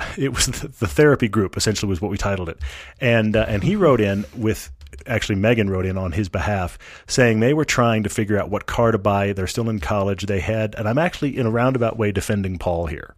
it 0.17 0.33
was 0.33 0.47
the, 0.47 0.67
the 0.67 0.87
therapy 0.87 1.27
group 1.27 1.57
essentially 1.57 1.89
was 1.89 2.01
what 2.01 2.11
we 2.11 2.17
titled 2.17 2.49
it, 2.49 2.59
and 2.99 3.35
uh, 3.35 3.45
and 3.47 3.63
he 3.63 3.75
wrote 3.75 4.01
in 4.01 4.25
with 4.35 4.71
actually 5.05 5.35
Megan 5.35 5.69
wrote 5.69 5.85
in 5.85 5.97
on 5.97 6.11
his 6.11 6.29
behalf 6.29 6.77
saying 7.07 7.39
they 7.39 7.53
were 7.53 7.65
trying 7.65 8.03
to 8.03 8.09
figure 8.09 8.39
out 8.39 8.49
what 8.49 8.65
car 8.65 8.91
to 8.91 8.97
buy. 8.97 9.33
They're 9.33 9.47
still 9.47 9.69
in 9.69 9.79
college. 9.79 10.25
They 10.25 10.39
had, 10.39 10.75
and 10.75 10.87
I'm 10.87 10.97
actually 10.97 11.37
in 11.37 11.45
a 11.45 11.51
roundabout 11.51 11.97
way 11.97 12.11
defending 12.11 12.57
Paul 12.57 12.87
here 12.87 13.15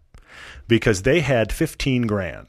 because 0.67 1.04
they 1.04 1.22
had 1.22 1.52
15 1.52 2.08
grand. 2.08 2.48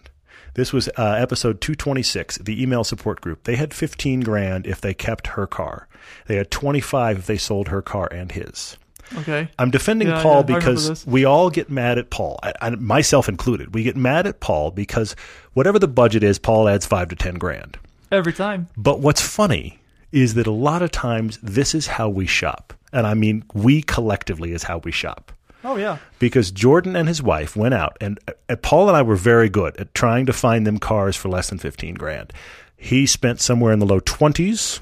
This 0.54 0.72
was 0.72 0.88
uh, 0.98 1.16
episode 1.18 1.62
226, 1.62 2.38
the 2.38 2.62
email 2.62 2.84
support 2.84 3.22
group. 3.22 3.44
They 3.44 3.56
had 3.56 3.72
15 3.72 4.20
grand 4.20 4.66
if 4.66 4.80
they 4.80 4.92
kept 4.92 5.28
her 5.28 5.46
car. 5.46 5.88
They 6.26 6.36
had 6.36 6.50
25 6.50 7.20
if 7.20 7.26
they 7.26 7.38
sold 7.38 7.68
her 7.68 7.80
car 7.80 8.08
and 8.12 8.30
his. 8.30 8.76
Okay. 9.18 9.48
I'm 9.58 9.70
defending 9.70 10.08
Yeah, 10.08 10.22
Paul 10.22 10.44
yeah, 10.48 10.56
because 10.58 11.06
we 11.06 11.24
all 11.24 11.50
get 11.50 11.70
mad 11.70 11.98
at 11.98 12.10
Paul, 12.10 12.38
I, 12.42 12.52
I, 12.60 12.70
myself 12.70 13.28
included. 13.28 13.74
We 13.74 13.82
get 13.82 13.96
mad 13.96 14.26
at 14.26 14.40
Paul 14.40 14.70
because 14.70 15.14
whatever 15.52 15.78
the 15.78 15.88
budget 15.88 16.22
is, 16.22 16.38
Paul 16.38 16.68
adds 16.68 16.86
five 16.86 17.08
to 17.08 17.16
10 17.16 17.34
grand. 17.34 17.78
Every 18.10 18.32
time. 18.32 18.68
But 18.76 19.00
what's 19.00 19.20
funny 19.20 19.78
is 20.12 20.34
that 20.34 20.46
a 20.46 20.52
lot 20.52 20.82
of 20.82 20.90
times 20.90 21.38
this 21.42 21.74
is 21.74 21.86
how 21.86 22.08
we 22.08 22.26
shop. 22.26 22.72
And 22.92 23.06
I 23.06 23.14
mean, 23.14 23.44
we 23.54 23.82
collectively 23.82 24.52
is 24.52 24.64
how 24.64 24.78
we 24.78 24.92
shop 24.92 25.32
Oh 25.64 25.76
yeah. 25.76 25.98
because 26.18 26.50
Jordan 26.50 26.96
and 26.96 27.08
his 27.08 27.22
wife 27.22 27.56
went 27.56 27.72
out, 27.74 27.96
and 28.00 28.18
uh, 28.48 28.56
Paul 28.56 28.88
and 28.88 28.96
I 28.96 29.02
were 29.02 29.16
very 29.16 29.48
good 29.48 29.76
at 29.78 29.94
trying 29.94 30.26
to 30.26 30.32
find 30.32 30.66
them 30.66 30.78
cars 30.78 31.16
for 31.16 31.28
less 31.28 31.48
than 31.48 31.58
fifteen 31.58 31.94
grand. 31.94 32.32
He 32.76 33.06
spent 33.06 33.40
somewhere 33.40 33.72
in 33.72 33.78
the 33.78 33.86
low 33.86 34.00
twenties, 34.00 34.80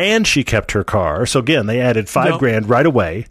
and 0.00 0.26
she 0.26 0.42
kept 0.44 0.72
her 0.72 0.82
car. 0.84 1.26
So 1.26 1.40
again, 1.40 1.66
they 1.66 1.80
added 1.80 2.08
five 2.08 2.30
Yep. 2.32 2.38
grand 2.40 2.68
right 2.68 2.86
away. 2.86 3.26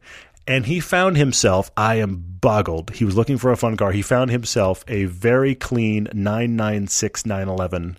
And 0.47 0.65
he 0.65 0.79
found 0.79 1.15
himself, 1.17 1.69
I 1.77 1.95
am 1.95 2.23
boggled. 2.41 2.91
He 2.91 3.05
was 3.05 3.15
looking 3.15 3.37
for 3.37 3.51
a 3.51 3.57
fun 3.57 3.77
car. 3.77 3.91
He 3.91 4.01
found 4.01 4.31
himself 4.31 4.83
a 4.87 5.05
very 5.05 5.53
clean 5.53 6.07
996 6.13 7.25
911, 7.25 7.97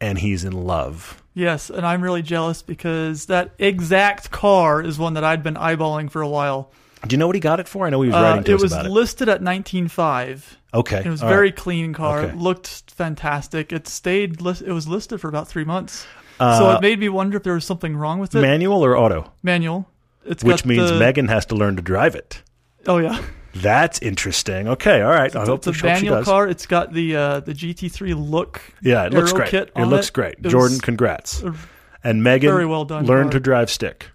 and 0.00 0.18
he's 0.18 0.44
in 0.44 0.52
love. 0.52 1.22
Yes, 1.32 1.70
and 1.70 1.86
I'm 1.86 2.02
really 2.02 2.20
jealous 2.22 2.60
because 2.60 3.26
that 3.26 3.52
exact 3.58 4.30
car 4.30 4.82
is 4.82 4.98
one 4.98 5.14
that 5.14 5.24
I'd 5.24 5.42
been 5.42 5.54
eyeballing 5.54 6.10
for 6.10 6.20
a 6.20 6.28
while. 6.28 6.70
Do 7.06 7.14
you 7.14 7.18
know 7.18 7.26
what 7.26 7.36
he 7.36 7.40
got 7.40 7.60
it 7.60 7.68
for? 7.68 7.86
I 7.86 7.90
know 7.90 8.02
he 8.02 8.08
was 8.08 8.16
Uh, 8.16 8.20
writing 8.22 8.44
to 8.44 8.52
it 8.52 8.54
us 8.56 8.62
was 8.62 8.72
about 8.72 8.86
it. 8.86 8.90
listed 8.90 9.28
at 9.30 9.40
19.5, 9.40 10.58
Okay. 10.74 11.02
It 11.02 11.06
was 11.08 11.22
a 11.22 11.24
all 11.24 11.30
right. 11.30 11.36
very 11.36 11.52
clean 11.52 11.94
car. 11.94 12.20
Okay. 12.20 12.28
It 12.32 12.36
looked 12.36 12.92
fantastic. 12.94 13.72
It 13.72 13.88
stayed. 13.88 14.42
List, 14.42 14.60
it 14.62 14.72
was 14.72 14.86
listed 14.86 15.18
for 15.20 15.28
about 15.28 15.48
three 15.48 15.64
months. 15.64 16.06
So 16.40 16.70
Uh, 16.70 16.76
it 16.76 16.82
made 16.82 16.98
me 16.98 17.08
wonder 17.08 17.36
if 17.36 17.42
there 17.42 17.54
was 17.54 17.64
something 17.64 17.96
wrong 17.96 18.18
with 18.18 18.34
it. 18.34 18.40
manual 18.40 18.84
or 18.84 18.96
auto, 18.96 19.30
Manual. 19.42 19.86
It's 20.24 20.42
which 20.42 20.64
means 20.64 20.90
the, 20.90 20.98
Megan 20.98 21.28
has 21.28 21.46
to 21.46 21.54
learn 21.54 21.76
to 21.76 21.82
drive 21.82 22.14
it. 22.14 22.42
Oh 22.86 22.98
yeah. 22.98 23.20
That's 23.54 23.98
interesting. 24.00 24.68
Okay, 24.68 25.02
all 25.02 25.10
right. 25.10 25.34
I 25.34 25.44
hope, 25.44 25.66
it's 25.66 25.80
a 25.82 25.84
manual 25.84 26.22
car. 26.22 26.46
It's 26.48 26.66
got 26.66 26.92
the 26.92 27.16
uh, 27.16 27.40
the 27.40 27.52
GT3 27.52 28.14
look. 28.30 28.60
Yeah, 28.80 29.06
it 29.06 29.12
looks 29.12 29.32
great. 29.32 29.52
It 29.52 29.76
looks 29.76 30.08
it. 30.08 30.12
great. 30.12 30.34
It 30.38 30.44
was 30.44 30.52
Jordan, 30.52 30.78
congrats. 30.78 31.42
And 32.04 32.22
Megan, 32.22 32.48
very 32.50 32.66
well 32.66 32.84
done 32.84 33.06
learn 33.06 33.24
car. 33.24 33.32
to 33.32 33.40
drive 33.40 33.70
stick. 33.70 34.06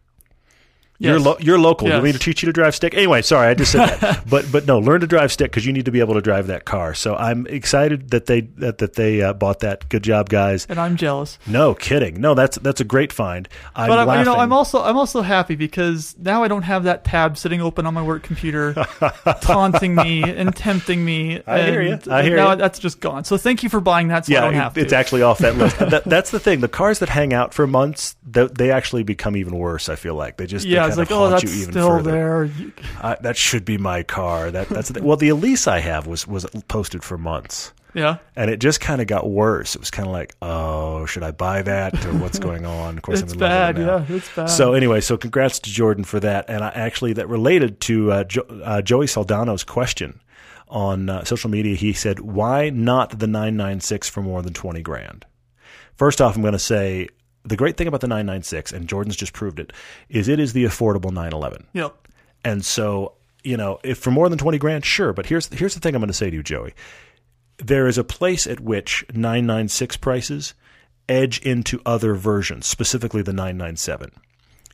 You're, 0.97 1.17
Yes. 1.17 1.25
lo- 1.25 1.37
you're 1.39 1.59
local. 1.59 1.87
You 1.87 1.93
Yes. 1.93 1.97
want 1.97 2.05
me 2.05 2.11
to 2.13 2.19
teach 2.19 2.41
you 2.41 2.45
to 2.47 2.53
drive 2.53 2.73
stick? 2.73 2.93
Anyway, 2.93 3.21
sorry, 3.21 3.47
I 3.49 3.53
just 3.53 3.71
said 3.73 3.85
that. 3.99 4.23
but 4.29 4.49
but 4.51 4.65
no, 4.65 4.79
learn 4.79 5.01
to 5.01 5.07
drive 5.07 5.31
stick 5.31 5.51
because 5.51 5.65
you 5.65 5.73
need 5.73 5.85
to 5.85 5.91
be 5.91 5.99
able 5.99 6.13
to 6.13 6.21
drive 6.21 6.47
that 6.47 6.63
car. 6.65 6.93
So 6.93 7.15
I'm 7.15 7.45
excited 7.47 8.11
that 8.11 8.27
they 8.27 8.41
that, 8.57 8.77
that 8.77 8.93
they 8.93 9.21
uh, 9.21 9.33
bought 9.33 9.59
that. 9.59 9.89
Good 9.89 10.03
job, 10.03 10.29
guys. 10.29 10.65
and 10.69 10.79
I'm 10.79 10.95
jealous. 10.95 11.37
No 11.47 11.73
kidding. 11.75 12.21
No, 12.21 12.33
that's 12.33 12.57
that's 12.59 12.79
a 12.79 12.85
great 12.85 13.11
find. 13.11 13.49
I'm 13.75 13.89
But 13.89 14.07
I'm, 14.07 14.19
you 14.19 14.25
know, 14.25 14.35
I'm 14.35 14.53
also 14.53 14.81
I'm 14.81 14.97
also 14.97 15.21
happy 15.21 15.55
because 15.55 16.15
now 16.17 16.43
I 16.43 16.47
don't 16.47 16.63
have 16.63 16.85
that 16.85 17.03
tab 17.03 17.37
sitting 17.37 17.61
open 17.61 17.85
on 17.85 17.93
my 17.93 18.01
work 18.01 18.23
computer, 18.23 18.73
taunting 19.41 19.95
me 19.95 20.23
and 20.23 20.55
tempting 20.55 21.03
me. 21.03 21.41
I 21.45 21.61
hear 21.63 21.81
and 21.81 22.05
ya. 22.05 22.15
I 22.15 22.23
hear 22.23 22.35
now 22.37 22.49
ya. 22.49 22.55
that's 22.55 22.79
just 22.79 22.99
gone. 22.99 23.23
So 23.25 23.37
thank 23.37 23.63
you 23.63 23.69
for 23.69 23.81
buying 23.81 24.07
that. 24.09 24.25
So 24.25 24.35
I 24.35 24.39
don't 24.39 24.53
yeah, 24.53 24.71
it's 24.75 24.91
to. 24.91 24.95
actually 24.95 25.21
off 25.23 25.39
that 25.39 25.55
list. 25.57 25.77
that, 25.79 26.03
that's 26.05 26.31
the 26.31 26.39
thing. 26.39 26.61
The 26.61 26.67
cars 26.67 26.99
that 26.99 27.09
hang 27.09 27.33
out 27.33 27.53
for 27.53 27.67
months, 27.67 28.15
they, 28.25 28.47
they 28.47 28.71
actually 28.71 29.03
become 29.03 29.35
even 29.35 29.57
worse. 29.57 29.89
I 29.89 29.95
feel 29.95 30.15
like 30.15 30.37
they 30.37 30.45
just 30.45 30.65
yeah, 30.65 30.84
they 30.85 31.01
it's 31.01 31.11
like 31.11 31.11
oh, 31.11 31.29
that's 31.29 31.51
still 31.51 31.97
further. 31.97 32.11
there. 32.11 32.49
I, 33.01 33.17
that 33.21 33.37
should 33.37 33.65
be 33.65 33.77
my 33.77 34.03
car. 34.03 34.51
That 34.51 34.69
that's 34.69 34.89
the 34.89 35.03
well, 35.03 35.17
the 35.17 35.29
Elise 35.29 35.67
I 35.67 35.79
have 35.79 36.07
was 36.07 36.27
was 36.27 36.45
posted 36.67 37.03
for 37.03 37.17
months. 37.17 37.73
Yeah, 37.93 38.17
and 38.35 38.51
it 38.51 38.59
just 38.59 38.81
kind 38.81 38.99
of 38.99 39.07
got 39.07 39.29
worse. 39.29 39.73
It 39.75 39.79
was 39.79 39.89
kind 39.89 40.05
of 40.05 40.11
like, 40.11 40.35
oh, 40.41 41.05
should 41.05 41.23
I 41.23 41.31
buy 41.31 41.61
that 41.61 42.05
or 42.05 42.13
what's 42.17 42.39
going 42.47 42.65
on? 42.65 42.97
Of 42.97 43.03
course, 43.03 43.21
it's 43.21 43.31
I'm 43.31 43.37
in 43.37 43.39
bad. 43.39 43.79
it. 43.79 43.85
Yeah, 43.85 44.05
it's 44.09 44.35
bad. 44.35 44.47
So 44.47 44.73
anyway, 44.73 44.99
so 44.99 45.15
congrats 45.15 45.59
to 45.59 45.69
Jordan 45.71 46.03
for 46.03 46.19
that, 46.19 46.49
and 46.49 46.61
I, 46.61 46.69
actually 46.69 47.13
that 47.13 47.29
related 47.29 47.79
to 47.81 48.11
uh, 48.11 48.23
jo- 48.25 48.61
uh, 48.63 48.81
Joey 48.81 49.05
Saldano's 49.05 49.63
question 49.63 50.19
on 50.67 51.09
uh, 51.09 51.23
social 51.23 51.49
media. 51.49 51.75
He 51.77 51.93
said, 51.93 52.19
"Why 52.19 52.69
not 52.69 53.17
the 53.17 53.27
996 53.27 54.09
for 54.09 54.21
more 54.21 54.41
than 54.41 54.53
20 54.53 54.81
grand?" 54.81 55.25
First 55.95 56.19
off, 56.19 56.35
I'm 56.35 56.41
going 56.41 56.51
to 56.51 56.59
say 56.59 57.07
the 57.45 57.55
great 57.55 57.77
thing 57.77 57.87
about 57.87 58.01
the 58.01 58.07
996, 58.07 58.73
and 58.73 58.87
Jordan's 58.87 59.15
just 59.15 59.33
proved 59.33 59.59
it, 59.59 59.71
is 60.09 60.27
it 60.27 60.39
is 60.39 60.53
the 60.53 60.65
affordable 60.65 61.11
911. 61.11 61.67
yep. 61.73 61.95
And 62.43 62.63
so, 62.63 63.13
you 63.43 63.57
know, 63.57 63.79
if 63.83 63.97
for 63.97 64.11
more 64.11 64.29
than 64.29 64.37
20 64.37 64.57
grand, 64.57 64.85
sure. 64.85 65.13
But 65.13 65.25
here's, 65.25 65.47
here's 65.47 65.73
the 65.73 65.79
thing 65.79 65.95
I'm 65.95 66.01
going 66.01 66.07
to 66.07 66.13
say 66.13 66.29
to 66.29 66.35
you, 66.35 66.43
Joey. 66.43 66.73
There 67.57 67.87
is 67.87 67.97
a 67.97 68.03
place 68.03 68.45
at 68.45 68.59
which 68.59 69.05
996 69.13 69.97
prices 69.97 70.53
edge 71.07 71.39
into 71.39 71.81
other 71.85 72.13
versions, 72.15 72.65
specifically 72.65 73.21
the 73.21 73.33
997. 73.33 74.11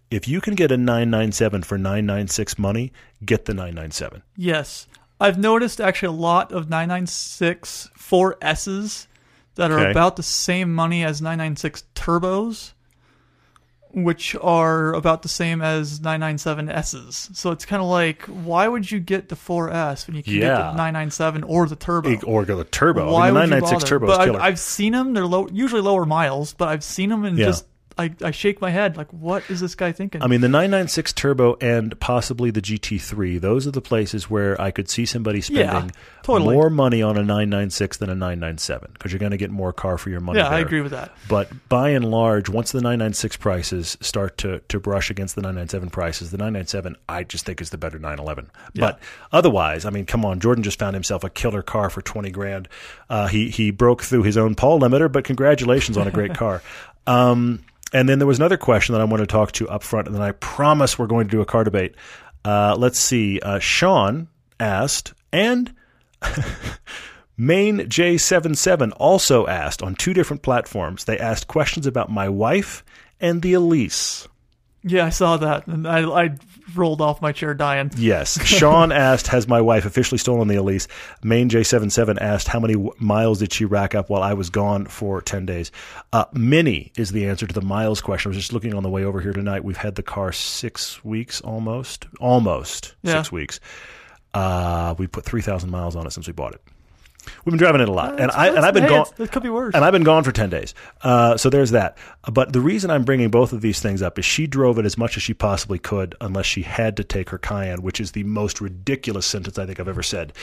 If 0.09 0.27
you 0.27 0.41
can 0.41 0.55
get 0.55 0.71
a 0.71 0.77
997 0.77 1.63
for 1.63 1.77
996 1.77 2.59
money, 2.59 2.91
get 3.23 3.45
the 3.45 3.53
997. 3.53 4.21
Yes. 4.35 4.87
I've 5.21 5.37
noticed 5.37 5.79
actually 5.79 6.15
a 6.15 6.19
lot 6.19 6.51
of 6.51 6.69
996 6.69 7.91
4Ss 7.97 9.07
that 9.55 9.71
are 9.71 9.79
Okay. 9.79 9.91
about 9.91 10.15
the 10.15 10.23
same 10.23 10.73
money 10.73 11.03
as 11.03 11.21
996 11.21 11.83
turbos, 11.95 12.71
which 13.93 14.35
are 14.41 14.93
about 14.93 15.21
the 15.21 15.27
same 15.27 15.61
as 15.61 15.99
997Ss. 15.99 17.35
So 17.35 17.51
it's 17.51 17.65
kind 17.65 17.81
of 17.81 17.89
like, 17.89 18.21
why 18.23 18.67
would 18.67 18.89
you 18.89 18.99
get 19.01 19.27
the 19.27 19.35
4S 19.35 20.07
when 20.07 20.15
you 20.15 20.23
can 20.23 20.33
get 20.35 20.55
the 20.55 20.71
997 20.73 21.43
or 21.43 21.67
the 21.67 21.75
turbo? 21.75 22.15
Or 22.25 22.45
go 22.45 22.55
the 22.55 22.63
turbo. 22.63 23.11
Why 23.11 23.27
I 23.27 23.31
mean, 23.31 23.33
the 23.33 23.39
would 23.41 23.49
you 23.49 23.49
996 23.57 23.71
bother? 23.83 23.87
turbo 23.87 24.07
but 24.07 24.29
is 24.29 24.35
I've. 24.35 24.41
I've 24.41 24.59
seen 24.59 24.93
them. 24.93 25.13
They're 25.13 25.25
low, 25.27 25.47
usually 25.51 25.81
lower 25.81 26.05
miles, 26.05 26.53
but 26.53 26.69
I've 26.69 26.83
seen 26.85 27.09
them 27.09 27.25
in 27.25 27.35
Yeah. 27.35 27.47
just 27.47 27.65
I, 28.01 28.15
I 28.23 28.31
shake 28.31 28.61
my 28.61 28.71
head 28.71 28.97
like, 28.97 29.11
what 29.11 29.47
is 29.49 29.59
this 29.59 29.75
guy 29.75 29.91
thinking? 29.91 30.23
I 30.23 30.27
mean, 30.27 30.41
the 30.41 30.49
996 30.49 31.13
Turbo 31.13 31.57
and 31.61 31.97
possibly 31.99 32.49
the 32.49 32.61
GT3, 32.61 33.39
those 33.39 33.67
are 33.67 33.71
the 33.71 33.81
places 33.81 34.29
where 34.29 34.59
I 34.59 34.71
could 34.71 34.89
see 34.89 35.05
somebody 35.05 35.41
spending 35.41 35.91
totally. 36.23 36.55
more 36.55 36.69
money 36.69 37.01
on 37.01 37.17
a 37.17 37.21
996 37.21 37.97
than 37.97 38.09
a 38.09 38.15
997 38.15 38.91
because 38.93 39.11
you're 39.11 39.19
going 39.19 39.31
to 39.31 39.37
get 39.37 39.51
more 39.51 39.71
car 39.71 39.97
for 39.97 40.09
your 40.09 40.19
money. 40.19 40.39
yeah, 40.39 40.47
I 40.47 40.59
agree 40.59 40.81
with 40.81 40.91
that. 40.91 41.15
But 41.29 41.49
by 41.69 41.89
and 41.89 42.09
large, 42.09 42.49
once 42.49 42.71
the 42.71 42.81
996 42.81 43.37
prices 43.37 43.97
start 44.01 44.37
to, 44.39 44.59
to 44.67 44.79
brush 44.79 45.11
against 45.11 45.35
the 45.35 45.41
997 45.41 45.89
prices, 45.91 46.31
the 46.31 46.37
997 46.37 46.95
I 47.07 47.23
just 47.23 47.45
think 47.45 47.61
is 47.61 47.69
the 47.69 47.77
better 47.77 47.99
911. 47.99 48.49
But 48.75 48.99
otherwise, 49.31 49.85
I 49.85 49.91
mean, 49.91 50.05
come 50.05 50.25
on, 50.25 50.39
Jordan 50.39 50.63
just 50.63 50.79
found 50.79 50.95
himself 50.95 51.23
a 51.23 51.29
killer 51.29 51.61
car 51.61 51.89
for 51.89 52.01
20 52.01 52.31
grand. 52.31 52.67
Uh, 53.09 53.27
he 53.27 53.49
he 53.49 53.71
broke 53.71 54.01
through 54.01 54.23
his 54.23 54.37
own 54.37 54.55
Paul 54.55 54.79
limiter, 54.79 55.11
but 55.11 55.23
congratulations 55.23 55.97
on 55.97 56.07
a 56.07 56.11
great 56.11 56.33
car. 56.35 56.61
Um, 57.07 57.63
and 57.93 58.07
then 58.07 58.19
there 58.19 58.27
was 58.27 58.39
another 58.39 58.57
question 58.57 58.93
that 58.93 59.01
I 59.01 59.05
want 59.05 59.21
to 59.21 59.27
talk 59.27 59.51
to 59.53 59.69
up 59.69 59.83
front, 59.83 60.07
and 60.07 60.15
then 60.15 60.21
I 60.21 60.31
promise 60.31 60.97
we're 60.97 61.07
going 61.07 61.27
to 61.27 61.31
do 61.31 61.41
a 61.41 61.45
car 61.45 61.63
debate. 61.63 61.95
Uh, 62.43 62.75
let's 62.77 62.99
see. 62.99 63.39
Uh, 63.39 63.59
Sean 63.59 64.27
asked, 64.59 65.13
and 65.31 65.73
Main 67.37 67.79
J77 67.79 68.93
also 68.97 69.47
asked 69.47 69.81
on 69.83 69.95
two 69.95 70.13
different 70.13 70.41
platforms. 70.41 71.05
They 71.05 71.17
asked 71.17 71.47
questions 71.47 71.87
about 71.87 72.09
my 72.09 72.29
wife 72.29 72.83
and 73.19 73.41
the 73.41 73.53
Elise. 73.53 74.27
Yeah, 74.83 75.05
I 75.05 75.09
saw 75.09 75.37
that, 75.37 75.67
and 75.67 75.87
I, 75.87 76.09
I 76.09 76.29
rolled 76.77 77.01
off 77.01 77.21
my 77.21 77.31
chair 77.31 77.53
dying. 77.53 77.91
Yes. 77.97 78.41
Sean 78.45 78.91
asked, 78.91 79.27
Has 79.27 79.47
my 79.47 79.61
wife 79.61 79.85
officially 79.85 80.17
stolen 80.17 80.47
the 80.47 80.55
Elise? 80.55 80.87
Main 81.23 81.49
J77 81.49 82.17
asked, 82.21 82.47
How 82.47 82.59
many 82.59 82.75
miles 82.99 83.39
did 83.39 83.53
she 83.53 83.65
rack 83.65 83.95
up 83.95 84.09
while 84.09 84.23
I 84.23 84.33
was 84.33 84.49
gone 84.49 84.85
for 84.85 85.21
10 85.21 85.45
days? 85.45 85.71
Uh, 86.13 86.25
many 86.33 86.91
is 86.97 87.11
the 87.11 87.27
answer 87.27 87.47
to 87.47 87.53
the 87.53 87.61
miles 87.61 88.01
question. 88.01 88.29
I 88.29 88.31
was 88.31 88.37
just 88.37 88.53
looking 88.53 88.73
on 88.73 88.83
the 88.83 88.89
way 88.89 89.03
over 89.03 89.21
here 89.21 89.33
tonight. 89.33 89.63
We've 89.63 89.77
had 89.77 89.95
the 89.95 90.03
car 90.03 90.31
six 90.31 91.03
weeks 91.03 91.41
almost. 91.41 92.07
Almost 92.19 92.95
Yeah. 93.03 93.13
six 93.21 93.31
weeks. 93.31 93.59
Uh, 94.33 94.95
we 94.97 95.07
put 95.07 95.25
3,000 95.25 95.69
miles 95.69 95.95
on 95.95 96.07
it 96.07 96.11
since 96.11 96.27
we 96.27 96.33
bought 96.33 96.53
it. 96.53 96.61
We've 97.45 97.51
been 97.51 97.57
driving 97.57 97.81
it 97.81 97.89
a 97.89 97.91
lot. 97.91 98.19
and, 98.19 98.31
I, 98.31 98.47
and 98.49 98.59
I've 98.59 98.73
been 98.73 98.83
hey, 98.83 98.89
gone. 98.89 99.05
It 99.17 99.31
could 99.31 99.43
be 99.43 99.49
worse. 99.49 99.75
And 99.75 99.85
I've 99.85 99.91
been 99.93 100.03
gone 100.03 100.23
for 100.23 100.31
10 100.31 100.49
days. 100.49 100.73
Uh, 101.01 101.37
so 101.37 101.49
there's 101.49 101.71
that. 101.71 101.97
But 102.31 102.53
the 102.53 102.59
reason 102.59 102.89
I'm 102.89 103.03
bringing 103.03 103.29
both 103.29 103.53
of 103.53 103.61
these 103.61 103.79
things 103.79 104.01
up 104.01 104.17
is 104.19 104.25
she 104.25 104.47
drove 104.47 104.79
it 104.79 104.85
as 104.85 104.97
much 104.97 105.17
as 105.17 105.23
she 105.23 105.33
possibly 105.33 105.79
could, 105.79 106.15
unless 106.21 106.45
she 106.45 106.61
had 106.63 106.97
to 106.97 107.03
take 107.03 107.29
her 107.29 107.37
Cayenne, 107.37 107.81
which 107.81 107.99
is 107.99 108.11
the 108.13 108.23
most 108.23 108.59
ridiculous 108.61 109.25
sentence 109.25 109.57
I 109.59 109.65
think 109.65 109.79
I've 109.79 109.87
ever 109.87 110.03
said. 110.03 110.33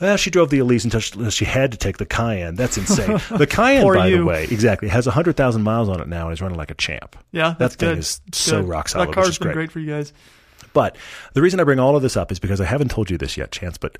Well, 0.00 0.16
she 0.16 0.30
drove 0.30 0.50
the 0.50 0.58
Elise 0.58 0.84
until 0.84 1.00
she, 1.00 1.44
had 1.44 1.72
to 1.72 1.78
take 1.78 1.98
the 1.98 2.06
Cayenne. 2.06 2.54
That's 2.54 2.76
insane. 2.78 3.20
the 3.36 3.46
Cayenne, 3.46 3.84
by 3.94 4.10
the 4.10 4.22
way, 4.24 4.44
exactly, 4.44 4.88
has 4.88 5.06
100,000 5.06 5.62
miles 5.62 5.88
on 5.88 6.00
it 6.00 6.08
now 6.08 6.26
and 6.26 6.32
is 6.32 6.40
running 6.40 6.58
like 6.58 6.70
a 6.70 6.74
champ. 6.74 7.16
yeah, 7.32 7.54
that's 7.58 7.76
that 7.76 7.78
thing 7.86 7.88
good. 7.90 7.98
is 7.98 8.20
It's 8.28 8.38
so 8.38 8.60
good. 8.60 8.68
rock 8.68 8.88
solid, 8.88 9.04
That 9.04 9.08
which 9.10 9.14
car's 9.14 9.28
is 9.28 9.38
been 9.38 9.46
great. 9.48 9.54
great 9.54 9.72
for 9.72 9.80
you 9.80 9.90
guys. 9.90 10.12
But 10.72 10.96
the 11.34 11.42
reason 11.42 11.60
I 11.60 11.64
bring 11.64 11.78
all 11.78 11.96
of 11.96 12.02
this 12.02 12.16
up 12.16 12.32
is 12.32 12.38
because 12.38 12.60
I 12.60 12.64
haven't 12.64 12.90
told 12.90 13.10
you 13.10 13.18
this 13.18 13.36
yet, 13.36 13.50
Chance, 13.52 13.76
but 13.76 13.98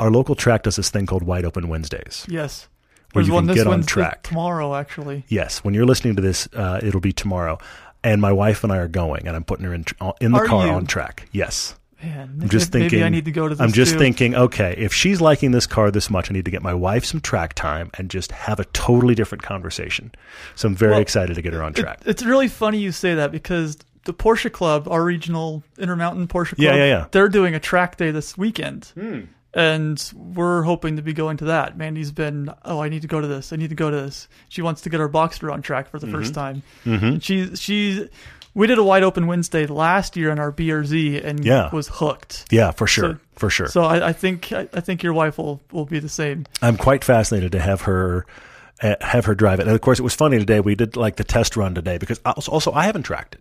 our 0.00 0.10
local 0.10 0.34
track 0.34 0.62
does 0.64 0.76
this 0.76 0.90
thing 0.90 1.06
called 1.06 1.22
Wide 1.22 1.44
Open 1.44 1.68
Wednesdays. 1.68 2.26
Yes. 2.28 2.68
Where 3.12 3.22
There's 3.22 3.28
you 3.28 3.34
one 3.34 3.42
can 3.44 3.48
this 3.48 3.56
get 3.56 3.66
on 3.66 3.70
Wednesday 3.72 3.92
track. 3.92 4.22
tomorrow, 4.24 4.74
actually. 4.74 5.24
Yes, 5.28 5.64
when 5.64 5.72
you're 5.74 5.86
listening 5.86 6.16
to 6.16 6.22
this, 6.22 6.48
uh, 6.54 6.80
it'll 6.82 7.00
be 7.00 7.12
tomorrow. 7.12 7.58
And 8.04 8.20
my 8.20 8.32
wife 8.32 8.62
and 8.62 8.72
I 8.72 8.76
are 8.78 8.88
going, 8.88 9.26
and 9.26 9.34
I'm 9.34 9.44
putting 9.44 9.64
her 9.64 9.72
in 9.74 9.84
tr- 9.84 9.94
in 10.20 10.32
the 10.32 10.38
Are 10.38 10.44
car 10.46 10.66
you? 10.66 10.72
on 10.72 10.86
track. 10.86 11.28
Yes, 11.32 11.74
Man, 12.02 12.38
I'm 12.42 12.48
just 12.50 12.72
maybe 12.74 12.84
thinking. 12.90 13.02
I 13.04 13.08
need 13.08 13.24
to 13.24 13.30
go 13.32 13.48
to 13.48 13.54
this. 13.54 13.60
I'm 13.60 13.72
just 13.72 13.94
too. 13.94 13.98
thinking. 13.98 14.34
Okay, 14.34 14.74
if 14.76 14.92
she's 14.92 15.20
liking 15.20 15.50
this 15.52 15.66
car 15.66 15.90
this 15.90 16.10
much, 16.10 16.30
I 16.30 16.34
need 16.34 16.44
to 16.44 16.50
get 16.50 16.62
my 16.62 16.74
wife 16.74 17.04
some 17.06 17.20
track 17.20 17.54
time 17.54 17.90
and 17.94 18.10
just 18.10 18.32
have 18.32 18.60
a 18.60 18.64
totally 18.66 19.14
different 19.14 19.42
conversation. 19.42 20.12
So 20.56 20.68
I'm 20.68 20.76
very 20.76 20.92
Well, 20.92 21.00
excited 21.00 21.34
to 21.34 21.42
get 21.42 21.52
her 21.54 21.62
on 21.62 21.70
It- 21.72 21.76
track. 21.76 22.00
it's 22.04 22.22
really 22.22 22.48
funny 22.48 22.78
you 22.78 22.92
say 22.92 23.14
that 23.14 23.32
because 23.32 23.78
the 24.04 24.12
Porsche 24.14 24.52
Club, 24.52 24.86
our 24.88 25.02
regional 25.02 25.64
Intermountain 25.78 26.28
Porsche 26.28 26.54
Club, 26.54 26.58
Yeah, 26.58 26.74
yeah, 26.76 26.84
yeah. 26.84 27.06
they're 27.12 27.30
doing 27.30 27.54
a 27.54 27.60
track 27.60 27.96
day 27.96 28.10
this 28.10 28.36
weekend. 28.36 28.92
Hmm. 28.94 29.20
And 29.56 30.12
we're 30.14 30.62
hoping 30.62 30.96
to 30.96 31.02
be 31.02 31.14
going 31.14 31.38
to 31.38 31.46
that. 31.46 31.78
Mandy's 31.78 32.12
been, 32.12 32.50
oh, 32.64 32.78
I 32.82 32.90
need 32.90 33.02
to 33.02 33.08
go 33.08 33.22
to 33.22 33.26
this. 33.26 33.54
I 33.54 33.56
need 33.56 33.70
to 33.70 33.74
go 33.74 33.90
to 33.90 33.96
this. 34.02 34.28
She 34.50 34.60
wants 34.60 34.82
to 34.82 34.90
get 34.90 35.00
her 35.00 35.08
Boxster 35.08 35.50
on 35.50 35.62
track 35.62 35.88
for 35.88 35.98
the 35.98 36.06
first 36.08 36.34
time. 36.34 36.62
Mm-hmm. 36.84 37.18
She, 37.20 37.56
she, 37.56 38.08
we 38.52 38.66
did 38.66 38.76
a 38.76 38.82
wide 38.84 39.02
open 39.02 39.26
Wednesday 39.26 39.64
last 39.66 40.14
year 40.14 40.30
on 40.30 40.38
our 40.38 40.52
BRZ 40.52 41.24
and 41.24 41.42
Yeah. 41.42 41.70
was 41.72 41.88
hooked. 41.88 42.44
yeah, 42.50 42.70
for 42.70 42.86
sure, 42.86 43.14
So- 43.14 43.18
for 43.36 43.48
sure. 43.48 43.68
So 43.68 43.82
I, 43.84 44.08
I 44.08 44.12
think 44.12 44.52
I, 44.52 44.68
I 44.74 44.80
think 44.80 45.02
your 45.02 45.14
wife 45.14 45.38
will, 45.38 45.62
will 45.72 45.86
be 45.86 46.00
the 46.00 46.08
same. 46.10 46.44
I'm 46.60 46.76
quite 46.76 47.02
fascinated 47.02 47.52
to 47.52 47.58
have 47.60 47.80
her 47.82 48.26
uh, 48.82 48.94
have 49.00 49.24
her 49.24 49.34
drive 49.34 49.58
it. 49.58 49.66
And 49.66 49.74
of 49.74 49.80
course, 49.80 49.98
it 49.98 50.02
was 50.02 50.14
funny 50.14 50.38
today. 50.38 50.60
We 50.60 50.74
did 50.74 50.96
like 50.96 51.16
the 51.16 51.24
test 51.24 51.56
run 51.56 51.74
today 51.74 51.96
because 51.96 52.20
also, 52.26 52.52
also 52.52 52.72
I 52.72 52.84
haven't 52.84 53.04
tracked 53.04 53.36
it. 53.36 53.40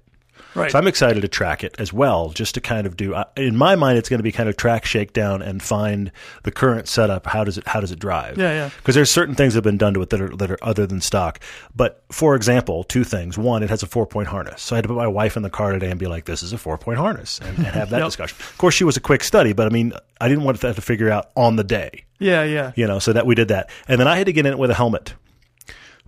Right. 0.55 0.71
So 0.71 0.77
I'm 0.79 0.87
excited 0.87 1.21
to 1.21 1.27
track 1.27 1.63
it 1.63 1.75
as 1.79 1.91
well, 1.91 2.29
just 2.29 2.55
to 2.55 2.61
kind 2.61 2.87
of 2.87 2.95
do. 2.95 3.13
uh, 3.13 3.25
In 3.35 3.57
my 3.57 3.75
mind, 3.75 3.97
it's 3.97 4.07
going 4.09 4.19
to 4.19 4.23
be 4.23 4.31
kind 4.31 4.47
of 4.47 4.55
track 4.55 4.85
shakedown 4.85 5.41
and 5.41 5.61
find 5.61 6.11
the 6.43 6.51
current 6.51 6.87
setup. 6.87 7.27
How 7.27 7.43
does 7.43 7.57
it 7.57 7.67
how 7.67 7.81
does 7.81 7.91
it 7.91 7.99
drive? 7.99 8.37
Yeah, 8.37 8.51
yeah. 8.51 8.69
Because 8.77 8.95
there's 8.95 9.11
certain 9.11 9.35
things 9.35 9.53
that 9.53 9.57
have 9.57 9.63
been 9.65 9.77
done 9.77 9.93
to 9.95 10.01
it 10.01 10.09
that 10.11 10.21
are 10.21 10.35
that 10.37 10.49
are 10.49 10.57
other 10.63 10.87
than 10.87 11.01
stock. 11.01 11.39
But 11.75 12.03
for 12.09 12.35
example, 12.35 12.83
two 12.85 13.03
things. 13.03 13.37
One, 13.37 13.63
it 13.63 13.69
has 13.69 13.83
a 13.83 13.87
four 13.87 14.07
point 14.07 14.29
harness. 14.29 14.61
So 14.61 14.75
I 14.75 14.77
had 14.77 14.83
to 14.83 14.87
put 14.87 14.97
my 14.97 15.07
wife 15.07 15.35
in 15.35 15.43
the 15.43 15.49
car 15.49 15.73
today 15.73 15.91
and 15.91 15.99
be 15.99 16.07
like, 16.07 16.23
"This 16.25 16.41
is 16.41 16.53
a 16.53 16.57
four 16.57 16.77
point 16.77 16.97
harness," 16.99 17.39
and, 17.43 17.57
and 17.57 17.67
have 17.67 17.89
that 17.89 17.97
Yep. 17.99 18.07
discussion. 18.07 18.37
Of 18.39 18.57
course, 18.57 18.73
she 18.75 18.85
was 18.85 18.95
a 18.95 19.01
quick 19.01 19.23
study, 19.23 19.51
but 19.51 19.67
I 19.67 19.69
mean, 19.69 19.91
I 20.21 20.29
didn't 20.29 20.45
want 20.45 20.61
that 20.61 20.75
to 20.75 20.81
figure 20.81 21.09
out 21.09 21.31
on 21.35 21.57
the 21.57 21.63
day 21.65 22.05
Yeah, 22.19 22.43
yeah. 22.43 22.71
you 22.77 22.87
know, 22.87 22.99
so 22.99 23.11
that 23.11 23.25
we 23.25 23.35
did 23.35 23.49
that. 23.49 23.69
And 23.89 23.99
then 23.99 24.07
I 24.07 24.15
had 24.17 24.27
to 24.27 24.33
get 24.33 24.45
in 24.45 24.53
it 24.53 24.57
with 24.57 24.71
a 24.71 24.73
helmet, 24.75 25.13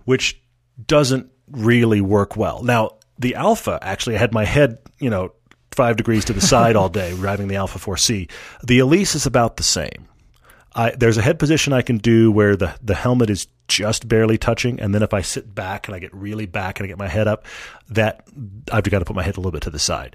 which 0.04 0.40
doesn't 0.86 1.30
really 1.50 2.00
work 2.00 2.36
well. 2.36 2.62
Now, 2.62 2.92
the 3.18 3.34
Alfa 3.34 3.78
actually 3.82 4.16
I 4.16 4.18
had 4.18 4.32
my 4.32 4.44
head, 4.44 4.78
you 4.98 5.10
know, 5.10 5.32
five 5.72 5.96
degrees 5.96 6.24
to 6.26 6.32
the 6.32 6.40
side 6.40 6.76
all 6.76 6.88
day 6.88 7.14
driving 7.16 7.48
the 7.48 7.56
Alfa 7.56 7.78
4C. 7.78 8.30
The 8.64 8.78
Elise 8.78 9.14
is 9.14 9.26
about 9.26 9.56
the 9.56 9.62
same. 9.62 10.08
I, 10.74 10.90
there's 10.90 11.16
a 11.16 11.22
head 11.22 11.38
position 11.38 11.72
I 11.72 11.82
can 11.82 11.98
do 11.98 12.30
where 12.30 12.54
the, 12.54 12.74
the 12.82 12.94
helmet 12.94 13.30
is 13.30 13.48
just 13.66 14.06
barely 14.06 14.38
touching, 14.38 14.80
and 14.80 14.94
then 14.94 15.02
if 15.02 15.12
I 15.12 15.22
sit 15.22 15.54
back 15.54 15.88
and 15.88 15.94
I 15.94 15.98
get 15.98 16.14
really 16.14 16.46
back 16.46 16.78
and 16.78 16.84
I 16.84 16.88
get 16.88 16.98
my 16.98 17.08
head 17.08 17.26
up, 17.26 17.46
that 17.90 18.26
I've 18.70 18.84
got 18.84 19.00
to 19.00 19.04
put 19.04 19.16
my 19.16 19.22
head 19.22 19.36
a 19.36 19.40
little 19.40 19.52
bit 19.52 19.62
to 19.62 19.70
the 19.70 19.78
side. 19.78 20.14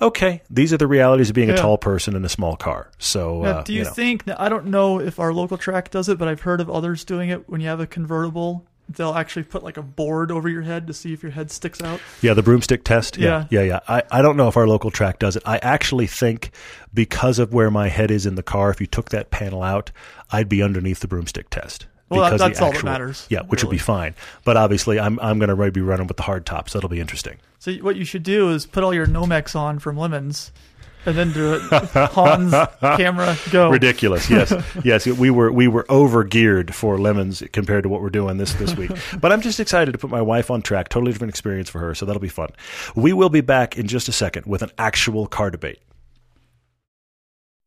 Okay, 0.00 0.42
these 0.48 0.72
are 0.72 0.76
the 0.76 0.86
realities 0.86 1.30
of 1.30 1.34
being 1.34 1.50
a 1.50 1.56
tall 1.56 1.76
person 1.76 2.14
in 2.14 2.24
a 2.24 2.28
small 2.28 2.56
car. 2.56 2.90
So, 2.98 3.42
Now, 3.42 3.50
uh, 3.50 3.62
do 3.64 3.72
you, 3.72 3.82
know. 3.82 3.90
think? 3.90 4.22
I 4.28 4.48
don't 4.48 4.66
know 4.66 5.00
if 5.00 5.18
our 5.18 5.32
local 5.32 5.58
track 5.58 5.90
does 5.90 6.08
it, 6.08 6.18
but 6.18 6.28
I've 6.28 6.42
heard 6.42 6.60
of 6.60 6.70
others 6.70 7.04
doing 7.04 7.30
it. 7.30 7.48
When 7.48 7.60
you 7.60 7.66
have 7.66 7.80
a 7.80 7.86
convertible, 7.86 8.64
they'll 8.88 9.14
actually 9.14 9.42
put 9.42 9.62
like 9.62 9.76
a 9.76 9.82
board 9.82 10.30
over 10.32 10.48
your 10.48 10.62
head 10.62 10.86
to 10.86 10.94
see 10.94 11.12
if 11.12 11.22
your 11.22 11.32
head 11.32 11.50
sticks 11.50 11.82
out. 11.82 12.00
Yeah, 12.22 12.34
the 12.34 12.42
broomstick 12.42 12.84
test. 12.84 13.16
Yeah, 13.18 13.46
Yeah. 13.50 13.60
yeah, 13.60 13.66
yeah. 13.66 13.80
I, 13.88 14.02
I 14.10 14.22
don't 14.22 14.36
know 14.36 14.48
if 14.48 14.56
our 14.56 14.66
local 14.66 14.90
track 14.90 15.18
does 15.18 15.36
it. 15.36 15.42
I 15.46 15.58
actually 15.58 16.06
think 16.06 16.50
because 16.94 17.38
of 17.38 17.52
where 17.52 17.70
my 17.70 17.88
head 17.88 18.10
is 18.10 18.26
in 18.26 18.34
the 18.34 18.42
car, 18.42 18.70
if 18.70 18.80
you 18.80 18.86
took 18.86 19.10
that 19.10 19.30
panel 19.30 19.62
out, 19.62 19.90
I'd 20.30 20.48
be 20.48 20.62
underneath 20.62 21.00
the 21.00 21.08
broomstick 21.08 21.50
test. 21.50 21.86
Well, 22.08 22.30
that- 22.30 22.38
that's 22.38 22.60
all 22.62 22.72
that 22.72 22.84
matters, 22.84 23.26
Yeah, 23.28 23.42
which 23.42 23.62
would 23.62 23.70
be 23.70 23.76
fine. 23.76 24.14
But 24.44 24.56
obviously, 24.56 24.98
I'm 24.98 25.18
I'm 25.20 25.38
going 25.38 25.54
to 25.54 25.70
be 25.70 25.82
running 25.82 26.06
with 26.06 26.16
the 26.16 26.22
hard 26.22 26.46
top, 26.46 26.70
so 26.70 26.78
that'll 26.78 26.88
be 26.88 27.00
interesting. 27.00 27.36
So 27.58 27.72
what 27.74 27.96
you 27.96 28.06
should 28.06 28.22
do 28.22 28.48
is 28.50 28.64
put 28.64 28.82
all 28.82 28.94
your 28.94 29.06
Nomex 29.06 29.54
on 29.54 29.78
from 29.78 29.98
Lemons, 29.98 30.50
and 31.06 31.16
then 31.16 31.32
do 31.32 31.54
it. 31.54 31.62
Hans 32.10 32.54
camera 32.80 33.36
go. 33.50 33.70
Ridiculous. 33.70 34.28
Yes, 34.30 34.52
yes. 34.84 35.06
We 35.06 35.30
were 35.30 35.50
we 35.52 35.68
were 35.68 35.86
over 35.88 36.24
geared 36.24 36.74
for 36.74 36.98
lemons 36.98 37.42
compared 37.52 37.82
to 37.84 37.88
what 37.88 38.02
we're 38.02 38.10
doing 38.10 38.36
this 38.36 38.54
this 38.54 38.76
week. 38.76 38.90
But 39.20 39.32
I'm 39.32 39.40
just 39.40 39.60
excited 39.60 39.92
to 39.92 39.98
put 39.98 40.10
my 40.10 40.22
wife 40.22 40.50
on 40.50 40.62
track. 40.62 40.88
Totally 40.88 41.12
different 41.12 41.30
experience 41.30 41.70
for 41.70 41.78
her, 41.80 41.94
so 41.94 42.06
that'll 42.06 42.20
be 42.20 42.28
fun. 42.28 42.50
We 42.94 43.12
will 43.12 43.30
be 43.30 43.40
back 43.40 43.76
in 43.78 43.86
just 43.86 44.08
a 44.08 44.12
second 44.12 44.46
with 44.46 44.62
an 44.62 44.70
actual 44.78 45.26
car 45.26 45.50
debate. 45.50 45.80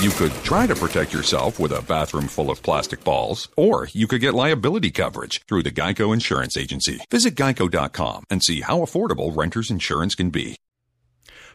You 0.00 0.10
could 0.10 0.32
try 0.42 0.66
to 0.66 0.74
protect 0.74 1.12
yourself 1.12 1.60
with 1.60 1.72
a 1.72 1.80
bathroom 1.82 2.26
full 2.26 2.50
of 2.50 2.62
plastic 2.62 3.04
balls, 3.04 3.48
or 3.56 3.88
you 3.92 4.06
could 4.06 4.20
get 4.20 4.34
liability 4.34 4.90
coverage 4.90 5.42
through 5.46 5.62
the 5.62 5.70
Geico 5.70 6.12
Insurance 6.12 6.56
Agency. 6.56 7.00
Visit 7.10 7.36
geico.com 7.36 8.24
and 8.28 8.42
see 8.42 8.60
how 8.60 8.80
affordable 8.80 9.34
renter's 9.34 9.70
insurance 9.70 10.14
can 10.14 10.30
be. 10.30 10.56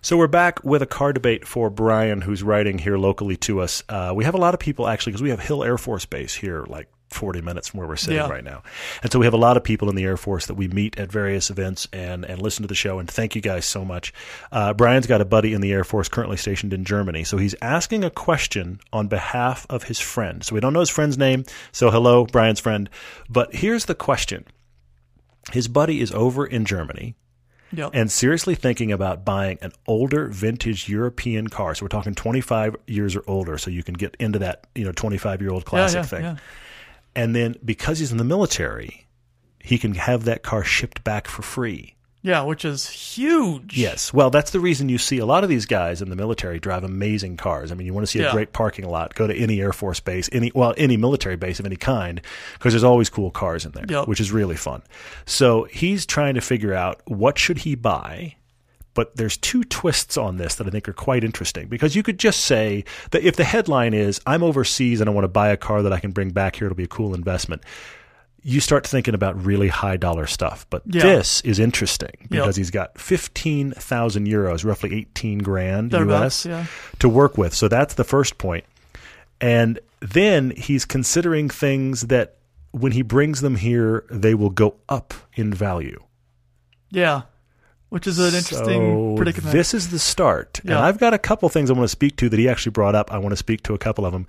So 0.01 0.15
we're 0.15 0.27
back 0.27 0.63
with 0.63 0.81
a 0.81 0.87
car 0.87 1.11
debate 1.11 1.45
for 1.45 1.69
Brian, 1.69 2.21
who's 2.21 2.41
writing 2.41 2.79
here 2.79 2.97
locally 2.97 3.35
to 3.37 3.59
us. 3.59 3.83
Uh, 3.89 4.13
we 4.15 4.23
have 4.23 4.33
a 4.35 4.39
lot 4.39 4.53
of 4.53 4.59
people 4.59 4.87
actually 4.87 5.11
because 5.11 5.21
we 5.21 5.31
have 5.31 5.41
Hill 5.41 5.61
Air 5.63 5.77
Force 5.77 6.05
Base 6.05 6.35
here, 6.35 6.63
like 6.69 6.87
40 7.09 7.41
minutes 7.41 7.67
from 7.69 7.79
where 7.79 7.87
we're 7.87 7.95
sitting 7.95 8.17
Yeah. 8.17 8.29
right 8.29 8.43
now, 8.43 8.63
and 9.03 9.11
so 9.11 9.19
we 9.19 9.25
have 9.25 9.33
a 9.33 9.37
lot 9.37 9.57
of 9.57 9.63
people 9.63 9.89
in 9.89 9.95
the 9.95 10.03
Air 10.03 10.17
Force 10.17 10.45
that 10.47 10.53
we 10.55 10.67
meet 10.67 10.97
at 10.99 11.11
various 11.11 11.49
events 11.49 11.87
and 11.91 12.23
and 12.25 12.41
listen 12.41 12.63
to 12.63 12.67
the 12.67 12.75
show. 12.75 12.99
And 12.99 13.09
thank 13.09 13.35
you 13.35 13.41
guys 13.41 13.65
so 13.65 13.83
much. 13.83 14.13
Uh, 14.51 14.73
Brian's 14.73 15.07
got 15.07 15.21
a 15.21 15.25
buddy 15.25 15.53
in 15.53 15.61
the 15.61 15.71
Air 15.71 15.83
Force 15.83 16.07
currently 16.09 16.37
stationed 16.37 16.73
in 16.73 16.85
Germany, 16.85 17.23
so 17.23 17.37
he's 17.37 17.55
asking 17.61 18.03
a 18.03 18.09
question 18.09 18.79
on 18.93 19.07
behalf 19.07 19.65
of 19.69 19.83
his 19.83 19.99
friend. 19.99 20.43
So 20.43 20.55
we 20.55 20.61
don't 20.61 20.73
know 20.73 20.79
his 20.81 20.89
friend's 20.89 21.17
name. 21.17 21.43
So 21.71 21.89
hello, 21.91 22.25
Brian's 22.25 22.59
friend. 22.59 22.89
But 23.29 23.53
here's 23.55 23.85
the 23.85 23.95
question: 23.95 24.45
His 25.51 25.67
buddy 25.67 25.99
is 26.01 26.11
over 26.11 26.45
in 26.45 26.65
Germany 26.65 27.15
Yep. 27.71 27.91
and 27.93 28.11
seriously 28.11 28.55
thinking 28.55 28.91
about 28.91 29.23
buying 29.23 29.59
an 29.61 29.71
older 29.87 30.27
vintage 30.27 30.89
European 30.89 31.49
car. 31.49 31.75
So 31.75 31.85
we're 31.85 31.89
talking 31.89 32.15
25 32.15 32.75
years 32.87 33.15
or 33.15 33.23
older, 33.27 33.57
so 33.59 33.69
you 33.69 33.83
can 33.83 33.93
get 33.93 34.15
into 34.19 34.39
that, 34.39 34.65
you 34.73 34.83
know, 34.85 34.91
25 34.91 35.39
year 35.41 35.51
old 35.51 35.65
classic 35.65 35.97
yeah, 35.97 36.03
thing. 36.03 36.23
yeah. 36.23 36.35
And 37.15 37.35
then 37.35 37.55
because 37.63 37.99
he's 37.99 38.11
in 38.11 38.17
the 38.17 38.23
military, 38.23 39.07
he 39.63 39.77
can 39.77 39.95
have 39.95 40.25
that 40.25 40.43
car 40.43 40.63
shipped 40.63 41.03
back 41.03 41.27
for 41.27 41.41
free. 41.41 41.95
Yeah, 42.21 42.41
which 42.41 42.65
is 42.65 42.89
huge. 42.89 43.77
Yes. 43.77 44.11
Well, 44.11 44.29
that's 44.29 44.51
the 44.51 44.59
reason 44.59 44.89
you 44.89 44.97
see 44.97 45.19
a 45.19 45.25
lot 45.25 45.43
of 45.45 45.49
these 45.49 45.65
guys 45.65 46.01
in 46.01 46.09
the 46.09 46.17
military 46.17 46.59
drive 46.59 46.83
amazing 46.83 47.37
cars. 47.37 47.71
I 47.71 47.75
mean, 47.75 47.87
you 47.87 47.93
want 47.93 48.05
to 48.05 48.11
see 48.11 48.19
a 48.19 48.23
Yeah. 48.23 48.31
great 48.33 48.51
parking 48.51 48.85
lot, 48.89 49.15
go 49.15 49.25
to 49.25 49.33
any 49.33 49.61
Air 49.61 49.71
Force 49.71 50.01
base, 50.01 50.27
any 50.33 50.51
well, 50.53 50.73
any 50.77 50.97
military 50.97 51.37
base 51.37 51.61
of 51.61 51.65
any 51.65 51.77
kind, 51.77 52.21
because 52.53 52.73
there's 52.73 52.83
always 52.83 53.09
cool 53.09 53.31
cars 53.31 53.65
in 53.65 53.71
there, 53.71 53.85
Yep. 53.87 54.09
which 54.09 54.19
is 54.19 54.33
really 54.33 54.57
fun. 54.57 54.81
So 55.25 55.63
he's 55.71 56.05
trying 56.05 56.33
to 56.35 56.41
figure 56.41 56.73
out 56.73 57.01
what 57.05 57.39
should 57.39 57.59
he 57.59 57.75
buy. 57.75 58.35
But 58.99 59.15
there's 59.15 59.37
two 59.37 59.63
twists 59.63 60.17
on 60.17 60.35
this 60.35 60.55
that 60.55 60.67
I 60.67 60.71
think 60.71 60.89
are 60.89 60.93
quite 60.93 61.23
interesting 61.23 61.69
because 61.69 61.95
you 61.95 62.03
could 62.03 62.19
just 62.19 62.41
say 62.41 62.83
that 63.11 63.23
if 63.23 63.37
the 63.37 63.45
headline 63.45 63.93
is 63.93 64.19
"I'm 64.27 64.43
overseas 64.43 64.99
and 64.99 65.09
I 65.09 65.13
want 65.13 65.23
to 65.23 65.29
buy 65.29 65.49
a 65.49 65.55
car 65.57 65.81
that 65.83 65.93
I 65.93 66.01
can 66.01 66.11
bring 66.11 66.31
back 66.31 66.57
here, 66.57 66.65
it'll 66.67 66.75
be 66.75 66.83
a 66.83 66.87
cool 66.87 67.13
investment." 67.15 67.61
you 68.41 68.59
start 68.61 68.87
thinking 68.87 69.13
about 69.13 69.45
really 69.45 69.67
high 69.67 69.97
dollar 69.97 70.25
stuff. 70.25 70.65
But 70.69 70.81
Yeah. 70.85 71.01
this 71.03 71.41
is 71.41 71.59
interesting 71.59 72.11
because 72.29 72.55
Yep. 72.55 72.61
he's 72.61 72.71
got 72.71 72.97
15,000 72.97 74.27
euros, 74.27 74.63
roughly 74.65 74.93
18 74.95 75.39
grand 75.39 75.91
US, 75.93 76.45
yeah. 76.45 76.65
to 76.99 77.09
work 77.09 77.37
with. 77.37 77.53
So 77.53 77.67
that's 77.67 77.95
the 77.95 78.05
first 78.05 78.37
point. 78.37 78.63
And 79.41 79.79
then 80.01 80.51
he's 80.55 80.85
considering 80.85 81.49
things 81.49 82.03
that 82.03 82.35
when 82.71 82.93
he 82.93 83.01
brings 83.01 83.41
them 83.41 83.55
here, 83.57 84.05
they 84.09 84.33
will 84.33 84.51
go 84.51 84.75
up 84.87 85.13
in 85.35 85.53
value. 85.53 86.01
Yeah. 86.91 87.23
Which 87.89 88.05
is 88.05 88.19
an 88.19 88.35
interesting 88.35 89.13
So 89.13 89.15
predicament. 89.17 89.51
This 89.51 89.73
is 89.73 89.89
the 89.89 89.97
start. 89.99 90.59
And 90.63 90.73
I've 90.73 90.99
got 90.99 91.13
a 91.13 91.17
couple 91.17 91.49
things 91.49 91.69
I 91.69 91.73
want 91.73 91.85
to 91.85 91.89
speak 91.89 92.15
to 92.17 92.29
that 92.29 92.37
he 92.39 92.47
actually 92.47 92.71
brought 92.71 92.93
up. 92.95 93.11
I 93.11 93.17
want 93.17 93.31
to 93.31 93.37
speak 93.37 93.63
to 93.63 93.73
a 93.73 93.77
couple 93.79 94.05
of 94.05 94.13
them. 94.13 94.27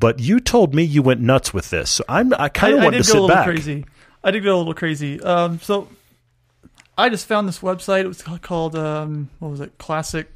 But 0.00 0.18
you 0.20 0.40
told 0.40 0.74
me 0.74 0.82
you 0.82 1.00
went 1.00 1.20
nuts 1.20 1.54
with 1.54 1.70
this. 1.70 1.90
So 1.90 2.04
I'm 2.08 2.34
I 2.34 2.48
kind 2.48 2.74
of 2.74 2.80
want 2.82 2.94
did 2.94 3.04
to 3.04 3.12
go 3.12 3.12
a 3.12 3.14
sit 3.14 3.20
little 3.20 3.28
back. 3.28 3.46
crazy. 3.46 3.86
I 4.24 4.30
did 4.32 4.42
go 4.42 4.56
a 4.56 4.58
little 4.58 4.74
crazy. 4.74 5.20
Um, 5.22 5.60
so 5.60 5.88
I 6.98 7.08
just 7.08 7.26
found 7.26 7.46
this 7.48 7.60
website. 7.60 8.00
It 8.00 8.08
was 8.08 8.22
called 8.42 8.74
um, 8.74 9.30
what 9.38 9.50
was 9.50 9.60
it? 9.60 9.78
Classic 9.78 10.28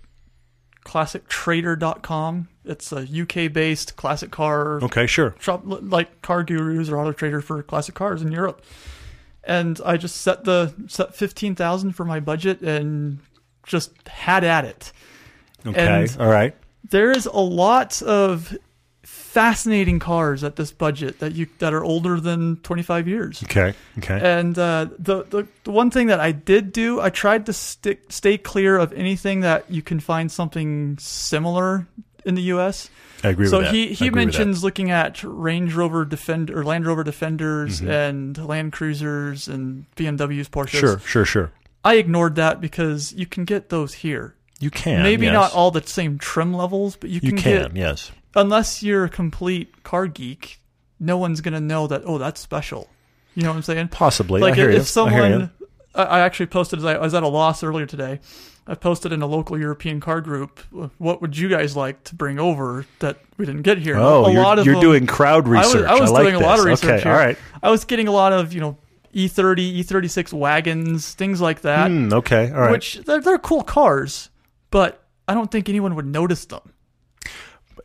classictrader.com. 0.85 2.49
It's 2.65 2.93
a 2.93 3.01
UK 3.01 3.53
based 3.53 3.97
classic 3.97 4.31
car 4.31 4.83
Okay, 4.83 5.07
sure. 5.07 5.35
shop 5.41 5.63
like 5.65 6.23
car 6.23 6.45
gurus 6.45 6.89
or 6.89 6.99
auto 6.99 7.13
trader 7.13 7.41
for 7.41 7.63
classic 7.63 7.95
cars 7.95 8.23
in 8.23 8.31
Europe. 8.33 8.63
And 9.45 9.80
I 9.84 9.97
just 9.97 10.18
set 10.22 10.45
the 10.45 10.72
set 10.86 11.14
fifteen 11.14 11.55
thousand 11.55 11.93
for 11.93 12.05
my 12.05 12.20
budget 12.20 12.61
and 12.62 13.18
just 13.66 13.90
had 14.09 14.45
at 14.45 14.64
it. 14.64 14.93
Okay. 15.66 15.80
And- 15.80 16.16
All 16.20 16.28
right. 16.28 16.55
There 16.90 17.11
is 17.11 17.26
a 17.26 17.38
lot 17.38 18.03
of 18.03 18.57
fascinating 19.03 19.99
cars 19.99 20.45
at 20.45 20.57
this 20.57 20.70
budget 20.72 21.18
that 21.20 21.32
you 21.32 21.47
that 21.59 21.72
are 21.72 21.82
older 21.82 22.20
than 22.20 22.57
twenty 22.59 22.82
five 22.82 23.09
years. 23.09 23.43
Okay. 23.45 23.74
Okay. 23.99 24.20
And 24.22 24.59
uh, 24.59 24.86
the, 24.99 25.24
the 25.24 25.47
the 25.64 25.70
one 25.70 25.90
thing 25.90 26.09
that 26.09 26.20
I 26.20 26.32
did 26.32 26.72
do, 26.72 27.01
I 27.01 27.11
tried 27.11 27.47
to 27.47 27.53
stick 27.53 28.05
stay 28.12 28.36
clear 28.38 28.76
of 28.78 28.93
anything 28.93 29.40
that 29.40 29.70
you 29.70 29.82
can 29.82 30.01
find 30.01 30.30
something 30.30 30.99
similar 30.99 31.86
in 32.24 32.34
the 32.34 32.43
U.S. 32.43 32.90
I 33.25 33.29
agree 33.29 33.47
so 33.47 33.59
with 33.59 33.66
that. 33.66 33.75
he 33.75 33.93
he 33.95 34.11
mentions 34.11 34.64
looking 34.64 34.91
at 34.91 35.23
Range 35.23 35.73
Rover 35.75 36.05
Defender 36.05 36.59
or 36.59 36.64
Land 36.64 36.87
Rover 36.87 37.05
Defenders 37.05 37.81
Mm-hmm. 37.81 37.91
and 37.91 38.39
Land 38.47 38.73
Cruisers 38.73 39.49
and 39.49 39.87
BMWs. 39.97 40.49
Porsches. 40.49 40.79
Sure, 40.81 40.99
sure, 41.01 41.25
sure. 41.25 41.53
I 41.85 41.95
ignored 41.97 42.37
that 42.37 42.61
because 42.61 43.12
you 43.12 43.27
can 43.27 43.45
get 43.45 43.68
those 43.68 43.95
here. 43.95 44.35
You 44.61 44.70
can. 44.70 45.03
Maybe 45.03 45.27
yes. 45.27 45.33
not 45.33 45.53
all 45.53 45.70
the 45.70 45.83
same 45.83 46.18
trim 46.18 46.55
levels, 46.55 46.97
but 46.97 47.11
you 47.11 47.20
You 47.23 47.31
can, 47.31 47.39
can, 47.39 47.62
get 47.73 47.77
yes. 47.77 48.12
unless 48.37 48.83
you're 48.83 49.05
a 49.05 49.09
complete 49.09 49.83
car 49.83 50.07
geek, 50.07 50.61
no 51.01 51.16
one's 51.18 51.41
gonna 51.41 51.61
know 51.61 51.87
that. 51.89 52.03
Oh, 52.05 52.18
that's 52.18 52.41
special. 52.41 52.89
You 53.35 53.43
know 53.43 53.49
what 53.51 53.57
I'm 53.57 53.62
saying? 53.62 53.89
Possibly. 53.89 54.41
like 54.41 54.53
if 54.53 54.59
you. 54.59 54.64
I 54.68 54.70
hear 54.73 54.83
someone. 54.85 55.51
I, 55.95 56.03
I 56.05 56.20
actually 56.20 56.47
posted 56.47 56.85
I 56.85 56.99
was 56.99 57.14
at 57.14 57.23
a 57.23 57.29
loss 57.29 57.62
earlier 57.62 57.87
today 57.87 58.20
i 58.67 58.75
posted 58.75 59.13
in 59.13 59.23
a 59.23 59.27
local 59.27 59.59
european 59.59 60.01
car 60.01 60.21
group 60.21 60.61
what 60.99 61.21
would 61.21 61.37
you 61.37 61.49
guys 61.49 61.77
like 61.77 62.03
to 62.05 62.15
bring 62.15 62.39
over 62.39 62.87
that 63.01 63.19
we 63.37 63.45
didn't 63.47 63.63
get 63.63 63.79
here 63.79 63.97
Oh, 63.97 64.27
a 64.27 64.33
you're, 64.33 64.43
lot 64.43 64.59
of 64.59 64.67
you're 64.67 64.75
them- 64.77 64.83
doing 64.83 65.07
crowd 65.07 65.47
I 65.47 65.51
was, 65.51 65.75
research. 65.75 65.91
I 65.91 66.01
was 66.01 66.11
like 66.11 66.23
doing 66.25 66.35
a 66.37 66.41
lot 66.41 66.59
of 66.59 66.65
this. 66.65 66.83
research 66.83 66.91
Okay, 67.01 67.03
here. 67.03 67.13
all 67.13 67.19
right. 67.19 67.39
i 67.63 67.71
was 67.71 67.85
getting 67.85 68.09
a 68.09 68.13
lot 68.13 68.33
of 68.33 68.53
you 68.53 68.61
know 68.61 68.77
E 69.15 69.29
E30, 69.29 69.81
E36 69.85 70.33
wagons, 70.33 71.13
things 71.13 71.39
like 71.39 71.61
that. 71.61 71.91
Hmm, 71.91 72.11
okay, 72.15 72.51
all 72.51 72.61
right. 72.63 72.71
Which 72.71 72.95
they're, 73.05 73.21
they're 73.21 73.37
cool 73.37 73.63
cars, 73.63 74.31
but 74.71 75.05
I 75.29 75.35
don't 75.35 75.51
think 75.51 75.69
anyone 75.69 75.95
would 75.97 76.07
notice 76.07 76.47
them. 76.47 76.63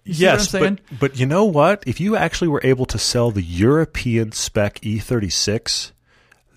You 0.06 0.14
see 0.14 0.24
what 0.26 0.32
I'm 0.32 0.38
yes, 0.40 0.50
saying? 0.50 0.80
but 0.90 1.00
but 1.02 1.20
you 1.20 1.26
know 1.26 1.44
what? 1.44 1.84
If 1.86 2.00
you 2.00 2.16
actually 2.16 2.48
were 2.48 2.62
able 2.64 2.86
to 2.86 2.98
sell 2.98 3.30
the 3.32 3.42
European 3.42 4.32
spec 4.32 4.80
E36, 4.80 5.92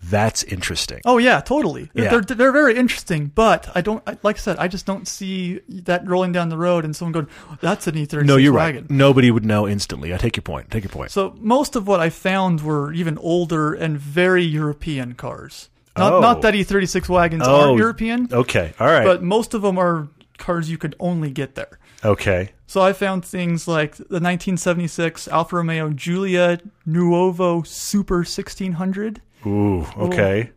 that's 0.03 0.43
interesting. 0.45 1.01
Oh 1.05 1.19
yeah, 1.19 1.41
totally. 1.41 1.91
Yeah. 1.95 2.11
They're 2.11 2.21
they're 2.23 2.53
very 2.53 2.77
interesting, 2.77 3.27
but 3.35 3.71
I 3.75 3.81
don't 3.81 4.05
like 4.25 4.37
I 4.37 4.39
said, 4.39 4.57
I 4.59 4.67
just 4.69 4.87
don't 4.87 5.07
see 5.07 5.61
that 5.69 6.09
rolling 6.09 6.33
down 6.33 6.49
the 6.49 6.57
road 6.57 6.85
and 6.85 6.95
someone 6.97 7.13
going, 7.13 7.29
"That's 7.61 7.87
an 7.87 7.95
E36 7.97 8.25
no, 8.25 8.37
you're 8.37 8.53
wagon." 8.53 8.83
right. 8.85 8.91
Nobody 8.91 9.31
would 9.31 9.45
know 9.45 9.69
instantly. 9.69 10.15
I 10.15 10.17
take 10.17 10.37
your 10.37 10.43
point. 10.43 10.71
Take 10.71 10.85
your 10.85 10.91
point. 10.93 11.11
So 11.11 11.35
most 11.39 11.77
of 11.77 11.87
what 11.87 12.01
I 12.01 12.09
found 12.11 12.63
were 12.63 12.93
even 12.93 13.19
older 13.19 13.75
and 13.75 13.99
very 13.99 14.43
European 14.45 15.15
cars. 15.15 15.69
Not 15.97 16.13
Oh. 16.15 16.21
not 16.21 16.43
that 16.43 16.55
E36 16.55 17.09
wagons 17.09 17.43
Oh, 17.47 17.69
aren't 17.69 17.79
European, 17.79 18.29
okay, 18.33 18.73
all 18.81 18.87
right. 18.87 19.05
but 19.05 19.23
most 19.23 19.55
of 19.55 19.63
them 19.63 19.77
are 19.79 20.09
cars 20.39 20.71
you 20.71 20.79
could 20.79 20.95
only 21.01 21.31
get 21.31 21.57
there. 21.57 21.79
okay, 22.05 22.53
So 22.67 22.81
I 22.81 22.93
found 22.95 23.25
things 23.25 23.67
like 23.69 23.97
the 23.97 24.21
1976 24.21 25.29
Alfa 25.29 25.57
Romeo 25.57 25.91
Giulia 25.91 26.59
Nuovo 26.89 27.67
Super 27.67 28.25
1600. 28.25 29.21
Ooh, 29.47 29.87
okay. 29.97 30.51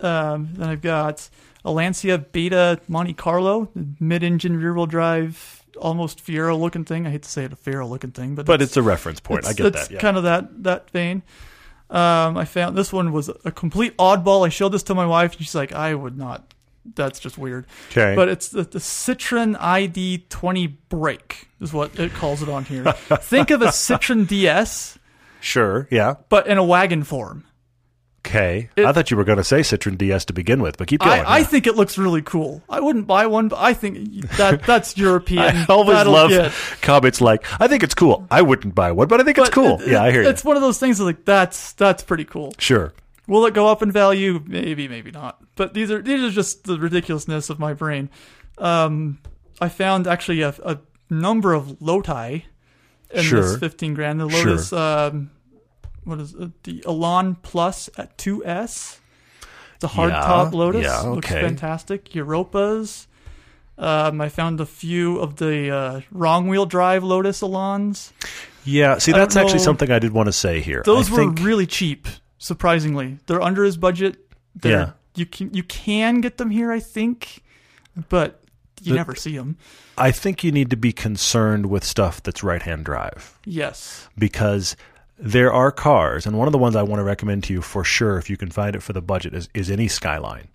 Um, 0.00 0.50
then 0.54 0.68
I've 0.68 0.82
got 0.82 1.28
a 1.64 1.70
Lancia 1.70 2.18
Beta 2.18 2.80
Monte 2.88 3.14
Carlo, 3.14 3.70
mid-engine 3.98 4.58
rear-wheel 4.58 4.86
drive, 4.86 5.64
almost 5.78 6.24
Fiero 6.24 6.58
looking 6.58 6.84
thing. 6.84 7.06
I 7.06 7.10
hate 7.10 7.22
to 7.22 7.28
say 7.28 7.44
it, 7.44 7.52
a 7.52 7.56
Fiero 7.56 7.88
looking 7.88 8.10
thing, 8.12 8.34
but 8.34 8.46
But 8.46 8.62
it's 8.62 8.76
a 8.76 8.82
reference 8.82 9.20
point. 9.20 9.46
I 9.46 9.52
get 9.52 9.72
that. 9.72 9.90
Yeah. 9.90 9.98
kind 9.98 10.16
of 10.16 10.22
that 10.24 10.62
that 10.64 10.90
vein. 10.90 11.22
Um, 11.88 12.36
I 12.36 12.44
found 12.44 12.76
this 12.76 12.92
one 12.92 13.12
was 13.12 13.30
a 13.44 13.52
complete 13.52 13.96
oddball. 13.96 14.44
I 14.44 14.48
showed 14.48 14.70
this 14.70 14.82
to 14.84 14.94
my 14.94 15.06
wife, 15.06 15.32
and 15.36 15.40
she's 15.42 15.54
like, 15.54 15.72
"I 15.72 15.94
would 15.94 16.18
not. 16.18 16.52
That's 16.94 17.18
just 17.20 17.38
weird." 17.38 17.66
Okay. 17.90 18.14
But 18.16 18.28
it's 18.28 18.48
the, 18.48 18.62
the 18.64 18.78
Citroen 18.80 19.56
ID20 19.58 20.74
Brake 20.88 21.48
is 21.60 21.72
what 21.72 21.98
it 21.98 22.12
calls 22.12 22.42
it 22.42 22.48
on 22.48 22.64
here. 22.64 22.84
Think 22.92 23.50
of 23.50 23.62
a 23.62 23.66
Citroen 23.66 24.26
DS, 24.26 24.98
sure. 25.40 25.86
Yeah. 25.90 26.14
but 26.28 26.46
in 26.48 26.58
a 26.58 26.64
wagon 26.64 27.02
form. 27.04 27.44
Okay. 28.26 28.68
It- 28.76 28.84
I 28.84 28.92
thought 28.92 29.10
you 29.10 29.16
were 29.16 29.24
going 29.24 29.38
to 29.38 29.44
say 29.44 29.60
Citroen 29.60 29.96
DS 29.96 30.24
to 30.26 30.32
begin 30.32 30.60
with, 30.62 30.76
but 30.78 30.88
keep 30.88 31.00
going. 31.00 31.24
I, 31.24 31.36
I 31.38 31.42
think 31.44 31.66
it 31.66 31.76
looks 31.76 31.96
really 31.98 32.22
cool. 32.22 32.62
I 32.68 32.80
wouldn't 32.80 33.06
buy 33.06 33.26
one, 33.26 33.48
but 33.48 33.58
I 33.60 33.72
think 33.74 34.26
that 34.36 34.62
that's 34.64 34.96
European. 34.98 35.42
I 35.56 35.66
always 35.68 36.06
love 36.06 36.30
get- 36.30 36.52
comments 36.82 37.20
like, 37.20 37.44
"I 37.60 37.68
think 37.68 37.82
it's 37.82 37.94
cool. 37.94 38.26
I 38.30 38.42
wouldn't 38.42 38.74
buy 38.74 38.92
one, 38.92 39.08
but 39.08 39.20
I 39.20 39.24
think 39.24 39.38
it's 39.38 39.50
cool." 39.50 39.80
it- 39.80 39.88
yeah, 39.88 40.02
I 40.02 40.10
hear 40.10 40.22
you. 40.22 40.28
It's 40.28 40.44
one 40.44 40.56
of 40.56 40.62
those 40.62 40.78
things 40.78 41.00
like 41.00 41.24
that's 41.24 41.72
that's 41.74 42.02
pretty 42.02 42.24
cool. 42.24 42.52
Sure. 42.58 42.92
Will 43.28 43.44
it 43.46 43.54
go 43.54 43.66
up 43.66 43.82
in 43.82 43.90
value? 43.90 44.40
Maybe, 44.46 44.86
maybe 44.86 45.10
not. 45.10 45.42
But 45.56 45.74
these 45.74 45.90
are 45.90 46.00
these 46.02 46.22
are 46.22 46.30
just 46.30 46.64
the 46.64 46.78
ridiculousness 46.78 47.50
of 47.50 47.58
my 47.58 47.74
brain. 47.74 48.08
Um, 48.58 49.18
I 49.60 49.68
found 49.68 50.06
actually 50.06 50.42
a, 50.42 50.54
a 50.64 50.78
number 51.10 51.52
of 51.52 51.80
Loti 51.82 52.46
in 53.10 53.22
Sure. 53.22 53.40
this 53.42 53.56
fifteen 53.58 53.94
grand. 53.94 54.20
The 54.20 54.28
Sure. 54.28 54.50
Lotus, 54.50 54.72
um, 54.72 55.30
what 56.06 56.20
is 56.20 56.32
it? 56.34 56.62
the 56.62 56.82
Elan 56.86 57.34
Plus 57.42 57.90
at 57.98 58.16
two 58.16 58.44
S? 58.46 59.00
The 59.80 59.88
hard 59.88 60.10
Yeah, 60.12 60.20
top 60.22 60.54
Lotus 60.54 60.84
yeah, 60.84 61.00
looks 61.02 61.28
fantastic. 61.28 62.10
Europas. 62.14 63.06
Um, 63.78 64.22
I 64.22 64.30
found 64.30 64.58
a 64.62 64.66
few 64.66 65.18
of 65.18 65.36
the 65.36 65.70
uh, 65.70 66.00
wrong 66.10 66.48
wheel 66.48 66.64
drive 66.64 67.04
Lotus 67.04 67.42
Elans. 67.42 68.12
Yeah. 68.64 68.96
See, 68.96 69.12
that's 69.12 69.36
actually 69.36 69.58
know. 69.58 69.64
something 69.64 69.90
I 69.90 69.98
did 69.98 70.12
want 70.12 70.28
to 70.28 70.32
say 70.32 70.60
here. 70.62 70.82
Those 70.86 71.10
I 71.10 71.12
were 71.12 71.18
think, 71.18 71.40
really 71.46 71.66
cheap, 71.66 72.08
surprisingly. 72.38 73.18
They're 73.26 73.42
under 73.42 73.64
his 73.64 73.76
budget. 73.76 74.16
They're, 74.54 74.72
Yeah. 74.72 74.90
You 75.14 75.26
can 75.26 75.52
you 75.54 75.62
can 75.62 76.20
get 76.22 76.36
them 76.38 76.50
here, 76.50 76.70
I 76.72 76.80
think, 76.80 77.42
but 78.08 78.40
you 78.82 78.92
The- 78.92 78.96
never 78.96 79.14
see 79.14 79.36
them. 79.36 79.56
I 79.98 80.10
think 80.10 80.44
you 80.44 80.52
need 80.52 80.68
to 80.70 80.76
be 80.76 80.92
concerned 80.92 81.66
with 81.66 81.82
stuff 81.84 82.22
that's 82.22 82.42
right-hand 82.42 82.84
drive. 82.84 83.38
Yes. 83.46 84.08
because 84.18 84.76
there 85.18 85.52
are 85.52 85.70
cars, 85.72 86.26
and 86.26 86.38
one 86.38 86.48
of 86.48 86.52
the 86.52 86.58
ones 86.58 86.76
I 86.76 86.82
want 86.82 87.00
to 87.00 87.04
recommend 87.04 87.44
to 87.44 87.52
you 87.52 87.62
for 87.62 87.84
sure, 87.84 88.18
if 88.18 88.28
you 88.28 88.36
can 88.36 88.50
find 88.50 88.76
it 88.76 88.82
for 88.82 88.92
the 88.92 89.02
budget, 89.02 89.34
is, 89.34 89.48
is 89.54 89.70
any 89.70 89.88
Skyline. 89.88 90.48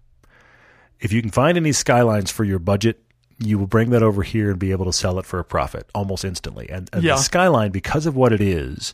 If 0.99 1.11
you 1.11 1.21
can 1.21 1.31
find 1.31 1.57
any 1.57 1.71
Skylines 1.71 2.29
for 2.31 2.43
your 2.43 2.59
budget, 2.59 3.01
you 3.39 3.57
will 3.57 3.65
bring 3.67 3.89
that 3.89 4.03
over 4.03 4.21
here 4.21 4.51
and 4.51 4.59
be 4.59 4.71
able 4.71 4.85
to 4.85 4.93
sell 4.93 5.17
it 5.17 5.25
for 5.25 5.39
a 5.39 5.43
profit 5.43 5.89
almost 5.95 6.23
instantly. 6.23 6.69
And, 6.69 6.89
and 6.93 7.03
Yeah. 7.03 7.15
the 7.15 7.21
Skyline, 7.23 7.71
because 7.71 8.05
of 8.05 8.15
what 8.15 8.31
it 8.31 8.41
is, 8.41 8.93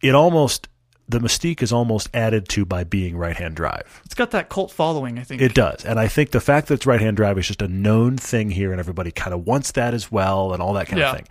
it 0.00 0.14
almost 0.14 0.68
the 1.06 1.18
mystique 1.18 1.60
is 1.62 1.70
almost 1.70 2.08
added 2.14 2.48
to 2.48 2.64
by 2.64 2.82
being 2.82 3.14
right-hand 3.14 3.54
drive. 3.54 4.00
It's 4.06 4.14
got 4.14 4.30
that 4.30 4.48
cult 4.48 4.70
following, 4.72 5.18
I 5.18 5.22
think. 5.22 5.42
It 5.42 5.52
does. 5.52 5.84
And 5.84 6.00
I 6.00 6.08
think 6.08 6.30
the 6.30 6.40
fact 6.40 6.68
that 6.68 6.74
it's 6.76 6.86
right 6.86 6.98
hand 7.00 7.18
drive 7.18 7.36
is 7.36 7.46
just 7.46 7.60
a 7.60 7.68
known 7.68 8.16
thing 8.16 8.50
here, 8.50 8.70
and 8.70 8.80
everybody 8.80 9.10
kind 9.10 9.34
of 9.34 9.46
wants 9.46 9.72
that 9.72 9.92
as 9.92 10.10
well, 10.10 10.54
and 10.54 10.62
all 10.62 10.72
that 10.72 10.86
kind 10.86 10.98
Yeah. 11.00 11.10
of 11.10 11.16
thing. 11.16 11.26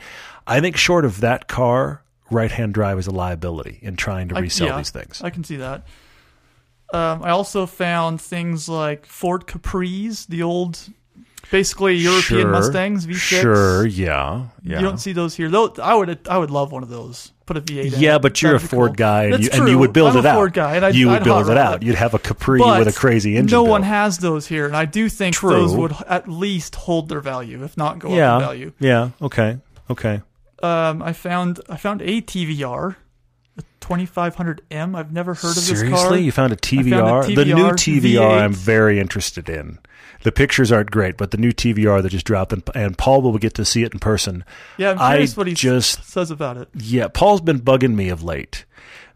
I 0.45 0.59
think, 0.59 0.77
short 0.77 1.05
of 1.05 1.21
that 1.21 1.47
car, 1.47 2.02
right 2.33 2.51
hand 2.51 2.73
drive 2.73 2.99
is 2.99 3.07
a 3.07 3.11
liability 3.11 3.79
in 3.81 3.95
trying 3.95 4.29
to 4.29 4.35
I- 4.35 4.39
resell 4.39 4.67
yeah, 4.67 4.77
these 4.77 4.89
things. 4.89 5.21
I 5.23 5.29
can 5.29 5.43
see 5.43 5.57
that. 5.57 5.85
Um, 6.93 7.23
I 7.23 7.31
also 7.31 7.65
found 7.65 8.21
things 8.21 8.69
like 8.69 9.05
Ford 9.07 9.47
Capris, 9.47 10.27
the 10.27 10.43
old, 10.43 10.77
basically 11.49 11.95
European 11.95 12.41
Sure, 12.41 12.51
Mustangs 12.51 13.07
V6. 13.07 13.15
Sure, 13.41 13.85
yeah. 13.87 14.47
yeah. 14.63 14.75
You 14.77 14.85
don't 14.85 14.99
see 14.99 15.11
those 15.11 15.33
here. 15.35 15.49
Though 15.49 15.73
I 15.81 15.95
would, 15.95 16.27
I 16.27 16.37
would 16.37 16.51
love 16.51 16.71
one 16.71 16.83
of 16.83 16.89
those. 16.89 17.31
Put 17.47 17.57
a 17.57 17.61
V8 17.61 17.93
in. 17.95 17.99
yeah, 17.99 18.15
it. 18.17 18.21
but 18.21 18.41
you're 18.41 18.51
a 18.55 18.59
That'd 18.59 18.69
Ford 18.69 18.89
cool. 18.91 18.95
guy, 18.95 19.23
and 19.25 19.43
you, 19.43 19.49
and 19.51 19.67
you 19.67 19.77
would 19.79 19.91
build 19.91 20.11
I'm 20.11 20.19
it 20.19 20.25
out. 20.25 20.35
Ford 20.35 20.53
guy, 20.53 20.75
and 20.77 20.85
I'd, 20.85 20.95
you 20.95 21.07
would 21.09 21.17
I'd 21.17 21.23
build 21.25 21.49
it 21.49 21.57
out. 21.57 21.81
You'd 21.83 21.95
have 21.95 22.13
a 22.13 22.19
Capri 22.19 22.59
But 22.59 22.79
with 22.85 22.95
a 22.95 22.97
crazy 22.97 23.35
engine. 23.35 23.53
No 23.57 23.63
one 23.63 23.83
has 23.83 24.19
those 24.19 24.47
here, 24.47 24.65
and 24.67 24.77
I 24.77 24.85
do 24.85 25.09
think 25.09 25.35
True. 25.35 25.49
those 25.49 25.75
would 25.75 25.93
at 26.07 26.29
least 26.29 26.75
hold 26.75 27.09
their 27.09 27.19
value, 27.19 27.63
if 27.63 27.75
not 27.75 27.99
go 27.99 28.09
up 28.09 28.13
in 28.13 28.17
value. 28.45 28.71
yeah. 28.79 29.09
Okay, 29.21 29.57
okay. 29.89 30.21
Um, 30.63 31.01
I 31.01 31.11
found 31.11 31.59
I 31.67 31.75
found 31.75 32.01
a 32.01 32.21
TVR, 32.21 32.95
a 33.57 33.63
2500M. 33.81 34.95
I've 34.95 35.11
never 35.11 35.33
heard 35.33 35.57
of 35.57 35.67
this 35.67 35.67
car. 35.67 35.75
Seriously, 35.75 36.23
you 36.23 36.31
found 36.31 36.53
a 36.53 36.55
TVR? 36.55 36.89
found 36.89 37.31
a 37.31 37.35
The 37.35 37.45
new 37.45 37.65
TVR 37.71 38.01
TVR, 38.01 38.41
I'm 38.41 38.53
very 38.53 38.99
interested 38.99 39.49
in. 39.49 39.79
The 40.23 40.31
pictures 40.31 40.71
aren't 40.71 40.89
great, 40.89 41.17
but 41.17 41.31
the 41.31 41.37
new 41.37 41.51
TVR 41.51 42.01
that 42.01 42.09
just 42.09 42.25
dropped, 42.25 42.53
and, 42.53 42.63
and 42.73 42.97
Paul 42.97 43.21
will 43.21 43.37
get 43.37 43.55
to 43.55 43.65
see 43.65 43.83
it 43.83 43.91
in 43.91 43.99
person. 43.99 44.45
Yeah, 44.77 44.91
I'm 44.91 44.99
I 44.99 45.11
curious 45.15 45.35
what 45.35 45.47
he 45.47 45.53
just 45.53 46.05
says 46.05 46.31
about 46.31 46.55
it. 46.55 46.69
Yeah, 46.73 47.09
Paul's 47.09 47.41
been 47.41 47.59
bugging 47.59 47.95
me 47.95 48.07
of 48.07 48.23
late 48.23 48.63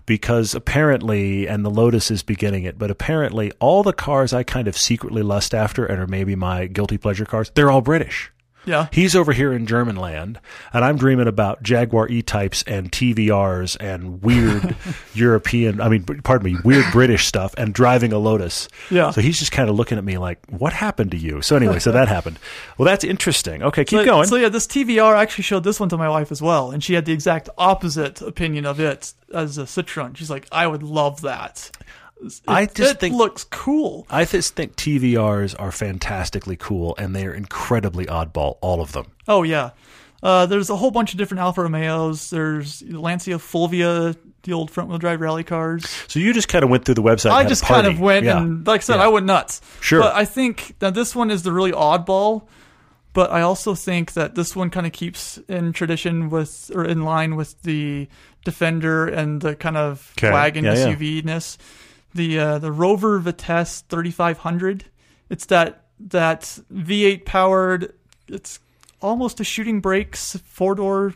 because 0.06 0.54
apparently, 0.54 1.48
and 1.48 1.64
the 1.64 1.70
Lotus 1.70 2.12
is 2.12 2.24
beginning 2.24 2.66
it, 2.66 2.78
but 2.78 2.92
apparently 2.92 3.54
all 3.60 3.84
the 3.84 3.94
cars 3.94 4.34
I 4.34 4.44
kind 4.44 4.68
of 4.68 4.76
secretly 4.78 5.22
lust 5.22 5.54
after 5.54 5.86
and 5.86 6.02
are 6.02 6.08
maybe 6.08 6.36
my 6.36 6.66
guilty 6.68 6.98
pleasure 6.98 7.26
cars, 7.26 7.52
they're 7.56 7.72
all 7.72 7.82
British. 7.82 8.32
Yeah, 8.66 8.88
He's 8.92 9.16
over 9.16 9.32
here 9.32 9.54
in 9.54 9.66
German 9.66 9.96
land, 9.96 10.40
and 10.74 10.84
I'm 10.84 10.98
dreaming 10.98 11.28
about 11.28 11.64
Jaguar 11.64 12.10
E-types 12.10 12.64
and 12.64 12.92
TVRs 12.92 13.78
and 13.80 14.22
weird 14.22 14.76
European, 15.14 15.80
I 15.80 15.88
mean, 15.88 16.04
pardon 16.04 16.52
me, 16.52 16.60
weird 16.64 16.86
British 16.92 17.28
stuff, 17.28 17.54
and 17.58 17.74
driving 17.74 18.12
a 18.12 18.18
Lotus. 18.18 18.68
Yeah. 18.92 19.12
So 19.12 19.22
he's 19.22 19.40
just 19.40 19.52
kind 19.52 19.70
of 19.70 19.76
looking 19.76 19.98
at 19.98 20.04
me 20.04 20.18
like, 20.18 20.40
"What 20.50 20.74
happened 20.74 21.12
to 21.12 21.18
you?" 21.18 21.42
So 21.42 21.56
anyway, 21.56 21.80
so 21.80 21.92
that 21.92 22.08
happened. 22.18 22.40
Well, 22.78 22.86
that's 22.86 23.04
interesting. 23.04 23.64
Okay, 23.64 23.86
keep 23.86 24.00
so, 24.00 24.06
going. 24.06 24.28
So 24.28 24.36
yeah, 24.36 24.50
this 24.50 24.68
TVR 24.68 25.16
I 25.16 25.22
actually 25.22 25.44
showed 25.44 25.64
this 25.64 25.80
one 25.80 25.90
to 25.90 25.98
my 25.98 26.10
wife 26.10 26.32
as 26.32 26.42
well, 26.42 26.72
and 26.72 26.84
she 26.84 26.94
had 26.94 27.06
the 27.06 27.14
exact 27.14 27.50
opposite 27.58 28.22
opinion 28.22 28.66
of 28.66 28.80
it 28.80 29.14
as 29.34 29.58
a 29.58 29.64
Citroen. 29.64 30.16
She's 30.16 30.30
like, 30.30 30.48
I 30.52 30.68
would 30.68 30.84
love 30.84 31.22
that. 31.22 31.72
I 32.48 32.66
just 32.66 32.94
it 32.96 33.00
think- 33.00 33.16
looks 33.16 33.44
cool. 33.46 34.06
I 34.10 34.26
just 34.26 34.56
think 34.56 34.76
TVRs 34.76 35.56
are 35.60 35.72
fantastically 35.72 36.56
cool, 36.58 36.96
and 36.98 37.16
they 37.16 37.26
are 37.26 37.34
incredibly 37.34 38.06
oddball, 38.06 38.58
all 38.62 38.82
of 38.82 38.92
them. 38.94 39.08
Oh 39.28 39.44
yeah. 39.44 39.72
Uh, 40.24 40.48
there's 40.48 40.70
a 40.72 40.76
whole 40.76 40.90
bunch 40.90 41.12
of 41.14 41.20
different 41.20 41.42
Alfa 41.42 41.62
Romeos. 41.62 42.32
There's 42.32 42.82
Lancia 42.82 43.38
Fulvia, 43.38 44.16
the 44.44 44.52
old 44.54 44.72
front 44.72 44.90
wheel 44.90 44.98
drive 44.98 45.22
rally 45.22 45.44
cars. 45.44 45.86
So 46.08 46.20
you 46.20 46.34
just 46.34 46.48
kind 46.48 46.64
of 46.64 46.72
went 46.72 46.86
through 46.86 46.96
the 46.96 47.04
website. 47.04 47.30
I 47.30 47.42
and 47.42 47.44
had 47.44 47.46
a 47.46 47.50
just 47.50 47.64
kind 47.64 47.86
of 47.86 48.00
went 48.00 48.26
Yeah. 48.26 48.38
and, 48.40 48.66
like 48.66 48.82
I 48.82 48.84
said, 48.84 48.96
Yeah. 48.96 49.04
I 49.04 49.08
went 49.10 49.28
nuts. 49.28 49.62
Sure. 49.80 50.02
But 50.02 50.16
I 50.16 50.26
think 50.26 50.74
that 50.80 50.96
this 50.96 51.16
one 51.16 51.30
is 51.30 51.44
the 51.44 51.52
really 51.52 51.72
oddball. 51.72 52.48
But 53.14 53.32
I 53.32 53.42
also 53.42 53.74
think 53.76 54.14
that 54.14 54.34
this 54.36 54.56
one 54.56 54.70
kind 54.72 54.86
of 54.88 54.92
keeps 54.92 55.38
in 55.48 55.72
tradition 55.74 56.30
with, 56.32 56.72
or 56.74 56.84
in 56.84 57.04
line 57.04 57.36
with 57.36 57.62
the 57.62 58.08
Defender 58.44 59.08
and 59.08 59.42
the 59.42 59.56
kind 59.56 59.76
of 59.78 60.14
Okay. 60.18 60.32
wagon 60.32 60.64
Yeah, 60.66 60.74
yeah. 60.74 60.86
SUV 60.96 61.22
ness. 61.26 61.58
The 62.18 62.38
uh, 62.40 62.60
the 62.60 62.72
Rover 62.72 63.20
Vitesse 63.20 63.82
3500. 63.90 64.86
It's 65.30 65.46
that 65.48 65.86
that 66.00 66.42
V8 66.74 67.26
powered. 67.26 67.94
It's 68.28 68.60
almost 69.02 69.40
a 69.40 69.44
shooting 69.44 69.80
brakes 69.80 70.36
four 70.46 70.76
door 70.76 71.14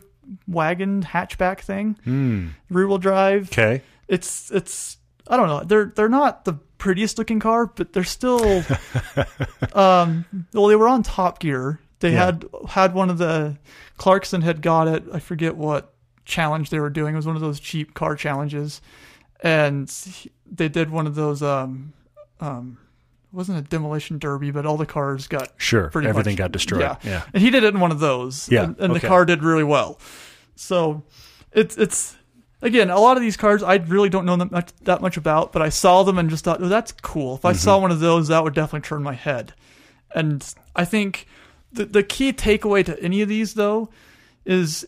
wagon 0.48 1.02
hatchback 1.02 1.60
thing. 1.60 2.54
Rear 2.70 2.86
wheel 2.88 2.98
drive. 2.98 3.48
Okay. 3.50 3.82
it's 4.08 4.50
it's 4.50 4.96
I 5.28 5.36
don't 5.36 5.48
know. 5.48 5.62
They're 5.64 5.92
they're 5.94 6.08
not 6.08 6.44
the 6.44 6.54
prettiest 6.78 7.18
looking 7.18 7.38
car, 7.40 7.66
but 7.66 7.92
they're 7.92 8.04
still 8.04 8.64
um 9.74 10.24
well 10.52 10.66
they 10.66 10.76
were 10.76 10.88
on 10.88 11.02
Top 11.02 11.38
Gear. 11.40 11.80
They 12.00 12.12
Yeah. 12.12 12.26
had 12.26 12.44
had 12.68 12.94
one 12.94 13.10
of 13.10 13.18
the 13.18 13.56
Clarkson 13.96 14.42
had 14.42 14.62
got 14.62 14.88
it. 14.88 15.04
I 15.12 15.18
forget 15.20 15.56
what 15.56 15.94
challenge 16.24 16.70
they 16.70 16.80
were 16.80 16.90
doing. 16.90 17.14
It 17.14 17.16
was 17.18 17.26
one 17.26 17.36
of 17.36 17.42
those 17.42 17.60
cheap 17.60 17.94
car 17.94 18.14
challenges. 18.16 18.80
And 19.44 19.92
they 20.54 20.68
did 20.68 20.90
one 20.90 21.06
of 21.06 21.14
those. 21.14 21.42
Um, 21.42 21.92
um, 22.40 22.78
it 23.32 23.34
wasn't 23.36 23.58
a 23.58 23.62
demolition 23.62 24.18
derby, 24.18 24.50
but 24.50 24.66
all 24.66 24.76
the 24.76 24.84
cars 24.86 25.26
got 25.26 25.50
Sure, 25.56 25.86
everything 25.86 26.32
much- 26.32 26.36
got 26.36 26.52
destroyed. 26.52 26.82
Yeah. 26.82 26.96
Yeah. 27.02 27.22
and 27.32 27.42
he 27.42 27.48
did 27.50 27.64
it 27.64 27.74
in 27.74 27.80
one 27.80 27.90
of 27.90 27.98
those. 28.00 28.48
Yeah, 28.50 28.64
and, 28.64 28.78
and 28.78 28.90
okay. 28.92 29.00
the 29.00 29.06
car 29.08 29.24
did 29.24 29.42
really 29.42 29.64
well. 29.64 29.98
So 30.56 31.02
it's 31.52 31.76
it's 31.78 32.16
again 32.60 32.90
a 32.90 32.98
lot 33.00 33.16
of 33.16 33.22
these 33.22 33.36
cars 33.36 33.62
I 33.62 33.76
really 33.76 34.08
don't 34.10 34.26
know 34.26 34.36
that 34.36 34.50
much 34.50 34.70
that 34.82 35.00
much 35.00 35.16
about, 35.16 35.52
but 35.52 35.62
I 35.62 35.70
saw 35.70 36.02
them 36.02 36.18
and 36.18 36.28
just 36.28 36.44
thought, 36.44 36.62
oh, 36.62 36.68
that's 36.68 36.92
cool. 36.92 37.34
If 37.36 37.44
I 37.44 37.52
saw 37.54 37.74
Mm-hmm. 37.76 37.82
one 37.82 37.90
of 37.90 38.00
those, 38.00 38.28
that 38.28 38.44
would 38.44 38.54
definitely 38.54 38.86
turn 38.86 39.02
my 39.02 39.14
head. 39.14 39.54
And 40.14 40.44
I 40.76 40.84
think 40.84 41.26
the 41.72 41.86
the 41.86 42.02
key 42.02 42.32
takeaway 42.34 42.84
to 42.84 43.02
any 43.02 43.22
of 43.22 43.28
these 43.30 43.54
though 43.54 43.88
is 44.44 44.86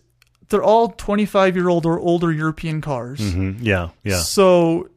they're 0.51 0.63
all 0.63 0.89
25 0.91 1.57
year 1.57 1.69
old 1.71 1.87
or 1.87 1.99
older 1.99 2.31
European 2.31 2.83
cars. 2.83 3.21
Mhm. 3.21 3.57
Yeah, 3.63 3.89
yeah, 4.03 4.19
So 4.19 4.91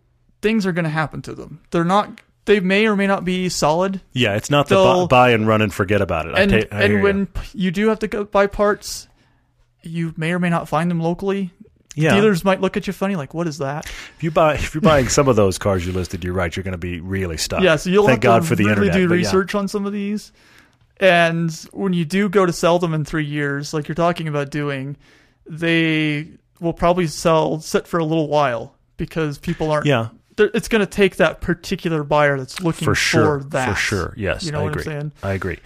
things 0.48 0.66
are 0.66 0.72
going 0.72 0.86
to 0.86 0.90
happen 0.90 1.22
to 1.24 1.36
them. 1.36 1.60
They're 1.72 1.84
not. 1.84 2.22
They 2.46 2.62
may 2.62 2.88
or 2.88 2.96
may 2.96 3.08
not 3.08 3.26
be 3.26 3.50
solid. 3.50 4.00
yeah. 4.14 4.36
It's 4.38 4.50
not 4.50 4.70
the 4.70 4.76
buy, 4.76 5.06
buy 5.08 5.30
and 5.32 5.46
run 5.46 5.62
and 5.62 5.74
forget 5.74 6.02
about 6.02 6.28
it. 6.28 6.36
And 6.38 6.54
I 6.54 6.62
ta- 6.62 6.68
and 6.72 7.04
when 7.04 7.26
p- 7.26 7.58
you 7.58 7.72
do 7.72 7.90
have 7.90 8.00
to 8.00 8.08
go 8.08 8.24
buy 8.24 8.48
parts, 8.48 9.10
you 9.84 10.14
may 10.16 10.32
or 10.32 10.40
may 10.40 10.50
not 10.50 10.70
find 10.70 10.90
them 10.90 11.02
locally. 11.02 11.52
yeah. 11.96 12.14
Dealers 12.16 12.46
might 12.46 12.62
look 12.62 12.78
at 12.78 12.88
you 12.88 12.94
funny, 12.94 13.18
like, 13.18 13.34
"What 13.34 13.48
is 13.48 13.58
that?" 13.58 13.86
If 13.86 14.24
you 14.24 14.32
buy, 14.32 14.54
if 14.54 14.74
you're 14.74 14.82
buying 14.82 15.10
some 15.10 15.28
of 15.28 15.36
those 15.36 15.58
cars 15.58 15.86
you 15.86 15.92
listed, 15.92 16.24
you're 16.24 16.34
right. 16.34 16.56
You're 16.56 16.64
going 16.64 16.72
to 16.72 16.78
be 16.78 17.02
really 17.02 17.36
stuck. 17.36 17.62
Yeah, 17.62 17.76
so 17.76 17.90
you'll 17.90 18.08
thank 18.08 18.22
God 18.22 18.44
to 18.44 18.48
for 18.48 18.56
the 18.56 18.64
really 18.64 18.88
internet. 18.88 18.94
do 18.94 19.08
but 19.10 19.16
yeah. 19.16 19.20
research 19.20 19.54
on 19.54 19.68
some 19.68 19.86
of 19.86 19.92
these. 19.92 20.32
And 21.02 21.52
when 21.74 21.92
you 21.92 22.06
do 22.06 22.30
go 22.30 22.46
to 22.46 22.54
sell 22.54 22.80
them 22.80 22.94
in 22.94 23.04
three 23.04 23.26
years, 23.26 23.74
like 23.74 23.90
you're 23.90 23.96
talking 23.96 24.30
about 24.30 24.52
doing, 24.52 24.96
they 25.46 26.30
will 26.62 26.74
probably 26.74 27.08
sell 27.08 27.60
sit 27.60 27.88
for 27.88 28.00
a 28.00 28.06
little 28.06 28.30
while 28.30 28.74
because 28.96 29.38
people 29.38 29.70
aren't. 29.70 29.86
Yeah, 29.86 30.10
it's 30.38 30.68
going 30.68 30.82
to 30.82 30.86
take 30.86 31.18
that 31.18 31.42
particular 31.42 32.04
buyer 32.04 32.38
that's 32.38 32.62
looking 32.62 32.86
for 32.86 32.96
sure. 32.96 33.44
that. 33.50 33.70
For 33.70 33.76
sure. 33.76 34.14
Yes, 34.18 34.44
you 34.44 34.52
know 34.52 34.62
I 34.62 34.64
what 34.64 34.78
agree. 34.78 34.94
I'm 34.94 35.02
saying? 35.02 35.12
I 35.24 35.32
agree. 35.34 35.60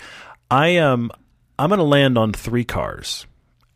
I 0.49 0.78
um, 0.78 1.11
I'm 1.59 1.69
going 1.69 1.80
to 1.80 1.84
land 1.84 2.17
on 2.17 2.34
three 2.34 2.63
cars, 2.65 3.26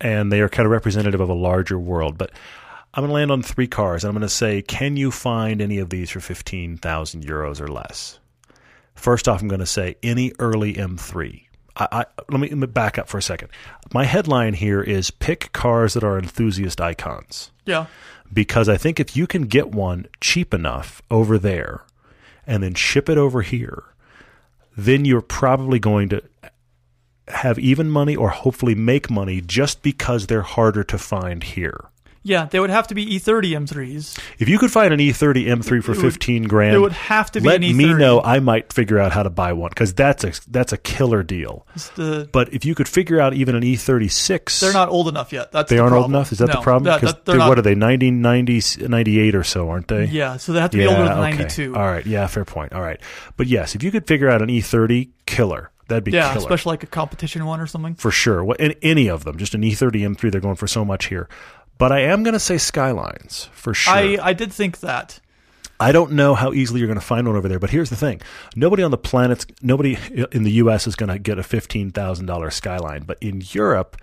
and 0.01 0.31
they 0.31 0.41
are 0.41 0.49
kind 0.49 0.65
of 0.65 0.71
representative 0.71 1.21
of 1.21 1.29
a 1.29 1.33
larger 1.33 1.77
world. 1.77 2.17
But 2.17 2.31
I'm 2.93 3.01
going 3.01 3.09
to 3.09 3.13
land 3.15 3.31
on 3.31 3.43
three 3.43 3.67
cars, 3.67 4.03
and 4.03 4.09
I'm 4.09 4.15
going 4.15 4.27
to 4.27 4.29
say, 4.29 4.61
can 4.61 4.97
you 4.97 5.11
find 5.11 5.61
any 5.61 5.79
of 5.79 5.89
these 5.89 6.09
for 6.09 6.19
fifteen 6.19 6.77
thousand 6.77 7.25
euros 7.25 7.59
or 7.61 7.67
less? 7.67 8.19
First 8.95 9.27
off, 9.27 9.41
I'm 9.41 9.47
going 9.49 9.59
to 9.59 9.65
say 9.65 9.97
any 10.01 10.31
early 10.39 10.73
M3. 10.73 11.41
I, 11.77 11.87
I, 11.91 12.05
let, 12.29 12.39
me, 12.39 12.47
let 12.47 12.57
me 12.57 12.67
back 12.67 12.97
up 12.97 13.09
for 13.09 13.17
a 13.17 13.21
second. 13.21 13.49
My 13.93 14.05
headline 14.05 14.53
here 14.53 14.81
is 14.81 15.11
pick 15.11 15.51
cars 15.51 15.93
that 15.93 16.03
are 16.05 16.17
enthusiast 16.17 16.79
icons 16.79 17.51
Yeah. 17.65 17.87
Because 18.33 18.69
I 18.69 18.77
think 18.77 18.99
if 18.99 19.15
you 19.15 19.27
can 19.27 19.43
get 19.43 19.71
one 19.71 20.07
cheap 20.21 20.53
enough 20.53 21.01
over 21.09 21.37
there 21.37 21.83
and 22.45 22.63
then 22.63 22.73
ship 22.73 23.09
it 23.09 23.17
over 23.17 23.41
here, 23.41 23.83
then 24.77 25.05
you're 25.05 25.21
probably 25.21 25.79
going 25.79 26.09
to 26.09 26.21
have 27.27 27.57
even 27.57 27.89
money 27.89 28.15
or 28.15 28.29
hopefully 28.29 28.75
make 28.75 29.09
money 29.09 29.41
just 29.41 29.81
because 29.81 30.27
they're 30.27 30.41
harder 30.41 30.83
to 30.83 30.97
find 30.97 31.43
here. 31.43 31.89
Yeah, 32.27 32.45
they 32.49 32.59
would 32.59 32.71
have 32.71 32.87
to 32.87 32.95
be 32.95 33.15
E 33.15 33.19
E30 33.19 33.51
M3s. 33.67 34.17
If 34.39 34.49
you 34.49 34.57
could 34.57 34.71
find 34.71 34.91
an 34.91 34.99
E 34.99 35.11
E30 35.11 35.45
M3 35.45 35.83
for 35.83 35.91
It 35.91 35.97
would- 35.97 36.01
15 36.01 36.43
grand, 36.45 36.75
it 36.75 36.79
would 36.79 36.91
have 36.93 37.31
to 37.33 37.39
be 37.39 37.47
let 37.47 37.61
me 37.61 37.71
know. 37.73 38.19
I 38.19 38.39
might 38.39 38.73
figure 38.73 38.97
out 38.97 39.11
how 39.11 39.21
to 39.21 39.29
buy 39.29 39.53
one 39.53 39.69
because 39.69 39.93
that's 39.93 40.23
a 40.23 40.31
that's 40.49 40.73
a 40.73 40.77
killer 40.77 41.21
deal. 41.21 41.67
The 41.95 42.27
But 42.31 42.51
if 42.51 42.65
you 42.65 42.73
could 42.73 42.87
figure 42.87 43.21
out 43.21 43.35
even 43.35 43.53
an 43.53 43.61
E36, 43.63 44.59
they're 44.59 44.73
not 44.73 44.89
old 44.89 45.07
enough 45.07 45.31
yet. 45.31 45.51
That's 45.51 45.69
They 45.69 45.75
the 45.75 45.83
aren't 45.83 45.93
old 45.95 46.05
enough. 46.09 46.31
Is 46.31 46.39
that 46.39 46.51
the 46.51 46.61
problem? 46.61 46.85
that- 46.99 47.25
they're 47.25 47.37
not- 47.37 47.47
what 47.47 47.59
are 47.59 47.61
they? 47.61 47.75
1990, 47.75 48.87
98 48.87 49.35
or 49.35 49.43
so, 49.43 49.69
aren't 49.69 49.87
they? 49.87 50.05
Yeah, 50.05 50.37
so 50.37 50.51
they 50.51 50.59
have 50.61 50.71
to 50.71 50.77
be 50.77 50.87
older 50.87 51.05
than 51.05 51.19
92. 51.19 51.75
All 51.75 51.83
right. 51.85 52.05
Yeah, 52.05 52.25
fair 52.27 52.43
point. 52.45 52.73
All 52.73 52.81
right. 52.81 52.99
But 53.37 53.45
yes, 53.47 53.75
if 53.75 53.83
you 53.83 53.91
could 53.91 54.07
figure 54.07 54.29
out 54.29 54.41
an 54.41 54.49
E30 54.49 55.09
killer, 55.27 55.69
that'd 55.89 56.03
be 56.03 56.11
Yeah, 56.11 56.29
killer. 56.29 56.39
especially 56.39 56.71
like 56.71 56.83
a 56.83 56.87
competition 56.87 57.45
one 57.45 57.59
or 57.59 57.67
something. 57.67 57.93
for 57.95 58.09
sure. 58.11 58.43
What 58.43 58.57
any 58.81 59.07
of 59.09 59.23
them, 59.25 59.37
just 59.37 59.53
an 59.53 59.63
E 59.63 59.71
E30 59.73 60.01
M3, 60.03 60.31
they're 60.31 60.41
going 60.41 60.55
for 60.55 60.67
so 60.67 60.83
much 60.83 61.05
here. 61.07 61.27
But 61.77 61.91
I 61.91 62.01
am 62.01 62.23
going 62.23 62.33
to 62.33 62.39
say 62.39 62.57
Skylines 62.57 63.49
for 63.53 63.73
sure. 63.73 63.93
I 63.93 64.17
I 64.21 64.33
did 64.33 64.51
think 64.53 64.79
that. 64.79 65.19
I 65.77 65.91
don't 65.91 66.13
know 66.13 66.35
how 66.35 66.53
easily 66.53 66.79
you're 66.79 66.87
going 66.87 66.99
to 66.99 67.05
find 67.05 67.27
one 67.27 67.35
over 67.35 67.49
there, 67.49 67.59
but 67.59 67.69
here's 67.69 67.89
the 67.89 67.97
thing: 67.97 68.21
nobody 68.55 68.81
on 68.81 68.91
the 68.91 68.97
planet, 68.97 69.45
nobody 69.61 69.97
in 70.31 70.43
the 70.43 70.51
U.S. 70.53 70.87
is 70.87 70.95
going 70.95 71.09
to 71.09 71.19
get 71.19 71.37
a 71.37 71.43
fifteen 71.43 71.91
thousand 71.91 72.27
dollars 72.27 72.55
Skyline, 72.55 73.03
but 73.03 73.17
in 73.19 73.41
Europe, 73.49 73.97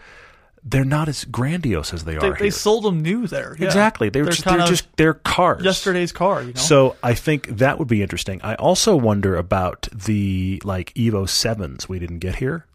they're 0.62 0.84
not 0.84 1.08
as 1.08 1.24
grandiose 1.24 1.94
as 1.94 2.04
they, 2.04 2.16
They, 2.16 2.26
are 2.28 2.34
they 2.34 2.44
here. 2.44 2.50
sold 2.50 2.84
them 2.84 3.00
new 3.00 3.26
there. 3.26 3.56
Yeah. 3.58 3.64
Exactly, 3.68 4.10
they're, 4.10 4.24
They're 4.24 4.32
just, 4.32 4.44
they're 4.44 4.66
just 4.66 4.96
they're 4.98 5.14
cars. 5.14 5.64
yesterday's 5.64 6.12
car. 6.12 6.42
You 6.42 6.48
know. 6.52 6.60
So 6.60 6.96
I 7.02 7.14
think 7.14 7.46
that 7.56 7.78
would 7.78 7.88
be 7.88 8.02
interesting. 8.02 8.42
I 8.42 8.54
also 8.56 8.94
wonder 8.94 9.34
about 9.36 9.88
the 9.94 10.60
like 10.66 10.92
Evo 10.92 11.26
sevens 11.26 11.88
we 11.88 11.98
didn't 11.98 12.18
get 12.18 12.34
here. 12.36 12.66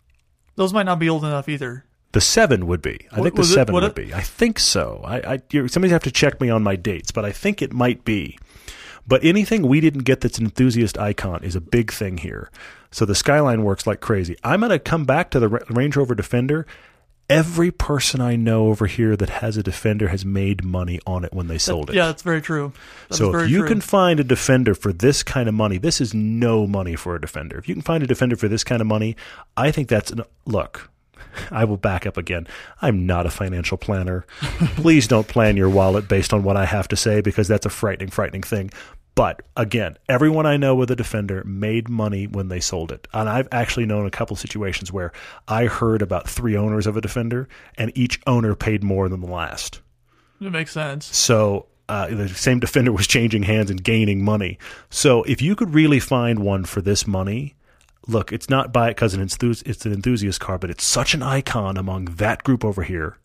those 0.56 0.74
might 0.74 0.88
not 0.88 0.98
be 0.98 1.08
old 1.08 1.24
enough 1.24 1.48
either. 1.48 1.86
The 2.18 2.22
seven 2.22 2.66
would 2.66 2.82
be. 2.82 3.08
I 3.12 3.18
Wa- 3.20 3.24
think 3.26 3.36
the 3.36 3.42
was 3.42 3.52
it- 3.52 3.54
seven 3.54 3.76
would 3.76 3.84
it? 3.84 3.94
be. 3.94 4.12
I 4.12 4.22
think 4.22 4.58
so. 4.58 5.02
I, 5.06 5.18
I 5.36 5.40
you're, 5.52 5.68
somebody 5.68 5.92
have 5.92 6.02
to 6.04 6.12
check 6.12 6.42
me 6.42 6.50
on 6.50 6.64
my 6.64 6.76
dates, 6.76 7.12
but 7.12 7.26
I 7.26 7.32
think 7.32 7.62
it 7.62 7.72
might 7.74 8.04
be. 8.06 8.40
But 9.06 9.24
anything 9.24 9.68
we 9.68 9.82
didn't 9.82 10.02
get 10.04 10.22
that's 10.22 10.40
an 10.40 10.46
enthusiast 10.46 10.98
icon 10.98 11.44
is 11.44 11.56
a 11.56 11.62
big 11.62 11.92
thing 11.94 12.18
here. 12.18 12.50
So 12.90 13.06
the 13.06 13.14
Skyline 13.14 13.64
works 13.64 13.86
like 13.86 14.00
crazy. 14.02 14.36
I'm 14.44 14.62
going 14.62 14.72
to 14.72 14.80
come 14.80 15.06
back 15.06 15.30
to 15.30 15.40
the 15.40 15.48
Ra- 15.48 15.60
Range 15.70 15.96
Rover 15.96 16.16
Defender. 16.16 16.66
Every 17.30 17.70
person 17.72 18.20
I 18.20 18.36
know 18.36 18.70
over 18.70 18.88
here 18.88 19.16
that 19.16 19.30
has 19.30 19.56
a 19.58 19.62
Defender 19.62 20.08
has 20.08 20.26
made 20.26 20.64
money 20.64 21.00
on 21.06 21.24
it 21.24 21.34
when 21.34 21.48
they 21.48 21.60
sold 21.60 21.90
it. 21.92 21.96
Yeah, 21.98 22.08
that's 22.08 22.24
very 22.24 22.42
true. 22.42 22.74
That 23.10 23.16
So 23.18 23.36
is 23.36 23.44
if 23.44 23.50
you 23.52 23.60
true. 23.60 23.68
can 23.68 23.82
find 23.82 24.20
a 24.20 24.24
defender 24.24 24.74
for 24.74 24.92
this 24.92 25.22
kind 25.24 25.48
of 25.48 25.54
money, 25.54 25.78
this 25.78 26.02
is 26.02 26.14
no 26.16 26.66
money 26.66 26.96
for 26.96 27.16
a 27.16 27.22
defender. 27.22 27.58
If 27.60 27.68
you 27.70 27.76
can 27.76 27.82
find 27.84 28.02
a 28.02 28.08
defender 28.08 28.38
for 28.38 28.48
this 28.48 28.64
kind 28.64 28.82
of 28.82 28.88
money, 28.88 29.16
I 29.56 29.70
think 29.72 29.88
that's 29.88 30.10
an 30.10 30.24
look. 30.46 30.90
I 31.52 31.66
will 31.66 31.78
back 31.78 32.06
up 32.06 32.18
again. 32.18 32.48
I'm 32.82 33.06
not 33.06 33.26
a 33.26 33.30
financial 33.30 33.78
planner. 33.78 34.26
Please 34.76 35.08
don't 35.08 35.28
plan 35.28 35.58
your 35.58 35.70
wallet 35.70 36.08
based 36.08 36.34
on 36.34 36.44
what 36.44 36.58
I 36.58 36.66
have 36.66 36.88
to 36.90 36.96
say 36.96 37.22
because 37.22 37.48
that's 37.48 37.66
a 37.66 37.70
frightening, 37.70 38.10
frightening 38.10 38.44
thing. 38.44 38.72
But 39.16 39.42
again, 39.56 39.98
everyone 40.08 40.46
I 40.46 40.58
know 40.58 40.76
with 40.76 40.92
a 40.92 40.96
defender 40.96 41.44
made 41.44 41.90
money 41.90 42.28
when 42.28 42.50
they 42.50 42.60
sold 42.60 42.92
it. 42.92 43.08
And 43.14 43.28
I've 43.28 43.48
actually 43.52 43.88
known 43.88 44.06
a 44.06 44.12
couple 44.12 44.36
situations 44.36 44.94
where 44.94 45.12
I 45.48 45.66
heard 45.66 46.04
about 46.04 46.30
three 46.30 46.56
owners 46.56 46.86
of 46.86 46.96
a 46.98 47.02
defender 47.02 47.50
and 47.80 47.92
each 47.98 48.22
owner 48.28 48.54
paid 48.54 48.84
more 48.84 49.10
than 49.10 49.22
the 49.22 49.28
last. 49.28 49.82
it 50.40 50.52
makes 50.52 50.72
sense. 50.72 51.08
So 51.16 51.66
uh, 51.90 52.10
the 52.10 52.30
same 52.30 52.60
defender 52.60 52.92
was 52.92 53.08
changing 53.08 53.42
hands 53.42 53.72
and 53.72 53.84
gaining 53.84 54.24
money. 54.24 54.60
So 54.92 55.24
if 55.24 55.42
you 55.42 55.56
could 55.56 55.74
really 55.74 56.00
find 56.00 56.38
one 56.38 56.66
for 56.66 56.82
this 56.82 57.08
money, 57.08 57.56
look, 58.08 58.32
it's 58.32 58.50
not 58.50 58.74
buy 58.74 58.88
it 58.88 58.96
because 58.96 59.14
it's 59.14 59.86
an 59.86 59.94
enthusiast 59.94 60.40
car, 60.40 60.58
but 60.58 60.70
it's 60.70 60.84
such 60.84 61.14
an 61.14 61.22
icon 61.22 61.78
among 61.78 62.06
that 62.06 62.44
group 62.44 62.64
over 62.64 62.84
here. 62.84 63.18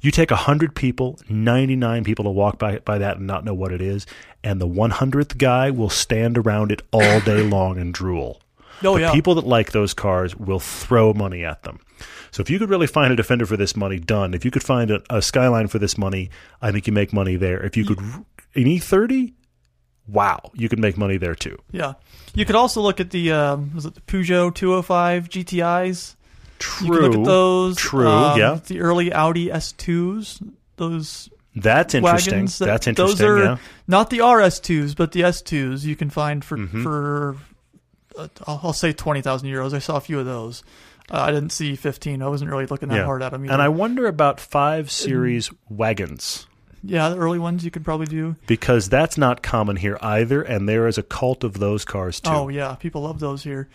You 0.00 0.10
take 0.10 0.30
100 0.30 0.76
people, 0.76 1.18
99 1.28 2.04
people 2.04 2.24
to 2.24 2.30
walk 2.30 2.58
by, 2.58 2.78
by 2.78 2.98
that 2.98 3.16
and 3.16 3.26
not 3.26 3.44
know 3.44 3.54
what 3.54 3.72
it 3.72 3.80
is, 3.80 4.06
and 4.44 4.60
the 4.60 4.68
100th 4.68 5.36
guy 5.38 5.70
will 5.70 5.90
stand 5.90 6.38
around 6.38 6.70
it 6.70 6.82
all 6.92 7.20
day 7.24 7.42
long 7.42 7.78
and 7.78 7.92
drool. 7.92 8.40
Oh 8.84 8.94
the 8.94 9.00
yeah. 9.00 9.12
people 9.12 9.34
that 9.34 9.46
like 9.46 9.72
those 9.72 9.92
cars 9.92 10.36
will 10.36 10.60
throw 10.60 11.12
money 11.12 11.44
at 11.44 11.64
them. 11.64 11.80
So 12.30 12.42
if 12.42 12.50
you 12.50 12.60
could 12.60 12.70
really 12.70 12.86
find 12.86 13.12
a 13.12 13.16
defender 13.16 13.44
for 13.44 13.56
this 13.56 13.74
money, 13.74 13.98
done. 13.98 14.34
If 14.34 14.44
you 14.44 14.52
could 14.52 14.62
find 14.62 14.90
a, 14.90 15.02
a 15.10 15.20
Skyline 15.20 15.66
for 15.66 15.80
this 15.80 15.98
money, 15.98 16.30
I 16.62 16.70
think 16.70 16.86
you 16.86 16.92
make 16.92 17.12
money 17.12 17.34
there. 17.34 17.60
If 17.60 17.76
you 17.76 17.84
could 17.84 17.98
an 17.98 18.64
E30, 18.64 19.32
wow, 20.08 20.50
you 20.54 20.68
could 20.68 20.78
make 20.78 20.96
money 20.96 21.16
there 21.18 21.34
too. 21.34 21.58
yeah. 21.70 21.94
You 22.34 22.44
could 22.44 22.56
also 22.56 22.80
look 22.82 23.00
at 23.00 23.10
the 23.10 23.32
um, 23.32 23.72
was 23.74 23.84
it 23.86 23.94
the 23.94 24.00
Peugeot 24.02 24.54
205 24.54 25.28
GTIs? 25.28 26.14
True. 26.58 26.86
You 26.86 26.92
could 26.92 27.02
look 27.02 27.14
at 27.20 27.24
those. 27.24 27.76
True. 27.76 28.06
um, 28.08 28.38
yeah, 28.38 28.58
The 28.66 28.80
early 28.80 29.12
Audi 29.12 29.48
S2s. 29.48 30.42
Those 30.76 31.28
that's 31.56 31.94
interesting. 31.94 32.44
that- 32.46 32.58
that's 32.58 32.86
interesting. 32.86 33.16
Those 33.18 33.22
are 33.22 33.38
yeah. 33.42 33.56
not 33.88 34.10
the 34.10 34.18
RS2s, 34.18 34.94
but 34.94 35.12
the 35.12 35.20
S2s 35.22 35.84
you 35.84 35.96
can 35.96 36.10
find 36.10 36.44
for 36.44 36.56
Mm-hmm. 36.58 36.82
for 36.82 37.36
uh, 38.16 38.28
I'll, 38.46 38.60
I'll 38.64 38.72
say 38.72 38.92
twenty 38.92 39.22
thousand 39.22 39.48
euros. 39.48 39.72
I 39.72 39.78
saw 39.78 39.96
a 39.96 40.00
few 40.00 40.18
of 40.20 40.26
those. 40.26 40.62
Uh, 41.10 41.20
I 41.22 41.30
didn't 41.30 41.50
see 41.50 41.74
fifteen. 41.76 42.20
I 42.22 42.28
wasn't 42.28 42.50
really 42.50 42.66
looking 42.66 42.88
that 42.90 42.96
Yeah. 42.96 43.04
hard 43.04 43.22
at 43.22 43.30
them. 43.32 43.44
Either. 43.44 43.52
And 43.54 43.62
I 43.62 43.68
wonder 43.68 44.06
about 44.06 44.38
five 44.40 44.90
series 44.90 45.50
wagons 45.68 46.46
yeah, 46.82 47.08
the 47.10 47.16
early 47.16 47.38
ones 47.38 47.64
you 47.64 47.70
could 47.70 47.84
probably 47.84 48.06
do. 48.06 48.36
because 48.46 48.88
that's 48.88 49.18
not 49.18 49.42
common 49.42 49.76
here 49.76 49.98
either, 50.00 50.42
and 50.42 50.68
there 50.68 50.86
is 50.86 50.98
a 50.98 51.02
cult 51.02 51.44
of 51.44 51.58
those 51.58 51.84
cars 51.84 52.20
too. 52.20 52.30
Oh 52.30 52.48
yeah, 52.48 52.74
people 52.74 53.02
love 53.02 53.20
those 53.20 53.42
here. 53.42 53.68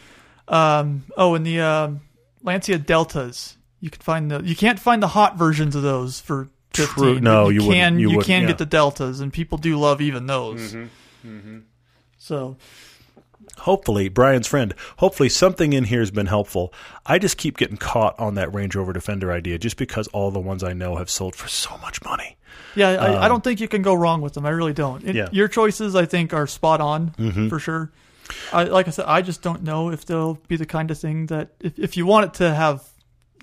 Um, 0.47 1.03
oh, 1.17 1.35
and 1.35 1.45
the 1.45 1.61
um, 1.61 2.01
Lancia 2.41 2.77
Deltas. 2.77 3.57
You 3.79 3.89
can 3.89 4.01
find 4.01 4.31
the 4.31 4.41
you 4.43 4.55
can't 4.55 4.79
find 4.79 5.03
the 5.03 5.09
hot 5.09 5.37
versions 5.37 5.75
of 5.75 5.81
those 5.81 6.21
for 6.21 6.49
True. 6.71 6.85
fifteen. 6.85 7.23
No, 7.23 7.49
you 7.49 7.63
you 7.63 7.69
can 7.69 7.99
you 7.99 8.11
you, 8.11 8.19
can 8.19 8.43
yeah. 8.43 8.47
get 8.47 8.57
the 8.57 8.65
Deltas, 8.65 9.19
and 9.19 9.31
people 9.31 9.57
do 9.57 9.77
love 9.77 9.99
even 10.01 10.25
those. 10.25 10.73
Mm-hmm. 10.73 11.59
So 12.17 12.57
hopefully 13.59 14.09
Brian's 14.09 14.47
friend, 14.47 14.73
hopefully 14.97 15.29
something 15.29 15.73
in 15.73 15.85
here 15.85 15.99
has 15.99 16.11
been 16.11 16.25
helpful. 16.27 16.73
I 17.05 17.19
just 17.19 17.37
keep 17.37 17.57
getting 17.57 17.77
caught 17.77 18.17
on 18.19 18.35
that 18.35 18.53
Range 18.53 18.75
Rover 18.75 18.93
Defender 18.93 19.31
idea 19.31 19.57
just 19.57 19.77
because 19.77 20.07
all 20.09 20.31
the 20.31 20.39
ones 20.39 20.63
I 20.63 20.73
know 20.73 20.95
have 20.97 21.09
sold 21.09 21.35
for 21.35 21.47
so 21.47 21.77
much 21.79 22.03
money. 22.03 22.37
Yeah, 22.75 22.89
I, 22.89 23.25
I 23.25 23.27
don't 23.27 23.43
think 23.43 23.59
you 23.59 23.67
can 23.67 23.81
go 23.83 23.93
wrong 23.93 24.21
with 24.21 24.33
them. 24.33 24.45
I 24.45 24.49
really 24.49 24.73
don't. 24.73 25.03
It- 25.03 25.09
Um, 25.11 25.15
Yeah. 25.15 25.25
Mm-hmm. 25.25 25.35
Your 25.35 25.47
choices, 25.47 25.95
I 25.95 26.05
think, 26.05 26.33
are 26.33 26.47
spot 26.47 26.81
on 26.81 27.11
for 27.49 27.59
sure. 27.59 27.91
I, 28.51 28.63
like 28.63 28.87
I 28.87 28.91
said, 28.91 29.05
I 29.05 29.21
just 29.21 29.41
don't 29.41 29.63
know 29.63 29.89
if 29.91 30.05
they'll 30.05 30.35
be 30.47 30.55
the 30.55 30.65
kind 30.65 30.89
of 30.89 30.97
thing 30.97 31.27
that 31.27 31.49
if, 31.59 31.77
if 31.77 31.97
you 31.97 32.05
want 32.05 32.25
it 32.27 32.33
to 32.35 32.53
have, 32.53 32.83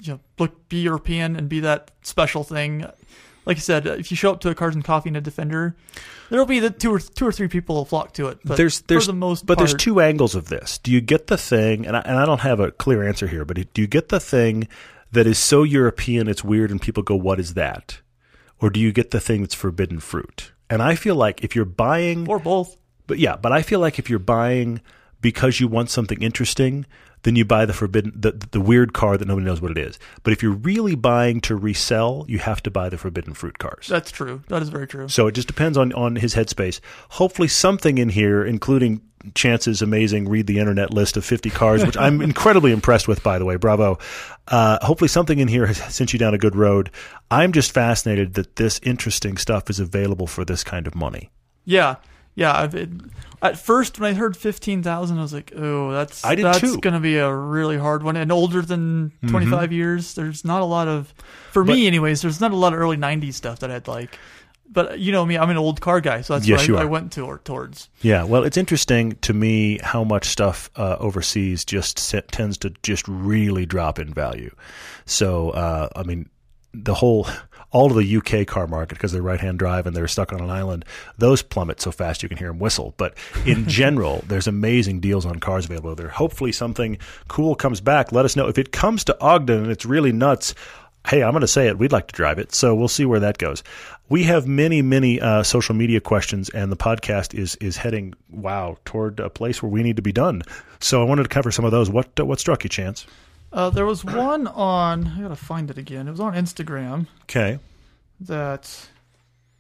you 0.03 0.15
know, 0.15 0.21
look 0.39 0.69
be 0.69 0.81
European 0.81 1.37
and 1.37 1.49
be 1.49 1.61
that 1.61 1.91
special 2.03 2.43
thing. 2.45 2.87
Like 3.47 3.57
you 3.57 3.63
said, 3.63 3.87
if 3.87 4.11
you 4.11 4.17
show 4.17 4.33
up 4.33 4.41
to 4.41 4.51
a 4.51 4.55
Cars 4.55 4.75
and 4.75 4.85
Coffee 4.85 5.09
and 5.09 5.17
a 5.17 5.21
Defender, 5.21 5.75
there'll 6.29 6.47
be 6.47 6.61
the 6.61 6.71
two 6.71 6.93
or 6.93 6.99
two 6.99 7.27
or 7.27 7.33
three 7.33 7.49
people 7.49 7.77
will 7.77 7.85
flock 7.85 8.13
to 8.15 8.29
it. 8.29 8.39
But 8.45 8.57
there's 8.57 8.83
there's 8.83 9.07
for 9.07 9.13
the 9.13 9.19
most 9.19 9.47
but 9.47 9.59
there's 9.59 9.75
two 9.75 10.01
angles 10.01 10.35
of 10.35 10.49
this. 10.49 10.79
Do 10.79 10.91
you 10.93 11.01
get 11.01 11.29
the 11.29 11.39
thing 11.39 11.87
and 11.87 11.97
I, 11.97 12.01
and 12.01 12.19
I 12.19 12.27
don't 12.27 12.41
have 12.41 12.61
a 12.61 12.71
clear 12.71 13.07
answer 13.07 13.27
here, 13.27 13.45
but 13.45 13.73
do 13.73 13.83
you 13.83 13.89
get 13.89 14.11
the 14.11 14.21
thing 14.21 14.69
that 15.13 15.27
is 15.27 15.39
so 15.39 15.63
European 15.63 16.29
it's 16.29 16.45
weird 16.45 16.71
and 16.71 16.81
people 16.81 17.03
go 17.03 17.17
what 17.17 17.41
is 17.41 17.55
that? 17.55 18.01
Or 18.61 18.71
do 18.71 18.79
you 18.79 18.93
get 18.93 19.11
the 19.11 19.21
thing 19.21 19.41
that's 19.41 19.55
forbidden 19.55 20.01
fruit? 20.01 20.53
And 20.69 20.83
I 20.83 20.95
feel 20.95 21.15
like 21.15 21.43
if 21.43 21.57
you're 21.57 21.65
buying 21.65 22.29
or 22.29 22.39
both. 22.39 22.77
But 23.07 23.19
yeah, 23.19 23.37
but 23.37 23.53
I 23.53 23.63
feel 23.63 23.81
like 23.81 23.99
if 23.99 24.09
you're 24.09 24.19
buying 24.19 24.81
because 25.21 25.61
you 25.61 25.67
want 25.67 25.91
something 25.91 26.23
interesting, 26.23 26.87
then 27.23 27.37
you 27.37 27.45
buy 27.45 27.65
the 27.67 27.73
forbidden 27.73 28.13
the, 28.15 28.33
the 28.51 28.61
weird 28.61 28.93
car 28.93 29.17
that 29.17 29.27
nobody 29.27 29.45
knows 29.45 29.61
what 29.61 29.71
it 29.71 29.79
is. 29.79 29.99
But 30.23 30.33
if 30.33 30.43
you're 30.43 30.53
really 30.53 30.95
buying 30.95 31.41
to 31.43 31.57
resell, 31.57 32.25
you 32.29 32.39
have 32.39 32.63
to 32.63 32.71
buy 32.71 32.89
the 32.89 32.99
forbidden 32.99 33.35
fruit 33.35 33.59
cars. 33.59 33.87
That's 33.89 34.11
true. 34.11 34.43
That 34.49 34.63
is 34.63 34.69
very 34.69 34.87
true. 34.87 35.09
So 35.09 35.27
it 35.27 35.33
just 35.33 35.49
depends 35.49 35.77
on 35.77 35.93
on 35.93 36.17
his 36.17 36.35
headspace. 36.35 36.81
Hopefully 37.11 37.49
something 37.49 37.99
in 37.99 38.09
here 38.09 38.45
including 38.45 39.03
Chance's 39.35 39.83
amazing 39.83 40.29
read 40.29 40.47
the 40.47 40.59
internet 40.59 40.93
list 40.93 41.17
of 41.17 41.25
50 41.25 41.51
cars, 41.51 41.85
which 41.85 41.97
I'm 41.97 42.23
incredibly 42.23 42.73
impressed 42.73 43.07
with, 43.07 43.23
by 43.23 43.39
the 43.39 43.45
way. 43.45 43.57
Bravo. 43.57 43.99
Uh, 44.49 44.79
hopefully, 44.85 45.09
something 45.09 45.39
in 45.39 45.49
here 45.49 45.67
has 45.67 45.77
sent 45.95 46.13
you 46.13 46.19
down 46.19 46.33
a 46.33 46.39
good 46.39 46.57
road. 46.57 46.91
I'm 47.31 47.53
just 47.53 47.73
fascinated 47.73 48.35
that 48.35 48.57
this 48.57 48.81
interesting 48.83 49.37
stuff 49.37 49.69
is 49.69 49.79
available 49.79 50.27
for 50.27 50.45
this 50.45 50.65
kind 50.65 50.87
of 50.87 50.95
money. 50.95 51.31
Yeah, 51.67 51.97
yeah. 52.35 52.57
I've, 52.57 52.75
it, 52.75 52.91
at 53.43 53.59
first, 53.59 53.99
when 53.99 54.11
I 54.11 54.15
heard 54.15 54.37
fifteen 54.37 54.83
thousand, 54.83 55.19
I 55.19 55.23
was 55.23 55.33
like, 55.33 55.53
"Oh, 55.57 55.93
that's 55.93 56.25
I 56.25 56.35
did 56.35 56.45
that's 56.45 56.61
too. 56.61 56.79
to 56.81 57.01
be 57.01 57.17
a 57.17 57.33
really 57.33 57.79
hard 57.79 58.03
one." 58.03 58.17
And 58.17 58.31
older 58.31 58.61
than 58.63 59.11
Mm-hmm. 59.11 59.29
twenty 59.29 59.47
five 59.47 59.73
years, 59.73 60.15
there's 60.15 60.45
not 60.45 60.61
a 60.61 60.65
lot 60.67 60.89
of, 60.89 61.15
for 61.53 61.65
me, 61.65 61.87
anyways. 61.87 62.21
There's 62.23 62.41
not 62.41 62.53
a 62.53 62.57
lot 62.57 62.73
of 62.75 62.79
early 62.79 62.97
'90s 62.97 63.35
stuff 63.35 63.61
that 63.61 63.71
I'd 63.71 63.89
like. 63.89 64.19
But 64.73 65.01
you 65.01 65.11
know 65.11 65.27
me, 65.27 65.37
I'm 65.37 65.51
an 65.51 65.57
old 65.57 65.81
car 65.81 66.01
guy, 66.01 66.21
so 66.21 66.35
that's 66.35 66.47
Yes, 66.47 66.69
what 66.69 66.79
I, 66.79 66.83
I 66.83 66.85
went 66.85 67.11
to, 67.15 67.23
or 67.23 67.39
towards. 67.39 67.89
Yeah, 68.03 68.23
well, 68.23 68.45
it's 68.45 68.57
interesting 68.57 69.17
to 69.23 69.33
me 69.35 69.81
how 69.83 70.05
much 70.05 70.27
stuff 70.27 70.71
uh, 70.77 70.95
overseas 71.01 71.65
just 71.65 71.99
se- 71.99 72.23
tends 72.31 72.57
to 72.59 72.71
just 72.85 73.09
really 73.09 73.67
drop 73.67 73.99
in 73.99 74.15
value. 74.15 74.55
So, 75.07 75.51
uh, 75.51 75.89
I 75.97 76.05
mean, 76.05 76.29
the 76.73 76.95
whole, 76.95 77.27
all 77.73 77.91
of 77.91 77.97
the 77.97 78.17
UK 78.17 78.47
car 78.47 78.67
market 78.67 78.95
because 78.97 79.13
they're 79.13 79.23
right-hand 79.23 79.59
drive 79.59 79.87
and 79.87 79.95
they're 79.95 80.09
stuck 80.09 80.33
on 80.33 80.41
an 80.41 80.51
island, 80.51 80.85
those 81.19 81.43
plummet 81.43 81.81
so 81.81 81.93
fast 81.93 82.23
you 82.23 82.29
can 82.29 82.39
hear 82.39 82.49
them 82.49 82.59
whistle. 82.59 82.95
But 82.97 83.15
in 83.47 83.69
general, 83.69 84.25
there's 84.27 84.47
amazing 84.47 85.01
deals 85.01 85.27
on 85.27 85.39
cars 85.39 85.67
available 85.67 85.95
there. 85.95 86.09
Hopefully, 86.09 86.53
something 86.53 86.99
cool 87.29 87.55
comes 87.55 87.81
back. 87.81 88.13
Let 88.13 88.25
us 88.25 88.37
know 88.37 88.49
if 88.49 88.59
it 88.59 88.73
comes 88.73 89.05
to 89.05 89.21
Ogden 89.21 89.63
and 89.63 89.73
it's 89.73 89.87
really 89.87 90.13
nuts. 90.13 90.55
Hey, 91.09 91.23
I'm 91.23 91.33
going 91.33 91.41
to 91.41 91.49
say 91.49 91.67
it. 91.69 91.79
We'd 91.79 91.93
like 91.93 92.09
to 92.09 92.15
drive 92.15 92.39
it, 92.39 92.55
so 92.55 92.75
we'll 92.75 92.87
see 92.89 93.07
where 93.07 93.21
that 93.21 93.39
goes. 93.39 93.63
We 94.11 94.25
have 94.25 94.47
many, 94.47 94.83
many 94.83 95.19
uh, 95.19 95.43
social 95.43 95.75
media 95.75 95.99
questions, 95.99 96.51
and 96.51 96.71
the 96.71 96.77
podcast 96.77 97.33
is 97.33 97.57
is 97.57 97.79
heading 97.79 98.13
wow 98.29 98.77
toward 98.85 99.19
a 99.19 99.31
place 99.31 99.63
where 99.63 99.71
we 99.71 99.83
need 99.83 99.97
to 99.97 100.03
be 100.03 100.13
done. 100.13 100.43
So 100.79 101.01
I 101.01 101.05
wanted 101.05 101.23
to 101.23 101.31
cover 101.31 101.51
some 101.51 101.65
of 101.65 101.71
those. 101.71 101.89
What 101.89 102.21
uh, 102.21 102.27
what 102.27 102.39
struck 102.39 102.65
you, 102.65 102.69
Chance? 102.69 103.07
Uh, 103.53 103.71
there 103.71 103.87
was 103.87 104.05
one 104.05 104.47
on. 104.47 105.07
I 105.09 105.21
gotta 105.23 105.37
find 105.37 105.71
it 105.71 105.79
again. 105.79 106.07
It 106.09 106.13
was 106.13 106.21
on 106.21 106.35
Instagram 106.35 107.07
Okay. 107.23 107.59
that 108.21 108.89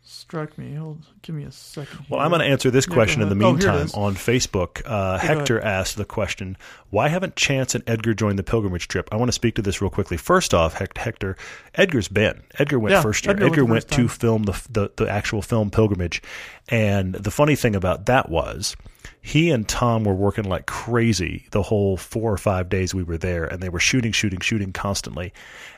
struck 0.03 0.57
me. 0.59 0.74
Hold, 0.74 1.05
give 1.22 1.34
me 1.34 1.45
a 1.45 1.51
second. 1.53 2.07
Well, 2.09 2.20
here. 2.20 2.24
I'm 2.24 2.30
going 2.30 2.41
to 2.41 2.47
answer 2.47 2.70
this 2.70 2.86
question 2.86 3.20
in 3.22 3.28
the. 3.28 3.34
Oh, 3.45 3.53
meantime 3.53 3.88
on 3.95 4.14
Facebook. 4.14 4.82
Uh. 4.84 5.18
Hector 5.18 5.61
asked 5.61 5.97
the 5.97 6.05
question, 6.05 6.57
"Why 6.91 7.09
haven't 7.09 7.34
Chance 7.36 7.74
and 7.74 7.82
Edgar 7.88 8.14
joined 8.14 8.38
the 8.38 8.43
pilgrimage 8.45 8.86
trip?" 8.88 9.09
I 9.11 9.16
want 9.16 9.28
to 9.28 9.32
speak 9.32 9.55
to 9.57 9.62
this 9.62 9.80
real 9.80 9.91
quickly. 9.91 10.16
First 10.16 10.55
off, 10.55 10.74
Hec- 10.74 10.97
Hector, 10.97 11.36
Edgar's 11.74 12.09
been. 12.09 12.43
Edgar 12.59 12.78
went 12.78 12.93
Yeah, 12.93 13.03
first 13.03 13.24
year. 13.24 13.32
Edgar 13.32 13.45
went 13.45 13.53
Edgar 13.55 13.64
the 13.66 13.70
went 13.72 13.88
to 13.88 14.09
film 14.09 14.43
the, 14.45 14.62
the 14.70 14.91
the 14.97 15.11
actual 15.11 15.43
film 15.43 15.70
pilgrimage, 15.70 16.22
and 16.68 17.14
the 17.14 17.30
funny 17.30 17.57
thing 17.57 17.74
about 17.74 18.07
that 18.07 18.28
was. 18.28 18.76
He 19.23 19.51
and 19.51 19.68
Tom 19.68 20.05
were 20.05 20.14
working 20.14 20.45
like 20.45 20.66
crazy 20.66 21.47
the 21.51 21.62
whole 21.62 21.97
four 21.97 22.33
or 22.33 22.39
five 22.39 22.68
days 22.68 22.95
we 22.95 23.03
were 23.03 23.18
there, 23.18 23.45
and 23.45 23.62
they 23.62 23.68
were 23.68 23.79
shooting, 23.79 24.12
shooting, 24.12 24.41
shooting 24.41 24.73
constantly. 24.73 25.33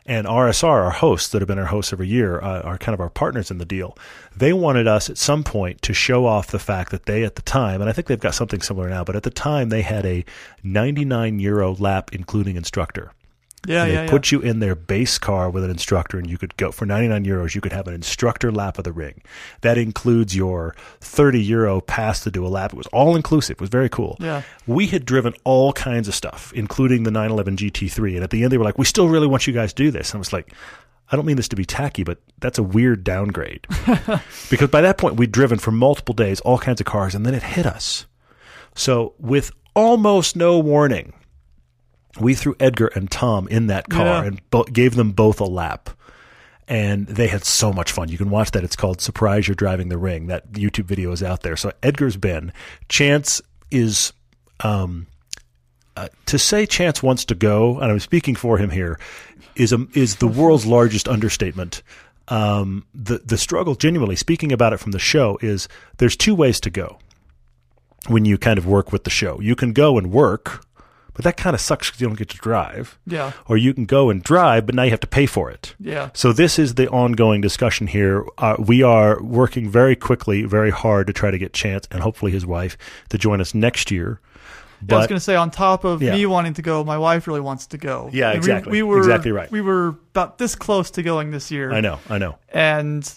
And 0.07 0.27
RSR, 0.27 0.85
our 0.85 0.91
hosts 0.91 1.31
that 1.31 1.43
have 1.43 1.49
been 1.49 1.59
our 1.59 1.67
hosts 1.67 1.93
every 1.93 2.09
year, 2.09 2.41
uh, 2.41 2.63
are 2.63 2.79
kind 2.79 2.95
of 2.95 3.01
our 3.01 3.11
partners 3.11 3.51
in 3.51 3.59
the 3.59 3.65
deal. 3.65 3.97
They 4.37 4.53
wanted 4.53 4.87
us 4.87 5.11
at 5.11 5.19
some 5.19 5.43
point 5.43 5.83
to 5.83 5.93
show 5.93 6.27
off 6.27 6.49
the 6.49 6.59
fact 6.59 6.91
that 6.93 7.07
they, 7.07 7.25
at 7.25 7.35
the 7.35 7.43
time, 7.43 7.81
and 7.81 7.91
I 7.91 7.93
think 7.93 8.07
they've 8.07 8.19
got 8.19 8.35
something 8.35 8.63
similar 8.63 8.89
now, 8.89 9.05
but 9.05 9.17
at 9.17 9.25
the 9.25 9.31
time 9.31 9.69
they 9.69 9.83
had 9.83 10.07
a 10.07 10.25
99 10.63 11.41
euro 11.41 11.75
lap, 11.75 12.11
including 12.13 12.57
instructor. 12.57 13.13
Yeah, 13.67 13.85
And 13.85 13.93
yeah, 13.93 13.99
they 13.99 14.05
yeah. 14.07 14.11
put 14.11 14.33
you 14.33 14.41
in 14.41 14.59
their 14.59 14.75
base 14.75 15.19
car 15.19 15.49
with 15.51 15.63
an 15.63 15.71
instructor, 15.71 16.19
and 16.19 16.29
you 16.29 16.37
could 16.37 16.57
go 16.57 16.73
for 16.73 16.85
99 16.85 17.25
euros. 17.25 17.55
You 17.55 17.61
could 17.61 17.73
have 17.73 17.87
an 17.87 17.95
instructor 17.95 18.51
lap 18.51 18.79
of 18.79 18.85
the 18.85 18.93
ring. 18.93 19.23
That 19.61 19.79
includes 19.79 20.35
your 20.35 20.75
30 21.01 21.41
euro 21.43 21.81
pass 21.81 22.21
to 22.25 22.31
do 22.31 22.45
a 22.45 22.49
lap. 22.49 22.73
It 22.73 22.77
was 22.77 22.89
all 22.89 23.15
inclusive. 23.15 23.55
It 23.55 23.61
was 23.61 23.71
very 23.71 23.89
cool. 23.89 24.17
Yeah. 24.19 24.43
We 24.67 24.89
had 24.89 25.05
driven 25.05 25.35
all 25.45 25.73
kinds 25.73 26.09
of 26.09 26.15
stuff, 26.15 26.53
including 26.55 27.05
the 27.05 27.11
911 27.13 27.57
GT3. 27.57 28.15
And 28.17 28.25
at 28.25 28.31
the 28.31 28.43
end, 28.43 28.53
they 28.53 28.59
were 28.59 28.65
like, 28.65 28.79
"We 28.79 28.85
still 28.85 29.09
really 29.09 29.27
want 29.29 29.47
you 29.47 29.53
guys 29.53 29.73
to 29.73 29.83
do 29.83 29.91
this." 29.91 30.11
And 30.11 30.19
I 30.19 30.21
was 30.21 30.33
like. 30.33 30.53
I 31.11 31.17
don't 31.17 31.27
mean 31.27 31.37
this 31.37 31.49
to 31.49 31.57
be 31.57 31.67
tacky, 31.67 32.05
but 32.05 32.23
that's 32.39 32.59
a 32.59 32.63
weird 32.63 33.05
downgrade. 33.05 33.67
because 34.51 34.71
by 34.71 34.81
that 34.81 34.97
point, 34.97 35.17
we'd 35.17 35.31
driven 35.31 35.59
for 35.59 35.71
multiple 35.71 36.15
days, 36.15 36.41
all 36.41 36.57
kinds 36.57 36.81
of 36.81 36.87
cars, 36.87 37.15
and 37.15 37.27
then 37.27 37.35
it 37.35 37.43
hit 37.43 37.67
us. 37.67 38.07
So, 38.75 39.13
with 39.19 39.51
almost 39.75 40.37
no 40.37 40.59
warning, 40.59 41.13
we 42.21 42.35
threw 42.35 42.55
Edgar 42.61 42.89
and 42.95 43.11
Tom 43.11 43.49
in 43.49 43.67
that 43.69 43.89
car 43.89 44.07
Yeah. 44.07 44.25
and 44.25 44.51
bo- 44.51 44.65
gave 44.65 44.95
them 44.97 45.13
both 45.13 45.41
a 45.41 45.45
lap. 45.45 45.91
And 46.69 47.07
they 47.07 47.27
had 47.27 47.45
so 47.45 47.73
much 47.73 47.91
fun. 47.91 48.09
You 48.09 48.17
can 48.19 48.31
watch 48.31 48.53
that. 48.53 48.65
It's 48.65 48.77
called 48.77 49.01
Surprise 49.01 49.49
You're 49.49 49.55
Driving 49.55 49.89
the 49.89 49.99
Ring. 49.99 50.29
That 50.29 50.53
YouTube 50.53 50.85
video 50.85 51.11
is 51.13 51.23
out 51.23 51.43
there. 51.43 51.57
So 51.57 51.73
Edgar's 51.83 52.17
been. 52.17 52.53
Chance 52.89 53.43
is. 53.71 54.13
Um, 54.61 55.07
uh, 55.97 56.09
to 56.27 56.39
say 56.39 56.65
Chance 56.65 57.03
wants 57.03 57.25
to 57.27 57.35
go, 57.35 57.79
and 57.79 57.91
I'm 57.93 57.99
speaking 58.01 58.35
for 58.37 58.57
him 58.57 58.71
here, 58.71 58.99
is 59.57 59.73
a, 59.73 59.87
is 59.95 60.17
the 60.17 60.29
world's 60.29 60.65
largest 60.65 61.09
understatement. 61.09 61.83
Um, 62.29 62.87
the 62.95 63.19
the 63.19 63.37
struggle, 63.37 63.75
genuinely 63.75 64.17
speaking 64.17 64.53
about 64.53 64.73
it 64.73 64.79
from 64.79 64.93
the 64.93 64.99
show, 64.99 65.39
is 65.43 65.69
there's 65.99 66.17
two 66.17 66.35
ways 66.35 66.61
to 66.61 66.71
go 66.71 66.99
when 68.07 68.25
you 68.25 68.39
kind 68.39 68.57
of 68.59 68.67
work 68.67 68.93
with 68.93 69.05
the 69.05 69.11
show. 69.11 69.41
You 69.41 69.55
can 69.57 69.73
go 69.73 69.99
and 69.99 70.11
work, 70.13 70.65
but 71.15 71.25
that 71.25 71.37
kind 71.37 71.55
of 71.55 71.61
sucks 71.61 71.89
because 71.89 72.01
you 72.01 72.07
don't 72.07 72.19
get 72.19 72.29
to 72.31 72.37
drive. 72.39 72.99
Yeah. 73.07 73.33
Or 73.47 73.57
you 73.57 73.75
can 73.75 73.85
go 73.85 74.11
and 74.11 74.23
drive, 74.23 74.67
but 74.67 74.75
now 74.75 74.83
you 74.85 74.91
have 74.91 75.01
to 75.01 75.07
pay 75.07 75.27
for 75.27 75.51
it. 75.51 75.75
Yeah. 75.79 76.11
So 76.15 76.33
this 76.33 76.59
is 76.59 76.75
the 76.75 76.89
ongoing 76.89 77.41
discussion 77.41 77.87
here. 77.87 78.25
Uh, 78.39 78.57
we 78.59 78.83
are 78.83 79.23
working 79.23 79.69
very 79.69 79.95
quickly, 79.97 80.45
very 80.45 80.71
hard 80.71 81.07
to 81.09 81.13
try 81.13 81.31
to 81.31 81.39
get 81.39 81.53
Chance 81.53 81.89
and 81.91 82.03
hopefully 82.03 82.33
his 82.33 82.47
wife 82.47 82.77
to 83.11 83.19
join 83.19 83.41
us 83.41 83.55
next 83.55 83.91
year. 83.91 84.21
Yeah, 84.89 84.97
I 84.97 84.99
was 84.99 85.07
going 85.07 85.17
to 85.19 85.25
say, 85.25 85.37
on 85.37 85.51
top 85.53 85.85
of 85.85 86.03
Yeah. 86.03 86.13
me 86.15 86.27
wanting 86.27 86.55
to 86.55 86.63
go, 86.63 86.83
my 86.83 86.99
wife 86.99 87.29
really 87.29 87.41
wants 87.41 87.67
to 87.69 87.79
go. 87.79 88.11
Yeah, 88.13 88.31
And 88.31 88.35
we- 88.35 88.39
exactly. 88.39 88.73
We, 88.73 88.83
were 88.83 88.99
Exactly 88.99 89.31
right. 89.31 89.49
We 89.51 89.61
were 89.61 89.89
about 90.11 90.39
this 90.39 90.57
close 90.57 90.91
to 90.93 91.03
going 91.05 91.31
this 91.31 91.53
year. 91.53 91.73
I 91.73 91.81
know, 91.81 92.01
I 92.11 92.19
know. 92.19 92.37
And 92.49 93.09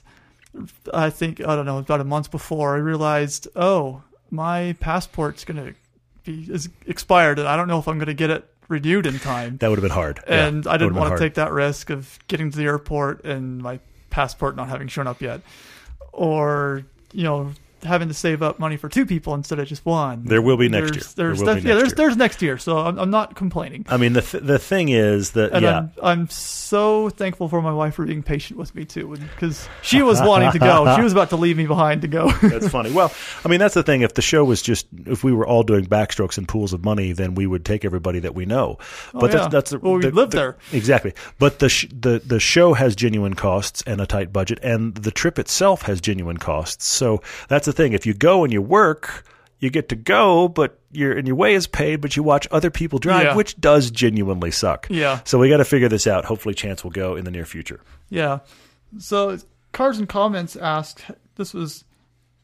I 0.93 1.09
think 1.09 1.41
I 1.41 1.55
don't 1.55 1.65
know 1.65 1.79
about 1.79 2.01
a 2.01 2.03
month 2.05 2.29
before, 2.29 2.75
I 2.75 2.79
realized, 2.79 3.47
oh, 3.55 4.03
my 4.29 4.75
passport's 4.79 5.43
going 5.43 5.57
to 5.65 5.73
be 6.25 6.47
is 6.51 6.69
expired, 6.85 7.39
and 7.39 7.47
I 7.47 7.55
don't 7.55 7.67
know 7.67 7.79
if 7.79 7.87
I'm 7.87 7.97
going 7.97 8.07
to 8.07 8.13
get 8.13 8.29
it 8.29 8.49
renewed 8.67 9.05
in 9.05 9.19
time. 9.19 9.57
That 9.57 9.69
would 9.69 9.77
have 9.77 9.83
been 9.83 9.91
hard. 9.91 10.19
Yeah, 10.27 10.47
and 10.47 10.67
I 10.67 10.77
didn't 10.77 10.95
want 10.95 11.05
to 11.05 11.09
hard. 11.09 11.19
take 11.19 11.35
that 11.35 11.51
risk 11.51 11.89
of 11.89 12.19
getting 12.27 12.51
to 12.51 12.57
the 12.57 12.65
airport 12.65 13.23
and 13.23 13.61
my 13.61 13.79
passport 14.09 14.55
not 14.55 14.69
having 14.69 14.87
shown 14.87 15.07
up 15.07 15.21
yet, 15.21 15.41
or 16.11 16.83
you 17.11 17.23
know 17.23 17.51
having 17.85 18.07
to 18.07 18.13
save 18.13 18.41
up 18.41 18.59
money 18.59 18.77
for 18.77 18.89
two 18.89 19.05
people 19.05 19.33
instead 19.33 19.59
of 19.59 19.67
just 19.67 19.85
one. 19.85 20.23
There 20.25 20.41
will 20.41 20.57
be 20.57 20.69
next 20.69 20.91
There's- 20.91 20.95
year. 20.95 21.13
There 21.15 21.27
There's 21.27 21.39
be 21.39 21.45
def- 21.45 21.55
yeah, 21.55 21.55
next 21.55 21.65
there's 21.65 21.91
year. 21.91 21.95
there's 22.07 22.17
next 22.17 22.41
year, 22.41 22.57
so 22.57 22.77
I'm, 22.79 22.97
I'm 22.99 23.09
not 23.09 23.35
complaining. 23.35 23.85
I 23.89 23.97
mean, 23.97 24.13
the 24.13 24.21
th- 24.21 24.43
the 24.43 24.59
thing 24.59 24.89
is 24.89 25.31
that 25.31 25.51
And 25.53 25.63
yeah, 25.63 25.77
I'm, 25.77 25.91
I'm 26.01 26.29
so 26.29 27.09
thankful 27.09 27.47
for 27.49 27.61
my 27.61 27.71
wife 27.73 27.95
for 27.95 28.05
being 28.05 28.23
patient 28.23 28.59
with 28.59 28.73
me 28.75 28.85
too, 28.85 29.15
because 29.17 29.67
she 29.81 30.01
was 30.01 30.21
wanting 30.21 30.51
to 30.51 30.59
go. 30.59 30.95
She 30.95 31.01
was 31.03 31.11
about 31.13 31.29
to 31.29 31.35
leave 31.35 31.57
me 31.57 31.65
behind 31.67 32.01
to 32.01 32.07
go. 32.07 32.31
That's 32.41 32.69
funny. 32.69 32.91
Well, 32.91 33.11
I 33.43 33.47
mean, 33.47 33.59
that's 33.59 33.73
the 33.75 33.83
thing. 33.83 34.01
If 34.01 34.13
the 34.15 34.21
show 34.21 34.43
was 34.43 34.61
just, 34.61 34.87
if 35.05 35.23
we 35.23 35.31
were 35.33 35.45
all 35.47 35.63
doing 35.63 35.85
backstrokes 35.85 36.37
and 36.37 36.47
pools 36.47 36.73
of 36.73 36.83
money, 36.83 37.11
then 37.11 37.35
we 37.35 37.47
would 37.47 37.65
take 37.65 37.85
everybody 37.85 38.19
that 38.19 38.35
we 38.35 38.45
know. 38.45 38.77
Oh, 39.13 39.19
but 39.19 39.23
Oh, 39.23 39.27
yeah. 39.27 39.33
that's 39.47 39.51
that's 39.51 39.69
the, 39.71 39.79
Well, 39.79 39.93
we 39.95 40.01
the- 40.01 40.11
live 40.11 40.31
the- 40.31 40.37
there. 40.37 40.57
exactly. 40.73 41.13
But 41.39 41.59
the 41.59 41.69
sh- 41.69 41.87
the 41.91 42.19
the 42.25 42.39
show 42.39 42.73
has 42.73 42.95
genuine 42.95 43.33
costs 43.35 43.83
and 43.87 44.01
a 44.01 44.05
tight 44.05 44.31
budget, 44.33 44.59
and 44.63 44.95
the 44.95 45.11
trip 45.11 45.39
itself 45.39 45.83
has 45.83 46.01
genuine 46.01 46.37
costs. 46.37 46.85
So 46.85 47.21
that's 47.47 47.65
the 47.65 47.73
thing. 47.75 47.93
If 47.93 48.05
you 48.05 48.13
go 48.13 48.43
and 48.43 48.51
you 48.53 48.61
work. 48.61 49.25
you 49.59 49.69
get 49.69 49.87
to 49.89 49.95
go, 49.95 50.49
but 50.49 50.79
your 50.91 51.17
and 51.17 51.25
your 51.25 51.37
way 51.37 51.55
is 51.55 51.65
paid, 51.65 52.01
but 52.01 52.15
you 52.15 52.21
watch 52.21 52.45
other 52.51 52.69
people 52.69 52.99
drive, 52.99 53.23
Yeah. 53.23 53.35
which 53.35 53.59
does 53.59 53.89
genuinely 53.89 54.51
suck. 54.51 54.85
Yeah. 54.89 55.21
So 55.23 55.39
we 55.39 55.49
got 55.49 55.57
to 55.57 55.65
figure 55.65 55.87
this 55.87 56.05
out. 56.07 56.25
Hopefully, 56.25 56.53
Chance 56.53 56.83
will 56.83 56.91
go 56.91 57.15
in 57.15 57.23
the 57.23 57.31
near 57.31 57.45
future. 57.45 57.79
Yeah. 58.09 58.39
So 58.99 59.37
Cars 59.71 59.97
and 59.97 60.09
Comments 60.09 60.55
asked 60.57 61.05
this 61.35 61.53
was 61.53 61.85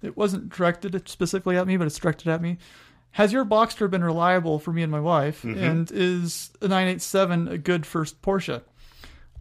it 0.02 0.16
wasn't 0.18 0.50
directed 0.50 1.08
specifically 1.08 1.58
at 1.58 1.68
me, 1.68 1.76
but 1.78 1.86
it's 1.86 2.00
directed 2.00 2.30
at 2.30 2.42
me. 2.42 2.58
Has 3.12 3.34
your 3.34 3.44
Boxster 3.46 3.92
been 3.92 4.04
reliable 4.06 4.58
for 4.58 4.72
me 4.72 4.82
and 4.82 4.92
my 4.92 5.02
wife? 5.02 5.42
Mm-hmm. 5.44 5.62
And 5.62 5.92
is 5.92 6.50
a 6.62 6.70
987 6.70 7.50
a 7.50 7.58
good 7.58 7.86
first 7.86 8.22
Porsche? 8.22 8.62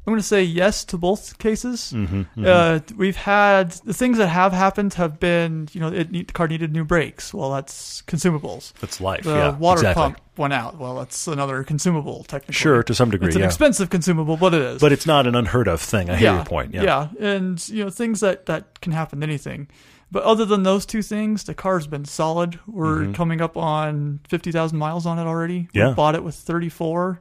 I'm 0.07 0.13
going 0.13 0.19
to 0.21 0.27
say 0.27 0.43
yes 0.43 0.85
to 0.87 0.99
both 0.99 1.39
cases. 1.39 1.93
Mm-hmm, 1.95 2.45
Uh, 2.45 2.81
we've 2.97 3.17
had 3.17 3.73
the 3.85 3.93
things 3.93 4.17
that 4.17 4.29
have 4.29 4.53
happened 4.53 4.95
have 4.95 5.21
been, 5.21 5.69
you 5.73 5.81
know, 5.81 5.89
it 5.89 6.11
need, 6.11 6.29
the 6.29 6.33
car 6.33 6.49
needed 6.49 6.73
new 6.73 6.85
brakes. 6.85 7.35
Well, 7.35 7.51
that's 7.53 8.03
consumables. 8.03 8.73
That's 8.81 9.01
life. 9.01 9.25
The 9.25 9.31
yeah, 9.31 9.57
water 9.59 9.81
exactly. 9.81 10.03
pump 10.03 10.21
went 10.39 10.55
out. 10.55 10.79
Well, 10.79 10.97
that's 10.97 11.29
another 11.29 11.63
consumable, 11.65 12.25
technically. 12.25 12.55
Sure, 12.55 12.83
to 12.83 12.95
some 12.95 13.11
degree, 13.11 13.29
It's 13.29 13.37
an 13.37 13.43
yeah. 13.43 13.47
expensive 13.49 13.91
consumable, 13.91 14.39
but 14.39 14.55
it 14.55 14.63
is. 14.63 14.81
But 14.81 14.91
it's 14.93 15.07
not 15.07 15.27
an 15.27 15.35
unheard 15.35 15.69
of 15.69 15.83
thing. 15.83 16.09
I 16.09 16.17
hear 16.17 16.35
your 16.35 16.45
point. 16.47 16.73
Yeah. 16.73 16.83
Yeah, 16.83 17.09
and 17.21 17.69
you 17.69 17.85
know 17.85 17.91
things 17.91 18.21
that 18.21 18.47
that 18.47 18.81
can 18.81 18.93
happen 18.93 19.21
to 19.21 19.27
anything. 19.27 19.69
But 20.11 20.25
other 20.25 20.45
than 20.47 20.63
those 20.65 20.87
two 20.87 21.03
things, 21.03 21.45
the 21.45 21.55
car's 21.55 21.87
been 21.87 22.05
solid. 22.07 22.59
We're 22.67 23.13
coming 23.13 23.41
up 23.43 23.57
on 23.57 24.21
fifty 24.29 24.51
thousand 24.51 24.79
miles 24.79 25.05
on 25.07 25.19
it 25.19 25.27
already. 25.27 25.65
Mm-hmm. 25.65 25.79
Yeah. 25.79 25.89
we 25.91 25.95
bought 25.95 26.15
it 26.15 26.25
with 26.25 26.35
thirty 26.35 26.71
four, 26.71 27.21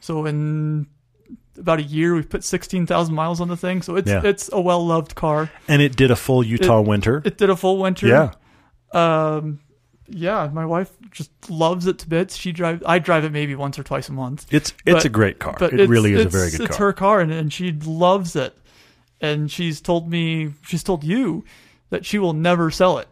so 0.00 0.24
in 0.24 0.86
about 1.58 1.78
a 1.78 1.82
year 1.82 2.14
we've 2.14 2.28
put 2.28 2.44
sixteen 2.44 2.86
thousand 2.86 3.14
miles 3.14 3.40
on 3.40 3.48
the 3.48 3.56
thing. 3.56 3.82
So 3.82 3.96
it's 3.96 4.10
Yeah. 4.10 4.22
it's 4.24 4.50
a 4.52 4.60
well 4.60 4.84
loved 4.86 5.14
car. 5.14 5.50
And 5.68 5.80
it 5.82 5.96
did 5.96 6.10
a 6.10 6.16
full 6.16 6.42
Utah 6.44 6.80
winter. 6.80 7.22
It 7.24 7.38
did 7.38 7.50
a 7.50 7.56
full 7.56 7.78
winter. 7.78 8.06
yeah. 8.06 8.30
Um, 8.92 9.60
yeah, 10.08 10.48
my 10.52 10.64
wife 10.64 10.90
just 11.10 11.30
loves 11.50 11.86
it 11.86 11.98
to 11.98 12.08
bits. 12.08 12.36
She 12.36 12.52
drives. 12.52 12.82
I 12.86 12.98
drive 13.00 13.24
it 13.24 13.32
maybe 13.32 13.54
once 13.56 13.78
or 13.78 13.82
twice 13.82 14.08
a 14.08 14.12
month. 14.12 14.46
It's 14.50 14.72
it's 14.86 14.94
But- 14.94 15.04
a 15.04 15.08
great 15.08 15.38
car. 15.40 15.56
It 15.60 15.88
really 15.88 16.12
is 16.12 16.26
a 16.26 16.28
very 16.28 16.50
good 16.50 16.60
It's 16.62 16.76
car. 16.76 16.86
her 16.88 16.92
car, 16.92 17.20
and, 17.20 17.32
and 17.32 17.52
she 17.52 17.72
loves 17.72 18.36
it. 18.36 18.56
And 19.20 19.50
she's 19.50 19.80
told 19.80 20.08
me, 20.10 20.52
she's 20.62 20.82
told 20.84 21.02
you 21.02 21.42
that 21.90 22.04
she 22.04 22.18
will 22.18 22.34
never 22.34 22.70
sell 22.70 22.98
it. 22.98 23.08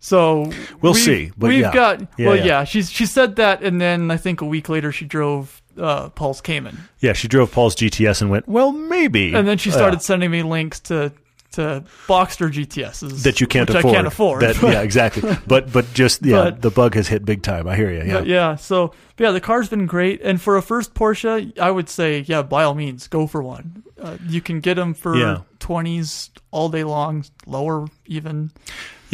So 0.00 0.50
We'll 0.82 0.92
see, 0.94 1.30
but 1.38 1.46
we've 1.48 1.60
yeah. 1.60 1.72
got 1.72 2.00
Yeah, 2.18 2.26
well, 2.26 2.36
yeah. 2.36 2.44
yeah. 2.44 2.64
She's 2.64 2.90
she 2.90 3.06
said 3.06 3.36
that, 3.36 3.62
and 3.62 3.80
then 3.80 4.10
I 4.10 4.18
think 4.18 4.42
a 4.42 4.44
week 4.44 4.68
later 4.68 4.92
she 4.92 5.06
drove 5.06 5.62
uh, 5.78 6.08
Paul's 6.10 6.40
Cayman, 6.40 6.78
Yeah, 7.00 7.12
she 7.12 7.28
drove 7.28 7.50
Paul's 7.52 7.74
GTS 7.76 8.20
and 8.22 8.30
went, 8.30 8.48
well, 8.48 8.72
maybe. 8.72 9.34
and 9.34 9.46
then 9.48 9.58
she 9.58 9.70
Yeah. 9.70 9.76
started 9.76 10.02
sending 10.02 10.30
me 10.30 10.42
links 10.42 10.80
to 10.80 11.12
to 11.52 11.84
Boxster 12.08 12.50
GTSs 12.50 13.22
that 13.22 13.40
you 13.40 13.46
can't 13.46 13.70
afford. 13.70 13.84
I 13.86 13.92
can't 13.92 14.06
afford. 14.08 14.42
That, 14.42 14.60
yeah, 14.60 14.80
exactly. 14.88 15.36
But 15.46 15.72
but 15.72 15.86
just 15.94 16.24
yeah, 16.26 16.44
But- 16.50 16.62
the 16.62 16.70
bug 16.70 16.94
has 16.96 17.06
hit 17.06 17.24
big 17.24 17.42
time. 17.42 17.68
I 17.68 17.76
hear 17.76 17.92
you. 17.92 18.02
Yeah. 18.04 18.22
Yeah, 18.22 18.56
so 18.56 18.92
yeah, 19.18 19.30
the 19.30 19.40
car's 19.40 19.68
been 19.68 19.86
great, 19.86 20.20
and 20.22 20.40
for 20.40 20.56
a 20.56 20.62
first 20.62 20.94
Porsche, 20.94 21.56
I 21.58 21.70
would 21.70 21.88
say 21.88 22.24
yeah, 22.26 22.42
by 22.42 22.64
all 22.64 22.74
means, 22.74 23.06
go 23.06 23.28
for 23.28 23.40
one. 23.40 23.84
Uh, 24.00 24.16
you 24.26 24.40
can 24.40 24.58
get 24.58 24.74
them 24.74 24.94
for 24.94 25.14
Yeah. 25.16 25.38
twenties 25.60 26.30
all 26.50 26.68
day 26.68 26.82
long, 26.82 27.24
lower 27.46 27.86
even. 28.06 28.50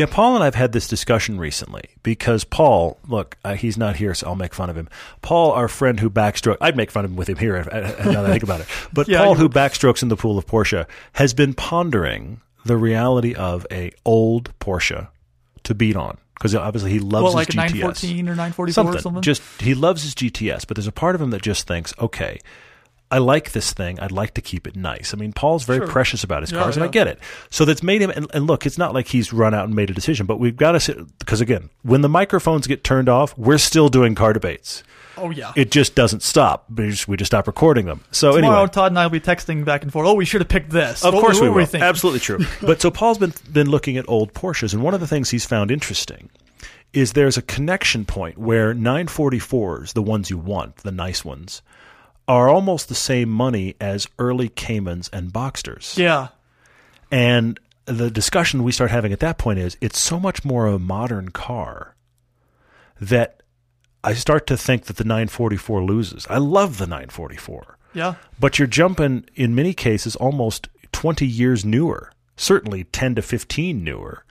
Yeah, 0.01 0.07
Paul 0.07 0.35
and 0.37 0.43
I've 0.43 0.55
had 0.55 0.73
this 0.73 0.89
discussion 0.89 1.39
recently 1.39 1.83
because 2.03 2.43
Paul, 2.43 2.97
look, 3.07 3.37
uh, 3.45 3.53
he's 3.55 3.77
not 3.77 3.97
here, 3.97 4.15
so 4.15 4.29
I'll 4.29 4.35
make 4.35 4.55
fun 4.55 4.71
of 4.71 4.77
him. 4.77 4.89
Paul, 5.21 5.53
our 5.53 5.69
friend 5.69 6.01
who 6.01 6.09
backstrokes, 6.09 6.57
I'd 6.59 6.75
make 6.75 6.91
fun 6.91 7.05
of 7.05 7.11
him 7.11 7.19
with 7.19 7.29
him 7.29 7.37
here 7.37 7.57
if, 7.57 7.69
uh, 7.69 7.81
now 8.11 8.23
that 8.23 8.27
I 8.27 8.31
think 8.31 8.43
about 8.43 8.61
it. 8.63 8.67
But 8.95 9.09
Yeah, 9.09 9.23
Paul, 9.23 9.35
who 9.35 9.51
backstrokes 9.51 10.03
in 10.03 10.09
the 10.09 10.17
pool 10.17 10.39
of 10.39 10.47
Porsche, 10.47 10.87
has 11.13 11.35
been 11.35 11.53
pondering 11.53 12.41
the 12.65 12.79
reality 12.79 13.35
of 13.35 13.67
a 13.71 13.93
old 14.07 14.59
Porsche 14.59 15.09
to 15.65 15.75
beat 15.75 15.97
on 15.97 16.17
because 16.33 16.55
obviously 16.55 16.93
he 16.93 16.99
loves 16.99 17.23
Well, 17.25 17.27
his 17.27 17.35
like 17.35 17.49
a 17.51 17.53
GTS. 17.53 17.57
914 17.59 18.29
or 18.29 18.35
944 18.37 18.73
something. 18.73 18.95
or 18.97 19.03
something. 19.03 19.23
Just 19.23 19.43
he 19.61 19.75
loves 19.75 20.03
his 20.03 20.15
GTS, 20.15 20.67
but 20.67 20.79
there's 20.79 20.87
a 20.87 20.93
part 20.93 21.15
of 21.15 21.21
him 21.21 21.29
that 21.31 21.43
just 21.43 21.67
thinks, 21.67 21.93
okay, 21.99 22.39
I 23.13 23.19
like 23.19 23.53
this 23.53 23.73
thing. 23.73 23.99
I'd 23.99 24.13
like 24.13 24.35
to 24.35 24.41
keep 24.41 24.67
it 24.69 24.77
nice. 24.77 25.13
I 25.13 25.17
mean, 25.17 25.33
Paul's 25.33 25.65
very 25.65 25.81
Sure. 25.81 25.89
precious 25.89 26.23
about 26.23 26.43
his 26.43 26.53
Yeah, 26.53 26.61
cars, 26.63 26.77
and 26.77 26.85
I 26.85 26.89
get 26.89 27.09
it. 27.09 27.19
So 27.51 27.65
that's 27.65 27.83
made 27.83 28.01
him. 28.03 28.11
And, 28.11 28.27
and 28.33 28.47
look, 28.47 28.67
it's 28.67 28.79
not 28.79 28.95
like 28.95 29.09
he's 29.09 29.33
run 29.33 29.53
out 29.53 29.65
and 29.65 29.75
made 29.75 29.91
a 29.91 29.95
decision, 29.95 30.27
but 30.27 30.39
we've 30.39 30.57
got 30.57 30.73
to 30.73 30.81
sit 30.81 30.97
because 31.19 31.41
again, 31.41 31.71
when 31.83 32.03
the 32.03 32.09
microphones 32.09 32.67
get 32.69 32.85
turned 32.85 33.09
off, 33.09 33.37
we're 33.37 33.59
still 33.59 33.89
doing 33.89 34.15
car 34.15 34.33
debates. 34.33 34.85
oh 35.17 35.31
yeah. 35.31 35.53
It 35.57 35.71
just 35.73 35.95
doesn't 35.97 36.23
stop. 36.23 36.67
We 36.75 36.91
just, 36.91 37.09
we 37.09 37.17
just 37.17 37.31
stop 37.31 37.47
recording 37.49 37.87
them. 37.87 38.01
So 38.13 38.37
Tomorrow, 38.37 38.59
anyway, 38.59 38.71
Todd 38.73 38.93
and 38.93 38.99
I 38.99 39.07
will 39.07 39.11
be 39.11 39.21
texting 39.21 39.65
back 39.65 39.83
and 39.83 39.93
forth. 39.93 40.07
Oh, 40.07 40.15
we 40.15 40.25
should 40.25 40.41
have 40.41 40.49
picked 40.49 40.71
this. 40.71 41.05
of 41.05 41.13
What- 41.13 41.21
course 41.21 41.41
what 41.41 41.51
we 41.51 41.51
will. 41.51 41.67
thinking? 41.67 41.83
Absolutely 41.89 42.21
true. 42.21 42.39
but 42.63 42.81
so 42.81 42.91
Paul's 42.93 43.19
been 43.19 43.35
been 43.53 43.69
looking 43.69 43.97
at 43.97 44.09
old 44.09 44.35
Porsches, 44.35 44.73
and 44.73 44.83
one 44.85 44.95
of 44.95 45.01
the 45.01 45.07
things 45.09 45.31
he's 45.31 45.45
found 45.45 45.71
interesting 45.73 46.31
is 46.93 47.13
there's 47.13 47.37
a 47.37 47.43
connection 47.43 48.05
point 48.05 48.39
where 48.39 48.73
944s, 48.75 49.93
the 49.95 50.03
ones 50.03 50.31
you 50.31 50.39
want, 50.39 50.77
the 50.79 50.91
nice 50.93 51.25
ones, 51.25 51.63
are 52.31 52.49
almost 52.49 52.89
the 52.89 52.95
same 52.95 53.29
money 53.29 53.75
as 53.81 54.07
early 54.19 54.49
Caymans 54.49 55.11
and 55.13 55.33
Boxsters. 55.33 55.97
Yeah. 55.99 56.29
And 57.11 57.59
the 57.87 58.09
discussion 58.11 58.63
we 58.63 58.71
start 58.71 58.93
having 58.93 59.13
at 59.13 59.19
that 59.19 59.37
point 59.37 59.59
is 59.59 59.77
it's 59.81 59.99
so 59.99 60.21
much 60.21 60.45
more 60.45 60.67
of 60.67 60.75
a 60.75 60.79
modern 60.79 61.31
car 61.31 61.97
that 63.01 63.43
I 64.05 64.15
start 64.15 64.47
to 64.47 64.57
think 64.57 64.85
that 64.85 64.97
the 64.97 65.03
944 65.05 65.83
loses. 65.83 66.25
I 66.31 66.39
love 66.39 66.79
the 66.79 66.87
944 66.87 67.77
Yeah. 67.95 68.15
but 68.39 68.59
you're 68.59 68.69
jumping 68.69 69.25
in 69.35 69.55
many 69.57 69.75
cases 69.75 70.15
almost 70.17 70.69
20 70.93 71.27
years 71.27 71.65
newer, 71.65 72.13
certainly 72.37 72.85
10 72.85 73.17
to 73.17 73.23
15 73.23 73.83
newer. 73.83 74.25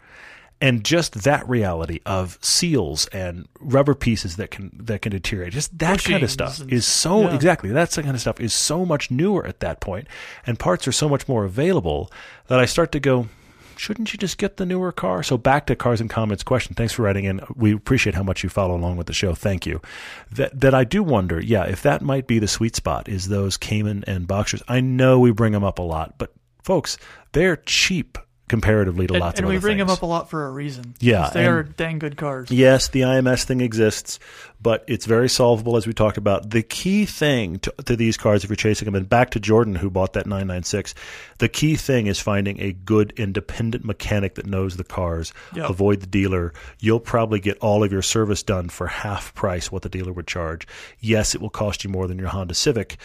And 0.62 0.84
just 0.84 1.24
that 1.24 1.47
reality 1.47 2.01
of 2.05 2.38
seals 2.41 3.07
and 3.07 3.47
rubber 3.62 3.95
pieces 3.95 4.36
that 4.36 4.51
can 4.51 4.72
that 4.74 5.01
can 5.01 5.12
deteriorate, 5.12 5.53
just 5.53 5.78
that 5.80 6.03
kind 6.03 6.22
of 6.22 6.30
stuff 6.30 6.60
and- 6.60 6.74
is 6.74 6.86
so 6.86 7.22
yeah. 7.22 7.34
exactly 7.34 7.70
that's 7.72 7.95
the 7.95 8.03
kind 8.03 8.14
of 8.14 8.20
stuff 8.20 8.41
is 8.41 8.53
so 8.53 8.86
much 8.86 9.10
newer 9.10 9.45
at 9.47 9.62
that 9.62 9.80
point, 9.80 10.07
and 10.45 10.60
parts 10.60 10.86
are 10.88 10.91
so 10.91 11.07
much 11.07 11.30
more 11.30 11.45
available 11.45 12.12
that 12.47 12.60
I 12.60 12.66
start 12.66 12.91
to 12.91 12.99
go, 12.99 13.30
shouldn't 13.78 14.12
you 14.12 14.20
just 14.20 14.38
get 14.38 14.57
the 14.57 14.66
newer 14.66 14.91
car? 14.91 15.24
So 15.24 15.38
back 15.38 15.66
to 15.68 15.76
cars 15.76 16.01
and 16.01 16.10
comments 16.10 16.43
question. 16.43 16.76
Thanks 16.76 16.91
for 16.91 17.03
writing 17.03 17.24
in. 17.24 17.39
We 17.55 17.74
appreciate 17.74 18.16
how 18.16 18.24
much 18.24 18.43
you 18.43 18.49
follow 18.49 18.76
along 18.76 18.97
with 18.97 19.07
the 19.07 19.14
show. 19.14 19.34
Thank 19.34 19.66
you. 19.66 19.82
That 20.30 20.60
that 20.60 20.74
I 20.74 20.84
do 20.84 21.01
wonder, 21.01 21.39
yeah, 21.39 21.64
if 21.64 21.82
that 21.84 22.01
might 22.01 22.28
be 22.28 22.38
the 22.38 22.47
sweet 22.47 22.76
spot 22.76 23.07
is 23.07 23.30
those 23.30 23.55
Cayman 23.55 24.03
and 24.05 24.28
Boxsters. 24.28 24.62
I 24.68 24.82
know 24.82 25.20
we 25.20 25.32
bring 25.32 25.53
them 25.53 25.64
up 25.64 25.80
a 25.80 25.84
lot, 25.84 26.16
but 26.18 26.34
folks, 26.62 26.97
they're 27.32 27.55
cheap 27.55 28.18
comparatively 28.50 29.08
to 29.08 29.14
And, 29.14 29.22
lots 29.22 29.39
and 29.39 29.45
of 29.45 29.52
And 29.52 29.58
we 29.58 29.62
bring 29.62 29.78
them 29.78 29.89
up 29.89 30.02
a 30.02 30.06
lot 30.06 30.30
for 30.30 30.45
a 30.45 30.52
reason. 30.52 30.95
Yeah, 31.00 31.30
They 31.34 31.45
are 31.45 31.64
dang 31.64 32.00
good 32.00 32.18
cars. 32.18 32.52
Yes, 32.52 32.89
the 32.89 33.02
IMS 33.02 33.45
thing 33.45 33.62
exists, 33.62 34.20
but 34.62 34.84
it's 34.88 35.06
very 35.06 35.30
solvable 35.30 35.78
as 35.78 35.88
we 35.88 35.93
talked 35.93 36.18
about. 36.18 36.50
The 36.50 36.64
key 36.64 37.06
thing 37.06 37.60
to, 37.60 37.74
to 37.86 37.95
these 37.95 38.18
cars, 38.18 38.43
if 38.43 38.50
you're 38.50 38.58
chasing 38.58 38.86
them, 38.86 38.95
and 38.95 39.08
back 39.08 39.30
to 39.32 39.39
Jordan 39.39 39.76
who 39.76 39.89
bought 39.89 40.14
that 40.14 40.26
996, 40.26 40.95
the 41.38 41.47
key 41.47 41.76
thing 41.76 42.08
is 42.08 42.20
finding 42.20 42.60
a 42.60 42.74
good 42.74 43.14
independent 43.16 43.86
mechanic 43.86 44.36
that 44.36 44.45
knows 44.45 44.76
the 44.76 44.84
cars. 44.84 45.32
Yep. 45.56 45.70
Avoid 45.70 46.02
the 46.02 46.08
dealer. 46.08 46.54
You'll 46.80 47.00
probably 47.00 47.39
get 47.39 47.58
all 47.60 47.84
of 47.84 47.91
your 47.91 48.02
service 48.02 48.43
done 48.43 48.68
for 48.68 48.88
half 48.88 49.34
price 49.36 49.72
what 49.72 49.84
the 49.84 49.89
dealer 49.89 50.12
would 50.12 50.28
charge. 50.28 50.68
Yes, 51.00 51.36
it 51.36 51.41
will 51.41 51.50
cost 51.50 51.84
you 51.84 51.89
more 51.89 52.08
than 52.08 52.18
your 52.18 52.30
Honda 52.30 52.56
Civic. 52.56 52.97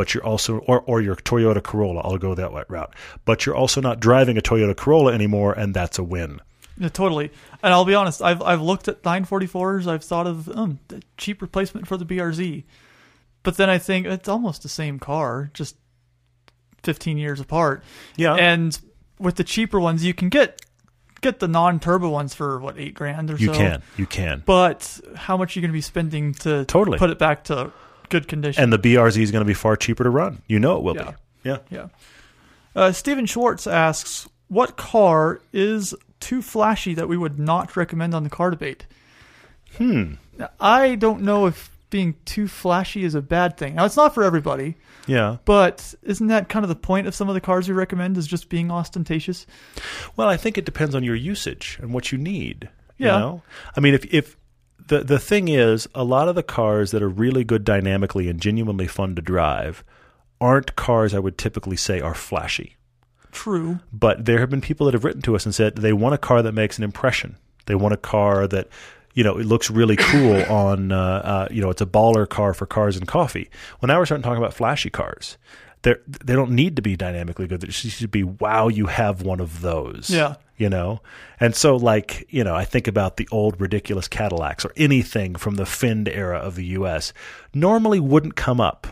But 0.00 0.14
you're 0.14 0.24
also, 0.24 0.60
or, 0.60 0.80
or 0.86 1.02
your 1.02 1.14
Toyota 1.14 1.62
Corolla, 1.62 2.00
I'll 2.00 2.16
go 2.16 2.34
that 2.34 2.70
route. 2.70 2.94
But 3.26 3.44
you're 3.44 3.54
also 3.54 3.82
not 3.82 4.00
driving 4.00 4.38
a 4.38 4.40
Toyota 4.40 4.74
Corolla 4.74 5.12
anymore, 5.12 5.52
and 5.52 5.74
that's 5.74 5.98
a 5.98 6.02
win. 6.02 6.40
Yeah, 6.78 6.88
totally. 6.88 7.30
And 7.62 7.74
I'll 7.74 7.84
be 7.84 7.92
honest, 7.94 8.22
I've 8.22 8.40
I've 8.40 8.62
looked 8.62 8.88
at 8.88 9.02
944s. 9.02 9.86
I've 9.86 10.02
thought 10.02 10.26
of 10.26 10.48
um, 10.56 10.78
the 10.88 11.02
cheap 11.18 11.42
replacement 11.42 11.86
for 11.86 11.98
the 11.98 12.06
BRZ, 12.06 12.64
but 13.42 13.58
then 13.58 13.68
I 13.68 13.76
think 13.76 14.06
it's 14.06 14.26
almost 14.26 14.62
the 14.62 14.70
same 14.70 14.98
car, 14.98 15.50
just 15.52 15.76
15 16.82 17.18
years 17.18 17.38
apart. 17.38 17.84
Yeah. 18.16 18.36
And 18.36 18.80
with 19.18 19.34
the 19.36 19.44
cheaper 19.44 19.78
ones, 19.78 20.02
you 20.02 20.14
can 20.14 20.30
get 20.30 20.62
get 21.20 21.40
the 21.40 21.48
non-turbo 21.48 22.08
ones 22.08 22.32
for 22.32 22.58
what 22.58 22.78
eight 22.78 22.94
grand 22.94 23.30
or 23.30 23.36
You 23.36 23.48
so. 23.48 23.52
can, 23.52 23.82
you 23.98 24.06
can. 24.06 24.42
But 24.46 24.98
how 25.14 25.36
much 25.36 25.54
are 25.54 25.60
you 25.60 25.62
going 25.62 25.72
to 25.72 25.76
be 25.76 25.82
spending 25.82 26.32
to 26.36 26.64
Totally. 26.64 26.96
put 26.96 27.10
it 27.10 27.18
back 27.18 27.44
to 27.44 27.70
good 28.10 28.28
condition? 28.28 28.62
And 28.62 28.72
the 28.72 28.78
BRZ 28.78 29.20
is 29.22 29.30
going 29.30 29.40
to 29.42 29.46
be 29.48 29.54
far 29.54 29.76
cheaper 29.76 30.04
to 30.04 30.10
run. 30.10 30.42
You 30.46 30.58
know 30.58 30.76
it 30.76 30.82
will 30.82 30.96
Yeah. 30.96 31.10
be. 31.10 31.16
Yeah. 31.48 31.58
Yeah. 31.70 31.86
Uh, 32.76 32.92
Steven 32.92 33.24
Schwartz 33.26 33.66
asks, 33.66 34.28
"What 34.48 34.76
car 34.76 35.40
is 35.52 35.94
too 36.20 36.42
flashy 36.42 36.94
that 36.94 37.08
we 37.08 37.16
would 37.16 37.38
not 37.38 37.76
recommend 37.76 38.14
on 38.14 38.22
the 38.24 38.30
car 38.30 38.50
debate?" 38.50 38.86
Hmm. 39.78 40.14
I 40.60 40.94
don't 40.96 41.22
know 41.22 41.46
if 41.46 41.70
being 41.90 42.14
too 42.24 42.46
flashy 42.48 43.04
is 43.04 43.14
a 43.14 43.20
bad 43.22 43.56
thing. 43.56 43.74
Now, 43.74 43.84
it's 43.84 43.96
not 43.96 44.14
for 44.14 44.22
everybody, 44.22 44.76
Yeah. 45.06 45.38
but 45.44 45.94
isn't 46.02 46.28
that 46.28 46.48
kind 46.48 46.64
of 46.64 46.68
the 46.68 46.76
point 46.76 47.06
of 47.08 47.14
some 47.14 47.28
of 47.28 47.34
the 47.34 47.40
cars 47.40 47.68
we 47.68 47.74
recommend? 47.74 48.16
Is 48.16 48.26
just 48.28 48.48
being 48.48 48.70
ostentatious? 48.70 49.44
Well, 50.16 50.28
I 50.28 50.36
think 50.36 50.56
it 50.56 50.64
depends 50.64 50.94
on 50.94 51.02
your 51.02 51.16
usage 51.16 51.78
and 51.82 51.92
what 51.92 52.12
you 52.12 52.18
need. 52.18 52.68
You 52.96 53.06
Yeah. 53.06 53.18
know? 53.18 53.42
I 53.76 53.80
mean, 53.80 53.94
if 53.94 54.04
if 54.14 54.36
the 54.90 55.04
the 55.04 55.18
thing 55.18 55.48
is, 55.48 55.88
a 55.94 56.04
lot 56.04 56.28
of 56.28 56.34
the 56.34 56.42
cars 56.42 56.90
that 56.90 57.02
are 57.02 57.08
really 57.08 57.44
good 57.44 57.64
dynamically 57.64 58.28
and 58.28 58.40
genuinely 58.40 58.86
fun 58.86 59.14
to 59.14 59.22
drive 59.22 59.82
aren't 60.40 60.76
cars 60.76 61.14
I 61.14 61.18
would 61.18 61.38
typically 61.38 61.76
say 61.76 62.00
are 62.00 62.14
flashy. 62.14 62.76
True. 63.30 63.78
But 63.92 64.24
there 64.24 64.40
have 64.40 64.50
been 64.50 64.60
people 64.60 64.86
that 64.86 64.94
have 64.94 65.04
written 65.04 65.22
to 65.22 65.36
us 65.36 65.46
and 65.46 65.54
said 65.54 65.76
they 65.76 65.92
want 65.92 66.14
a 66.14 66.18
car 66.18 66.42
that 66.42 66.52
makes 66.52 66.76
an 66.76 66.84
impression. 66.84 67.36
They 67.66 67.76
want 67.76 67.94
a 67.94 67.98
car 67.98 68.48
that 68.48 68.68
you 69.14 69.24
know, 69.24 69.38
it 69.38 69.46
looks 69.46 69.70
really 69.70 69.96
cool 69.96 70.42
on, 70.52 70.92
uh, 70.92 70.98
uh, 70.98 71.48
you 71.50 71.60
know, 71.60 71.70
it's 71.70 71.80
a 71.80 71.86
baller 71.86 72.28
car 72.28 72.54
for 72.54 72.66
cars 72.66 72.96
and 72.96 73.06
coffee. 73.06 73.50
Well, 73.80 73.88
now 73.88 73.98
we're 73.98 74.06
starting 74.06 74.22
talking 74.22 74.38
about 74.38 74.54
flashy 74.54 74.90
cars. 74.90 75.36
They 75.82 75.94
they 76.06 76.34
don't 76.34 76.52
need 76.52 76.76
to 76.76 76.82
be 76.82 76.96
dynamically 76.96 77.46
good. 77.46 77.60
They 77.60 77.68
just 77.68 78.00
need 78.00 78.10
be 78.10 78.22
wow, 78.24 78.68
you 78.68 78.86
have 78.86 79.22
one 79.22 79.40
of 79.40 79.60
those. 79.60 80.10
Yeah. 80.10 80.36
You 80.56 80.68
know, 80.68 81.00
and 81.38 81.56
so 81.56 81.76
like 81.76 82.26
you 82.28 82.44
know, 82.44 82.54
I 82.54 82.66
think 82.66 82.86
about 82.86 83.16
the 83.16 83.26
old 83.32 83.58
ridiculous 83.58 84.08
Cadillacs 84.08 84.64
or 84.64 84.72
anything 84.76 85.34
from 85.34 85.54
the 85.54 85.64
Find 85.64 86.06
era 86.06 86.38
of 86.38 86.54
the 86.54 86.66
U.S. 86.66 87.14
Normally 87.54 87.98
wouldn't 87.98 88.36
come 88.36 88.60
up 88.60 88.86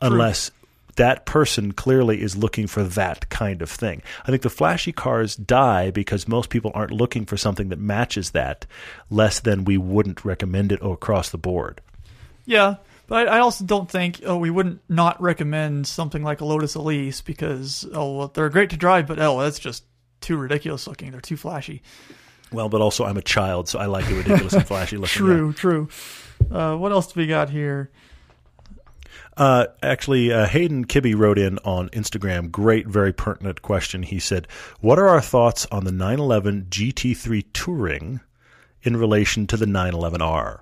unless 0.00 0.50
that 0.96 1.24
person 1.24 1.72
clearly 1.72 2.20
is 2.20 2.36
looking 2.36 2.66
for 2.66 2.82
that 2.84 3.28
kind 3.30 3.62
of 3.62 3.70
thing. 3.70 4.02
I 4.24 4.30
think 4.30 4.42
the 4.42 4.50
flashy 4.50 4.92
cars 4.92 5.36
die 5.36 5.90
because 5.90 6.28
most 6.28 6.50
people 6.50 6.70
aren't 6.74 6.90
looking 6.90 7.24
for 7.24 7.36
something 7.36 7.68
that 7.70 7.78
matches 7.78 8.32
that 8.32 8.66
less 9.10 9.40
than 9.40 9.64
we 9.64 9.78
wouldn't 9.78 10.24
recommend 10.24 10.72
it 10.72 10.82
across 10.82 11.30
the 11.30 11.38
board. 11.38 11.80
Yeah, 12.44 12.76
but 13.12 13.28
I 13.28 13.40
also 13.40 13.66
don't 13.66 13.90
think 13.90 14.22
oh 14.24 14.38
we 14.38 14.48
wouldn't 14.48 14.80
not 14.88 15.20
recommend 15.20 15.86
something 15.86 16.22
like 16.22 16.40
a 16.40 16.46
Lotus 16.46 16.76
Elise 16.76 17.20
because 17.20 17.86
oh 17.92 18.16
well, 18.16 18.28
they're 18.28 18.48
great 18.48 18.70
to 18.70 18.78
drive, 18.78 19.06
but 19.06 19.20
oh 19.20 19.38
that's 19.42 19.58
just 19.58 19.84
too 20.22 20.38
ridiculous 20.38 20.86
looking. 20.86 21.10
They're 21.10 21.20
too 21.20 21.36
flashy. 21.36 21.82
Well, 22.52 22.70
but 22.70 22.80
also 22.80 23.04
I'm 23.04 23.18
a 23.18 23.22
child, 23.22 23.68
so 23.68 23.78
I 23.78 23.84
like 23.84 24.06
the 24.06 24.14
ridiculous 24.14 24.54
and 24.54 24.66
flashy 24.66 24.96
looking. 24.96 25.10
True, 25.10 25.52
true. 25.52 25.90
Uh, 26.50 26.74
what 26.76 26.90
else 26.90 27.12
do 27.12 27.20
we 27.20 27.26
got 27.26 27.50
here? 27.50 27.90
Uh, 29.36 29.66
actually, 29.82 30.32
uh, 30.32 30.46
Hayden 30.46 30.86
Kibbe 30.86 31.14
wrote 31.14 31.38
in 31.38 31.58
on 31.66 31.90
Instagram. 31.90 32.50
Great, 32.50 32.86
very 32.86 33.12
pertinent 33.12 33.60
question. 33.60 34.04
He 34.04 34.20
said, 34.20 34.48
"What 34.80 34.98
are 34.98 35.08
our 35.08 35.20
thoughts 35.20 35.66
on 35.70 35.84
the 35.84 35.92
911 35.92 36.68
GT3 36.70 37.44
Touring 37.52 38.20
in 38.80 38.96
relation 38.96 39.46
to 39.48 39.58
the 39.58 39.66
911R?" 39.66 40.60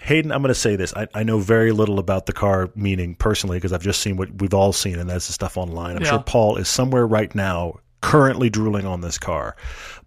Hayden, 0.00 0.30
I'm 0.32 0.42
going 0.42 0.48
to 0.54 0.54
say 0.60 0.76
this. 0.76 0.92
I, 0.94 1.08
I 1.14 1.22
know 1.22 1.38
very 1.38 1.72
little 1.72 1.98
about 1.98 2.26
the 2.26 2.32
car, 2.32 2.70
meaning 2.74 3.14
personally, 3.14 3.56
because 3.56 3.72
I've 3.72 3.82
just 3.82 4.00
seen 4.00 4.16
what 4.16 4.40
we've 4.40 4.54
all 4.54 4.72
seen, 4.72 4.98
and 4.98 5.08
that's 5.10 5.26
the 5.26 5.32
stuff 5.32 5.56
online. 5.56 5.96
I'm 5.96 6.02
Yeah. 6.02 6.10
sure 6.10 6.22
Paul 6.24 6.56
is 6.56 6.68
somewhere 6.68 7.06
right 7.06 7.34
now 7.34 7.80
currently 8.02 8.50
drooling 8.50 8.86
on 8.86 9.00
this 9.00 9.18
car. 9.18 9.56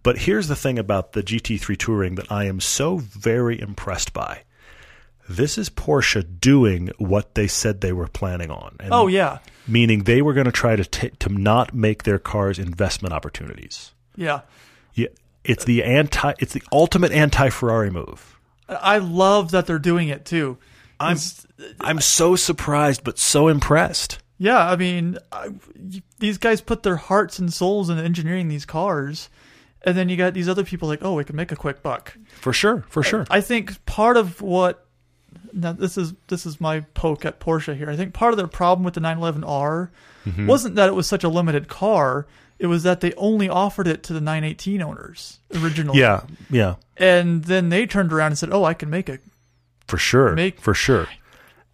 But 0.02 0.16
here's 0.18 0.48
the 0.48 0.56
thing 0.56 0.78
about 0.78 1.12
the 1.12 1.22
GT3 1.22 1.76
Touring 1.76 2.14
that 2.14 2.30
I 2.32 2.44
am 2.44 2.60
so 2.60 2.96
very 2.98 3.60
impressed 3.60 4.12
by. 4.14 4.44
This 5.28 5.58
is 5.58 5.68
Porsche 5.70 6.24
doing 6.40 6.90
what 6.98 7.34
they 7.34 7.46
said 7.46 7.80
they 7.80 7.92
were 7.92 8.08
planning 8.08 8.50
on. 8.50 8.76
And 8.80 8.92
Oh 8.92 9.06
yeah, 9.06 9.38
Meaning 9.68 10.04
they 10.04 10.22
were 10.22 10.32
going 10.34 10.46
to 10.46 10.52
try 10.52 10.74
to 10.74 10.84
t- 10.84 11.10
to 11.20 11.28
not 11.28 11.72
make 11.74 12.02
their 12.04 12.18
cars 12.18 12.58
investment 12.58 13.12
opportunities. 13.14 13.92
yeah. 14.16 14.40
Yeah, 14.94 15.08
it's 15.44 15.64
the 15.64 15.84
anti 15.84 16.32
it's 16.40 16.52
the 16.54 16.62
ultimate 16.72 17.12
anti-Ferrari 17.12 17.90
move. 17.90 18.39
I 18.70 18.98
love 18.98 19.50
that 19.50 19.66
they're 19.66 19.78
doing 19.78 20.08
it 20.08 20.24
too. 20.24 20.58
I'm 20.98 21.16
I'm 21.80 22.00
so 22.00 22.36
surprised 22.36 23.04
but 23.04 23.18
so 23.18 23.48
impressed. 23.48 24.18
Yeah, 24.38 24.58
I 24.58 24.76
mean, 24.76 25.18
I, 25.32 25.50
these 26.18 26.38
guys 26.38 26.60
put 26.62 26.82
their 26.82 26.96
hearts 26.96 27.38
and 27.38 27.52
souls 27.52 27.90
into 27.90 28.02
engineering 28.02 28.48
these 28.48 28.64
cars, 28.64 29.28
and 29.82 29.96
then 29.96 30.08
you 30.08 30.16
got 30.16 30.32
these 30.32 30.48
other 30.48 30.64
people 30.64 30.88
like, 30.88 31.00
oh, 31.02 31.14
we 31.14 31.24
can 31.24 31.36
make 31.36 31.52
a 31.52 31.56
quick 31.56 31.82
buck. 31.82 32.16
For 32.40 32.52
sure, 32.52 32.84
for 32.88 33.02
sure. 33.02 33.26
I 33.30 33.40
think 33.42 33.84
part 33.84 34.16
of 34.16 34.40
what 34.40 34.86
now 35.52 35.72
this 35.72 35.98
is 35.98 36.14
this 36.28 36.46
is 36.46 36.60
my 36.60 36.80
poke 36.94 37.24
at 37.24 37.38
Porsche 37.40 37.76
here. 37.76 37.90
I 37.90 37.96
think 37.96 38.14
part 38.14 38.32
of 38.32 38.38
their 38.38 38.46
problem 38.46 38.84
with 38.84 38.94
the 38.94 39.00
911R 39.00 39.90
Mm-hmm. 40.26 40.46
wasn't 40.48 40.74
that 40.74 40.86
it 40.86 40.94
was 40.94 41.06
such 41.08 41.24
a 41.24 41.30
limited 41.30 41.66
car. 41.66 42.26
It 42.60 42.66
was 42.66 42.82
that 42.82 43.00
they 43.00 43.12
only 43.14 43.48
offered 43.48 43.88
it 43.88 44.02
to 44.04 44.12
the 44.12 44.20
918 44.20 44.82
owners 44.82 45.38
originally. 45.54 45.98
yeah, 45.98 46.20
yeah. 46.50 46.74
And 46.96 47.44
then 47.44 47.70
they 47.70 47.86
turned 47.86 48.12
around 48.12 48.32
and 48.32 48.38
said, 48.38 48.50
"Oh, 48.52 48.64
I 48.64 48.74
can 48.74 48.90
make 48.90 49.08
a 49.08 49.18
For 49.88 49.96
sure. 49.98 50.34
Make- 50.34 50.60
for 50.60 50.74
sure. 50.74 51.08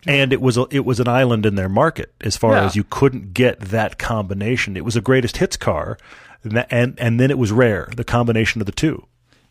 And 0.06 0.32
it 0.32 0.40
was 0.40 0.56
a, 0.56 0.66
it 0.70 0.84
was 0.84 1.00
an 1.00 1.08
island 1.08 1.44
in 1.44 1.56
their 1.56 1.68
market 1.68 2.14
as 2.20 2.36
far 2.36 2.52
Yeah. 2.52 2.64
as 2.66 2.76
you 2.76 2.84
couldn't 2.84 3.34
get 3.34 3.58
that 3.60 3.98
combination. 3.98 4.76
It 4.76 4.84
was 4.84 4.94
a 4.94 5.00
greatest 5.00 5.38
hits 5.38 5.56
car, 5.56 5.98
and 6.44 6.64
and, 6.70 6.94
and 7.00 7.18
then 7.18 7.32
it 7.32 7.38
was 7.38 7.50
rare 7.50 7.88
the 7.96 8.04
combination 8.04 8.60
of 8.62 8.66
the 8.66 8.72
two. 8.72 9.06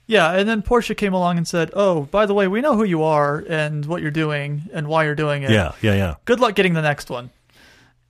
Yeah, 0.07 0.31
and 0.31 0.47
then 0.47 0.61
Porsche 0.61 0.95
came 0.95 1.13
along 1.13 1.38
and 1.38 1.45
said, 1.47 1.71
"Oh, 1.73 2.03
by 2.03 2.25
the 2.25 2.33
way, 2.33 2.47
we 2.47 2.61
know 2.61 2.77
who 2.77 2.86
you 2.86 3.03
are 3.03 3.43
and 3.49 3.86
what 3.86 4.01
you're 4.01 4.11
doing 4.11 4.69
and 4.71 4.88
why 4.88 5.03
you're 5.03 5.15
doing 5.15 5.43
it. 5.43 5.49
Yeah, 5.51 5.73
yeah, 5.81 5.95
yeah. 5.95 6.15
Good 6.23 6.39
luck 6.39 6.55
getting 6.55 6.73
the 6.73 6.81
next 6.81 7.09
one." 7.09 7.31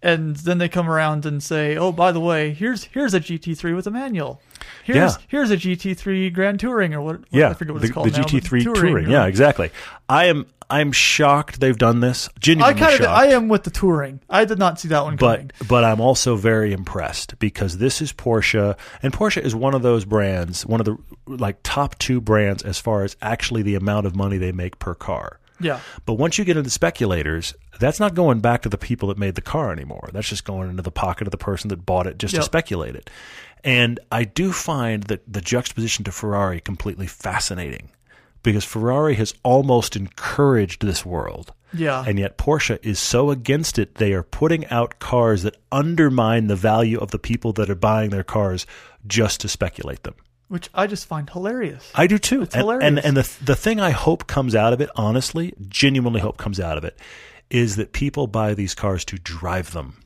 And 0.05 0.35
then 0.35 0.59
they 0.59 0.69
come 0.69 0.87
around 0.87 1.25
and 1.25 1.41
say, 1.41 1.75
"Oh, 1.77 1.91
by 1.91 2.11
the 2.11 2.19
way, 2.19 2.53
here's 2.53 2.83
here's 2.85 3.15
a 3.15 3.19
GT3 3.19 3.75
with 3.75 3.87
a 3.87 3.91
manual. 3.91 4.39
Here's 4.83 4.97
Yeah. 4.97 5.11
here's 5.27 5.49
a 5.49 5.57
GT3 5.57 6.29
Grand 6.31 6.59
Touring 6.59 6.93
or 6.93 7.01
what? 7.01 7.21
Yeah, 7.31 7.49
I 7.49 7.53
forget 7.55 7.73
what 7.73 7.81
the, 7.81 7.87
it's 7.87 7.93
called 7.93 8.07
the 8.13 8.17
now, 8.19 8.23
GT3 8.23 8.63
touring. 8.63 8.95
or- 8.95 8.99
uh, 8.99 9.11
Yeah, 9.11 9.25
exactly. 9.25 9.71
I 10.07 10.25
am 10.25 10.45
I'm 10.69 10.91
shocked 10.91 11.59
they've 11.59 11.77
done 11.77 11.99
this. 12.01 12.27
I 12.27 12.39
Genuinely 12.39 12.79
kind 12.79 12.93
of 12.93 12.97
shocked. 13.05 13.09
I 13.19 13.27
am 13.33 13.47
with 13.49 13.63
the 13.63 13.69
touring. 13.71 14.19
I 14.29 14.45
did 14.45 14.57
not 14.59 14.79
see 14.79 14.87
that 14.89 15.03
one 15.03 15.17
coming. 15.17 15.51
but 15.59 15.67
but 15.67 15.83
I'm 15.83 15.99
also 16.01 16.35
very 16.35 16.71
impressed 16.71 17.37
because 17.39 17.79
this 17.79 17.99
is 18.01 18.13
Porsche, 18.13 18.75
and 19.01 19.11
Porsche 19.11 19.41
is 19.41 19.55
one 19.55 19.73
of 19.73 19.81
those 19.81 20.05
brands, 20.05 20.65
one 20.67 20.79
of 20.79 20.85
the 20.85 20.97
like 21.27 21.57
top 21.63 21.97
two 21.97 22.21
brands 22.21 22.61
as 22.63 22.77
far 22.79 23.03
as 23.03 23.15
actually 23.23 23.63
the 23.63 23.73
amount 23.75 24.05
of 24.05 24.15
money 24.15 24.37
they 24.37 24.51
make 24.51 24.77
per 24.77 24.93
car. 24.93 25.39
Yeah, 25.59 25.79
But 26.05 26.15
once 26.15 26.37
you 26.37 26.43
get 26.45 26.57
into 26.57 26.69
speculators, 26.69 27.53
that's 27.79 27.99
not 27.99 28.13
going 28.13 28.39
back 28.39 28.61
to 28.63 28.69
the 28.69 28.77
people 28.77 29.09
that 29.09 29.17
made 29.17 29.35
the 29.35 29.41
car 29.41 29.71
anymore. 29.71 30.09
That's 30.11 30.27
just 30.29 30.43
going 30.43 30.69
into 30.69 30.81
the 30.81 30.91
pocket 30.91 31.27
of 31.27 31.31
the 31.31 31.37
person 31.37 31.69
that 31.69 31.85
bought 31.85 32.07
it 32.07 32.17
just 32.17 32.35
to 32.35 32.43
speculate 32.43 32.95
it. 32.95 33.09
And 33.63 33.99
I 34.11 34.25
do 34.25 34.51
find 34.51 35.03
that 35.03 35.21
the 35.31 35.41
juxtaposition 35.41 36.03
to 36.05 36.11
Ferrari 36.11 36.59
completely 36.59 37.07
fascinating 37.07 37.89
because 38.43 38.63
Ferrari 38.63 39.15
has 39.15 39.33
almost 39.43 39.95
encouraged 39.95 40.85
this 40.85 41.03
world. 41.05 41.51
yeah, 41.73 42.03
And 42.05 42.19
yet 42.19 42.37
Porsche 42.37 42.77
is 42.83 42.99
so 42.99 43.31
against 43.31 43.79
it, 43.79 43.95
they 43.95 44.13
are 44.13 44.21
putting 44.21 44.67
out 44.67 44.99
cars 44.99 45.41
that 45.43 45.57
undermine 45.71 46.47
the 46.47 46.55
value 46.55 46.99
of 46.99 47.09
the 47.11 47.17
people 47.17 47.53
that 47.53 47.69
are 47.69 47.75
buying 47.75 48.11
their 48.11 48.23
cars 48.23 48.67
just 49.07 49.41
to 49.41 49.47
speculate 49.47 50.03
them. 50.03 50.13
Which 50.47 50.69
I 50.73 50.87
just 50.87 51.05
find 51.07 51.29
hilarious. 51.29 51.91
I 51.95 52.07
do 52.07 52.17
too. 52.17 52.41
It's 52.43 52.53
and, 52.55 52.61
hilarious. 52.61 52.87
and 52.87 52.99
and 52.99 53.17
the 53.17 53.37
the 53.43 53.55
thing 53.55 53.79
I 53.79 53.89
hope 53.91 54.27
comes 54.27 54.55
out 54.55 54.73
of 54.73 54.81
it, 54.81 54.89
honestly, 54.95 55.53
genuinely 55.67 56.21
hope 56.21 56.37
comes 56.37 56.59
out 56.59 56.77
of 56.77 56.83
it, 56.83 56.97
is 57.49 57.75
that 57.77 57.93
people 57.93 58.27
buy 58.27 58.53
these 58.53 58.75
cars 58.75 59.03
to 59.05 59.17
drive 59.17 59.71
them 59.71 60.01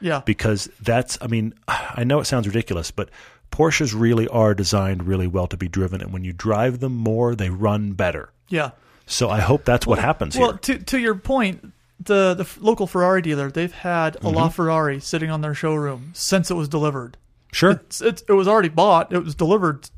yeah, 0.00 0.22
because 0.24 0.68
that's. 0.80 1.16
I 1.20 1.26
mean, 1.26 1.54
I 1.68 2.04
know 2.04 2.20
it 2.20 2.24
sounds 2.26 2.46
ridiculous, 2.46 2.90
but 2.90 3.08
Porsches 3.50 3.98
really 3.98 4.26
are 4.28 4.54
designed 4.54 5.06
really 5.06 5.26
well 5.26 5.46
to 5.46 5.56
be 5.56 5.68
driven, 5.68 6.00
and 6.00 6.12
when 6.12 6.24
you 6.24 6.32
drive 6.32 6.80
them 6.80 6.94
more, 6.94 7.34
they 7.34 7.50
run 7.50 7.92
better. 7.92 8.30
yeah. 8.48 8.70
So 9.04 9.28
I 9.28 9.40
hope 9.40 9.64
that's 9.64 9.84
what 9.86 9.98
happens 9.98 10.36
Well, 10.38 10.52
here. 10.52 10.58
to 10.58 10.78
to 10.78 10.98
your 10.98 11.16
point, 11.16 11.72
the 11.98 12.34
the 12.34 12.48
local 12.60 12.86
Ferrari 12.86 13.20
dealer, 13.20 13.50
they've 13.50 13.72
had 13.72 14.14
a 14.16 14.18
Mm-hmm. 14.20 14.36
LaFerrari 14.38 15.02
sitting 15.02 15.28
on 15.28 15.40
their 15.40 15.54
showroom 15.54 16.12
since 16.14 16.50
it 16.50 16.54
was 16.54 16.68
delivered. 16.68 17.16
Sure. 17.52 17.70
It's, 17.72 18.00
it's, 18.00 18.22
it 18.28 18.32
was 18.32 18.48
already 18.48 18.68
bought. 18.70 19.12
It 19.12 19.18
was 19.24 19.34
delivered 19.34 19.88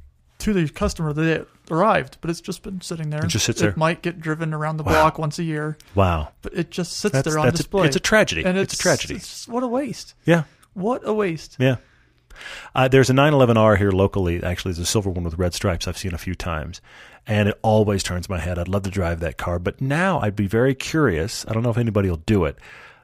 to 0.40 0.52
the 0.52 0.68
customer 0.68 1.12
the 1.12 1.22
day 1.22 1.32
it 1.42 1.48
arrived, 1.70 2.18
but 2.20 2.28
it's 2.30 2.40
just 2.40 2.62
been 2.62 2.80
sitting 2.80 3.09
there. 3.11 3.24
It 3.24 3.28
just 3.28 3.46
sits 3.46 3.61
It 3.61 3.64
there. 3.64 3.74
might 3.76 4.02
get 4.02 4.20
driven 4.20 4.52
around 4.52 4.76
the 4.76 4.82
block 4.84 5.18
once 5.18 5.38
a 5.38 5.44
year, 5.44 5.78
Wow. 5.94 6.28
but 6.42 6.52
it 6.55 6.70
just 6.70 6.94
sits 6.98 7.12
That's- 7.12 7.32
there 7.32 7.38
on 7.38 7.46
that's 7.46 7.61
a- 7.61 7.62
display. 7.62 7.86
it's 7.86 7.96
a 7.96 8.00
tragedy. 8.00 8.44
And 8.44 8.59
It's 8.59 8.74
a 8.74 8.78
tragedy. 8.78 9.14
it's- 9.14 9.46
what 9.48 9.62
a 9.62 9.68
waste. 9.68 10.14
Yeah. 10.26 10.42
What 10.74 11.02
a 11.07 11.14
waste. 11.14 11.57
Yeah. 11.59 11.76
Uh, 12.74 12.88
there's 12.88 13.09
a 13.09 13.12
911R 13.14 13.76
here 13.78 13.92
locally. 13.92 14.42
Actually, 14.42 14.72
there's 14.72 14.88
a 14.88 14.90
silver 14.90 15.09
one 15.09 15.22
with 15.22 15.38
red 15.38 15.55
stripes 15.55 15.86
I've 15.86 15.96
seen 15.96 16.12
a 16.12 16.18
few 16.18 16.34
times. 16.34 16.80
And 17.26 17.48
it 17.48 17.59
always 17.62 18.02
turns 18.02 18.28
my 18.28 18.40
head. 18.40 18.59
I'd 18.59 18.66
love 18.68 18.82
to 18.82 18.90
drive 18.90 19.20
that 19.20 19.38
car. 19.38 19.61
But 19.61 19.80
now 19.80 20.18
I'd 20.20 20.34
be 20.36 20.48
very 20.48 20.74
curious. 20.74 21.46
I 21.48 21.52
don't 21.55 21.62
know 21.62 21.70
if 21.70 21.78
anybody 21.78 22.11
will 22.11 22.16
do 22.26 22.44
it. 22.44 22.59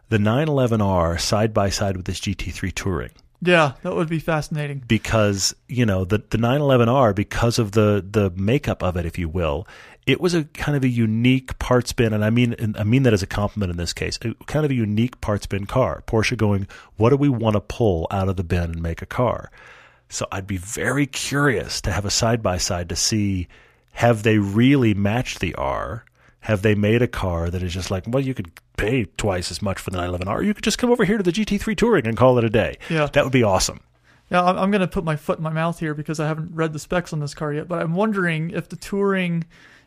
The 0.08 0.18
911R 0.18 1.16
side 1.20 1.54
by 1.54 1.70
side 1.70 1.96
with 1.96 2.06
this 2.06 2.18
GT3 2.20 2.74
Touring. 2.74 3.10
Yeah, 3.42 3.72
that 3.82 3.94
would 3.94 4.08
be 4.08 4.18
fascinating. 4.18 4.82
Because, 4.86 5.54
you 5.66 5.86
know, 5.86 6.04
the, 6.04 6.18
the 6.18 6.36
911R, 6.36 7.14
because 7.14 7.58
of 7.58 7.72
the, 7.72 8.04
the 8.08 8.30
makeup 8.30 8.82
of 8.82 8.96
it, 8.96 9.06
if 9.06 9.18
you 9.18 9.28
will, 9.28 9.66
it 10.06 10.20
was 10.20 10.34
a 10.34 10.44
kind 10.44 10.76
of 10.76 10.84
a 10.84 10.88
unique 10.88 11.58
parts 11.58 11.92
bin, 11.92 12.12
and 12.12 12.24
I 12.24 12.30
mean 12.30 12.54
and 12.58 12.76
I 12.76 12.84
mean 12.84 13.02
that 13.04 13.12
as 13.12 13.22
a 13.22 13.26
compliment 13.26 13.70
in 13.70 13.76
this 13.76 13.92
case, 13.92 14.18
a, 14.22 14.34
kind 14.46 14.64
of 14.64 14.70
a 14.70 14.74
unique 14.74 15.20
parts 15.20 15.46
bin 15.46 15.66
car. 15.66 16.02
Porsche 16.06 16.36
going, 16.36 16.66
what 16.96 17.10
do 17.10 17.16
we 17.16 17.28
want 17.28 17.54
to 17.54 17.60
pull 17.60 18.06
out 18.10 18.28
of 18.28 18.36
the 18.36 18.44
bin 18.44 18.72
and 18.72 18.82
make 18.82 19.02
a 19.02 19.06
car? 19.06 19.50
So 20.08 20.26
I'd 20.32 20.46
be 20.46 20.56
very 20.56 21.06
curious 21.06 21.80
to 21.82 21.92
have 21.92 22.04
a 22.04 22.10
side 22.10 22.42
by 22.42 22.56
side 22.56 22.88
to 22.88 22.96
see 22.96 23.46
have 23.92 24.22
they 24.22 24.38
really 24.38 24.94
matched 24.94 25.40
the 25.40 25.54
R? 25.54 26.04
Have 26.40 26.62
they 26.62 26.74
made 26.74 27.02
a 27.02 27.08
car 27.08 27.50
that 27.50 27.62
is 27.62 27.74
just 27.74 27.90
like, 27.90 28.04
well, 28.06 28.22
you 28.22 28.34
could 28.34 28.50
pay 28.76 29.04
twice 29.04 29.50
as 29.50 29.60
much 29.60 29.78
for 29.78 29.90
the 29.90 29.98
911R, 29.98 30.26
or 30.28 30.42
you 30.42 30.54
could 30.54 30.64
just 30.64 30.78
come 30.78 30.90
over 30.90 31.04
here 31.04 31.18
to 31.18 31.22
the 31.22 31.32
GT3 31.32 31.76
Touring 31.76 32.06
and 32.06 32.16
call 32.16 32.38
it 32.38 32.44
a 32.44 32.50
day. 32.50 32.78
Yeah. 32.88 33.06
That 33.12 33.24
would 33.24 33.32
be 33.32 33.42
awesome. 33.42 33.80
Yeah, 34.30 34.44
I'm, 34.44 34.56
I'm 34.56 34.70
going 34.70 34.80
to 34.80 34.88
put 34.88 35.04
my 35.04 35.16
foot 35.16 35.38
in 35.38 35.44
my 35.44 35.52
mouth 35.52 35.78
here 35.80 35.92
because 35.92 36.18
I 36.18 36.26
haven't 36.26 36.54
read 36.54 36.72
the 36.72 36.78
specs 36.78 37.12
on 37.12 37.20
this 37.20 37.34
car 37.34 37.52
yet, 37.52 37.68
but 37.68 37.80
I'm 37.80 37.94
wondering 37.94 38.50
if 38.50 38.68
the 38.68 38.76
Touring 38.76 39.44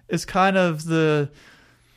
is 0.10 0.26
kind 0.26 0.58
of 0.58 0.86
the 0.86 1.32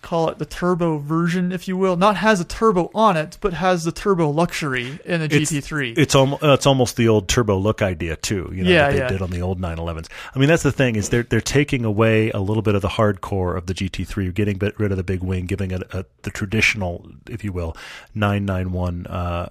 call 0.07 0.28
it 0.28 0.38
the 0.38 0.46
turbo 0.46 0.98
version, 0.98 1.50
if 1.50 1.66
you 1.66 1.76
will. 1.76 1.96
Not 1.96 2.16
has 2.16 2.40
a 2.40 2.44
turbo 2.44 2.90
on 2.94 3.16
it, 3.16 3.38
but 3.40 3.52
has 3.54 3.82
the 3.84 3.90
turbo 3.92 4.30
luxury 4.30 5.00
in 5.04 5.18
the 5.20 5.26
It's- 5.26 5.50
GT3. 5.50 5.94
It's 5.98 6.14
almost 6.14 6.42
it's 6.44 6.66
almost 6.66 6.96
the 6.96 7.09
old 7.09 7.28
turbo 7.28 7.59
look 7.59 7.82
idea 7.82 8.14
too. 8.16 8.50
You 8.54 8.62
know 8.64 8.70
Yeah, 8.70 8.86
that 8.86 8.92
they 8.92 8.98
yeah. 8.98 9.09
did 9.09 9.22
on 9.22 9.30
the 9.30 9.40
old 9.42 9.61
911s. 9.61 10.07
I 10.34 10.38
mean, 10.38 10.48
that's 10.48 10.62
the 10.62 10.70
thing 10.72 10.94
is 10.96 11.09
they're 11.09 11.24
they're 11.24 11.40
taking 11.40 11.84
away 11.84 12.30
a 12.30 12.38
little 12.38 12.62
bit 12.62 12.74
of 12.76 12.82
the 12.82 12.88
hardcore 12.88 13.57
of 13.57 13.66
the 13.66 13.74
GT3, 13.74 14.32
getting 14.32 14.59
bit 14.59 14.78
rid 14.78 14.92
of 14.92 14.96
the 14.96 15.02
big 15.04 15.22
wing, 15.24 15.46
giving 15.46 15.72
it 15.72 15.82
a, 15.92 16.07
the 16.22 16.30
traditional, 16.30 17.11
if 17.28 17.42
you 17.42 17.52
will, 17.52 17.76
991 18.14 19.07
uh, 19.07 19.48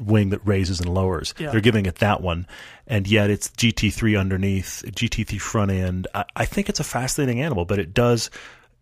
wing 0.00 0.30
that 0.30 0.40
raises 0.46 0.80
and 0.80 0.88
lowers. 0.88 1.34
Yeah. 1.38 1.50
They're 1.50 1.60
giving 1.60 1.86
it 1.86 1.96
that 1.96 2.20
one, 2.20 2.46
and 2.86 3.06
yet 3.06 3.30
it's 3.30 3.48
GT3 3.50 4.18
underneath, 4.18 4.82
GT3 4.86 5.40
front 5.40 5.70
end. 5.70 6.06
I, 6.14 6.24
I 6.36 6.44
think 6.46 6.68
it's 6.68 6.80
a 6.80 6.84
fascinating 6.84 7.40
animal, 7.42 7.64
but 7.64 7.78
it 7.78 7.92
does 7.92 8.30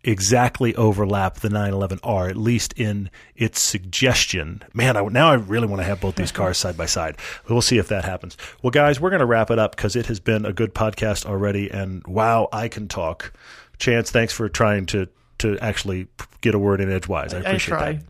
exactly 0.04 0.74
overlap 0.76 1.36
the 1.36 1.48
911R, 1.48 2.30
at 2.30 2.36
least 2.36 2.72
in 2.74 3.10
its 3.36 3.60
suggestion. 3.60 4.62
Man, 4.72 4.96
I, 4.96 5.02
now 5.02 5.28
I 5.28 5.34
really 5.34 5.66
want 5.66 5.80
to 5.80 5.86
have 5.86 6.00
both 6.00 6.14
these 6.14 6.32
cars 6.32 6.56
side 6.58 6.76
by 6.76 6.86
side. 6.86 7.16
We'll 7.48 7.62
see 7.62 7.78
if 7.78 7.88
that 7.88 8.04
happens. 8.04 8.36
Well, 8.62 8.70
guys, 8.70 9.00
we're 9.00 9.10
going 9.10 9.20
to 9.20 9.26
wrap 9.26 9.50
it 9.50 9.58
up 9.58 9.76
because 9.76 9.96
it 9.96 10.06
has 10.06 10.20
been 10.20 10.44
a 10.44 10.52
good 10.52 10.74
podcast 10.74 11.26
already, 11.26 11.70
and 11.70 12.06
wow, 12.06 12.48
I 12.52 12.68
can 12.68 12.88
talk. 12.88 13.32
Chance, 13.78 14.10
thanks 14.10 14.32
for 14.32 14.48
trying 14.48 14.86
to 14.86 15.08
to 15.38 15.56
actually 15.60 16.08
get 16.40 16.54
a 16.54 16.58
word 16.58 16.80
in 16.80 16.90
edgewise. 16.90 17.32
I 17.32 17.38
I 17.38 17.40
appreciate 17.40 17.68
try. 17.68 17.92
that. 17.92 18.02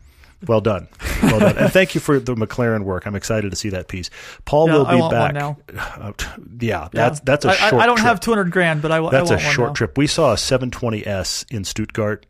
Well 0.47 0.61
done. 0.61 0.87
Well 1.21 1.39
done. 1.39 1.57
and 1.57 1.71
thank 1.73 1.95
you 1.95 2.01
for 2.01 2.17
the 2.19 2.33
McLaren 2.35 2.83
work. 2.83 3.05
I'm 3.05 3.15
excited 3.15 3.49
to 3.51 3.57
see 3.57 3.69
that 3.69 3.87
piece. 3.89 4.09
Paul 4.45 4.67
Yeah, 4.67 4.73
will 4.77 4.85
I 4.87 4.95
be 4.95 5.09
back. 5.09 5.33
now. 5.33 5.57
Uh, 5.77 6.13
yeah, 6.61 6.87
that's 6.93 7.19
that's 7.21 7.43
a 7.45 7.49
I, 7.49 7.51
I- 7.51 7.55
short 7.69 7.81
I 7.81 7.85
don't 7.85 7.97
trip. 7.97 8.07
have 8.07 8.19
200 8.21 8.51
grand, 8.51 8.81
but 8.81 8.91
I, 8.91 9.03
I 9.03 9.09
That's 9.11 9.29
a 9.31 9.33
one 9.35 9.43
short 9.43 9.75
trip. 9.75 9.97
We 9.97 10.07
saw 10.07 10.31
a 10.31 10.35
720S 10.35 11.51
in 11.51 11.63
Stuttgart, 11.65 12.25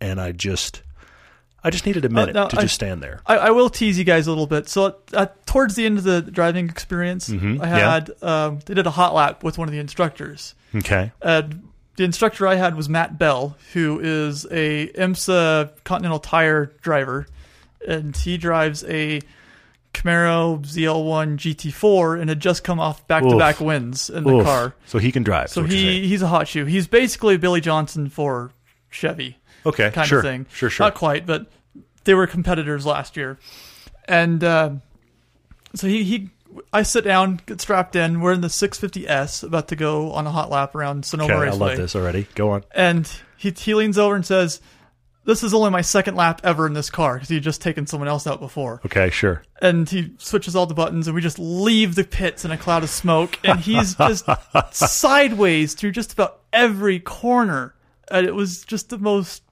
and 0.00 0.20
I 0.20 0.32
just, 0.32 0.82
I 1.62 1.70
just 1.70 1.86
needed 1.86 2.04
a 2.04 2.10
minute 2.10 2.34
no, 2.34 2.48
to 2.48 2.58
I- 2.58 2.62
just 2.62 2.74
stand 2.74 3.02
there. 3.02 3.22
I, 3.24 3.36
I 3.38 3.50
will 3.50 3.70
tease 3.70 3.96
you 3.98 4.04
guys 4.04 4.26
a 4.26 4.30
little 4.30 4.46
bit. 4.46 4.68
So 4.68 4.96
uh, 5.14 5.26
towards 5.46 5.74
the 5.74 5.86
end 5.86 5.96
of 5.96 6.04
the 6.04 6.20
driving 6.20 6.68
experience, 6.68 7.30
Mhm, 7.30 7.62
I 7.62 7.68
yeah. 7.78 7.90
had 7.94 8.10
um, 8.22 8.58
they 8.66 8.74
did 8.74 8.86
a 8.86 8.90
hot 8.90 9.14
lap 9.14 9.42
with 9.42 9.56
one 9.56 9.68
of 9.68 9.72
the 9.72 9.78
instructors. 9.80 10.54
Okay. 10.74 11.12
And 11.22 11.66
the 11.96 12.04
instructor 12.04 12.46
I 12.46 12.56
had 12.56 12.76
was 12.76 12.88
Matt 12.90 13.18
Bell, 13.18 13.56
who 13.72 14.00
is 14.02 14.44
a 14.50 14.88
IMSA 14.88 15.70
Continental 15.84 16.18
Tire 16.18 16.66
driver, 16.82 17.26
and 17.86 18.16
he 18.16 18.36
drives 18.36 18.84
a 18.84 19.20
Camaro 19.92 20.60
ZL1 20.60 21.36
GT4 21.36 22.20
and 22.20 22.28
had 22.28 22.40
just 22.40 22.64
come 22.64 22.80
off 22.80 23.06
back-to-back 23.06 23.56
Oof. 23.56 23.66
wins 23.66 24.10
in 24.10 24.24
the 24.24 24.36
Oof. 24.36 24.44
car. 24.44 24.74
So 24.86 24.98
he 24.98 25.12
can 25.12 25.22
drive. 25.22 25.50
So 25.50 25.60
is 25.60 25.68
what 25.68 25.76
you're 25.76 25.92
he 25.92 26.08
he's 26.08 26.22
a 26.22 26.26
hot 26.26 26.48
shoe. 26.48 26.64
He's 26.64 26.86
basically 26.86 27.36
Billy 27.36 27.60
Johnson 27.60 28.08
for 28.08 28.50
Chevy 28.90 29.38
okay, 29.66 29.90
kind 29.90 30.08
sure, 30.08 30.18
of 30.18 30.24
thing. 30.24 30.46
sure, 30.52 30.70
sure. 30.70 30.86
Not 30.86 30.94
quite, 30.94 31.26
but 31.26 31.46
they 32.04 32.14
were 32.14 32.26
competitors 32.26 32.84
last 32.86 33.16
year. 33.16 33.38
And 34.06 34.42
uh, 34.44 34.70
so 35.74 35.86
he, 35.86 36.04
he, 36.04 36.30
I 36.72 36.82
sit 36.82 37.04
down, 37.04 37.40
get 37.46 37.60
strapped 37.60 37.96
in. 37.96 38.20
We're 38.20 38.32
in 38.32 38.40
the 38.40 38.48
650S, 38.48 39.42
about 39.42 39.68
to 39.68 39.76
go 39.76 40.12
on 40.12 40.26
a 40.26 40.30
hot 40.30 40.50
lap 40.50 40.74
around 40.74 41.04
Sonoma 41.04 41.34
okay, 41.34 41.48
I 41.48 41.52
love 41.52 41.76
this 41.76 41.96
already. 41.96 42.26
Go 42.34 42.50
on. 42.50 42.64
And 42.72 43.10
he, 43.36 43.50
he 43.50 43.74
leans 43.74 43.98
over 43.98 44.14
and 44.14 44.26
says, 44.26 44.60
"This 45.24 45.42
is 45.42 45.54
only 45.54 45.70
my 45.70 45.80
second 45.80 46.14
lap 46.16 46.40
ever 46.44 46.66
in 46.66 46.72
this 46.74 46.90
car 46.90 47.14
because 47.14 47.28
he'd 47.28 47.42
just 47.42 47.60
taken 47.62 47.86
someone 47.86 48.08
else 48.08 48.26
out 48.26 48.40
before." 48.40 48.80
Okay, 48.86 49.10
sure. 49.10 49.42
And 49.62 49.88
he 49.88 50.12
switches 50.18 50.54
all 50.56 50.66
the 50.66 50.74
buttons, 50.74 51.06
and 51.06 51.14
we 51.14 51.20
just 51.22 51.38
leave 51.38 51.94
the 51.94 52.04
pits 52.04 52.44
in 52.44 52.50
a 52.50 52.56
cloud 52.58 52.82
of 52.82 52.90
smoke. 52.90 53.38
And 53.44 53.60
he's 53.60 53.94
just 53.94 54.26
sideways 54.72 55.74
through 55.74 55.92
just 55.92 56.12
about 56.12 56.40
every 56.52 57.00
corner. 57.00 57.74
And 58.10 58.26
it 58.26 58.34
was 58.34 58.64
just 58.64 58.90
the 58.90 58.98
most 58.98 59.42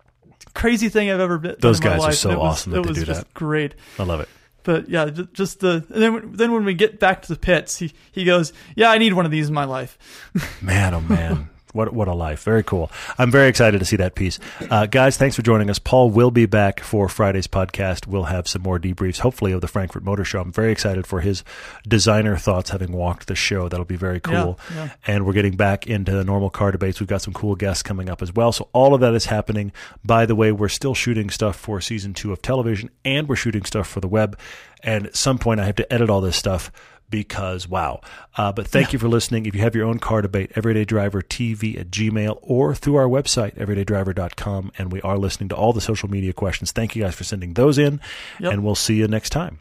crazy 0.55 0.89
thing 0.89 1.11
I've 1.11 1.20
ever 1.20 1.39
been. 1.39 1.57
Those 1.61 1.81
in 1.81 1.89
my 1.89 1.97
guys 1.99 2.09
are 2.09 2.12
so 2.12 2.29
And 2.31 2.39
it 2.39 2.43
was, 2.43 2.53
awesome 2.53 2.73
that 2.73 2.79
It 2.79 2.83
they 2.83 2.89
was 2.89 2.99
do 2.99 3.05
just 3.07 3.20
that. 3.23 3.35
great. 3.35 3.75
I 3.99 4.03
love 4.03 4.20
it. 4.20 4.29
But 4.64 4.89
yeah, 4.89 5.07
just 5.33 5.61
the 5.61 5.85
and 5.91 6.03
then 6.03 6.33
then 6.35 6.53
when 6.53 6.64
we 6.64 6.75
get 6.75 7.01
back 7.01 7.23
to 7.23 7.29
the 7.29 7.39
pits, 7.39 7.79
he 7.79 7.93
he 8.12 8.25
goes, 8.25 8.53
"Yeah, 8.77 8.91
I 8.93 8.99
need 8.99 9.12
one 9.12 9.25
of 9.25 9.33
these 9.33 9.49
in 9.49 9.55
my 9.55 9.64
life." 9.64 9.99
Man, 10.62 10.95
oh 10.95 11.01
man. 11.01 11.49
What, 11.73 11.93
what 11.93 12.09
a 12.09 12.14
life. 12.14 12.43
Very 12.43 12.62
cool. 12.62 12.91
I'm 13.18 13.31
very 13.31 13.49
excited 13.49 13.79
to 13.79 13.85
see 13.85 13.97
that 13.97 14.14
piece. 14.14 14.39
Uh, 14.70 14.87
guys, 14.87 15.16
thanks 15.16 15.37
for 15.37 15.43
joining 15.43 15.70
us. 15.70 15.79
Paul 15.79 16.11
will 16.11 16.31
be 16.31 16.47
back 16.47 16.81
for 16.81 17.09
Friday's 17.09 17.47
podcast. 17.47 18.07
We'll 18.07 18.25
have 18.25 18.47
some 18.47 18.62
more 18.62 18.79
debriefs, 18.79 19.18
hopefully, 19.18 19.53
of 19.53 19.61
the 19.61 19.68
Frankfurt 19.68 20.05
Motor 20.05 20.25
Show. 20.25 20.41
I'm 20.41 20.53
very 20.53 20.70
excited 20.70 21.07
for 21.07 21.20
his 21.20 21.45
designer 21.87 22.37
thoughts 22.37 22.70
having 22.70 22.93
walked 22.93 23.27
the 23.27 23.35
show. 23.35 23.68
That'll 23.68 23.85
be 23.85 23.97
very 23.97 24.20
cool. 24.20 24.59
Yeah, 24.70 24.77
yeah. 24.77 24.91
And 25.07 25.27
we're 25.27 25.33
getting 25.33 25.57
back 25.57 25.87
into 25.87 26.12
the 26.12 26.25
normal 26.25 26.51
car 26.51 26.73
debates. 26.73 27.01
We've 27.01 27.09
got 27.09 27.23
some 27.23 27.35
cool 27.35 27.55
guests 27.55 27.83
coming 27.83 28.09
up 28.09 28.23
as 28.23 28.33
well. 28.33 28.53
So 28.53 28.68
all 28.73 28.95
of 28.95 29.01
that 29.01 29.14
is 29.14 29.27
happening. 29.27 29.73
By 30.05 30.27
the 30.27 30.35
way, 30.35 30.53
we're 30.53 30.68
still 30.68 30.95
shooting 30.95 31.31
stuff 31.31 31.57
for 31.57 31.81
season 31.81 32.14
two 32.14 32.33
of 32.33 32.43
television 32.43 32.91
and 33.05 33.29
we're 33.29 33.37
shooting 33.37 33.64
stuff 33.64 33.89
for 33.89 34.01
the 34.01 34.09
web. 34.09 34.39
And 34.83 35.07
at 35.07 35.16
some 35.16 35.39
point, 35.39 35.61
I 35.61 35.64
have 35.64 35.77
to 35.77 35.93
edit 35.93 36.11
all 36.11 36.20
this 36.20 36.37
stuff 36.37 36.73
because 37.13 37.69
wow. 37.69 38.01
Uh, 38.37 38.51
but 38.51 38.67
thank 38.67 38.93
you 38.93 38.99
for 38.99 39.07
listening. 39.07 39.47
If 39.47 39.55
you 39.55 39.61
have 39.61 39.77
your 39.77 39.87
own 39.87 40.01
car 40.01 40.23
debate, 40.23 40.51
Everyday 40.57 40.85
Driver 40.85 41.23
TV 41.23 41.79
at 41.79 41.91
Gmail 41.91 42.41
or 42.43 42.75
through 42.75 42.97
our 42.97 43.07
website, 43.07 43.55
everydayDriver.com. 43.55 44.73
And 44.77 44.91
we 44.91 45.01
are 45.03 45.19
listening 45.19 45.49
to 45.51 45.55
all 45.55 45.73
the 45.73 45.81
social 45.81 46.11
media 46.11 46.33
questions. 46.33 46.73
Thank 46.73 46.97
you 46.97 47.05
guys 47.05 47.15
for 47.15 47.23
sending 47.23 47.55
those 47.55 47.79
in. 47.79 48.01
Yep. 48.41 48.53
And 48.53 48.65
we'll 48.65 48.75
see 48.75 48.97
you 48.97 49.07
next 49.07 49.31
time. 49.31 49.61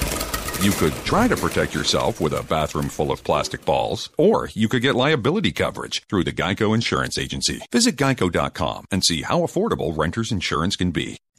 You 0.61 0.71
could 0.73 0.93
try 1.05 1.27
to 1.27 1.35
protect 1.35 1.73
yourself 1.73 2.21
with 2.21 2.33
a 2.33 2.43
bathroom 2.43 2.87
full 2.87 3.11
of 3.11 3.23
plastic 3.23 3.65
balls, 3.65 4.11
or 4.15 4.47
you 4.53 4.69
could 4.69 4.83
get 4.83 4.93
liability 4.93 5.51
coverage 5.51 6.03
through 6.07 6.23
the 6.23 6.31
Geico 6.31 6.75
Insurance 6.75 7.17
Agency. 7.17 7.61
Visit 7.71 7.95
geico.com 7.95 8.85
and 8.91 9.03
see 9.03 9.23
how 9.23 9.39
affordable 9.39 9.97
renter's 9.97 10.31
insurance 10.31 10.75
can 10.75 10.91
be. 10.91 11.17